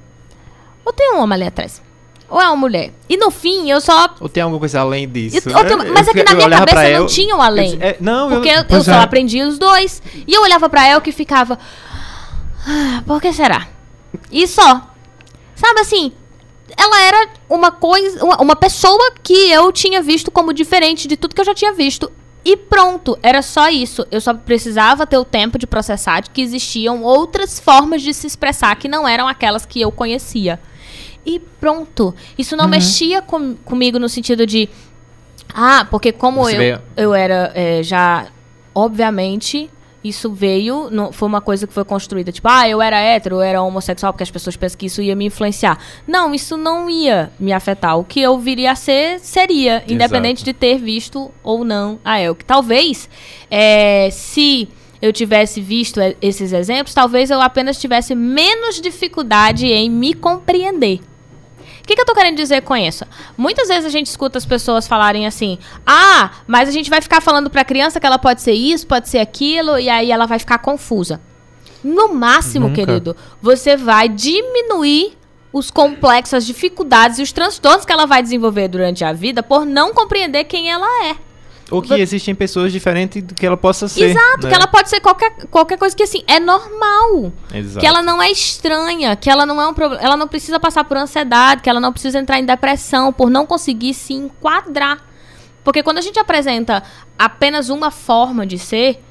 Ou 0.84 0.92
tem 0.94 1.14
um 1.14 1.20
homem 1.22 1.36
ali 1.36 1.48
atrás? 1.48 1.82
Ou 2.30 2.42
é 2.42 2.48
uma 2.48 2.56
mulher? 2.56 2.92
E 3.08 3.16
no 3.16 3.30
fim, 3.32 3.70
eu 3.70 3.80
só. 3.80 4.10
Ou 4.20 4.28
tem 4.28 4.42
alguma 4.44 4.60
coisa 4.60 4.80
além 4.82 5.08
disso? 5.08 5.48
Eu- 5.50 5.54
né? 5.54 5.64
tenho- 5.64 5.94
mas 5.94 6.08
é 6.08 6.12
que 6.14 6.24
na 6.24 6.34
minha 6.34 6.50
cabeça 6.50 6.76
não 6.84 6.90
El- 6.90 7.06
tinha 7.06 7.36
um 7.36 7.42
além. 7.42 7.74
eu- 7.76 7.82
é, 7.82 7.98
não, 8.00 8.30
Porque 8.30 8.50
eu, 8.50 8.64
eu, 8.70 8.84
só 8.84 8.94
é. 8.94 9.00
aprendi 9.04 9.42
os 9.44 9.58
dois. 9.60 10.02
E 10.28 10.34
eu 10.34 10.42
olhava 10.42 10.68
pra 10.68 10.90
Elke 10.90 11.10
e 11.10 11.14
ficava. 11.14 11.58
"Ah, 12.68 13.02
por 13.06 13.22
que 13.22 13.32
será? 13.32 13.68
E 14.32 14.46
só. 14.48 14.90
Sabe 15.56 15.80
assim? 15.82 16.12
Ela 16.76 17.02
era 17.02 17.30
uma 17.50 17.72
coisa. 17.72 18.24
Uma, 18.24 18.56
pessoa 18.56 19.12
que 19.24 19.50
eu 19.52 19.72
tinha 19.72 20.02
visto 20.02 20.30
como 20.32 20.52
diferente 20.54 21.08
de 21.08 21.16
tudo 21.16 21.34
que 21.36 21.42
eu 21.42 21.46
já 21.46 21.54
tinha 21.54 21.74
visto. 21.74 22.12
E 22.44 22.56
pronto, 22.56 23.18
era 23.22 23.42
só 23.42 23.70
isso. 23.70 24.06
Eu 24.10 24.22
só 24.22 24.34
precisava 24.34 25.06
ter 25.06 25.18
o 25.18 25.26
tempo 25.26 25.58
de 25.58 25.68
processar 25.68 26.22
de 26.22 26.30
que 26.30 26.42
existiam 26.42 27.04
outras 27.04 27.60
formas 27.60 28.02
de 28.02 28.14
se 28.14 28.26
expressar 28.28 28.76
que 28.78 28.88
não 28.88 29.08
eram 29.08 29.28
aquelas 29.28 29.66
que 29.66 29.82
eu 29.82 29.92
conhecia. 29.92 30.60
E 31.26 31.40
pronto. 31.40 32.16
Isso 32.38 32.56
não 32.56 32.66
mexia 32.70 33.22
com- 33.22 33.56
comigo 33.56 34.00
no 34.00 34.08
sentido 34.08 34.46
de. 34.46 34.70
Ah, 35.54 35.86
porque 35.90 36.12
como 36.12 36.42
Você 36.44 36.54
eu, 36.56 36.58
veio- 36.58 36.82
eu 36.96 37.14
era 37.14 37.52
é, 37.54 37.84
já. 37.84 38.28
Obviamente, 38.74 39.70
isso 40.04 40.32
veio. 40.32 40.90
Não, 40.90 41.12
foi 41.12 41.28
uma 41.28 41.42
coisa 41.42 41.68
que 41.68 41.74
foi 41.74 41.84
construída. 41.84 42.32
Tipo, 42.32 42.48
ah, 42.50 42.68
eu 42.68 42.82
era 42.82 43.00
hétero, 43.00 43.36
eu 43.36 43.42
era 43.42 43.62
homossexual, 43.62 44.14
porque 44.14 44.24
as 44.24 44.32
pessoas 44.32 44.56
pensam 44.56 44.78
que 44.78 44.86
isso 44.86 45.02
ia 45.02 45.16
me 45.16 45.26
influenciar. 45.26 45.78
Não, 46.08 46.34
isso 46.34 46.56
não 46.56 46.90
ia 46.90 47.32
me 47.40 47.52
afetar. 47.54 47.98
O 47.98 48.04
que 48.04 48.22
eu 48.22 48.38
viria 48.40 48.72
a 48.72 48.76
ser, 48.76 49.20
seria. 49.20 49.84
Independente 49.88 50.44
de 50.44 50.54
ter 50.54 50.78
visto 50.78 51.32
ou 51.44 51.64
não 51.64 52.00
a 52.04 52.22
Elke. 52.22 52.46
Talvez, 52.46 53.10
é, 53.50 54.10
se 54.12 54.70
eu 55.02 55.14
tivesse 55.14 55.62
visto 55.62 56.00
é, 56.00 56.16
esses 56.22 56.54
exemplos, 56.54 56.94
talvez 56.94 57.30
eu 57.30 57.42
apenas 57.42 57.80
tivesse 57.80 58.16
menos 58.16 58.82
dificuldade 58.82 59.68
em 59.68 59.90
me 59.90 60.14
compreender. 60.14 61.00
O 61.88 61.90
que, 61.90 61.96
que 61.96 62.02
eu 62.02 62.06
tô 62.06 62.14
querendo 62.14 62.36
dizer 62.36 62.64
com 62.64 62.76
isso? 62.76 63.06
Muitas 63.38 63.70
vezes 63.70 63.86
a 63.86 63.90
gente 63.90 64.08
escuta 64.08 64.38
as 64.38 64.46
pessoas 64.46 64.86
falarem 64.86 65.26
assim: 65.26 65.58
ah, 65.86 66.32
mas 66.46 66.68
a 66.68 66.72
gente 66.74 66.90
vai 66.90 67.02
ficar 67.02 67.22
falando 67.22 67.50
pra 67.50 67.64
criança 67.64 67.98
que 67.98 68.06
ela 68.06 68.20
pode 68.20 68.42
ser 68.42 68.52
isso, 68.52 68.86
pode 68.86 69.08
ser 69.08 69.20
aquilo, 69.20 69.80
e 69.80 69.88
aí 69.88 70.12
ela 70.12 70.26
vai 70.26 70.38
ficar 70.38 70.58
confusa. 70.58 71.22
No 71.82 72.14
máximo, 72.14 72.68
Nunca. 72.68 72.86
querido, 72.86 73.16
você 73.42 73.78
vai 73.78 74.10
diminuir 74.10 75.18
os 75.54 75.72
complexos, 75.72 76.34
as 76.34 76.46
dificuldades 76.46 77.20
e 77.20 77.22
os 77.22 77.32
transtornos 77.32 77.86
que 77.86 77.94
ela 77.94 78.06
vai 78.06 78.22
desenvolver 78.22 78.68
durante 78.68 79.06
a 79.06 79.14
vida 79.14 79.42
por 79.42 79.66
não 79.66 79.94
compreender 79.94 80.44
quem 80.44 80.70
ela 80.70 81.06
é. 81.06 81.16
Ou 81.70 81.82
que 81.82 81.94
existem 81.94 82.34
pessoas 82.34 82.72
diferentes 82.72 83.22
do 83.22 83.34
que 83.34 83.46
ela 83.46 83.58
possa 83.58 83.88
ser. 83.88 84.12
Exato, 84.12 84.44
né? 84.44 84.50
que 84.50 84.56
ela 84.56 84.68
pode 84.68 84.90
ser 84.90 85.02
qualquer, 85.02 85.32
qualquer 85.48 85.78
coisa 85.78 85.96
que 85.96 86.04
assim, 86.04 86.24
é 86.26 86.40
normal. 86.40 87.34
Exato. 87.54 87.80
Que 87.80 87.86
ela 87.86 88.02
não 88.02 88.22
é 88.22 88.32
estranha, 88.32 89.16
que 89.16 89.30
ela 89.30 89.46
não 89.46 89.62
é 89.62 89.68
um 89.68 89.74
problema, 89.74 90.02
ela 90.02 90.16
não 90.16 90.28
precisa 90.28 90.60
passar 90.60 90.86
por 90.86 90.96
ansiedade, 90.96 91.62
que 91.62 91.70
ela 91.70 91.80
não 91.80 91.92
precisa 91.92 92.20
entrar 92.20 92.40
em 92.40 92.46
depressão 92.46 93.12
por 93.12 93.30
não 93.30 93.46
conseguir 93.46 93.94
se 93.94 94.14
enquadrar. 94.14 95.04
Porque 95.64 95.84
quando 95.84 95.98
a 95.98 96.02
gente 96.02 96.18
apresenta 96.18 96.82
apenas 97.20 97.68
uma 97.68 97.92
forma 97.92 98.46
de 98.46 98.58
ser, 98.58 99.04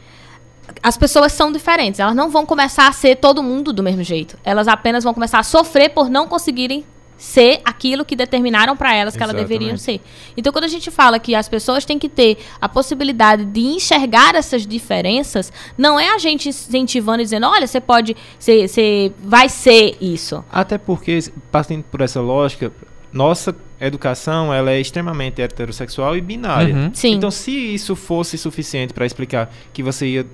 as 0.83 0.97
pessoas 0.97 1.33
são 1.33 1.53
diferentes. 1.53 2.01
Elas 2.01 2.15
não 2.15 2.31
vão 2.31 2.47
começar 2.47 2.89
a 2.89 2.93
ser 2.93 3.17
todo 3.17 3.43
mundo 3.43 3.73
do 3.73 3.83
mesmo 3.83 4.03
jeito. 4.03 4.39
Elas 4.43 4.67
apenas 4.67 5.05
vão 5.05 5.13
começar 5.13 5.39
a 5.39 5.43
sofrer 5.43 5.91
por 5.91 6.09
não 6.09 6.27
conseguirem 6.27 6.87
ser 7.17 7.61
aquilo 7.65 8.05
que 8.05 8.15
determinaram 8.15 8.77
para 8.77 8.95
elas 8.95 9.17
que 9.17 9.23
elas 9.23 9.35
deveriam 9.35 9.77
ser. 9.77 10.01
Então, 10.37 10.53
quando 10.53 10.65
a 10.65 10.69
gente 10.69 10.91
fala 10.91 11.19
que 11.19 11.35
as 11.35 11.49
pessoas 11.49 11.85
têm 11.85 11.99
que 11.99 12.09
ter 12.09 12.39
a 12.61 12.69
possibilidade 12.69 13.45
de 13.45 13.61
enxergar 13.61 14.35
essas 14.35 14.67
diferenças, 14.67 15.53
não 15.79 15.99
é 15.99 16.15
a 16.15 16.19
gente 16.19 16.49
incentivando 16.49 17.21
e 17.21 17.25
dizendo, 17.25 17.47
olha, 17.47 17.67
você 17.67 17.81
pode, 17.81 18.17
você, 18.39 18.69
você 18.69 19.13
vai 19.23 19.49
ser 19.49 19.97
isso. 20.01 20.45
Até 20.53 20.77
porque, 20.79 21.19
partindo 21.51 21.85
por 21.85 22.01
essa 22.01 22.21
lógica, 22.21 22.73
nossa 23.13 23.55
educação 23.81 24.53
ela 24.53 24.71
é 24.71 24.81
extremamente 24.81 25.41
heterossexual 25.41 26.17
e 26.17 26.21
binária. 26.21 26.75
Uhum. 26.75 26.91
Sim. 26.95 27.15
Então, 27.15 27.31
se 27.31 27.51
isso 27.51 27.97
fosse 27.97 28.37
suficiente 28.37 28.93
para 28.93 29.07
explicar 29.07 29.53
que 29.73 29.83
você 29.83 30.07
ia, 30.07 30.27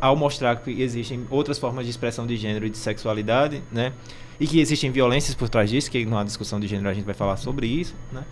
ao 0.00 0.16
mostrar 0.16 0.56
que 0.56 0.82
existem 0.82 1.26
outras 1.30 1.58
formas 1.58 1.84
de 1.84 1.90
expressão 1.90 2.26
de 2.26 2.36
gênero 2.36 2.66
e 2.66 2.70
de 2.70 2.78
sexualidade, 2.78 3.62
né? 3.72 3.92
E 4.40 4.46
que 4.46 4.60
existem 4.60 4.90
violências 4.90 5.34
por 5.34 5.48
trás 5.48 5.68
disso, 5.70 5.90
que 5.90 6.04
numa 6.04 6.24
discussão 6.24 6.60
de 6.60 6.66
gênero 6.66 6.88
a 6.88 6.94
gente 6.94 7.04
vai 7.04 7.14
falar 7.14 7.36
sobre 7.36 7.66
isso, 7.66 7.94
né? 8.12 8.22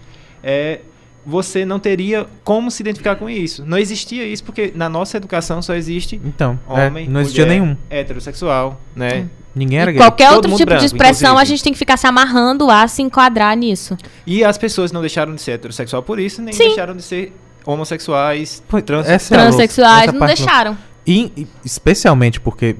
É, 0.43 0.81
você 1.25 1.65
não 1.65 1.81
teria 1.81 2.27
como 2.45 2.71
se 2.71 2.83
identificar 2.83 3.17
com 3.17 3.29
isso. 3.29 3.65
Não 3.67 3.77
existia 3.77 4.25
isso, 4.25 4.45
porque 4.45 4.73
na 4.77 4.89
nossa 4.89 5.17
educação 5.17 5.61
só 5.61 5.75
existe 5.75 6.21
Então, 6.25 6.57
é, 6.69 6.87
homem, 6.87 7.09
não 7.09 7.21
existia 7.21 7.45
mulher, 7.45 7.61
nenhum. 7.61 7.77
heterossexual, 7.91 8.81
né? 8.95 9.27
Ninguém 9.53 9.79
era 9.81 9.91
E 9.91 9.95
gay. 9.95 10.03
qualquer 10.03 10.29
Todo 10.29 10.37
outro 10.37 10.51
tipo 10.53 10.67
branco, 10.67 10.81
de 10.81 10.87
expressão, 10.87 11.31
a 11.31 11.33
inclusive. 11.33 11.49
gente 11.57 11.65
tem 11.65 11.73
que 11.73 11.79
ficar 11.79 11.97
se 11.97 12.07
amarrando 12.07 12.71
a 12.71 12.87
se 12.87 13.03
enquadrar 13.03 13.57
nisso. 13.57 13.97
E 14.27 14.45
as 14.45 14.57
pessoas 14.59 14.93
não 14.93 15.01
deixaram 15.01 15.35
de 15.35 15.41
ser 15.43 15.53
heterossexual 15.53 16.03
por 16.03 16.21
isso, 16.21 16.41
nem 16.43 16.53
Sim. 16.53 16.67
deixaram 16.67 16.95
de 16.95 17.03
ser 17.03 17.33
homossexuais, 17.65 18.63
trans. 18.85 19.09
essa 19.09 19.35
é 19.35 19.39
a 19.39 20.03
essa 20.05 20.13
não 20.13 20.27
deixaram. 20.27 20.79
E, 21.07 21.47
especialmente 21.65 22.41
porque 22.41 22.77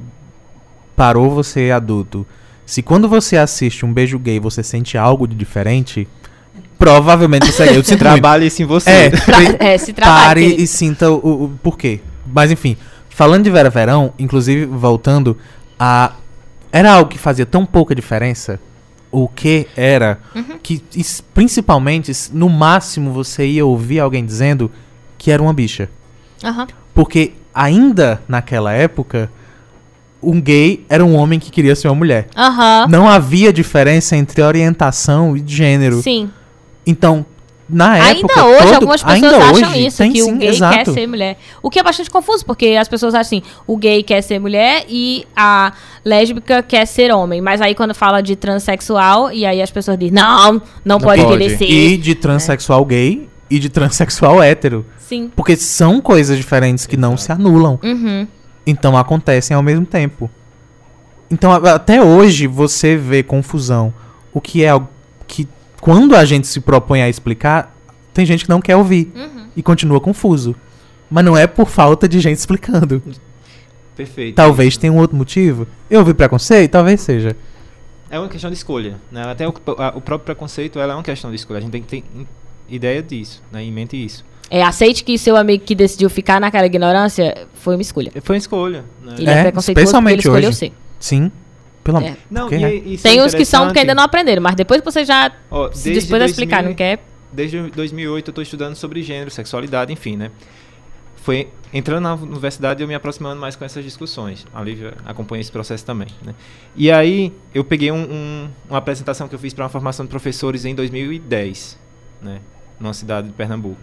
parou 0.97 1.31
você 1.31 1.71
adulto. 1.71 2.27
Se 2.65 2.83
quando 2.83 3.09
você 3.09 3.37
assiste 3.37 3.87
um 3.87 3.93
beijo 3.93 4.19
gay 4.19 4.41
você 4.41 4.63
sente 4.63 4.99
algo 4.99 5.27
de 5.29 5.37
diferente, 5.37 6.09
provavelmente 6.79 7.47
você 7.53 7.63
é 7.65 7.67
gay. 7.67 7.77
Muito. 7.77 7.97
Trabalhe 7.99 8.47
isso 8.47 8.63
em 8.63 8.67
você. 8.67 8.91
É, 8.91 9.11
Tra- 9.15 9.37
é, 9.61 9.79
se 9.79 9.93
trabalha. 9.93 10.25
pare 10.27 10.41
querido. 10.43 10.63
e 10.63 10.67
sinta 10.67 11.11
o, 11.11 11.45
o, 11.45 11.59
porquê. 11.63 12.01
Mas 12.27 12.51
enfim, 12.51 12.77
falando 13.09 13.45
de 13.45 13.51
Vera 13.51 13.71
Verão, 13.71 14.13
inclusive 14.19 14.67
voltando 14.67 15.37
a 15.79 16.13
era 16.73 16.93
algo 16.93 17.09
que 17.11 17.19
fazia 17.19 17.47
tão 17.47 17.65
pouca 17.65 17.95
diferença. 17.95 18.59
O 19.13 19.29
que 19.29 19.67
era 19.77 20.19
Uhum. 20.35 20.59
que 20.63 20.83
principalmente 21.33 22.13
no 22.33 22.49
máximo 22.51 23.13
você 23.13 23.47
ia 23.47 23.65
ouvir 23.65 24.01
alguém 24.01 24.27
dizendo 24.27 24.71
que 25.17 25.31
era 25.31 25.41
uma 25.41 25.53
bicha. 25.55 25.89
Aham. 26.45 26.67
Porque 26.93 27.33
ainda 27.57 28.21
naquela 28.29 28.73
época, 28.73 29.31
um 30.23 30.41
gay 30.41 30.85
era 30.89 31.05
um 31.05 31.17
homem 31.17 31.39
que 31.41 31.51
queria 31.51 31.75
ser 31.75 31.89
uma 31.89 31.95
mulher. 31.95 32.27
Aham. 32.37 32.87
Não 32.89 33.09
havia 33.09 33.53
diferença 33.53 34.17
entre 34.17 34.43
orientação 34.43 35.37
e 35.37 35.43
gênero. 35.47 36.03
Sim. 36.03 36.31
Então, 36.87 37.25
na 37.69 37.97
época. 37.99 38.41
Ainda 38.41 38.47
hoje, 38.47 38.63
todo- 38.65 38.75
algumas 38.75 39.03
pessoas 39.03 39.35
acham 39.35 39.71
hoje, 39.71 39.87
isso, 39.87 39.99
tem 39.99 40.13
que 40.13 40.23
sim, 40.23 40.33
o 40.33 40.37
gay 40.39 40.49
exato. 40.51 40.77
quer 40.77 40.85
ser 40.93 41.07
mulher. 41.09 41.37
O 41.63 41.69
que 41.71 41.79
é 41.81 41.83
bastante 41.83 42.09
confuso, 42.11 42.45
porque 42.47 42.67
as 42.79 42.87
pessoas 42.87 43.13
acham 43.15 43.21
assim, 43.39 43.43
o 43.67 43.77
gay 43.77 44.03
quer 44.05 44.23
ser 44.23 44.39
mulher 44.39 44.85
e 44.89 45.27
a 45.35 45.73
lésbica 46.05 46.63
quer 46.63 46.87
ser 46.87 47.13
homem. 47.13 47.41
Mas 47.41 47.61
aí 47.61 47.75
quando 47.75 47.93
fala 47.95 48.21
de 48.21 48.37
transexual, 48.37 49.33
e 49.33 49.45
aí 49.45 49.61
as 49.61 49.71
pessoas 49.71 49.99
dizem, 49.99 50.15
não, 50.15 50.63
não, 50.85 51.01
pode, 51.01 51.23
pode. 51.23 51.57
ser. 51.57 51.65
E 51.69 51.97
de 51.97 52.15
transexual 52.15 52.85
gay 52.85 53.29
e 53.51 53.59
de 53.59 53.69
transexual 53.69 54.43
hétero. 54.43 54.85
Sim. 54.99 55.31
Porque 55.35 55.57
são 55.57 56.01
coisas 56.01 56.37
diferentes 56.37 56.87
que 56.87 56.97
não 56.97 57.17
se 57.17 57.31
anulam. 57.33 57.79
Uhum. 57.83 58.27
Então 58.67 58.97
acontecem 58.97 59.57
ao 59.57 59.63
mesmo 59.63 59.87
tempo. 59.87 60.31
Então 61.31 61.53
até 61.53 62.03
hoje 62.03 62.47
você 62.47 62.97
vê 62.97 63.23
confusão. 63.23 63.93
O 64.33 64.41
que 64.41 64.65
é 64.65 64.69
algo 64.71 64.89
que 65.27 65.49
quando 65.81 66.15
a 66.17 66.25
gente 66.25 66.47
se 66.47 66.61
propõe 66.61 67.03
a 67.03 67.09
explicar, 67.09 67.75
tem 68.13 68.25
gente 68.27 68.45
que 68.45 68.51
não 68.51 68.61
quer 68.61 68.77
ouvir 68.77 69.13
Uhum. 69.15 69.47
e 69.57 69.63
continua 69.63 70.01
confuso. 70.01 70.55
Mas 71.09 71.25
não 71.25 71.37
é 71.37 71.47
por 71.47 71.69
falta 71.69 72.09
de 72.09 72.19
gente 72.21 72.39
explicando. 72.39 73.01
Perfeito. 73.95 74.35
Talvez 74.35 74.77
tenha 74.77 74.93
um 74.93 74.99
outro 74.99 75.17
motivo. 75.17 75.67
Eu 75.89 76.01
ouvi 76.01 76.13
preconceito? 76.13 76.73
Talvez 76.73 77.01
seja. 77.01 77.37
É 78.11 78.19
uma 78.19 78.29
questão 78.29 78.51
de 78.51 78.57
escolha. 78.57 78.97
Né? 79.11 79.23
Até 79.23 79.49
o, 79.49 79.55
a- 79.79 79.93
o 79.97 80.01
próprio 80.01 80.27
preconceito 80.27 80.79
ela 80.79 80.93
é 80.93 80.97
uma 80.97 81.03
questão 81.03 81.31
de 81.31 81.37
escolha. 81.37 81.59
A 81.59 81.61
gente 81.61 81.71
tem 81.71 81.83
que 81.83 81.89
ter 81.89 82.05
ideia 82.69 83.03
disso, 83.03 83.43
né? 83.53 83.63
em 83.63 83.73
mente 83.73 83.97
isso. 84.03 84.25
É, 84.49 84.63
aceite 84.63 85.03
que 85.03 85.19
seu 85.19 85.37
amigo 85.37 85.65
que 85.65 85.75
decidiu 85.75 86.09
ficar 86.09 86.41
naquela 86.41 86.67
ignorância 86.67 87.47
foi 87.55 87.75
uma 87.75 87.83
escolha. 87.83 88.13
Foi 88.23 88.37
uma 88.37 88.39
escolha. 88.39 88.85
Né? 89.03 89.15
Ele 89.19 89.29
é, 89.31 89.33
É, 89.33 89.43
preconceituoso 89.43 89.93
porque 89.93 90.09
ele 90.13 90.21
escolheu 90.21 90.49
hoje. 90.51 90.59
ser. 90.59 90.73
Sim. 91.01 91.33
Pelo 91.83 91.99
amor. 91.99 92.11
É. 92.11 92.17
Não, 92.31 92.49
Porque 92.49 92.57
e, 92.57 92.65
é. 92.65 92.75
isso 92.75 93.03
Tem 93.03 93.19
é 93.19 93.25
uns 93.25 93.35
que 93.35 93.45
são 93.45 93.67
porque 93.67 93.81
ainda 93.81 93.95
não 93.95 94.03
aprenderam, 94.03 94.43
mas 94.43 94.55
depois 94.57 94.81
que 94.81 94.85
você 94.85 95.05
já 95.05 95.33
Ó, 95.51 95.71
se 95.73 95.85
desde 95.85 96.01
dispôs 96.01 96.21
a 96.23 96.27
explicar, 96.27 96.63
2000 96.63 96.69
não 96.71 96.77
quer? 96.77 96.99
Desde 97.33 97.61
2008 97.71 98.29
eu 98.29 98.31
estou 98.33 98.43
estudando 98.43 98.75
sobre 98.77 99.03
gênero, 99.03 99.31
sexualidade, 99.31 99.93
enfim, 99.93 100.17
né? 100.17 100.31
Foi 101.17 101.49
entrando 101.73 102.03
na 102.03 102.15
universidade 102.15 102.83
eu 102.83 102.89
me 102.89 102.95
aproximando 102.95 103.41
mais 103.41 103.57
com 103.57 103.65
essas 103.65 103.85
discussões. 103.85 104.47
A 104.55 104.63
Lívia 104.63 104.95
acompanha 105.05 105.41
esse 105.41 105.51
processo 105.51 105.85
também, 105.85 106.09
né? 106.25 106.35
E 106.77 106.91
aí 106.91 107.33
eu 107.55 107.65
peguei 107.65 107.91
um- 107.91 107.97
um- 107.97 108.49
uma 108.69 108.79
apresentação 108.79 109.27
que 109.29 109.35
eu 109.35 109.39
fiz 109.39 109.53
para 109.53 109.65
uma 109.65 109.71
formação 109.71 110.05
de 110.07 110.11
professores 110.11 110.65
em 110.65 110.75
2010, 110.75 111.79
né? 112.23 112.41
Numa 112.79 112.95
cidade 112.95 113.29
de 113.29 113.33
Pernambuco. 113.33 113.81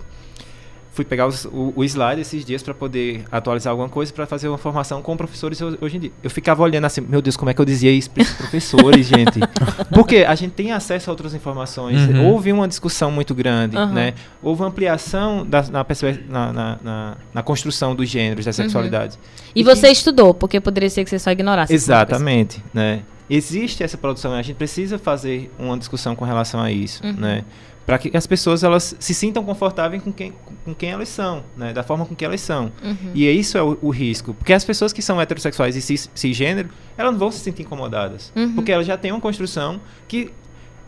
Fui 0.91 1.03
pegar 1.03 1.25
os- 1.25 1.45
o, 1.45 1.73
o 1.75 1.83
slide 1.83 2.21
esses 2.21 2.45
dias 2.45 2.61
para 2.61 2.71
poder 2.71 3.23
atualizar 3.31 3.71
alguma 3.71 3.89
coisa 3.89 4.13
para 4.13 4.27
fazer 4.27 4.47
uma 4.47 4.59
formação 4.59 5.01
com 5.01 5.17
professores 5.17 5.59
ho- 5.59 5.75
hoje 5.81 5.97
em 5.97 5.99
dia. 6.01 6.11
Eu 6.21 6.29
ficava 6.29 6.61
olhando 6.61 6.85
assim, 6.85 7.01
meu 7.01 7.19
Deus, 7.19 7.35
como 7.35 7.49
é 7.49 7.53
que 7.55 7.59
eu 7.59 7.65
dizia 7.65 7.91
isso 7.91 8.11
para 8.11 8.21
esses 8.21 8.35
professores, 8.35 9.07
gente? 9.07 9.39
Porque 9.91 10.17
a 10.17 10.35
gente 10.35 10.51
tem 10.51 10.71
acesso 10.71 11.09
a 11.09 11.11
outras 11.13 11.33
informações. 11.33 11.99
Uhum. 11.99 12.27
Houve 12.27 12.53
uma 12.53 12.67
discussão 12.67 13.09
muito 13.09 13.33
grande, 13.33 13.75
Aham. 13.75 13.91
né? 13.91 14.13
Houve 14.39 14.61
uma 14.61 14.67
ampliação 14.67 15.43
da- 15.43 15.63
na, 15.63 15.83
na, 16.29 16.53
na, 16.53 16.77
na- 16.83 17.17
na 17.33 17.41
construção 17.41 17.95
dos 17.95 18.07
gêneros, 18.07 18.45
da 18.45 18.53
sexualidade. 18.53 19.17
E 19.55 19.61
E 19.61 19.63
você 19.63 19.87
que- 19.87 19.93
estudou, 19.93 20.31
porque 20.31 20.61
poderia 20.61 20.91
ser 20.91 21.03
que 21.03 21.09
você 21.09 21.17
só 21.17 21.31
ignorasse. 21.31 21.73
Exatamente, 21.73 22.63
né? 22.71 23.01
Existe 23.27 23.81
essa 23.81 23.97
produção, 23.97 24.31
a 24.33 24.41
gente 24.43 24.57
precisa 24.57 24.99
fazer 24.99 25.51
uma 25.57 25.75
discussão 25.75 26.15
com 26.15 26.23
relação 26.23 26.59
a 26.59 26.71
isso, 26.71 27.03
Uhum. 27.03 27.13
né? 27.13 27.43
Para 27.85 27.97
que 27.97 28.15
as 28.15 28.25
pessoas 28.25 28.63
elas 28.63 28.95
se 28.97 29.13
sintam 29.13 29.43
confortáveis 29.43 30.01
com 30.01 30.11
quem, 30.11 30.33
com 30.63 30.73
quem 30.73 30.91
elas 30.91 31.09
são, 31.09 31.43
né? 31.57 31.73
Da 31.73 31.83
forma 31.83 32.05
com 32.05 32.15
que 32.15 32.23
elas 32.23 32.39
são. 32.39 32.71
Uhum. 32.81 33.11
E 33.13 33.29
isso 33.29 33.57
é 33.57 33.61
o, 33.61 33.77
o 33.81 33.89
risco, 33.89 34.33
porque 34.33 34.53
as 34.53 34.63
pessoas 34.63 34.93
que 34.93 35.01
são 35.01 35.19
heterossexuais 35.19 35.75
e 35.75 35.81
cis, 35.81 36.09
cisgênero, 36.15 36.69
elas 36.97 37.11
não 37.11 37.19
vão 37.19 37.31
se 37.31 37.39
sentir 37.39 37.63
incomodadas, 37.63 38.31
Uhum. 38.35 38.53
porque 38.55 38.71
elas 38.71 38.85
já 38.87 38.97
têm 38.97 39.11
uma 39.11 39.19
construção 39.19 39.81
que 40.07 40.31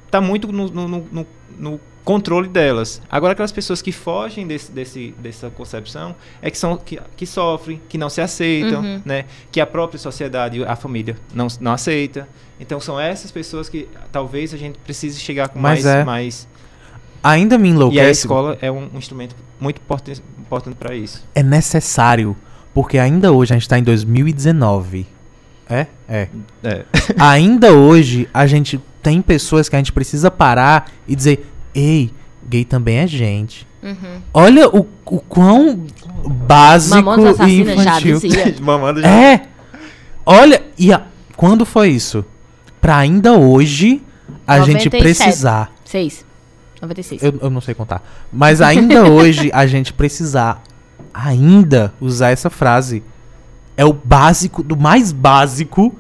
está 0.05 0.21
muito 0.21 0.49
no, 0.51 0.67
no- 0.69 0.87
no- 0.87 1.27
no- 1.59 1.79
controle 2.05 2.47
delas. 2.47 3.01
Agora 3.09 3.33
aquelas 3.33 3.51
pessoas 3.51 3.81
que 3.81 3.91
fogem 3.91 4.45
desse, 4.45 4.71
desse- 4.71 5.15
dessa 5.17 5.49
concepção 5.49 6.15
é 6.39 6.51
que 6.51 6.57
são 6.57 6.77
que, 6.77 6.99
que 7.17 7.25
sofrem, 7.25 7.81
que 7.89 7.97
não 7.97 8.09
se 8.11 8.21
aceitam, 8.21 8.79
Uhum. 8.83 9.01
né? 9.03 9.25
Que 9.51 9.59
a 9.59 9.65
própria 9.65 9.97
sociedade, 9.97 10.63
a 10.63 10.75
família 10.75 11.17
não, 11.33 11.47
não 11.59 11.71
aceita. 11.71 12.29
Então 12.59 12.79
são 12.79 12.99
essas 12.99 13.31
pessoas 13.31 13.67
que 13.67 13.89
talvez 14.11 14.53
a 14.53 14.57
gente 14.57 14.77
precise 14.77 15.19
chegar 15.19 15.49
com 15.49 15.57
Mas 15.57 15.83
mais, 15.83 15.95
é. 15.97 16.03
mais 16.03 16.47
Ainda 17.25 17.57
me 17.57 17.69
e 17.69 17.71
a 17.71 17.75
enlouquece. 17.75 18.19
escola 18.21 18.55
é 18.61 18.71
um, 18.71 18.87
um 18.93 18.97
instrumento 18.99 19.35
muito 19.59 19.77
importante, 19.77 20.21
importante 20.39 20.75
para 20.75 20.93
isso. 20.95 21.23
É 21.33 21.41
necessário. 21.41 22.35
Porque 22.71 22.99
ainda 22.99 23.31
hoje 23.31 23.51
a 23.51 23.57
gente 23.57 23.67
tá 23.67 23.79
em 23.79 23.83
2019. 23.83 25.07
É? 25.67 25.87
É. 26.07 26.27
É. 26.63 26.85
ainda 27.17 27.73
hoje 27.73 28.29
a 28.31 28.45
gente 28.45 28.79
tem 29.01 29.23
pessoas 29.23 29.67
que 29.67 29.75
a 29.75 29.79
gente 29.79 29.91
precisa 29.91 30.29
parar 30.29 30.91
e 31.07 31.15
dizer: 31.15 31.49
Ei, 31.73 32.11
gay 32.47 32.63
também 32.63 32.97
é 32.97 33.07
gente. 33.07 33.67
Uhum. 33.81 34.21
Olha 34.31 34.69
o, 34.69 34.87
o 35.05 35.19
quão 35.19 35.85
básico 36.27 36.97
e 37.47 37.61
infantil. 37.61 38.19
já. 38.19 39.07
É! 39.07 39.41
Olha, 40.23 40.61
e 40.77 40.93
a- 40.93 41.03
quando 41.35 41.65
foi 41.65 41.89
isso? 41.89 42.23
Pra 42.79 42.97
ainda 42.97 43.33
hoje 43.33 44.01
a 44.45 44.59
gente 44.59 44.85
97. 44.89 45.01
precisar. 45.01 45.71
Seis. 45.83 46.25
96. 46.81 47.23
Eu, 47.23 47.39
eu 47.41 47.49
não 47.49 47.61
sei 47.61 47.73
contar. 47.73 48.01
Mas 48.31 48.61
ainda 48.61 49.03
hoje 49.09 49.49
a 49.53 49.65
gente 49.65 49.93
precisar 49.93 50.61
ainda 51.13 51.93
usar 51.99 52.31
essa 52.31 52.49
frase. 52.49 53.03
É 53.77 53.83
o 53.85 53.91
básico, 53.93 54.63
do 54.63 54.77
mais 54.77 55.11
básico 55.11 55.93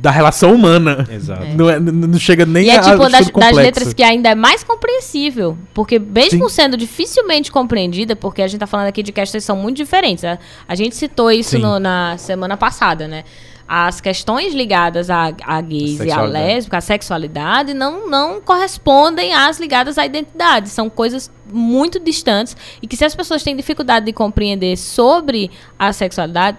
da 0.00 0.10
relação 0.10 0.54
humana. 0.54 1.06
Exato. 1.10 1.42
É. 1.44 1.54
Não, 1.54 1.68
é- 1.68 1.78
não 1.78 2.18
chega 2.18 2.46
nem 2.46 2.64
E 2.66 2.70
é 2.70 2.78
a 2.78 2.80
tipo 2.80 2.96
uma 2.96 3.10
das, 3.10 3.28
das 3.28 3.52
letras 3.56 3.92
que 3.92 4.02
ainda 4.02 4.30
é 4.30 4.34
mais 4.34 4.64
compreensível. 4.64 5.58
Porque 5.74 5.98
mesmo 5.98 6.48
Sim. 6.48 6.54
sendo 6.62 6.76
dificilmente 6.76 7.52
compreendida, 7.52 8.16
porque 8.16 8.40
a 8.40 8.48
gente 8.48 8.58
tá 8.60 8.66
falando 8.66 8.86
aqui 8.86 9.02
de 9.02 9.12
questões 9.12 9.42
que 9.42 9.46
são 9.46 9.56
muito 9.56 9.76
diferentes. 9.76 10.24
A, 10.24 10.38
a 10.66 10.74
gente 10.74 10.96
citou 10.96 11.30
isso 11.30 11.58
no- 11.58 11.78
na 11.78 12.16
semana 12.16 12.56
passada, 12.56 13.06
né? 13.06 13.24
As 13.72 14.00
questões 14.00 14.52
ligadas 14.52 15.08
a, 15.10 15.32
a 15.44 15.60
gays 15.60 16.00
e 16.00 16.02
a 16.02 16.04
Sexualidade. 16.06 16.32
lésbica, 16.32 16.76
a 16.78 16.80
sexualidade, 16.80 17.72
não, 17.72 18.10
não 18.10 18.40
correspondem 18.40 19.32
às 19.32 19.60
ligadas 19.60 19.96
à 19.96 20.04
identidade. 20.04 20.68
São 20.70 20.90
coisas 20.90 21.30
muito 21.52 22.00
distantes 22.00 22.56
e 22.82 22.88
que 22.88 22.96
se 22.96 23.04
as 23.04 23.14
pessoas 23.14 23.44
têm 23.44 23.54
dificuldade 23.54 24.06
de 24.06 24.12
compreender 24.12 24.76
sobre 24.76 25.52
a 25.78 25.92
sexualidade, 25.92 26.58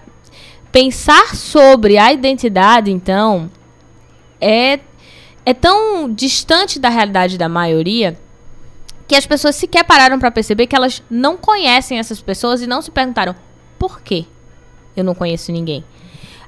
pensar 0.72 1.36
sobre 1.36 1.98
a 1.98 2.10
identidade, 2.14 2.90
então, 2.90 3.50
é, 4.40 4.80
é 5.44 5.52
tão 5.52 6.10
distante 6.10 6.78
da 6.78 6.88
realidade 6.88 7.36
da 7.36 7.46
maioria 7.46 8.18
que 9.06 9.14
as 9.14 9.26
pessoas 9.26 9.56
sequer 9.56 9.84
pararam 9.84 10.18
para 10.18 10.30
perceber 10.30 10.66
que 10.66 10.74
elas 10.74 11.02
não 11.10 11.36
conhecem 11.36 11.98
essas 11.98 12.22
pessoas 12.22 12.62
e 12.62 12.66
não 12.66 12.80
se 12.80 12.90
perguntaram 12.90 13.36
por 13.78 14.00
quê 14.00 14.24
eu 14.96 15.04
não 15.04 15.14
conheço 15.14 15.52
ninguém. 15.52 15.84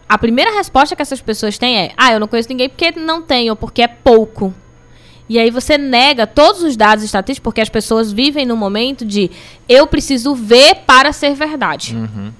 A 0.08 0.18
primeira 0.18 0.54
resposta 0.54 0.94
que 0.94 1.02
essas 1.02 1.20
pessoas 1.20 1.56
têm 1.58 1.78
é: 1.78 1.92
ah, 1.96 2.12
eu 2.12 2.20
não 2.20 2.28
conheço 2.28 2.48
ninguém 2.48 2.68
porque 2.68 2.92
não 2.92 3.22
tem 3.22 3.50
ou 3.50 3.56
porque 3.56 3.82
é 3.82 3.88
pouco. 3.88 4.52
E 5.28 5.38
aí 5.38 5.50
você 5.50 5.78
nega 5.78 6.26
todos 6.26 6.62
os 6.62 6.76
dados 6.76 7.02
estatísticos 7.02 7.44
porque 7.44 7.60
as 7.60 7.70
pessoas 7.70 8.12
vivem 8.12 8.44
no 8.44 8.56
momento 8.56 9.04
de 9.04 9.30
eu 9.68 9.86
preciso 9.86 10.34
ver 10.34 10.82
para 10.86 11.12
ser 11.12 11.34
verdade. 11.34 11.96
Uhum. 11.96 12.30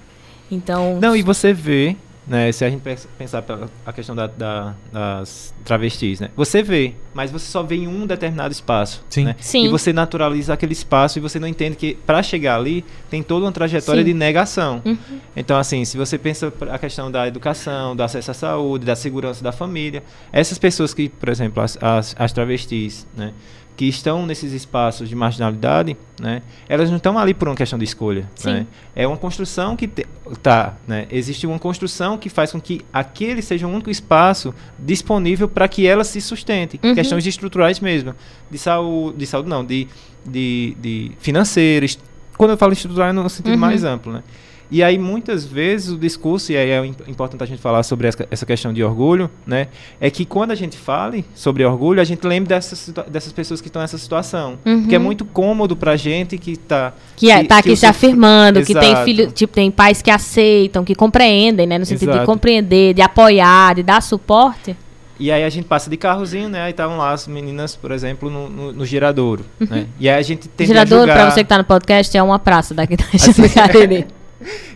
Então, 0.51 0.99
Não, 1.01 1.16
e 1.16 1.23
você 1.23 1.53
vê, 1.53 1.97
né, 2.26 2.51
se 2.52 2.64
a 2.64 2.70
gente 2.70 2.80
pens- 2.80 3.06
pensar 3.18 3.44
a 3.84 3.92
questão 3.92 4.14
da- 4.16 4.26
da- 4.26 4.74
das 4.92 5.52
travestis, 5.64 6.20
né? 6.20 6.30
Você 6.36 6.62
vê, 6.62 6.94
mas 7.12 7.30
você 7.30 7.46
só 7.46 7.62
vê 7.62 7.76
em 7.76 7.86
um 7.88 8.06
determinado 8.06 8.52
espaço, 8.52 9.05
Sim. 9.10 9.24
né? 9.24 9.36
Sim. 9.38 9.66
E 9.66 9.68
você 9.68 9.92
naturaliza 9.92 10.52
aquele 10.55 10.72
espaço 10.72 11.18
e 11.18 11.20
você 11.20 11.38
não 11.38 11.46
entende 11.48 11.76
que 11.76 11.94
para 12.06 12.22
chegar 12.22 12.56
ali 12.56 12.84
tem 13.10 13.22
toda 13.22 13.44
uma 13.44 13.52
trajetória 13.52 14.01
Sim. 14.02 14.06
de 14.06 14.14
negação. 14.14 14.80
Uhum. 14.84 14.96
Então, 15.36 15.59
assim, 15.59 15.84
se 15.84 15.96
você 15.96 16.16
pensa 16.18 16.52
a 16.70 16.78
questão 16.78 17.10
da 17.10 17.26
educação, 17.28 17.94
do 17.94 18.02
acesso 18.02 18.30
à 18.30 18.34
saúde, 18.34 18.86
da 18.86 18.96
segurança 18.96 19.42
da 19.44 19.52
família, 19.52 20.02
essas 20.32 20.56
pessoas 20.59 20.94
que, 20.94 21.09
por 21.09 21.28
exemplo, 21.28 21.62
as, 21.62 21.76
as, 21.82 22.14
as 22.18 22.32
travestis, 22.32 23.06
né, 23.16 23.32
que 23.76 23.86
estão 23.86 24.24
nesses 24.24 24.52
espaços 24.52 25.09
de 25.09 25.16
marginalidade, 25.16 25.96
né, 26.20 26.42
elas 26.68 26.90
não 26.90 26.96
estão 26.96 27.18
ali 27.18 27.34
por 27.34 27.48
uma 27.48 27.56
questão 27.56 27.78
de 27.78 27.84
escolha. 27.84 28.28
Né? 28.44 28.66
É 28.94 29.06
uma 29.06 29.16
construção 29.16 29.74
que 29.76 29.88
te, 29.88 30.06
tá, 30.42 30.74
né, 30.86 31.06
existe 31.10 31.46
uma 31.46 31.59
construção 31.59 32.16
que 32.16 32.28
faz 32.28 32.52
com 32.52 32.60
que 32.60 32.82
aquele 32.92 33.42
seja 33.42 33.66
o 33.66 33.70
único 33.70 33.90
espaço 33.90 34.55
disponível 34.78 35.48
para 35.48 35.66
que 35.66 35.86
elas 35.86 36.06
se 36.06 36.20
sustentem. 36.20 36.78
Uhum. 36.82 36.94
Questões 36.94 37.26
estruturais 37.26 37.80
mesmo, 37.80 38.14
de 38.51 38.59
saúde, 38.59 39.18
de 39.18 39.26
saúde 39.26 39.48
não, 39.48 39.64
de, 39.64 39.88
de, 40.24 40.76
de 40.80 41.12
financeiras. 41.18 41.98
Quando 42.36 42.51
eu 42.51 42.56
falo 42.56 42.72
estrutural 42.72 43.09
é 43.09 43.12
no 43.12 43.28
sentido 43.28 43.55
Uhum. 43.55 43.59
mais 43.59 43.84
amplo, 43.84 44.12
né? 44.12 44.22
E 44.70 44.82
aí, 44.82 44.99
muitas 44.99 45.45
vezes, 45.45 45.91
o 45.91 45.99
discurso, 45.99 46.51
e 46.53 46.57
aí 46.57 46.70
é 46.70 46.85
im- 46.85 46.95
importante 47.07 47.43
a 47.43 47.47
gente 47.47 47.61
falar 47.61 47.82
sobre 47.82 48.09
essa, 48.09 48.47
questão 48.47 48.73
de 48.73 48.82
orgulho, 48.82 49.31
né? 49.47 49.69
É 50.01 50.11
que 50.11 50.24
quando 50.24 50.51
a 50.51 50.55
gente 50.55 50.77
fale 50.77 51.24
sobre 51.35 51.65
orgulho, 51.65 52.01
a 52.01 52.05
gente 52.05 52.27
lembre 52.27 52.49
dessas, 52.49 52.93
dessas 53.09 53.32
pessoas 53.32 53.61
que 53.61 53.69
estão 53.69 53.82
nessa 53.82 53.99
situação. 53.99 54.59
Uhum. 54.65 54.81
Porque 54.81 54.95
é 54.95 54.99
muito 54.99 55.24
cômodo 55.24 55.77
pra 55.77 55.97
gente 55.97 56.39
que 56.39 56.57
tá... 56.57 56.95
Que, 57.16 57.31
é, 57.31 57.45
tá 57.45 57.59
aqui 57.59 57.70
o 57.70 57.77
se 57.77 57.86
afirmando, 57.86 58.62
que 58.65 58.74
tem 58.74 58.97
filho, 59.05 59.31
tipo, 59.31 59.55
tem 59.55 59.70
pais 59.70 60.03
que 60.03 60.11
aceitam, 60.11 60.85
que 60.85 60.95
compreendem, 60.95 61.66
né? 61.66 61.78
No 61.78 61.85
sentido 61.85 62.11
de 62.11 62.16
Exato. 62.16 62.27
compreender, 62.27 62.95
de 62.95 63.03
apoiar, 63.03 63.74
de 63.74 63.82
dar 63.82 64.03
suporte. 64.03 64.77
E 65.19 65.31
aí 65.31 65.45
a 65.45 65.49
gente 65.49 65.66
passa 65.66 65.89
de 65.89 65.97
carrozinho, 65.97 66.49
né? 66.49 66.62
Aí 66.62 66.70
estavam 66.73 66.97
lá 66.97 67.12
as 67.12 67.28
meninas, 67.28 67.77
por 67.77 67.93
exemplo, 67.93 68.28
no, 68.28 68.51
no, 68.51 68.73
no 68.73 68.85
giradouro, 68.86 69.45
né? 69.61 69.86
E 70.01 70.09
aí 70.09 70.19
a 70.19 70.23
gente 70.23 70.49
tenta 70.49 70.66
Girador, 70.66 71.01
julgar... 71.01 71.15
pra 71.15 71.31
você 71.31 71.45
que 71.45 71.49
tá 71.49 71.59
no 71.59 71.65
podcast, 71.65 72.16
é 72.16 72.23
uma 72.23 72.39
praça 72.39 72.74
daqui 72.74 72.97
da 72.97 73.05
de 73.05 73.49
Cariri. 73.51 74.07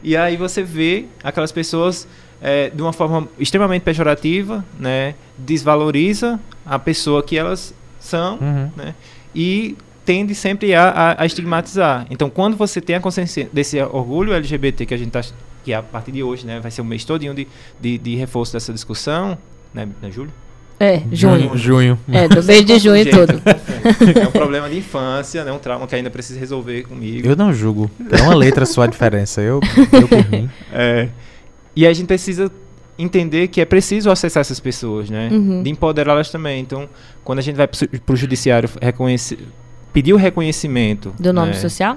E 0.03 0.17
aí 0.17 0.37
você 0.37 0.63
vê 0.63 1.07
aquelas 1.23 1.53
pessoas 1.53 2.07
é, 2.41 2.71
de 2.71 2.81
uma 2.81 2.93
forma 2.93 3.29
extremamente 3.39 3.83
pejorativa, 3.83 4.65
né? 4.79 5.15
Desvaloriza 5.37 6.39
a 6.65 6.79
pessoa 6.79 7.23
que 7.23 7.37
elas 7.37 7.75
são, 7.99 8.39
Uhum. 8.41 8.71
né? 8.77 8.95
E 9.35 9.77
tende 10.05 10.35
sempre 10.35 10.75
a, 10.75 10.89
a- 10.89 11.23
a 11.23 11.27
estigmatizar. 11.27 12.07
Então, 12.11 12.31
quando 12.31 12.57
você 12.57 12.81
tem 12.81 12.97
a 12.97 13.01
consciência 13.01 13.49
desse 13.53 13.81
orgulho 13.83 14.33
LGBT 14.33 14.87
que 14.87 14.95
a 14.95 14.97
gente 14.97 15.11
tá, 15.11 15.21
que 15.65 15.73
a 15.75 15.83
partir 15.83 16.13
de 16.13 16.23
hoje, 16.23 16.47
né, 16.47 16.61
vai 16.61 16.71
ser 16.71 16.81
um 16.81 16.85
mês 16.85 17.05
todinho 17.05 17.35
de, 17.35 17.47
de, 17.81 17.99
de 17.99 18.15
reforço 18.17 18.53
dessa 18.55 18.73
discussão, 18.73 19.37
né, 19.75 19.87
né 20.01 20.11
Júlio? 20.11 20.33
É, 20.81 21.03
junho. 21.11 21.57
Junho. 21.57 21.99
É, 22.11 22.29
do 22.29 22.43
mês 22.43 22.65
de 22.65 22.79
junho 22.79 23.05
todo. 23.11 23.41
É 24.21 24.27
um 24.27 24.31
problema 24.31 24.69
de 24.69 24.79
infância, 24.79 25.45
né, 25.45 25.53
um 25.53 25.59
trauma 25.59 25.87
que 25.87 25.95
ainda 25.95 26.11
precisa 26.11 26.39
resolver 26.39 26.83
comigo. 26.83 27.27
Eu 27.27 27.37
não 27.37 27.53
julgo. 27.53 27.91
É 28.11 28.23
uma 28.23 28.35
letra 28.35 28.67
só 28.67 28.83
a 28.83 28.87
diferença. 28.87 29.41
Eu, 29.41 29.61
eu 29.93 30.09
por 30.09 30.31
mim. 30.31 30.49
É. 30.73 31.09
E 31.75 31.87
a 31.87 31.93
gente 31.93 32.07
precisa 32.07 32.51
entender 32.99 33.49
que 33.49 33.61
é 33.61 33.65
preciso 33.65 34.11
acessar 34.11 34.41
essas 34.41 34.59
pessoas, 34.59 35.09
né? 35.09 35.29
Uhum. 35.31 35.63
De 35.63 35.71
empoderá-las 35.71 36.31
também. 36.31 36.61
Então, 36.61 36.89
quando 37.25 37.39
a 37.39 37.43
gente 37.43 37.57
vai 37.57 37.69
para 37.69 38.13
o 38.13 38.17
judiciário 38.17 38.69
reconhecer, 38.83 39.39
pedir 39.93 40.13
o 40.13 40.17
reconhecimento 40.17 41.15
Do 41.19 41.33
nome 41.33 41.53
né, 41.53 41.55
social? 41.55 41.97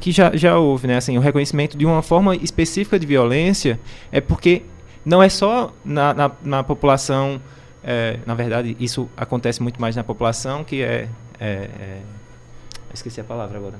que 0.00 0.12
já, 0.12 0.34
já 0.34 0.58
houve, 0.58 0.86
né? 0.86 0.96
Assim, 0.96 1.16
o 1.18 1.20
reconhecimento 1.20 1.76
de 1.76 1.84
uma 1.84 2.02
forma 2.02 2.36
específica 2.36 2.98
de 2.98 3.06
violência 3.06 3.78
é 4.12 4.20
porque 4.20 4.62
não 5.04 5.22
é 5.22 5.28
só 5.28 5.72
na, 5.84 6.14
na, 6.14 6.30
na 6.42 6.62
população, 6.62 7.40
é, 7.84 8.18
na 8.26 8.34
verdade, 8.34 8.76
isso 8.80 9.08
acontece 9.16 9.62
muito 9.62 9.80
mais 9.80 9.94
na 9.94 10.02
população 10.02 10.64
que 10.64 10.82
é, 10.82 11.08
é, 11.38 11.46
é- 11.46 12.02
esqueci 12.92 13.20
a 13.20 13.24
palavra 13.24 13.58
agora, 13.58 13.74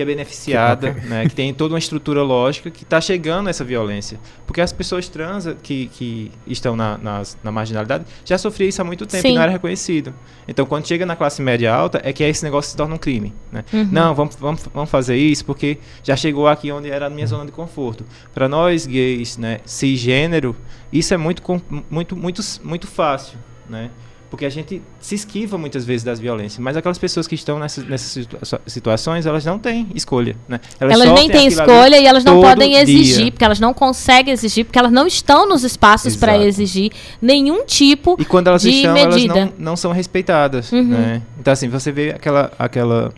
que 0.00 0.02
é 0.02 0.06
beneficiada, 0.06 0.94
Que- 0.94 1.06
né? 1.06 1.28
Que 1.28 1.34
tem 1.34 1.52
toda 1.52 1.74
uma 1.74 1.78
estrutura 1.78 2.22
lógica 2.22 2.70
que 2.70 2.82
está 2.84 3.00
chegando 3.00 3.50
essa 3.50 3.62
violência, 3.62 4.18
porque 4.46 4.60
as 4.60 4.72
pessoas 4.72 5.08
trans 5.08 5.46
que, 5.62 5.88
que 5.88 6.32
estão 6.46 6.74
na, 6.74 6.96
nas- 6.96 7.36
na 7.44 7.52
marginalidade 7.52 8.04
já 8.24 8.38
sofriam 8.38 8.68
isso 8.68 8.80
há 8.80 8.84
muito 8.84 9.04
tempo 9.06 9.22
Sim. 9.22 9.32
e 9.32 9.34
não 9.34 9.42
era 9.42 9.52
reconhecido. 9.52 10.14
Então, 10.48 10.64
quando 10.64 10.86
chega 10.86 11.04
na 11.04 11.14
classe 11.14 11.42
média 11.42 11.72
alta, 11.72 12.00
é 12.02 12.12
que 12.12 12.24
esse 12.24 12.42
negócio 12.42 12.70
se 12.70 12.76
torna 12.76 12.94
um 12.94 12.98
crime, 12.98 13.34
né? 13.52 13.62
Uhum. 13.72 13.88
Não, 13.92 14.14
vamos, 14.14 14.36
vamos, 14.36 14.62
vamos 14.72 14.90
fazer 14.90 15.16
isso 15.16 15.44
porque 15.44 15.78
já 16.02 16.16
chegou 16.16 16.48
aqui 16.48 16.72
onde 16.72 16.90
era 16.90 17.06
a 17.06 17.10
minha 17.10 17.26
zona 17.26 17.44
de 17.44 17.52
conforto. 17.52 18.04
Para 18.32 18.48
nós 18.48 18.86
gays, 18.86 19.36
né, 19.36 19.60
cisgênero, 19.64 20.56
isso 20.92 21.12
é 21.12 21.16
muito, 21.16 21.42
muito, 21.90 22.16
muito, 22.16 22.42
muito 22.64 22.86
fácil, 22.86 23.38
né? 23.68 23.90
Porque 24.30 24.46
a 24.46 24.48
gente 24.48 24.80
se 25.00 25.16
esquiva 25.16 25.58
muitas 25.58 25.84
vezes 25.84 26.04
das 26.04 26.20
violências, 26.20 26.60
mas 26.60 26.76
aquelas 26.76 26.98
pessoas 26.98 27.26
que 27.26 27.34
estão 27.34 27.58
nessas, 27.58 27.84
nessas 27.84 28.12
situa- 28.12 28.60
situações, 28.64 29.26
elas 29.26 29.44
não 29.44 29.58
têm 29.58 29.88
escolha, 29.92 30.36
né? 30.48 30.60
Elas 30.78 30.98
nem 30.98 31.08
sofrem 31.08 31.28
têm 31.30 31.46
escolha 31.48 31.98
e 31.98 32.06
elas 32.06 32.22
não 32.22 32.40
podem 32.40 32.76
exigir, 32.76 33.16
dia. 33.24 33.32
porque 33.32 33.44
elas 33.44 33.58
não 33.58 33.74
conseguem 33.74 34.32
exigir, 34.32 34.64
porque 34.64 34.78
elas 34.78 34.92
não 34.92 35.04
estão 35.04 35.48
nos 35.48 35.64
espaços 35.64 36.14
para 36.14 36.38
exigir 36.38 36.92
nenhum 37.20 37.64
tipo. 37.64 38.16
E 38.20 38.24
quando 38.24 38.46
elas 38.46 38.62
de 38.62 38.70
estão, 38.70 38.94
medida. 38.94 39.36
elas 39.36 39.50
não, 39.58 39.64
não 39.70 39.76
são 39.76 39.90
respeitadas. 39.90 40.70
Uhum. 40.70 40.84
Né? 40.84 41.22
Então, 41.38 41.52
assim, 41.52 41.68
você 41.68 41.90
vê 41.90 42.10
aquela, 42.10 42.52
aquela 42.56 43.12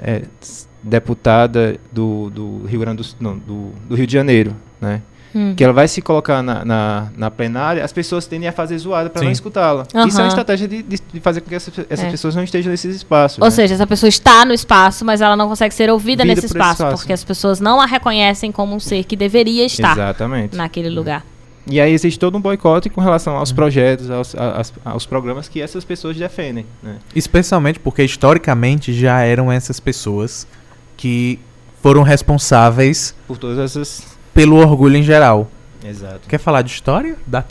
é, 0.00 0.22
deputada 0.82 1.78
do, 1.92 2.28
do 2.30 2.66
Rio 2.66 2.80
Grande 2.80 3.02
do, 3.02 3.08
não, 3.20 3.38
do, 3.38 3.72
do 3.88 3.94
Rio 3.94 4.06
de 4.06 4.12
Janeiro, 4.12 4.56
né? 4.80 5.00
Hum. 5.34 5.54
Que 5.54 5.62
ela 5.62 5.72
vai 5.72 5.86
se 5.86 6.02
colocar 6.02 6.42
na, 6.42 6.64
na, 6.64 7.08
na 7.16 7.30
plenária, 7.30 7.84
as 7.84 7.92
pessoas 7.92 8.26
tendem 8.26 8.48
a 8.48 8.52
fazer 8.52 8.76
zoada 8.78 9.08
para 9.08 9.22
não 9.22 9.30
escutá-la. 9.30 9.86
Isso 10.06 10.18
é 10.18 10.24
uma 10.24 10.28
estratégia 10.28 10.66
de, 10.66 10.82
de, 10.82 11.20
fazer 11.20 11.40
com 11.40 11.48
que 11.48 11.54
essas, 11.54 11.72
essas 11.88 12.06
É. 12.06 12.10
pessoas 12.10 12.34
não 12.34 12.42
estejam 12.42 12.70
nesses 12.70 12.96
espaços. 12.96 13.38
Ou 13.38 13.44
né? 13.44 13.50
seja, 13.50 13.74
essa 13.74 13.86
pessoa 13.86 14.08
está 14.08 14.44
no 14.44 14.52
espaço, 14.52 15.04
mas 15.04 15.20
ela 15.20 15.36
não 15.36 15.48
consegue 15.48 15.72
ser 15.74 15.88
ouvida 15.88 16.24
Vida 16.24 16.34
nesse 16.34 16.46
espaço, 16.46 16.82
espaço. 16.82 16.96
porque 16.96 17.12
as 17.12 17.22
pessoas 17.22 17.60
não 17.60 17.80
a 17.80 17.86
reconhecem 17.86 18.50
como 18.50 18.74
um 18.74 18.80
ser 18.80 19.04
que 19.04 19.14
deveria 19.14 19.64
estar 19.66 19.92
Exatamente. 19.92 20.56
naquele 20.56 20.90
lugar. 20.90 21.24
E 21.66 21.80
aí 21.80 21.92
existe 21.92 22.18
todo 22.18 22.36
um 22.36 22.40
boicote 22.40 22.88
com 22.90 23.00
relação 23.00 23.34
Uhum. 23.34 23.38
aos 23.38 23.52
projetos, 23.52 24.10
aos, 24.10 24.34
aos, 24.34 24.72
aos 24.84 25.06
programas 25.06 25.46
que 25.46 25.60
essas 25.62 25.84
pessoas 25.84 26.16
defendem. 26.16 26.66
Né? 26.82 26.96
Especialmente 27.14 27.78
porque 27.78 28.02
historicamente 28.02 28.92
já 28.92 29.20
eram 29.20 29.52
essas 29.52 29.78
pessoas 29.78 30.46
que 30.96 31.38
foram 31.82 32.02
responsáveis 32.02 33.14
Por 33.28 33.38
todas 33.38 33.58
essas. 33.58 34.09
Pelo 34.34 34.56
orgulho 34.56 34.96
em 34.96 35.02
geral. 35.02 35.50
Exato. 35.84 36.28
Quer 36.28 36.38
falar 36.38 36.62
de 36.62 36.70
história? 36.70 37.16
Dá 37.26 37.44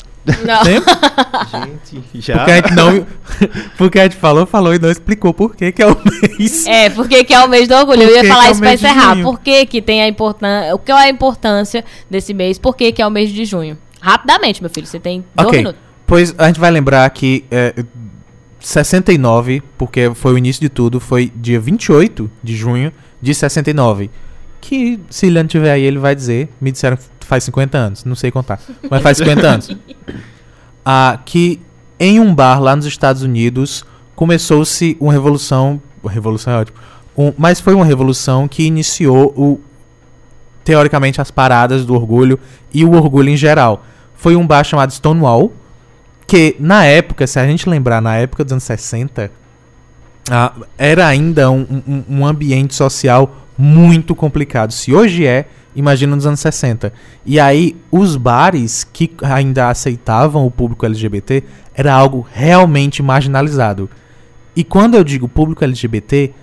Não. 0.45 0.63
tempo? 0.63 0.85
Gente, 1.51 2.21
já. 2.21 2.37
Porque 2.37 2.51
a 2.51 2.55
gente 2.57 2.73
não. 2.75 3.07
Porque 3.77 3.99
a 3.99 4.03
gente 4.03 4.15
falou, 4.17 4.45
falou 4.45 4.73
e 4.75 4.79
não 4.79 4.91
explicou 4.91 5.33
por 5.33 5.55
que, 5.55 5.71
que 5.71 5.81
é 5.81 5.87
o 5.87 5.97
mês. 6.03 6.65
É, 6.67 6.89
porque 6.89 7.23
que 7.23 7.33
é 7.33 7.43
o 7.43 7.47
mês 7.47 7.67
do 7.67 7.73
orgulho. 7.75 8.03
Eu 8.03 8.09
Por 8.09 8.15
ia 8.15 8.21
que 8.21 8.27
falar 8.27 8.41
que 8.43 8.47
é 8.47 8.51
isso 8.51 8.59
pra 8.59 8.73
encerrar. 8.73 9.21
Por 9.23 9.39
que, 9.39 9.65
que 9.65 9.81
tem 9.81 10.01
a 10.01 10.07
importância. 10.07 10.75
O 10.75 10.79
que 10.79 10.91
é 10.91 10.95
a 10.95 11.09
importância 11.09 11.83
desse 12.09 12.33
mês? 12.33 12.59
Por 12.59 12.75
que, 12.75 12.91
que 12.91 13.01
é 13.01 13.07
o 13.07 13.09
mês 13.09 13.31
de 13.31 13.45
junho? 13.45 13.77
Rapidamente, 13.99 14.61
meu 14.61 14.69
filho. 14.69 14.85
Você 14.85 14.99
tem 14.99 15.25
dois 15.33 15.47
Ok. 15.47 15.59
minutos. 15.59 15.81
Pois 16.05 16.35
a 16.37 16.47
gente 16.47 16.59
vai 16.59 16.69
lembrar 16.71 17.09
que 17.09 17.45
é, 17.49 17.73
69, 18.59 19.63
porque 19.77 20.11
foi 20.13 20.33
o 20.33 20.37
início 20.37 20.61
de 20.61 20.69
tudo, 20.69 20.99
foi 20.99 21.31
dia 21.35 21.59
28 21.59 22.29
de 22.43 22.55
junho 22.55 22.91
de 23.21 23.33
69. 23.33 24.09
Que 24.61 24.99
se 25.09 25.27
ele 25.27 25.39
não 25.41 25.47
tiver 25.47 25.71
aí, 25.71 25.83
ele 25.83 25.97
vai 25.99 26.13
dizer. 26.15 26.49
Me 26.59 26.71
disseram 26.71 26.97
que 26.97 27.25
faz 27.25 27.43
50 27.45 27.77
anos, 27.77 28.05
não 28.05 28.15
sei 28.15 28.29
contar. 28.31 28.59
Mas 28.89 29.01
faz 29.01 29.17
50 29.17 29.47
anos. 29.47 29.69
Ah, 30.91 31.19
que 31.23 31.59
em 31.99 32.19
um 32.19 32.33
bar 32.33 32.59
lá 32.59 32.75
nos 32.75 32.85
Estados 32.85 33.21
Unidos 33.21 33.85
começou-se 34.15 34.97
uma 34.99 35.11
revolução. 35.11 35.79
Revolução 36.03 36.53
é 36.53 36.57
ótimo. 36.61 36.77
Um- 37.15 37.33
mas 37.37 37.59
foi 37.59 37.75
uma 37.75 37.85
revolução 37.85 38.47
que 38.47 38.63
iniciou 38.63 39.27
o, 39.37 39.61
teoricamente 40.63 41.21
as 41.21 41.29
paradas 41.29 41.85
do 41.85 41.93
orgulho 41.93 42.39
e 42.73 42.83
o 42.85 42.93
orgulho 42.93 43.29
em 43.29 43.37
geral. 43.37 43.83
Foi 44.15 44.35
um 44.35 44.47
bar 44.47 44.63
chamado 44.63 44.91
Stonewall, 44.91 45.53
que 46.25 46.55
na 46.59 46.85
época, 46.85 47.27
se 47.27 47.37
a 47.39 47.45
gente 47.45 47.69
lembrar, 47.69 48.01
na 48.01 48.15
época 48.15 48.43
dos 48.43 48.53
anos 48.53 48.63
60, 48.63 49.31
ah, 50.31 50.53
era 50.77 51.05
ainda 51.05 51.51
um, 51.51 51.65
um- 51.87 52.03
um 52.09 52.25
ambiente 52.25 52.73
social 52.73 53.35
muito 53.61 54.15
complicado. 54.15 54.71
Se 54.71 54.93
hoje 54.93 55.27
é, 55.27 55.45
imagina 55.75 56.15
nos 56.15 56.25
anos 56.25 56.39
60. 56.39 56.93
E 57.25 57.37
aí, 57.37 57.75
os 57.91 58.15
bares 58.15 58.85
que 58.85 59.11
ainda 59.21 59.69
aceitavam 59.69 60.47
o 60.47 60.51
público 60.51 60.85
LGBT 60.85 61.43
era 61.75 61.93
algo 61.93 62.25
realmente 62.31 63.03
marginalizado. 63.03 63.89
E 64.55 64.63
quando 64.63 64.95
eu 64.95 65.03
digo 65.03 65.27
público 65.27 65.61
LGBT, 65.61 66.33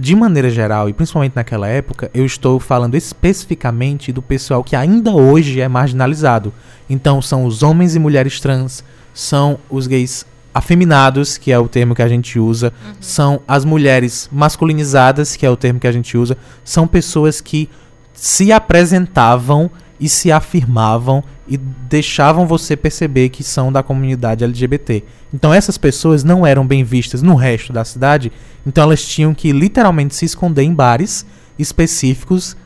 de 0.00 0.16
maneira 0.16 0.48
geral, 0.48 0.88
e 0.88 0.94
principalmente 0.94 1.36
naquela 1.36 1.68
época, 1.68 2.10
eu 2.14 2.24
estou 2.24 2.58
falando 2.58 2.94
especificamente 2.94 4.10
do 4.10 4.22
pessoal 4.22 4.64
que 4.64 4.74
ainda 4.74 5.10
hoje 5.10 5.60
é 5.60 5.68
marginalizado. 5.68 6.54
Então, 6.88 7.20
são 7.20 7.44
os 7.44 7.62
homens 7.62 7.94
e 7.94 7.98
mulheres 7.98 8.40
trans, 8.40 8.82
são 9.12 9.58
os 9.68 9.86
gays 9.86 10.24
afeminados, 10.54 11.38
que 11.38 11.50
é 11.50 11.58
o 11.58 11.68
termo 11.68 11.94
que 11.94 12.02
a 12.02 12.08
gente 12.08 12.38
usa, 12.38 12.72
são 13.00 13.40
as 13.46 13.64
mulheres 13.64 14.28
masculinizadas, 14.32 15.36
que 15.36 15.46
é 15.46 15.50
o 15.50 15.56
termo 15.56 15.80
que 15.80 15.86
a 15.86 15.92
gente 15.92 16.16
usa, 16.16 16.36
são 16.64 16.86
pessoas 16.86 17.40
que 17.40 17.68
se 18.12 18.52
apresentavam 18.52 19.70
e 19.98 20.08
se 20.08 20.32
afirmavam 20.32 21.22
e 21.46 21.56
deixavam 21.56 22.46
você 22.46 22.76
perceber 22.76 23.28
que 23.28 23.44
são 23.44 23.72
da 23.72 23.82
comunidade 23.82 24.44
LGBT. 24.44 25.04
Então 25.32 25.52
essas 25.54 25.78
pessoas 25.78 26.24
não 26.24 26.46
eram 26.46 26.66
bem 26.66 26.84
vistas 26.84 27.22
no 27.22 27.34
resto 27.34 27.72
da 27.72 27.84
cidade, 27.84 28.32
então 28.66 28.84
elas 28.84 29.02
tinham 29.04 29.32
que 29.32 29.52
literalmente 29.52 30.14
se 30.14 30.24
esconder 30.24 30.62
em 30.62 30.74
bares 30.74 31.24
específicos 31.58 32.56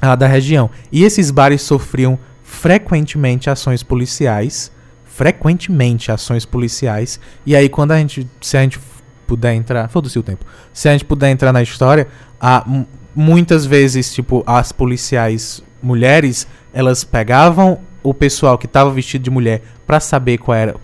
ah, 0.00 0.14
da 0.14 0.26
região. 0.26 0.70
E 0.90 1.04
esses 1.04 1.30
bares 1.30 1.62
sofriam 1.62 2.18
frequentemente 2.42 3.50
ações 3.50 3.82
policiais, 3.82 4.70
frequentemente 5.14 6.10
ações 6.10 6.44
policiais. 6.44 7.20
E 7.46 7.54
aí 7.54 7.68
quando 7.68 7.92
a 7.92 7.98
gente, 7.98 8.28
se 8.40 8.56
a 8.56 8.62
gente 8.62 8.80
puder 9.26 9.54
entrar, 9.54 9.88
foda-se 9.88 10.18
o 10.18 10.22
tempo. 10.22 10.44
Se 10.72 10.88
a 10.88 10.92
gente 10.92 11.04
puder 11.04 11.30
entrar 11.30 11.52
na 11.52 11.62
história, 11.62 12.08
há 12.40 12.62
mu- 12.66 12.86
muitas 13.14 13.64
vezes, 13.64 14.12
tipo, 14.12 14.42
as 14.46 14.72
policiais 14.72 15.62
mulheres, 15.82 16.46
elas 16.72 17.04
pegavam 17.04 17.78
o 18.02 18.12
pessoal 18.12 18.58
que 18.58 18.66
estava 18.66 18.90
vestido 18.90 19.22
de 19.22 19.30
mulher 19.30 19.62
pra 19.86 20.00
saber 20.00 20.38
qual 20.38 20.56
era 20.56 20.74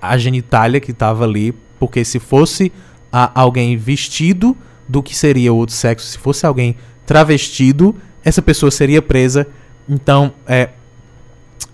a 0.00 0.18
genitália 0.18 0.80
que 0.80 0.90
estava 0.90 1.24
ali, 1.24 1.52
porque 1.78 2.04
se 2.04 2.18
fosse 2.18 2.72
a- 3.12 3.30
alguém 3.40 3.76
vestido 3.76 4.56
do 4.88 5.02
que 5.02 5.14
seria 5.16 5.52
o 5.52 5.56
outro 5.56 5.74
sexo, 5.74 6.06
se 6.08 6.18
fosse 6.18 6.44
alguém 6.44 6.76
travestido, 7.06 7.94
essa 8.24 8.42
pessoa 8.42 8.70
seria 8.70 9.00
presa. 9.00 9.46
Então, 9.88 10.32
é, 10.46 10.70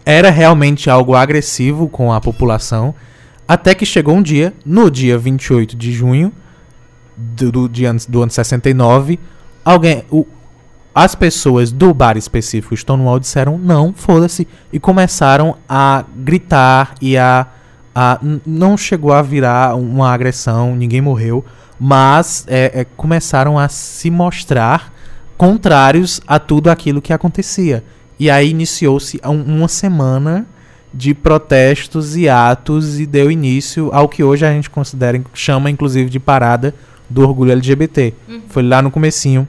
era 0.04 0.30
realmente 0.30 0.88
algo 0.88 1.14
agressivo 1.14 1.88
com 1.88 2.12
a 2.12 2.20
população, 2.20 2.94
até 3.46 3.74
que 3.74 3.84
chegou 3.86 4.14
um 4.16 4.22
dia, 4.22 4.52
no 4.64 4.90
dia 4.90 5.16
28 5.18 5.76
de 5.76 5.92
junho 5.92 6.32
do, 7.16 7.50
do, 7.50 7.68
dia, 7.68 7.90
an- 7.90 7.96
do 8.08 8.22
ano 8.22 8.30
69, 8.30 9.18
alguém, 9.64 10.04
o, 10.10 10.26
as 10.94 11.14
pessoas 11.14 11.70
do 11.72 11.92
bar 11.94 12.16
específico 12.16 12.76
Stonewall 12.76 13.18
disseram 13.18 13.58
não, 13.58 13.92
foda-se, 13.94 14.46
e 14.72 14.78
começaram 14.80 15.56
a 15.68 16.04
gritar 16.16 16.94
e 17.00 17.16
a 17.16 17.46
n- 18.22 18.40
não 18.46 18.76
chegou 18.76 19.12
a 19.12 19.22
virar 19.22 19.74
uma 19.76 20.12
agressão, 20.12 20.76
ninguém 20.76 21.00
morreu, 21.00 21.44
mas 21.80 22.44
é, 22.48 22.80
é, 22.80 22.84
começaram 22.84 23.58
a 23.58 23.68
se 23.68 24.10
mostrar 24.10 24.92
contrários 25.36 26.20
a 26.26 26.38
tudo 26.38 26.68
aquilo 26.68 27.00
que 27.00 27.12
acontecia. 27.12 27.84
E 28.18 28.28
aí 28.30 28.50
iniciou-se 28.50 29.20
um- 29.24 29.42
uma 29.58 29.68
semana 29.68 30.46
de 30.92 31.14
protestos 31.14 32.16
e 32.16 32.28
atos 32.28 32.98
e 32.98 33.06
deu 33.06 33.30
início 33.30 33.90
ao 33.92 34.08
que 34.08 34.24
hoje 34.24 34.44
a 34.44 34.50
gente 34.50 34.68
considera, 34.70 35.20
chama 35.34 35.70
inclusive 35.70 36.08
de 36.10 36.18
parada 36.18 36.74
do 37.08 37.22
orgulho 37.22 37.52
LGBT. 37.52 38.12
Foi 38.48 38.62
lá 38.62 38.82
no 38.82 38.90
comecinho. 38.90 39.46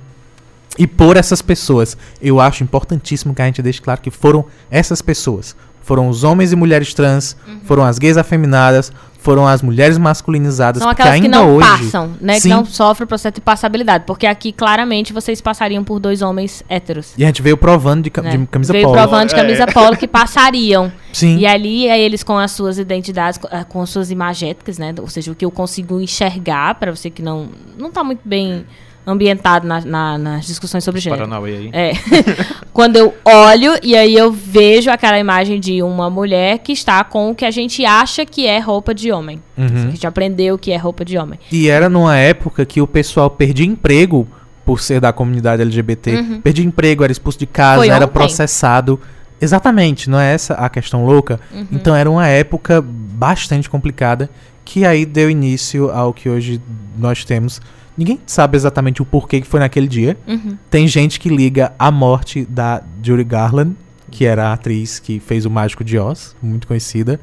E 0.77 0.85
por 0.87 1.17
essas 1.17 1.41
pessoas, 1.41 1.97
eu 2.21 2.39
acho 2.39 2.63
importantíssimo 2.63 3.33
que 3.33 3.41
a 3.41 3.45
gente 3.45 3.61
deixe 3.61 3.81
claro 3.81 3.99
que 4.01 4.11
foram 4.11 4.45
essas 4.69 5.01
pessoas. 5.01 5.55
Foram 5.81 6.07
os 6.07 6.23
homens 6.23 6.51
e 6.51 6.55
mulheres 6.55 6.93
trans, 6.93 7.35
foram 7.65 7.83
as 7.83 7.97
gays 7.97 8.15
afeminadas, 8.17 8.91
foram 9.21 9.45
as 9.47 9.61
mulheres 9.61 9.97
masculinizadas, 9.97 10.81
São 10.81 10.89
aquelas 10.89 11.11
que 11.19 11.25
ainda 11.25 11.37
não 11.37 11.55
hoje 11.55 11.67
passam, 11.67 12.13
né? 12.21 12.35
Sim. 12.39 12.49
Que 12.49 12.55
não 12.55 12.65
sofrem 12.65 13.03
o 13.03 13.07
processo 13.07 13.35
de 13.35 13.41
passabilidade. 13.41 14.05
Porque 14.07 14.25
aqui, 14.25 14.51
claramente, 14.51 15.11
vocês 15.13 15.41
passariam 15.41 15.83
por 15.83 15.99
dois 15.99 16.21
homens 16.21 16.63
héteros. 16.69 17.13
E 17.17 17.23
a 17.23 17.27
gente 17.27 17.41
veio 17.41 17.57
provando 17.57 18.03
de, 18.03 18.09
ca- 18.09 18.21
né? 18.21 18.37
de 18.37 18.47
camisa 18.47 18.71
Veio 18.73 18.85
polo. 18.85 18.97
provando 18.97 19.29
de 19.29 19.35
camisa 19.35 19.63
É. 19.63 19.65
polo 19.71 19.97
que 19.97 20.07
passariam. 20.07 20.91
Sim. 21.13 21.37
E 21.37 21.45
ali, 21.45 21.87
é 21.87 21.99
eles 21.99 22.23
com 22.23 22.37
as 22.37 22.51
suas 22.51 22.77
identidades, 22.77 23.39
ah, 23.51 23.63
com 23.63 23.81
as 23.81 23.89
suas 23.89 24.09
imagéticas, 24.09 24.77
né? 24.77 24.93
Ou 24.99 25.07
seja, 25.09 25.31
o 25.31 25.35
que 25.35 25.43
eu 25.45 25.51
consigo 25.51 25.99
enxergar, 25.99 26.75
para 26.75 26.95
você 26.95 27.09
que 27.09 27.21
não, 27.21 27.49
não 27.77 27.91
tá 27.91 28.03
muito 28.03 28.21
bem 28.23 28.65
ambientado 29.09 29.67
na- 29.67 29.81
na- 29.81 30.17
nas 30.17 30.45
discussões 30.47 30.83
sobre 30.83 31.01
gênero. 31.01 31.21
Paranauê 31.27 31.55
aí. 31.57 31.69
É. 31.73 31.91
Quando 32.73 32.95
eu 32.95 33.13
olho 33.25 33.73
e 33.83 33.95
aí 33.95 34.13
eu 34.15 34.31
vejo 34.31 34.89
aquela 34.89 35.19
imagem 35.19 35.59
de 35.59 35.81
uma 35.81 36.09
mulher 36.09 36.59
que 36.59 36.71
está 36.71 37.03
com 37.03 37.31
o 37.31 37.35
que 37.35 37.43
a 37.45 37.51
gente 37.51 37.83
acha 37.85 38.25
que 38.25 38.45
é 38.45 38.59
roupa 38.59 38.93
de 38.93 39.11
homem. 39.11 39.41
Uhum. 39.57 39.65
A 39.87 39.91
gente 39.91 40.05
aprendeu 40.07 40.57
que 40.57 40.71
é 40.71 40.77
roupa 40.77 41.03
de 41.03 41.17
homem. 41.17 41.39
E 41.51 41.67
era 41.69 41.89
numa 41.89 42.15
época 42.15 42.65
que 42.65 42.81
o 42.81 42.87
pessoal 42.87 43.29
perdia 43.29 43.65
emprego 43.65 44.27
por 44.65 44.79
ser 44.79 45.01
da 45.01 45.11
comunidade 45.11 45.61
LGBT. 45.61 46.39
Perdia 46.43 46.63
emprego, 46.63 47.03
era 47.03 47.11
expulso 47.11 47.39
de 47.39 47.47
casa, 47.47 47.79
Uhum. 47.79 47.85
Foi 47.87 47.95
era 47.95 48.05
ontem. 48.05 48.13
processado. 48.13 48.99
Exatamente, 49.41 50.09
não 50.09 50.19
é 50.19 50.33
essa 50.33 50.53
a 50.55 50.69
questão 50.69 51.05
louca? 51.05 51.39
Uhum. 51.53 51.65
Então 51.71 51.95
era 51.95 52.09
uma 52.11 52.27
época 52.27 52.83
bastante 52.85 53.69
complicada 53.69 54.29
que 54.65 54.85
aí 54.85 55.05
deu 55.05 55.29
início 55.29 55.89
ao 55.89 56.13
que 56.13 56.29
hoje 56.29 56.61
nós 56.97 57.23
temos. 57.25 57.59
Ninguém 57.99 58.17
sabe 58.25 58.55
exatamente 58.55 59.01
o 59.01 59.05
porquê 59.05 59.41
que 59.41 59.45
foi 59.45 59.59
naquele 59.59 59.85
dia. 59.85 60.17
Uhum. 60.25 60.57
Tem 60.69 60.87
gente 60.87 61.19
que 61.19 61.27
liga 61.27 61.73
a 61.77 61.91
morte 61.91 62.45
da 62.45 62.81
Judy 63.03 63.25
Garland, 63.25 63.75
que 64.09 64.23
era 64.23 64.47
a 64.47 64.53
atriz 64.53 64.99
que 64.99 65.19
fez 65.19 65.45
o 65.45 65.49
Mágico 65.49 65.83
de 65.83 65.99
Oz, 65.99 66.33
muito 66.41 66.65
conhecida. 66.65 67.19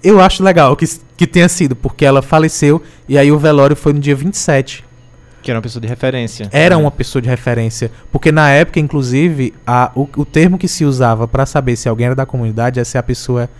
Eu 0.00 0.20
acho 0.20 0.44
legal 0.44 0.76
que, 0.76 0.86
que 1.16 1.26
tenha 1.26 1.48
sido, 1.48 1.74
porque 1.74 2.04
ela 2.04 2.22
faleceu 2.22 2.80
e 3.08 3.18
aí 3.18 3.32
o 3.32 3.38
velório 3.38 3.74
foi 3.74 3.92
no 3.92 3.98
dia 3.98 4.14
27. 4.14 4.84
Que 5.42 5.50
era 5.50 5.58
uma 5.58 5.62
pessoa 5.62 5.80
de 5.80 5.88
referência. 5.88 6.48
Era 6.52 6.76
né? 6.76 6.80
uma 6.80 6.92
pessoa 6.92 7.20
de 7.20 7.28
referência. 7.28 7.90
Porque 8.12 8.30
na 8.30 8.48
época, 8.48 8.78
inclusive, 8.78 9.52
a, 9.66 9.90
o, 9.96 10.08
o 10.18 10.24
termo 10.24 10.56
que 10.56 10.68
se 10.68 10.84
usava 10.84 11.26
pra 11.26 11.46
saber 11.46 11.74
se 11.74 11.88
alguém 11.88 12.06
era 12.06 12.14
da 12.14 12.24
comunidade 12.24 12.78
é 12.78 12.84
se 12.84 12.96
a 12.96 13.02
pessoa 13.02 13.50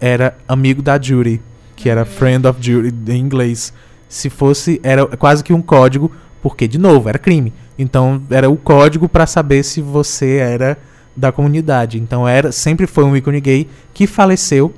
era 0.00 0.36
amigo 0.46 0.80
da 0.80 0.96
Judy, 0.96 1.42
que 1.74 1.88
era 1.88 2.04
friend 2.04 2.46
of 2.46 2.62
Judy 2.62 2.94
em 3.10 3.18
inglês. 3.18 3.72
Se 4.14 4.30
fosse, 4.30 4.80
era 4.84 5.04
quase 5.06 5.42
que 5.42 5.52
um 5.52 5.60
código, 5.60 6.08
porque, 6.40 6.68
de 6.68 6.78
novo, 6.78 7.08
era 7.08 7.18
crime. 7.18 7.52
Então, 7.76 8.22
era 8.30 8.48
o 8.48 8.56
código 8.56 9.08
pra 9.08 9.26
saber 9.26 9.64
se 9.64 9.80
você 9.80 10.36
era 10.36 10.78
da 11.16 11.32
comunidade. 11.32 11.98
Então, 11.98 12.26
era 12.26 12.52
sempre 12.52 12.86
foi 12.86 13.02
um 13.02 13.16
ícone 13.16 13.40
gay 13.40 13.68
que 13.92 14.06
faleceu. 14.06 14.72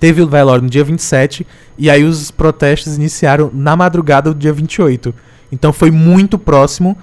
Teve 0.00 0.22
o 0.22 0.26
velório 0.26 0.62
no 0.62 0.70
dia 0.70 0.82
27, 0.82 1.46
e 1.76 1.90
aí 1.90 2.04
os 2.04 2.30
protestos 2.30 2.96
iniciaram 2.96 3.50
na 3.52 3.76
madrugada 3.76 4.32
do 4.32 4.38
dia 4.38 4.52
28. 4.52 5.14
Então 5.52 5.70
foi 5.70 5.90
muito 5.90 6.38
próximo. 6.38 6.96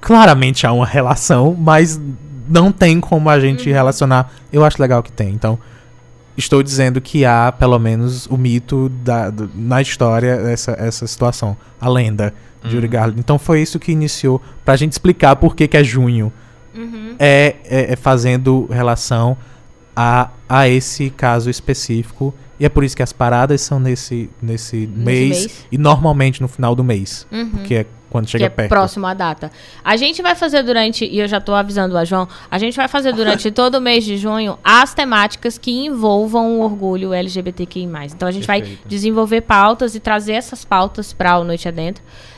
Claramente 0.00 0.66
há 0.66 0.72
uma 0.72 0.86
relação, 0.86 1.56
mas 1.56 2.00
não 2.48 2.72
tem 2.72 2.98
como 2.98 3.30
a 3.30 3.38
gente 3.38 3.70
relacionar. 3.70 4.32
Eu 4.52 4.64
acho 4.64 4.82
legal 4.82 5.04
que 5.04 5.12
tem. 5.12 5.30
Então, 5.30 5.56
estou 6.38 6.62
dizendo 6.62 7.00
que 7.00 7.24
há, 7.24 7.52
pelo 7.52 7.78
menos, 7.78 8.26
o 8.26 8.36
mito 8.36 8.88
da, 9.02 9.28
do- 9.30 9.50
na 9.54 9.82
história, 9.82 10.30
essa, 10.50 10.72
essa 10.78 11.06
situação. 11.06 11.56
A 11.80 11.88
lenda 11.88 12.32
de 12.64 12.74
Yuri 12.74 12.88
Garland. 12.88 13.18
Então 13.20 13.38
foi 13.38 13.60
isso 13.62 13.78
que 13.78 13.92
iniciou 13.92 14.40
pra 14.64 14.76
gente 14.76 14.92
explicar 14.92 15.36
por 15.36 15.54
que, 15.54 15.66
que 15.68 15.76
é 15.76 15.84
junho. 15.84 16.32
Uhum. 16.74 17.14
É, 17.18 17.56
é- 17.64 17.92
é 17.92 17.96
fazendo 17.96 18.66
relação 18.70 19.36
a, 19.96 20.30
a 20.48 20.68
esse 20.68 21.10
caso 21.10 21.50
específico. 21.50 22.32
E 22.60 22.64
é 22.64 22.68
por 22.68 22.82
isso 22.82 22.96
que 22.96 23.02
as 23.02 23.12
paradas 23.12 23.60
são 23.60 23.78
nesse, 23.78 24.28
nesse, 24.42 24.88
mês, 24.92 25.28
mês. 25.40 25.66
e 25.70 25.78
normalmente 25.78 26.40
no 26.40 26.48
final 26.48 26.74
do 26.74 26.82
mês. 26.82 27.26
Uhum. 27.30 27.50
Porque 27.50 27.74
é 27.74 27.86
quando 28.10 28.26
que 28.26 28.32
chega 28.32 28.46
é 28.46 28.48
perto. 28.48 28.68
próximo 28.68 29.06
à 29.06 29.14
data. 29.14 29.50
A 29.84 29.96
gente 29.96 30.22
vai 30.22 30.34
fazer 30.34 30.62
durante, 30.62 31.04
e 31.04 31.18
eu 31.18 31.28
já 31.28 31.40
tô 31.40 31.54
avisando 31.54 31.96
a 31.96 32.04
João, 32.04 32.28
a 32.50 32.58
gente 32.58 32.76
vai 32.76 32.88
fazer 32.88 33.12
durante 33.12 33.50
todo 33.52 33.76
o 33.76 33.80
mês 33.80 34.04
de 34.04 34.16
junho 34.16 34.58
as 34.62 34.94
temáticas 34.94 35.58
que 35.58 35.70
envolvam 35.70 36.58
o 36.58 36.62
orgulho 36.62 37.12
LGBTQI+. 37.12 37.88
Então 38.14 38.28
a 38.28 38.32
gente 38.32 38.46
vai 38.46 38.60
Perfeito. 38.60 38.88
desenvolver 38.88 39.42
pautas 39.42 39.94
e 39.94 40.00
trazer 40.00 40.32
essas 40.32 40.64
pautas 40.64 41.12
para 41.12 41.38
o 41.38 41.44
Noite 41.44 41.68
Adentro 41.68 42.02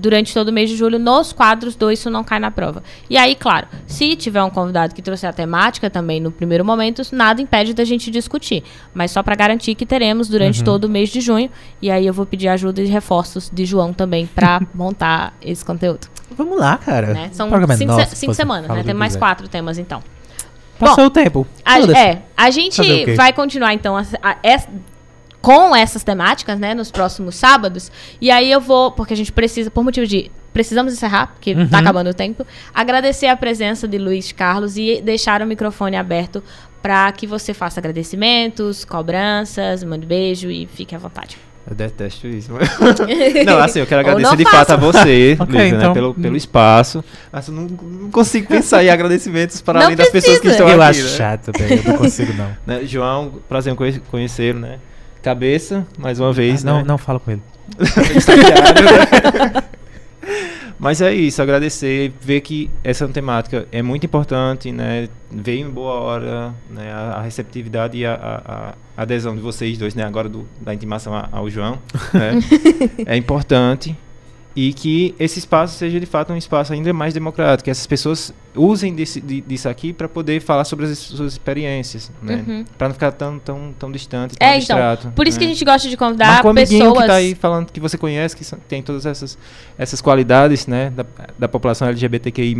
durante 0.00 0.34
todo 0.34 0.48
o 0.48 0.52
mês 0.52 0.68
de 0.68 0.76
julho 0.76 0.98
nos 0.98 1.32
quadros 1.32 1.74
do 1.76 1.90
Isso 1.90 2.10
Não 2.10 2.24
Cai 2.24 2.38
na 2.38 2.50
Prova. 2.50 2.82
E 3.08 3.16
aí, 3.16 3.34
claro, 3.34 3.66
se 3.86 4.16
tiver 4.16 4.42
um 4.42 4.50
convidado 4.50 4.94
que 4.94 5.00
trouxe 5.02 5.26
a 5.26 5.32
temática 5.32 5.88
também 5.88 6.20
no 6.20 6.30
primeiro 6.30 6.64
momento, 6.64 7.02
nada 7.12 7.40
impede 7.40 7.72
da 7.74 7.84
gente 7.84 8.10
discutir. 8.10 8.62
Mas 8.92 9.10
só 9.10 9.22
para 9.22 9.34
garantir 9.34 9.74
que 9.74 9.86
teremos 9.86 10.28
durante 10.28 10.64
todo 10.64 10.84
o 10.84 10.88
mês 10.88 11.08
de 11.10 11.20
junho. 11.20 11.50
E 11.80 11.90
aí 11.90 12.06
eu 12.06 12.12
vou 12.12 12.26
pedir 12.26 12.48
ajuda 12.48 12.82
e 12.82 12.86
reforços 12.86 13.50
de 13.52 13.64
João 13.64 13.92
também 13.92 14.26
para 14.26 14.60
montar 14.74 15.34
esse 15.42 15.64
conteúdo. 15.64 16.08
Vamos 16.36 16.58
lá, 16.58 16.76
cara. 16.76 17.08
né? 17.14 17.30
São 17.32 17.48
programa 17.48 17.74
é 17.74 17.76
cinco, 17.76 17.92
nosso, 17.92 18.10
se- 18.10 18.16
cinco 18.16 18.34
semanas, 18.34 18.68
né? 18.70 18.82
Tem 18.82 18.94
mais 18.94 19.12
quiser. 19.12 19.18
quatro 19.18 19.48
temas, 19.48 19.78
então. 19.78 20.02
Passou 20.78 21.06
o 21.06 21.10
tempo. 21.10 21.46
A, 21.64 21.78
é, 21.78 22.22
a 22.36 22.50
gente 22.50 23.14
vai 23.14 23.32
continuar, 23.34 23.74
então, 23.74 23.96
a- 23.96 24.04
a- 24.22 24.36
com 25.40 25.74
essas 25.74 26.04
temáticas, 26.04 26.58
né, 26.58 26.74
nos 26.74 26.90
próximos 26.90 27.34
sábados. 27.34 27.90
E 28.20 28.30
aí 28.30 28.50
eu 28.50 28.60
vou, 28.60 28.92
porque 28.92 29.14
a 29.14 29.16
gente 29.16 29.32
precisa, 29.32 29.70
por 29.70 29.82
motivo 29.84 30.06
de. 30.06 30.30
Precisamos 30.52 30.92
encerrar, 30.92 31.28
porque 31.28 31.54
Uhum. 31.54 31.68
tá 31.68 31.78
acabando 31.78 32.10
o 32.10 32.14
tempo. 32.14 32.44
Agradecer 32.74 33.26
a 33.28 33.36
presença 33.36 33.86
de 33.86 33.98
Luiz 33.98 34.32
Carlos 34.32 34.76
e 34.76 35.00
deixar 35.00 35.40
o 35.42 35.46
microfone 35.46 35.96
aberto 35.96 36.42
para 36.82 37.10
que 37.12 37.24
você 37.26 37.54
faça 37.54 37.78
agradecimentos, 37.78 38.84
cobranças, 38.84 39.84
mande 39.84 40.06
beijo 40.06 40.50
e 40.50 40.66
fique 40.66 40.92
à 40.94 40.98
vontade. 40.98 41.38
Eu 41.68 41.76
detesto 41.76 42.26
isso. 42.26 42.50
não, 43.46 43.58
assim, 43.58 43.78
eu 43.78 43.86
quero 43.86 44.00
agradecer 44.00 44.36
de 44.36 44.44
fato 44.44 44.72
a 44.72 44.76
você, 44.76 45.36
Ok, 45.38 45.54
Luísa, 45.54 45.76
então. 45.76 45.88
né, 45.90 45.94
pelo, 45.94 46.14
pelo 46.14 46.36
espaço. 46.36 47.04
Mas 47.30 47.46
eu 47.46 47.54
não, 47.54 47.64
não 47.66 48.10
consigo 48.10 48.48
pensar 48.48 48.82
em 48.82 48.88
agradecimentos 48.90 49.60
para 49.60 49.78
Não 49.78 49.86
além 49.86 49.96
das 49.96 50.08
pessoas 50.10 50.40
que 50.40 50.48
estão 50.48 50.68
eu 50.68 50.82
aqui. 50.82 50.98
acho 50.98 51.02
né? 51.04 51.16
chato. 51.16 51.52
Eu 51.58 51.92
não 51.92 51.98
consigo, 51.98 52.32
não. 52.32 52.50
Né, 52.66 52.80
João, 52.86 53.34
prazer 53.48 53.72
em 53.72 53.76
conhe- 53.76 54.00
conhecê-lo, 54.10 54.58
né? 54.58 54.78
Cabeça, 55.22 55.86
mais 55.98 56.18
uma 56.18 56.32
vez, 56.32 56.64
não, 56.64 56.78
né? 56.78 56.84
não 56.86 56.96
fala 56.98 57.20
com 57.20 57.30
ele. 57.30 57.42
Mas 60.78 61.02
é 61.02 61.12
isso, 61.12 61.42
agradecer, 61.42 62.10
ver 62.22 62.40
que 62.40 62.70
essa 62.82 63.06
temática 63.06 63.66
é 63.70 63.82
muito 63.82 64.06
importante, 64.06 64.72
né? 64.72 65.08
Veio 65.30 65.66
em 65.66 65.70
boa 65.70 65.92
hora, 65.92 66.54
né? 66.70 66.90
A, 66.90 67.16
a 67.18 67.22
receptividade 67.22 67.98
e 67.98 68.06
a, 68.06 68.14
a- 68.14 68.74
a 68.96 69.02
adesão 69.02 69.34
de 69.34 69.42
vocês 69.42 69.76
dois, 69.76 69.94
né? 69.94 70.04
Agora 70.04 70.26
do- 70.26 70.48
da 70.58 70.72
intimação 70.72 71.14
a- 71.14 71.28
ao 71.30 71.50
João, 71.50 71.78
né? 72.14 72.38
é 73.04 73.14
importante 73.14 73.94
e 74.54 74.72
que 74.72 75.14
esse 75.18 75.38
espaço 75.38 75.76
seja 75.76 76.00
de 76.00 76.06
fato 76.06 76.32
um 76.32 76.36
espaço 76.36 76.72
ainda 76.72 76.92
mais 76.92 77.14
democrático, 77.14 77.64
que 77.64 77.70
essas 77.70 77.86
pessoas 77.86 78.34
usem 78.56 78.92
desse, 78.92 79.20
de- 79.20 79.40
disso 79.42 79.68
aqui 79.68 79.92
para 79.92 80.08
poder 80.08 80.40
falar 80.40 80.64
sobre 80.64 80.86
as 80.86 80.98
suas 80.98 81.32
experiências, 81.34 82.10
né? 82.20 82.44
Uhum. 82.46 82.64
Para 82.76 82.88
não 82.88 82.94
ficar 82.94 83.12
tão, 83.12 83.38
tão, 83.38 83.72
tão 83.78 83.92
distante, 83.92 84.36
tão 84.36 84.48
É, 84.48 84.58
então. 84.58 85.12
Por 85.14 85.28
isso 85.28 85.38
que 85.38 85.44
a 85.44 85.48
né? 85.48 85.54
gente 85.54 85.64
gosta 85.64 85.88
de 85.88 85.96
convidar 85.96 86.26
Marca 86.26 86.48
um 86.48 86.54
pessoas. 86.54 86.98
que 86.98 87.06
tá 87.06 87.14
aí 87.14 87.34
falando 87.36 87.70
que 87.70 87.78
você 87.78 87.96
conhece, 87.96 88.36
que 88.36 88.44
tem 88.68 88.82
todas 88.82 89.06
essas, 89.06 89.38
essas 89.78 90.00
qualidades, 90.00 90.66
né, 90.66 90.90
da, 90.90 91.06
da 91.38 91.48
população 91.48 91.86
LGBTQI+. 91.86 92.56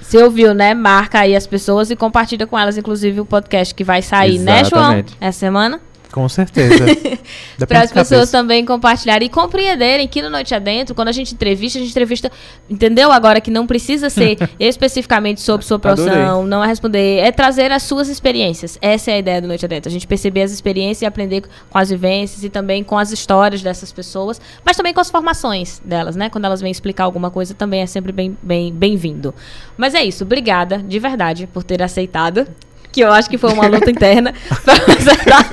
Você 0.00 0.18
ouviu, 0.22 0.52
né? 0.52 0.74
Marca 0.74 1.20
aí 1.20 1.36
as 1.36 1.46
pessoas 1.46 1.90
e 1.92 1.96
compartilha 1.96 2.44
com 2.46 2.58
elas, 2.58 2.76
inclusive, 2.76 3.20
o 3.20 3.24
podcast 3.24 3.72
que 3.72 3.84
vai 3.84 4.02
sair, 4.02 4.38
né, 4.40 4.64
João? 4.64 4.82
Exatamente. 4.82 5.16
Essa 5.20 5.38
semana. 5.38 5.80
Com 6.12 6.28
certeza. 6.28 6.84
Para 7.66 7.82
as 7.82 7.92
pessoas 7.92 8.30
também 8.30 8.64
compartilharem 8.64 9.26
e 9.26 9.30
compreenderem 9.30 10.08
que 10.08 10.20
no 10.20 10.30
Noite 10.30 10.54
Adentro, 10.54 10.94
quando 10.94 11.08
a 11.08 11.12
gente 11.12 11.34
entrevista, 11.34 11.78
a 11.78 11.82
gente 11.82 11.90
entrevista. 11.90 12.30
Entendeu 12.68 13.12
agora 13.12 13.40
que 13.40 13.50
não 13.50 13.66
precisa 13.66 14.10
ser 14.10 14.36
especificamente 14.58 15.40
sobre 15.40 15.64
sua 15.64 15.78
profissão, 15.78 16.44
não 16.44 16.62
é 16.62 16.66
responder, 16.66 17.18
é 17.18 17.30
trazer 17.30 17.70
as 17.72 17.82
suas 17.82 18.08
experiências. 18.08 18.78
Essa 18.82 19.12
é 19.12 19.14
a 19.14 19.18
ideia 19.18 19.40
do 19.40 19.48
Noite 19.48 19.64
Adentro. 19.64 19.88
A 19.88 19.92
gente 19.92 20.06
perceber 20.06 20.42
as 20.42 20.52
experiências 20.52 21.02
e 21.02 21.06
aprender 21.06 21.44
com 21.68 21.78
as 21.78 21.90
vivências 21.90 22.42
e 22.44 22.48
também 22.48 22.82
com 22.82 22.98
as 22.98 23.12
histórias 23.12 23.62
dessas 23.62 23.92
pessoas, 23.92 24.40
mas 24.64 24.76
também 24.76 24.92
com 24.92 25.00
as 25.00 25.10
formações 25.10 25.80
delas, 25.84 26.16
né? 26.16 26.28
Quando 26.28 26.44
elas 26.44 26.60
vêm 26.60 26.70
explicar 26.70 27.04
alguma 27.04 27.30
coisa, 27.30 27.54
também 27.54 27.80
é 27.82 27.86
sempre 27.86 28.12
bem-vindo. 28.12 28.40
Bem, 28.42 28.72
bem 28.72 28.90
bem-vindo. 28.90 29.34
mas 29.76 29.94
é 29.94 30.02
isso. 30.02 30.24
Obrigada, 30.24 30.78
de 30.78 30.98
verdade, 30.98 31.46
por 31.46 31.62
ter 31.62 31.82
aceitado. 31.82 32.46
Que 32.92 33.00
eu 33.00 33.12
acho 33.12 33.28
que 33.28 33.38
foi 33.38 33.52
uma 33.52 33.66
luta 33.66 33.90
interna. 33.90 34.34
acertar. 34.98 35.50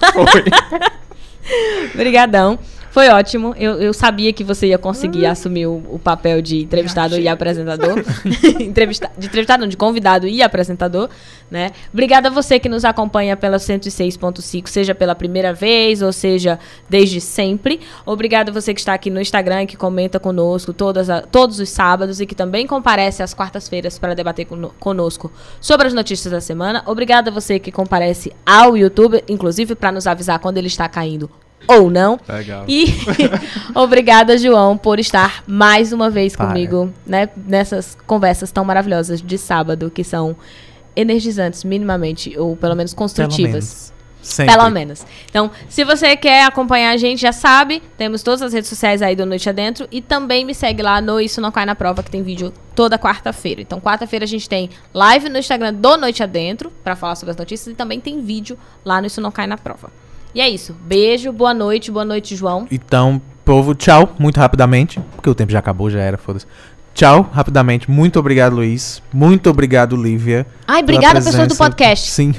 Obrigadão. 1.93 2.59
Foi 2.98 3.10
ótimo. 3.10 3.53
Eu, 3.60 3.80
eu 3.80 3.94
sabia 3.94 4.34
que 4.34 4.44
você 4.44 4.69
ia 4.69 4.78
conseguir 4.80 5.28
assumir 5.28 5.68
o, 5.68 5.84
o 5.88 5.99
papel 5.99 6.41
de 6.41 6.64
entrevistado 6.64 7.15
e 7.19 7.28
apresentador. 7.28 8.03
Entrevista, 8.60 9.11
de 9.15 9.28
entrevistado, 9.28 9.61
não, 9.61 9.68
de 9.68 9.78
convidado 9.78 10.28
e 10.28 10.41
apresentador, 10.41 11.07
né? 11.52 11.69
Obrigada 11.94 12.30
a 12.30 12.32
você 12.32 12.57
que 12.57 12.68
nos 12.68 12.84
acompanha 12.84 13.38
pela 13.38 13.57
106.5, 13.57 14.68
seja 14.68 14.95
pela 14.95 15.14
primeira 15.14 15.53
vez 15.53 16.02
ou 16.02 16.11
seja 16.11 16.57
desde 16.90 17.22
sempre. 17.22 17.82
Obrigada 18.03 18.49
a 18.49 18.53
você 18.56 18.74
que 18.74 18.80
está 18.80 18.95
aqui 18.95 19.11
no 19.11 19.22
Instagram 19.22 19.61
e 19.61 19.68
que 19.68 19.78
comenta 19.78 20.19
conosco 20.19 20.74
todas 20.74 21.07
a- 21.07 21.22
todos 21.22 21.60
os 21.60 21.69
sábados 21.69 22.19
e 22.19 22.26
que 22.26 22.34
também 22.34 22.65
comparece 22.65 23.22
às 23.22 23.32
quartas-feiras 23.32 23.99
para 23.99 24.15
debater 24.15 24.48
cono- 24.48 24.74
conosco 24.80 25.32
sobre 25.61 25.86
as 25.86 25.94
notícias 25.94 26.32
da 26.32 26.41
semana. 26.41 26.82
Obrigada 26.88 27.30
a 27.30 27.34
você 27.34 27.60
que 27.60 27.72
comparece 27.72 28.34
ao 28.44 28.76
YouTube, 28.76 29.24
inclusive 29.30 29.76
para 29.76 29.91
nos 29.91 30.07
avisar 30.07 30.40
quando 30.40 30.57
ele 30.57 30.65
está 30.65 30.90
caindo 30.90 31.30
ou 31.68 31.90
não. 31.90 32.20
Legal. 32.28 32.66
E 32.68 32.88
obrigada, 33.74 34.38
João, 34.38 34.78
por 34.78 35.00
estar 35.00 35.44
mais 35.48 35.92
uma 35.94 36.10
vez 36.10 36.36
Para. 36.36 36.48
comigo, 36.48 36.94
né, 37.06 37.30
nessas 37.36 37.98
conversas 38.06 38.52
tão 38.52 38.64
maravilhosas 38.66 39.22
de 39.22 39.38
sábado, 39.38 39.90
que 39.90 40.04
são 40.04 40.36
energizantes, 40.96 41.64
minimamente, 41.64 42.38
ou 42.38 42.56
pelo 42.56 42.76
menos 42.76 42.94
Pelo 42.94 43.00
construtivas. 43.00 43.52
menos. 43.52 43.98
Sempre. 44.20 44.56
Pelo 44.56 44.70
menos. 44.70 45.06
Então, 45.30 45.50
se 45.70 45.86
você 45.86 46.16
quer 46.18 46.44
acompanhar 46.44 46.92
a 46.92 46.98
gente, 46.98 47.22
já 47.22 47.32
sabe, 47.32 47.82
temos 47.98 48.22
todas 48.22 48.42
as 48.42 48.52
redes 48.52 48.70
sociais 48.70 49.02
aí 49.02 49.16
do 49.16 49.26
Noite 49.26 49.48
Adentro 49.48 49.88
e 49.90 50.02
também 50.02 50.44
me 50.44 50.54
segue 50.54 50.82
lá 50.82 51.00
no 51.00 51.22
Isso 51.22 51.40
Não 51.40 51.50
Cai 51.50 51.66
na 51.66 51.76
Prova, 51.76 52.04
que 52.04 52.12
tem 52.12 52.24
vídeo 52.24 52.52
toda 52.76 53.00
quarta-feira. 53.00 53.62
Então, 53.62 53.80
quarta-feira 53.80 54.26
a 54.26 54.28
gente 54.28 54.50
tem 54.50 54.70
live 54.94 55.30
no 55.30 55.38
Instagram 55.38 55.74
do 55.74 55.96
Noite 55.96 56.24
Adentro 56.24 56.74
pra 56.84 56.94
falar 56.96 57.16
sobre 57.16 57.32
as 57.32 57.38
notícias 57.38 57.74
e 57.74 57.76
também 57.76 58.02
tem 58.02 58.22
vídeo 58.22 58.58
lá 58.84 59.00
no 59.00 59.08
Isso 59.08 59.22
Não 59.22 59.32
Cai 59.32 59.48
na 59.48 59.58
Prova. 59.58 59.90
E 60.38 60.39
é 60.39 60.47
isso. 60.47 60.76
Beijo, 60.85 61.31
boa 61.31 61.51
noite, 61.51 61.89
boa 61.89 62.05
noite, 62.05 62.35
João. 62.35 62.68
Então, 62.69 63.19
povo, 63.43 63.73
tchau, 63.73 64.14
muito 64.19 64.39
rapidamente, 64.39 64.99
porque 65.15 65.27
o 65.27 65.34
tempo 65.34 65.51
já 65.51 65.57
acabou, 65.57 65.89
já 65.89 65.99
era, 65.99 66.15
foda-se. 66.15 66.45
Tchau, 66.93 67.27
rapidamente. 67.34 67.89
Muito 67.89 68.19
obrigado, 68.19 68.53
Luiz. 68.53 69.01
Muito 69.11 69.49
obrigado, 69.49 69.95
Lívia. 69.95 70.45
Ai, 70.68 70.84
obrigada, 70.84 71.19
pessoas 71.19 71.47
do 71.47 71.55
podcast. 71.55 72.09
Sim. 72.14 72.35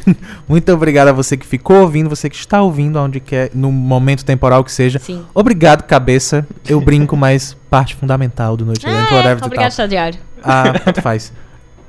Muito 0.49 0.73
obrigado 0.73 1.09
a 1.09 1.13
você 1.13 1.37
que 1.37 1.45
ficou 1.45 1.81
ouvindo, 1.81 2.09
você 2.09 2.31
que 2.31 2.37
está 2.37 2.63
ouvindo, 2.63 3.01
aonde 3.01 3.19
quer, 3.19 3.51
no 3.53 3.73
momento 3.73 4.25
temporal 4.25 4.63
que 4.63 4.71
seja. 4.71 5.01
Sim. 5.01 5.25
Obrigado, 5.35 5.83
cabeça. 5.83 6.47
Eu 6.69 6.81
brinco, 6.81 7.17
mas 7.19 7.57
parte 7.69 7.97
fundamental 7.97 8.57
do 8.57 8.65
Noite 8.65 8.87
Adentro, 8.87 9.13
É, 9.13 9.19
whatever 9.19 9.43
e 9.43 9.45
obrigado, 9.45 9.71
estagiário. 9.73 10.21
Ah, 10.41 10.73
tanto 10.85 11.03
faz. 11.03 11.33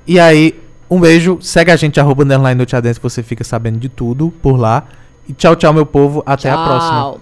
E 0.08 0.20
aí, 0.20 0.60
um 0.90 1.00
beijo. 1.00 1.38
Segue 1.40 1.70
a 1.70 1.76
gente, 1.76 2.00
arroba 2.00 2.24
underline 2.24 2.58
Noite 2.58 2.76
Adentro, 2.76 3.00
que 3.00 3.08
você 3.08 3.22
fica 3.22 3.44
sabendo 3.44 3.78
de 3.78 3.90
tudo 3.90 4.34
por 4.42 4.58
lá. 4.58 4.88
E 5.30 5.34
tchau, 5.34 5.56
tchau, 5.56 5.72
meu 5.72 5.86
povo. 5.86 6.24
Até 6.26 6.50
a 6.50 6.58
próxima. 6.58 7.02
Tchau. 7.02 7.20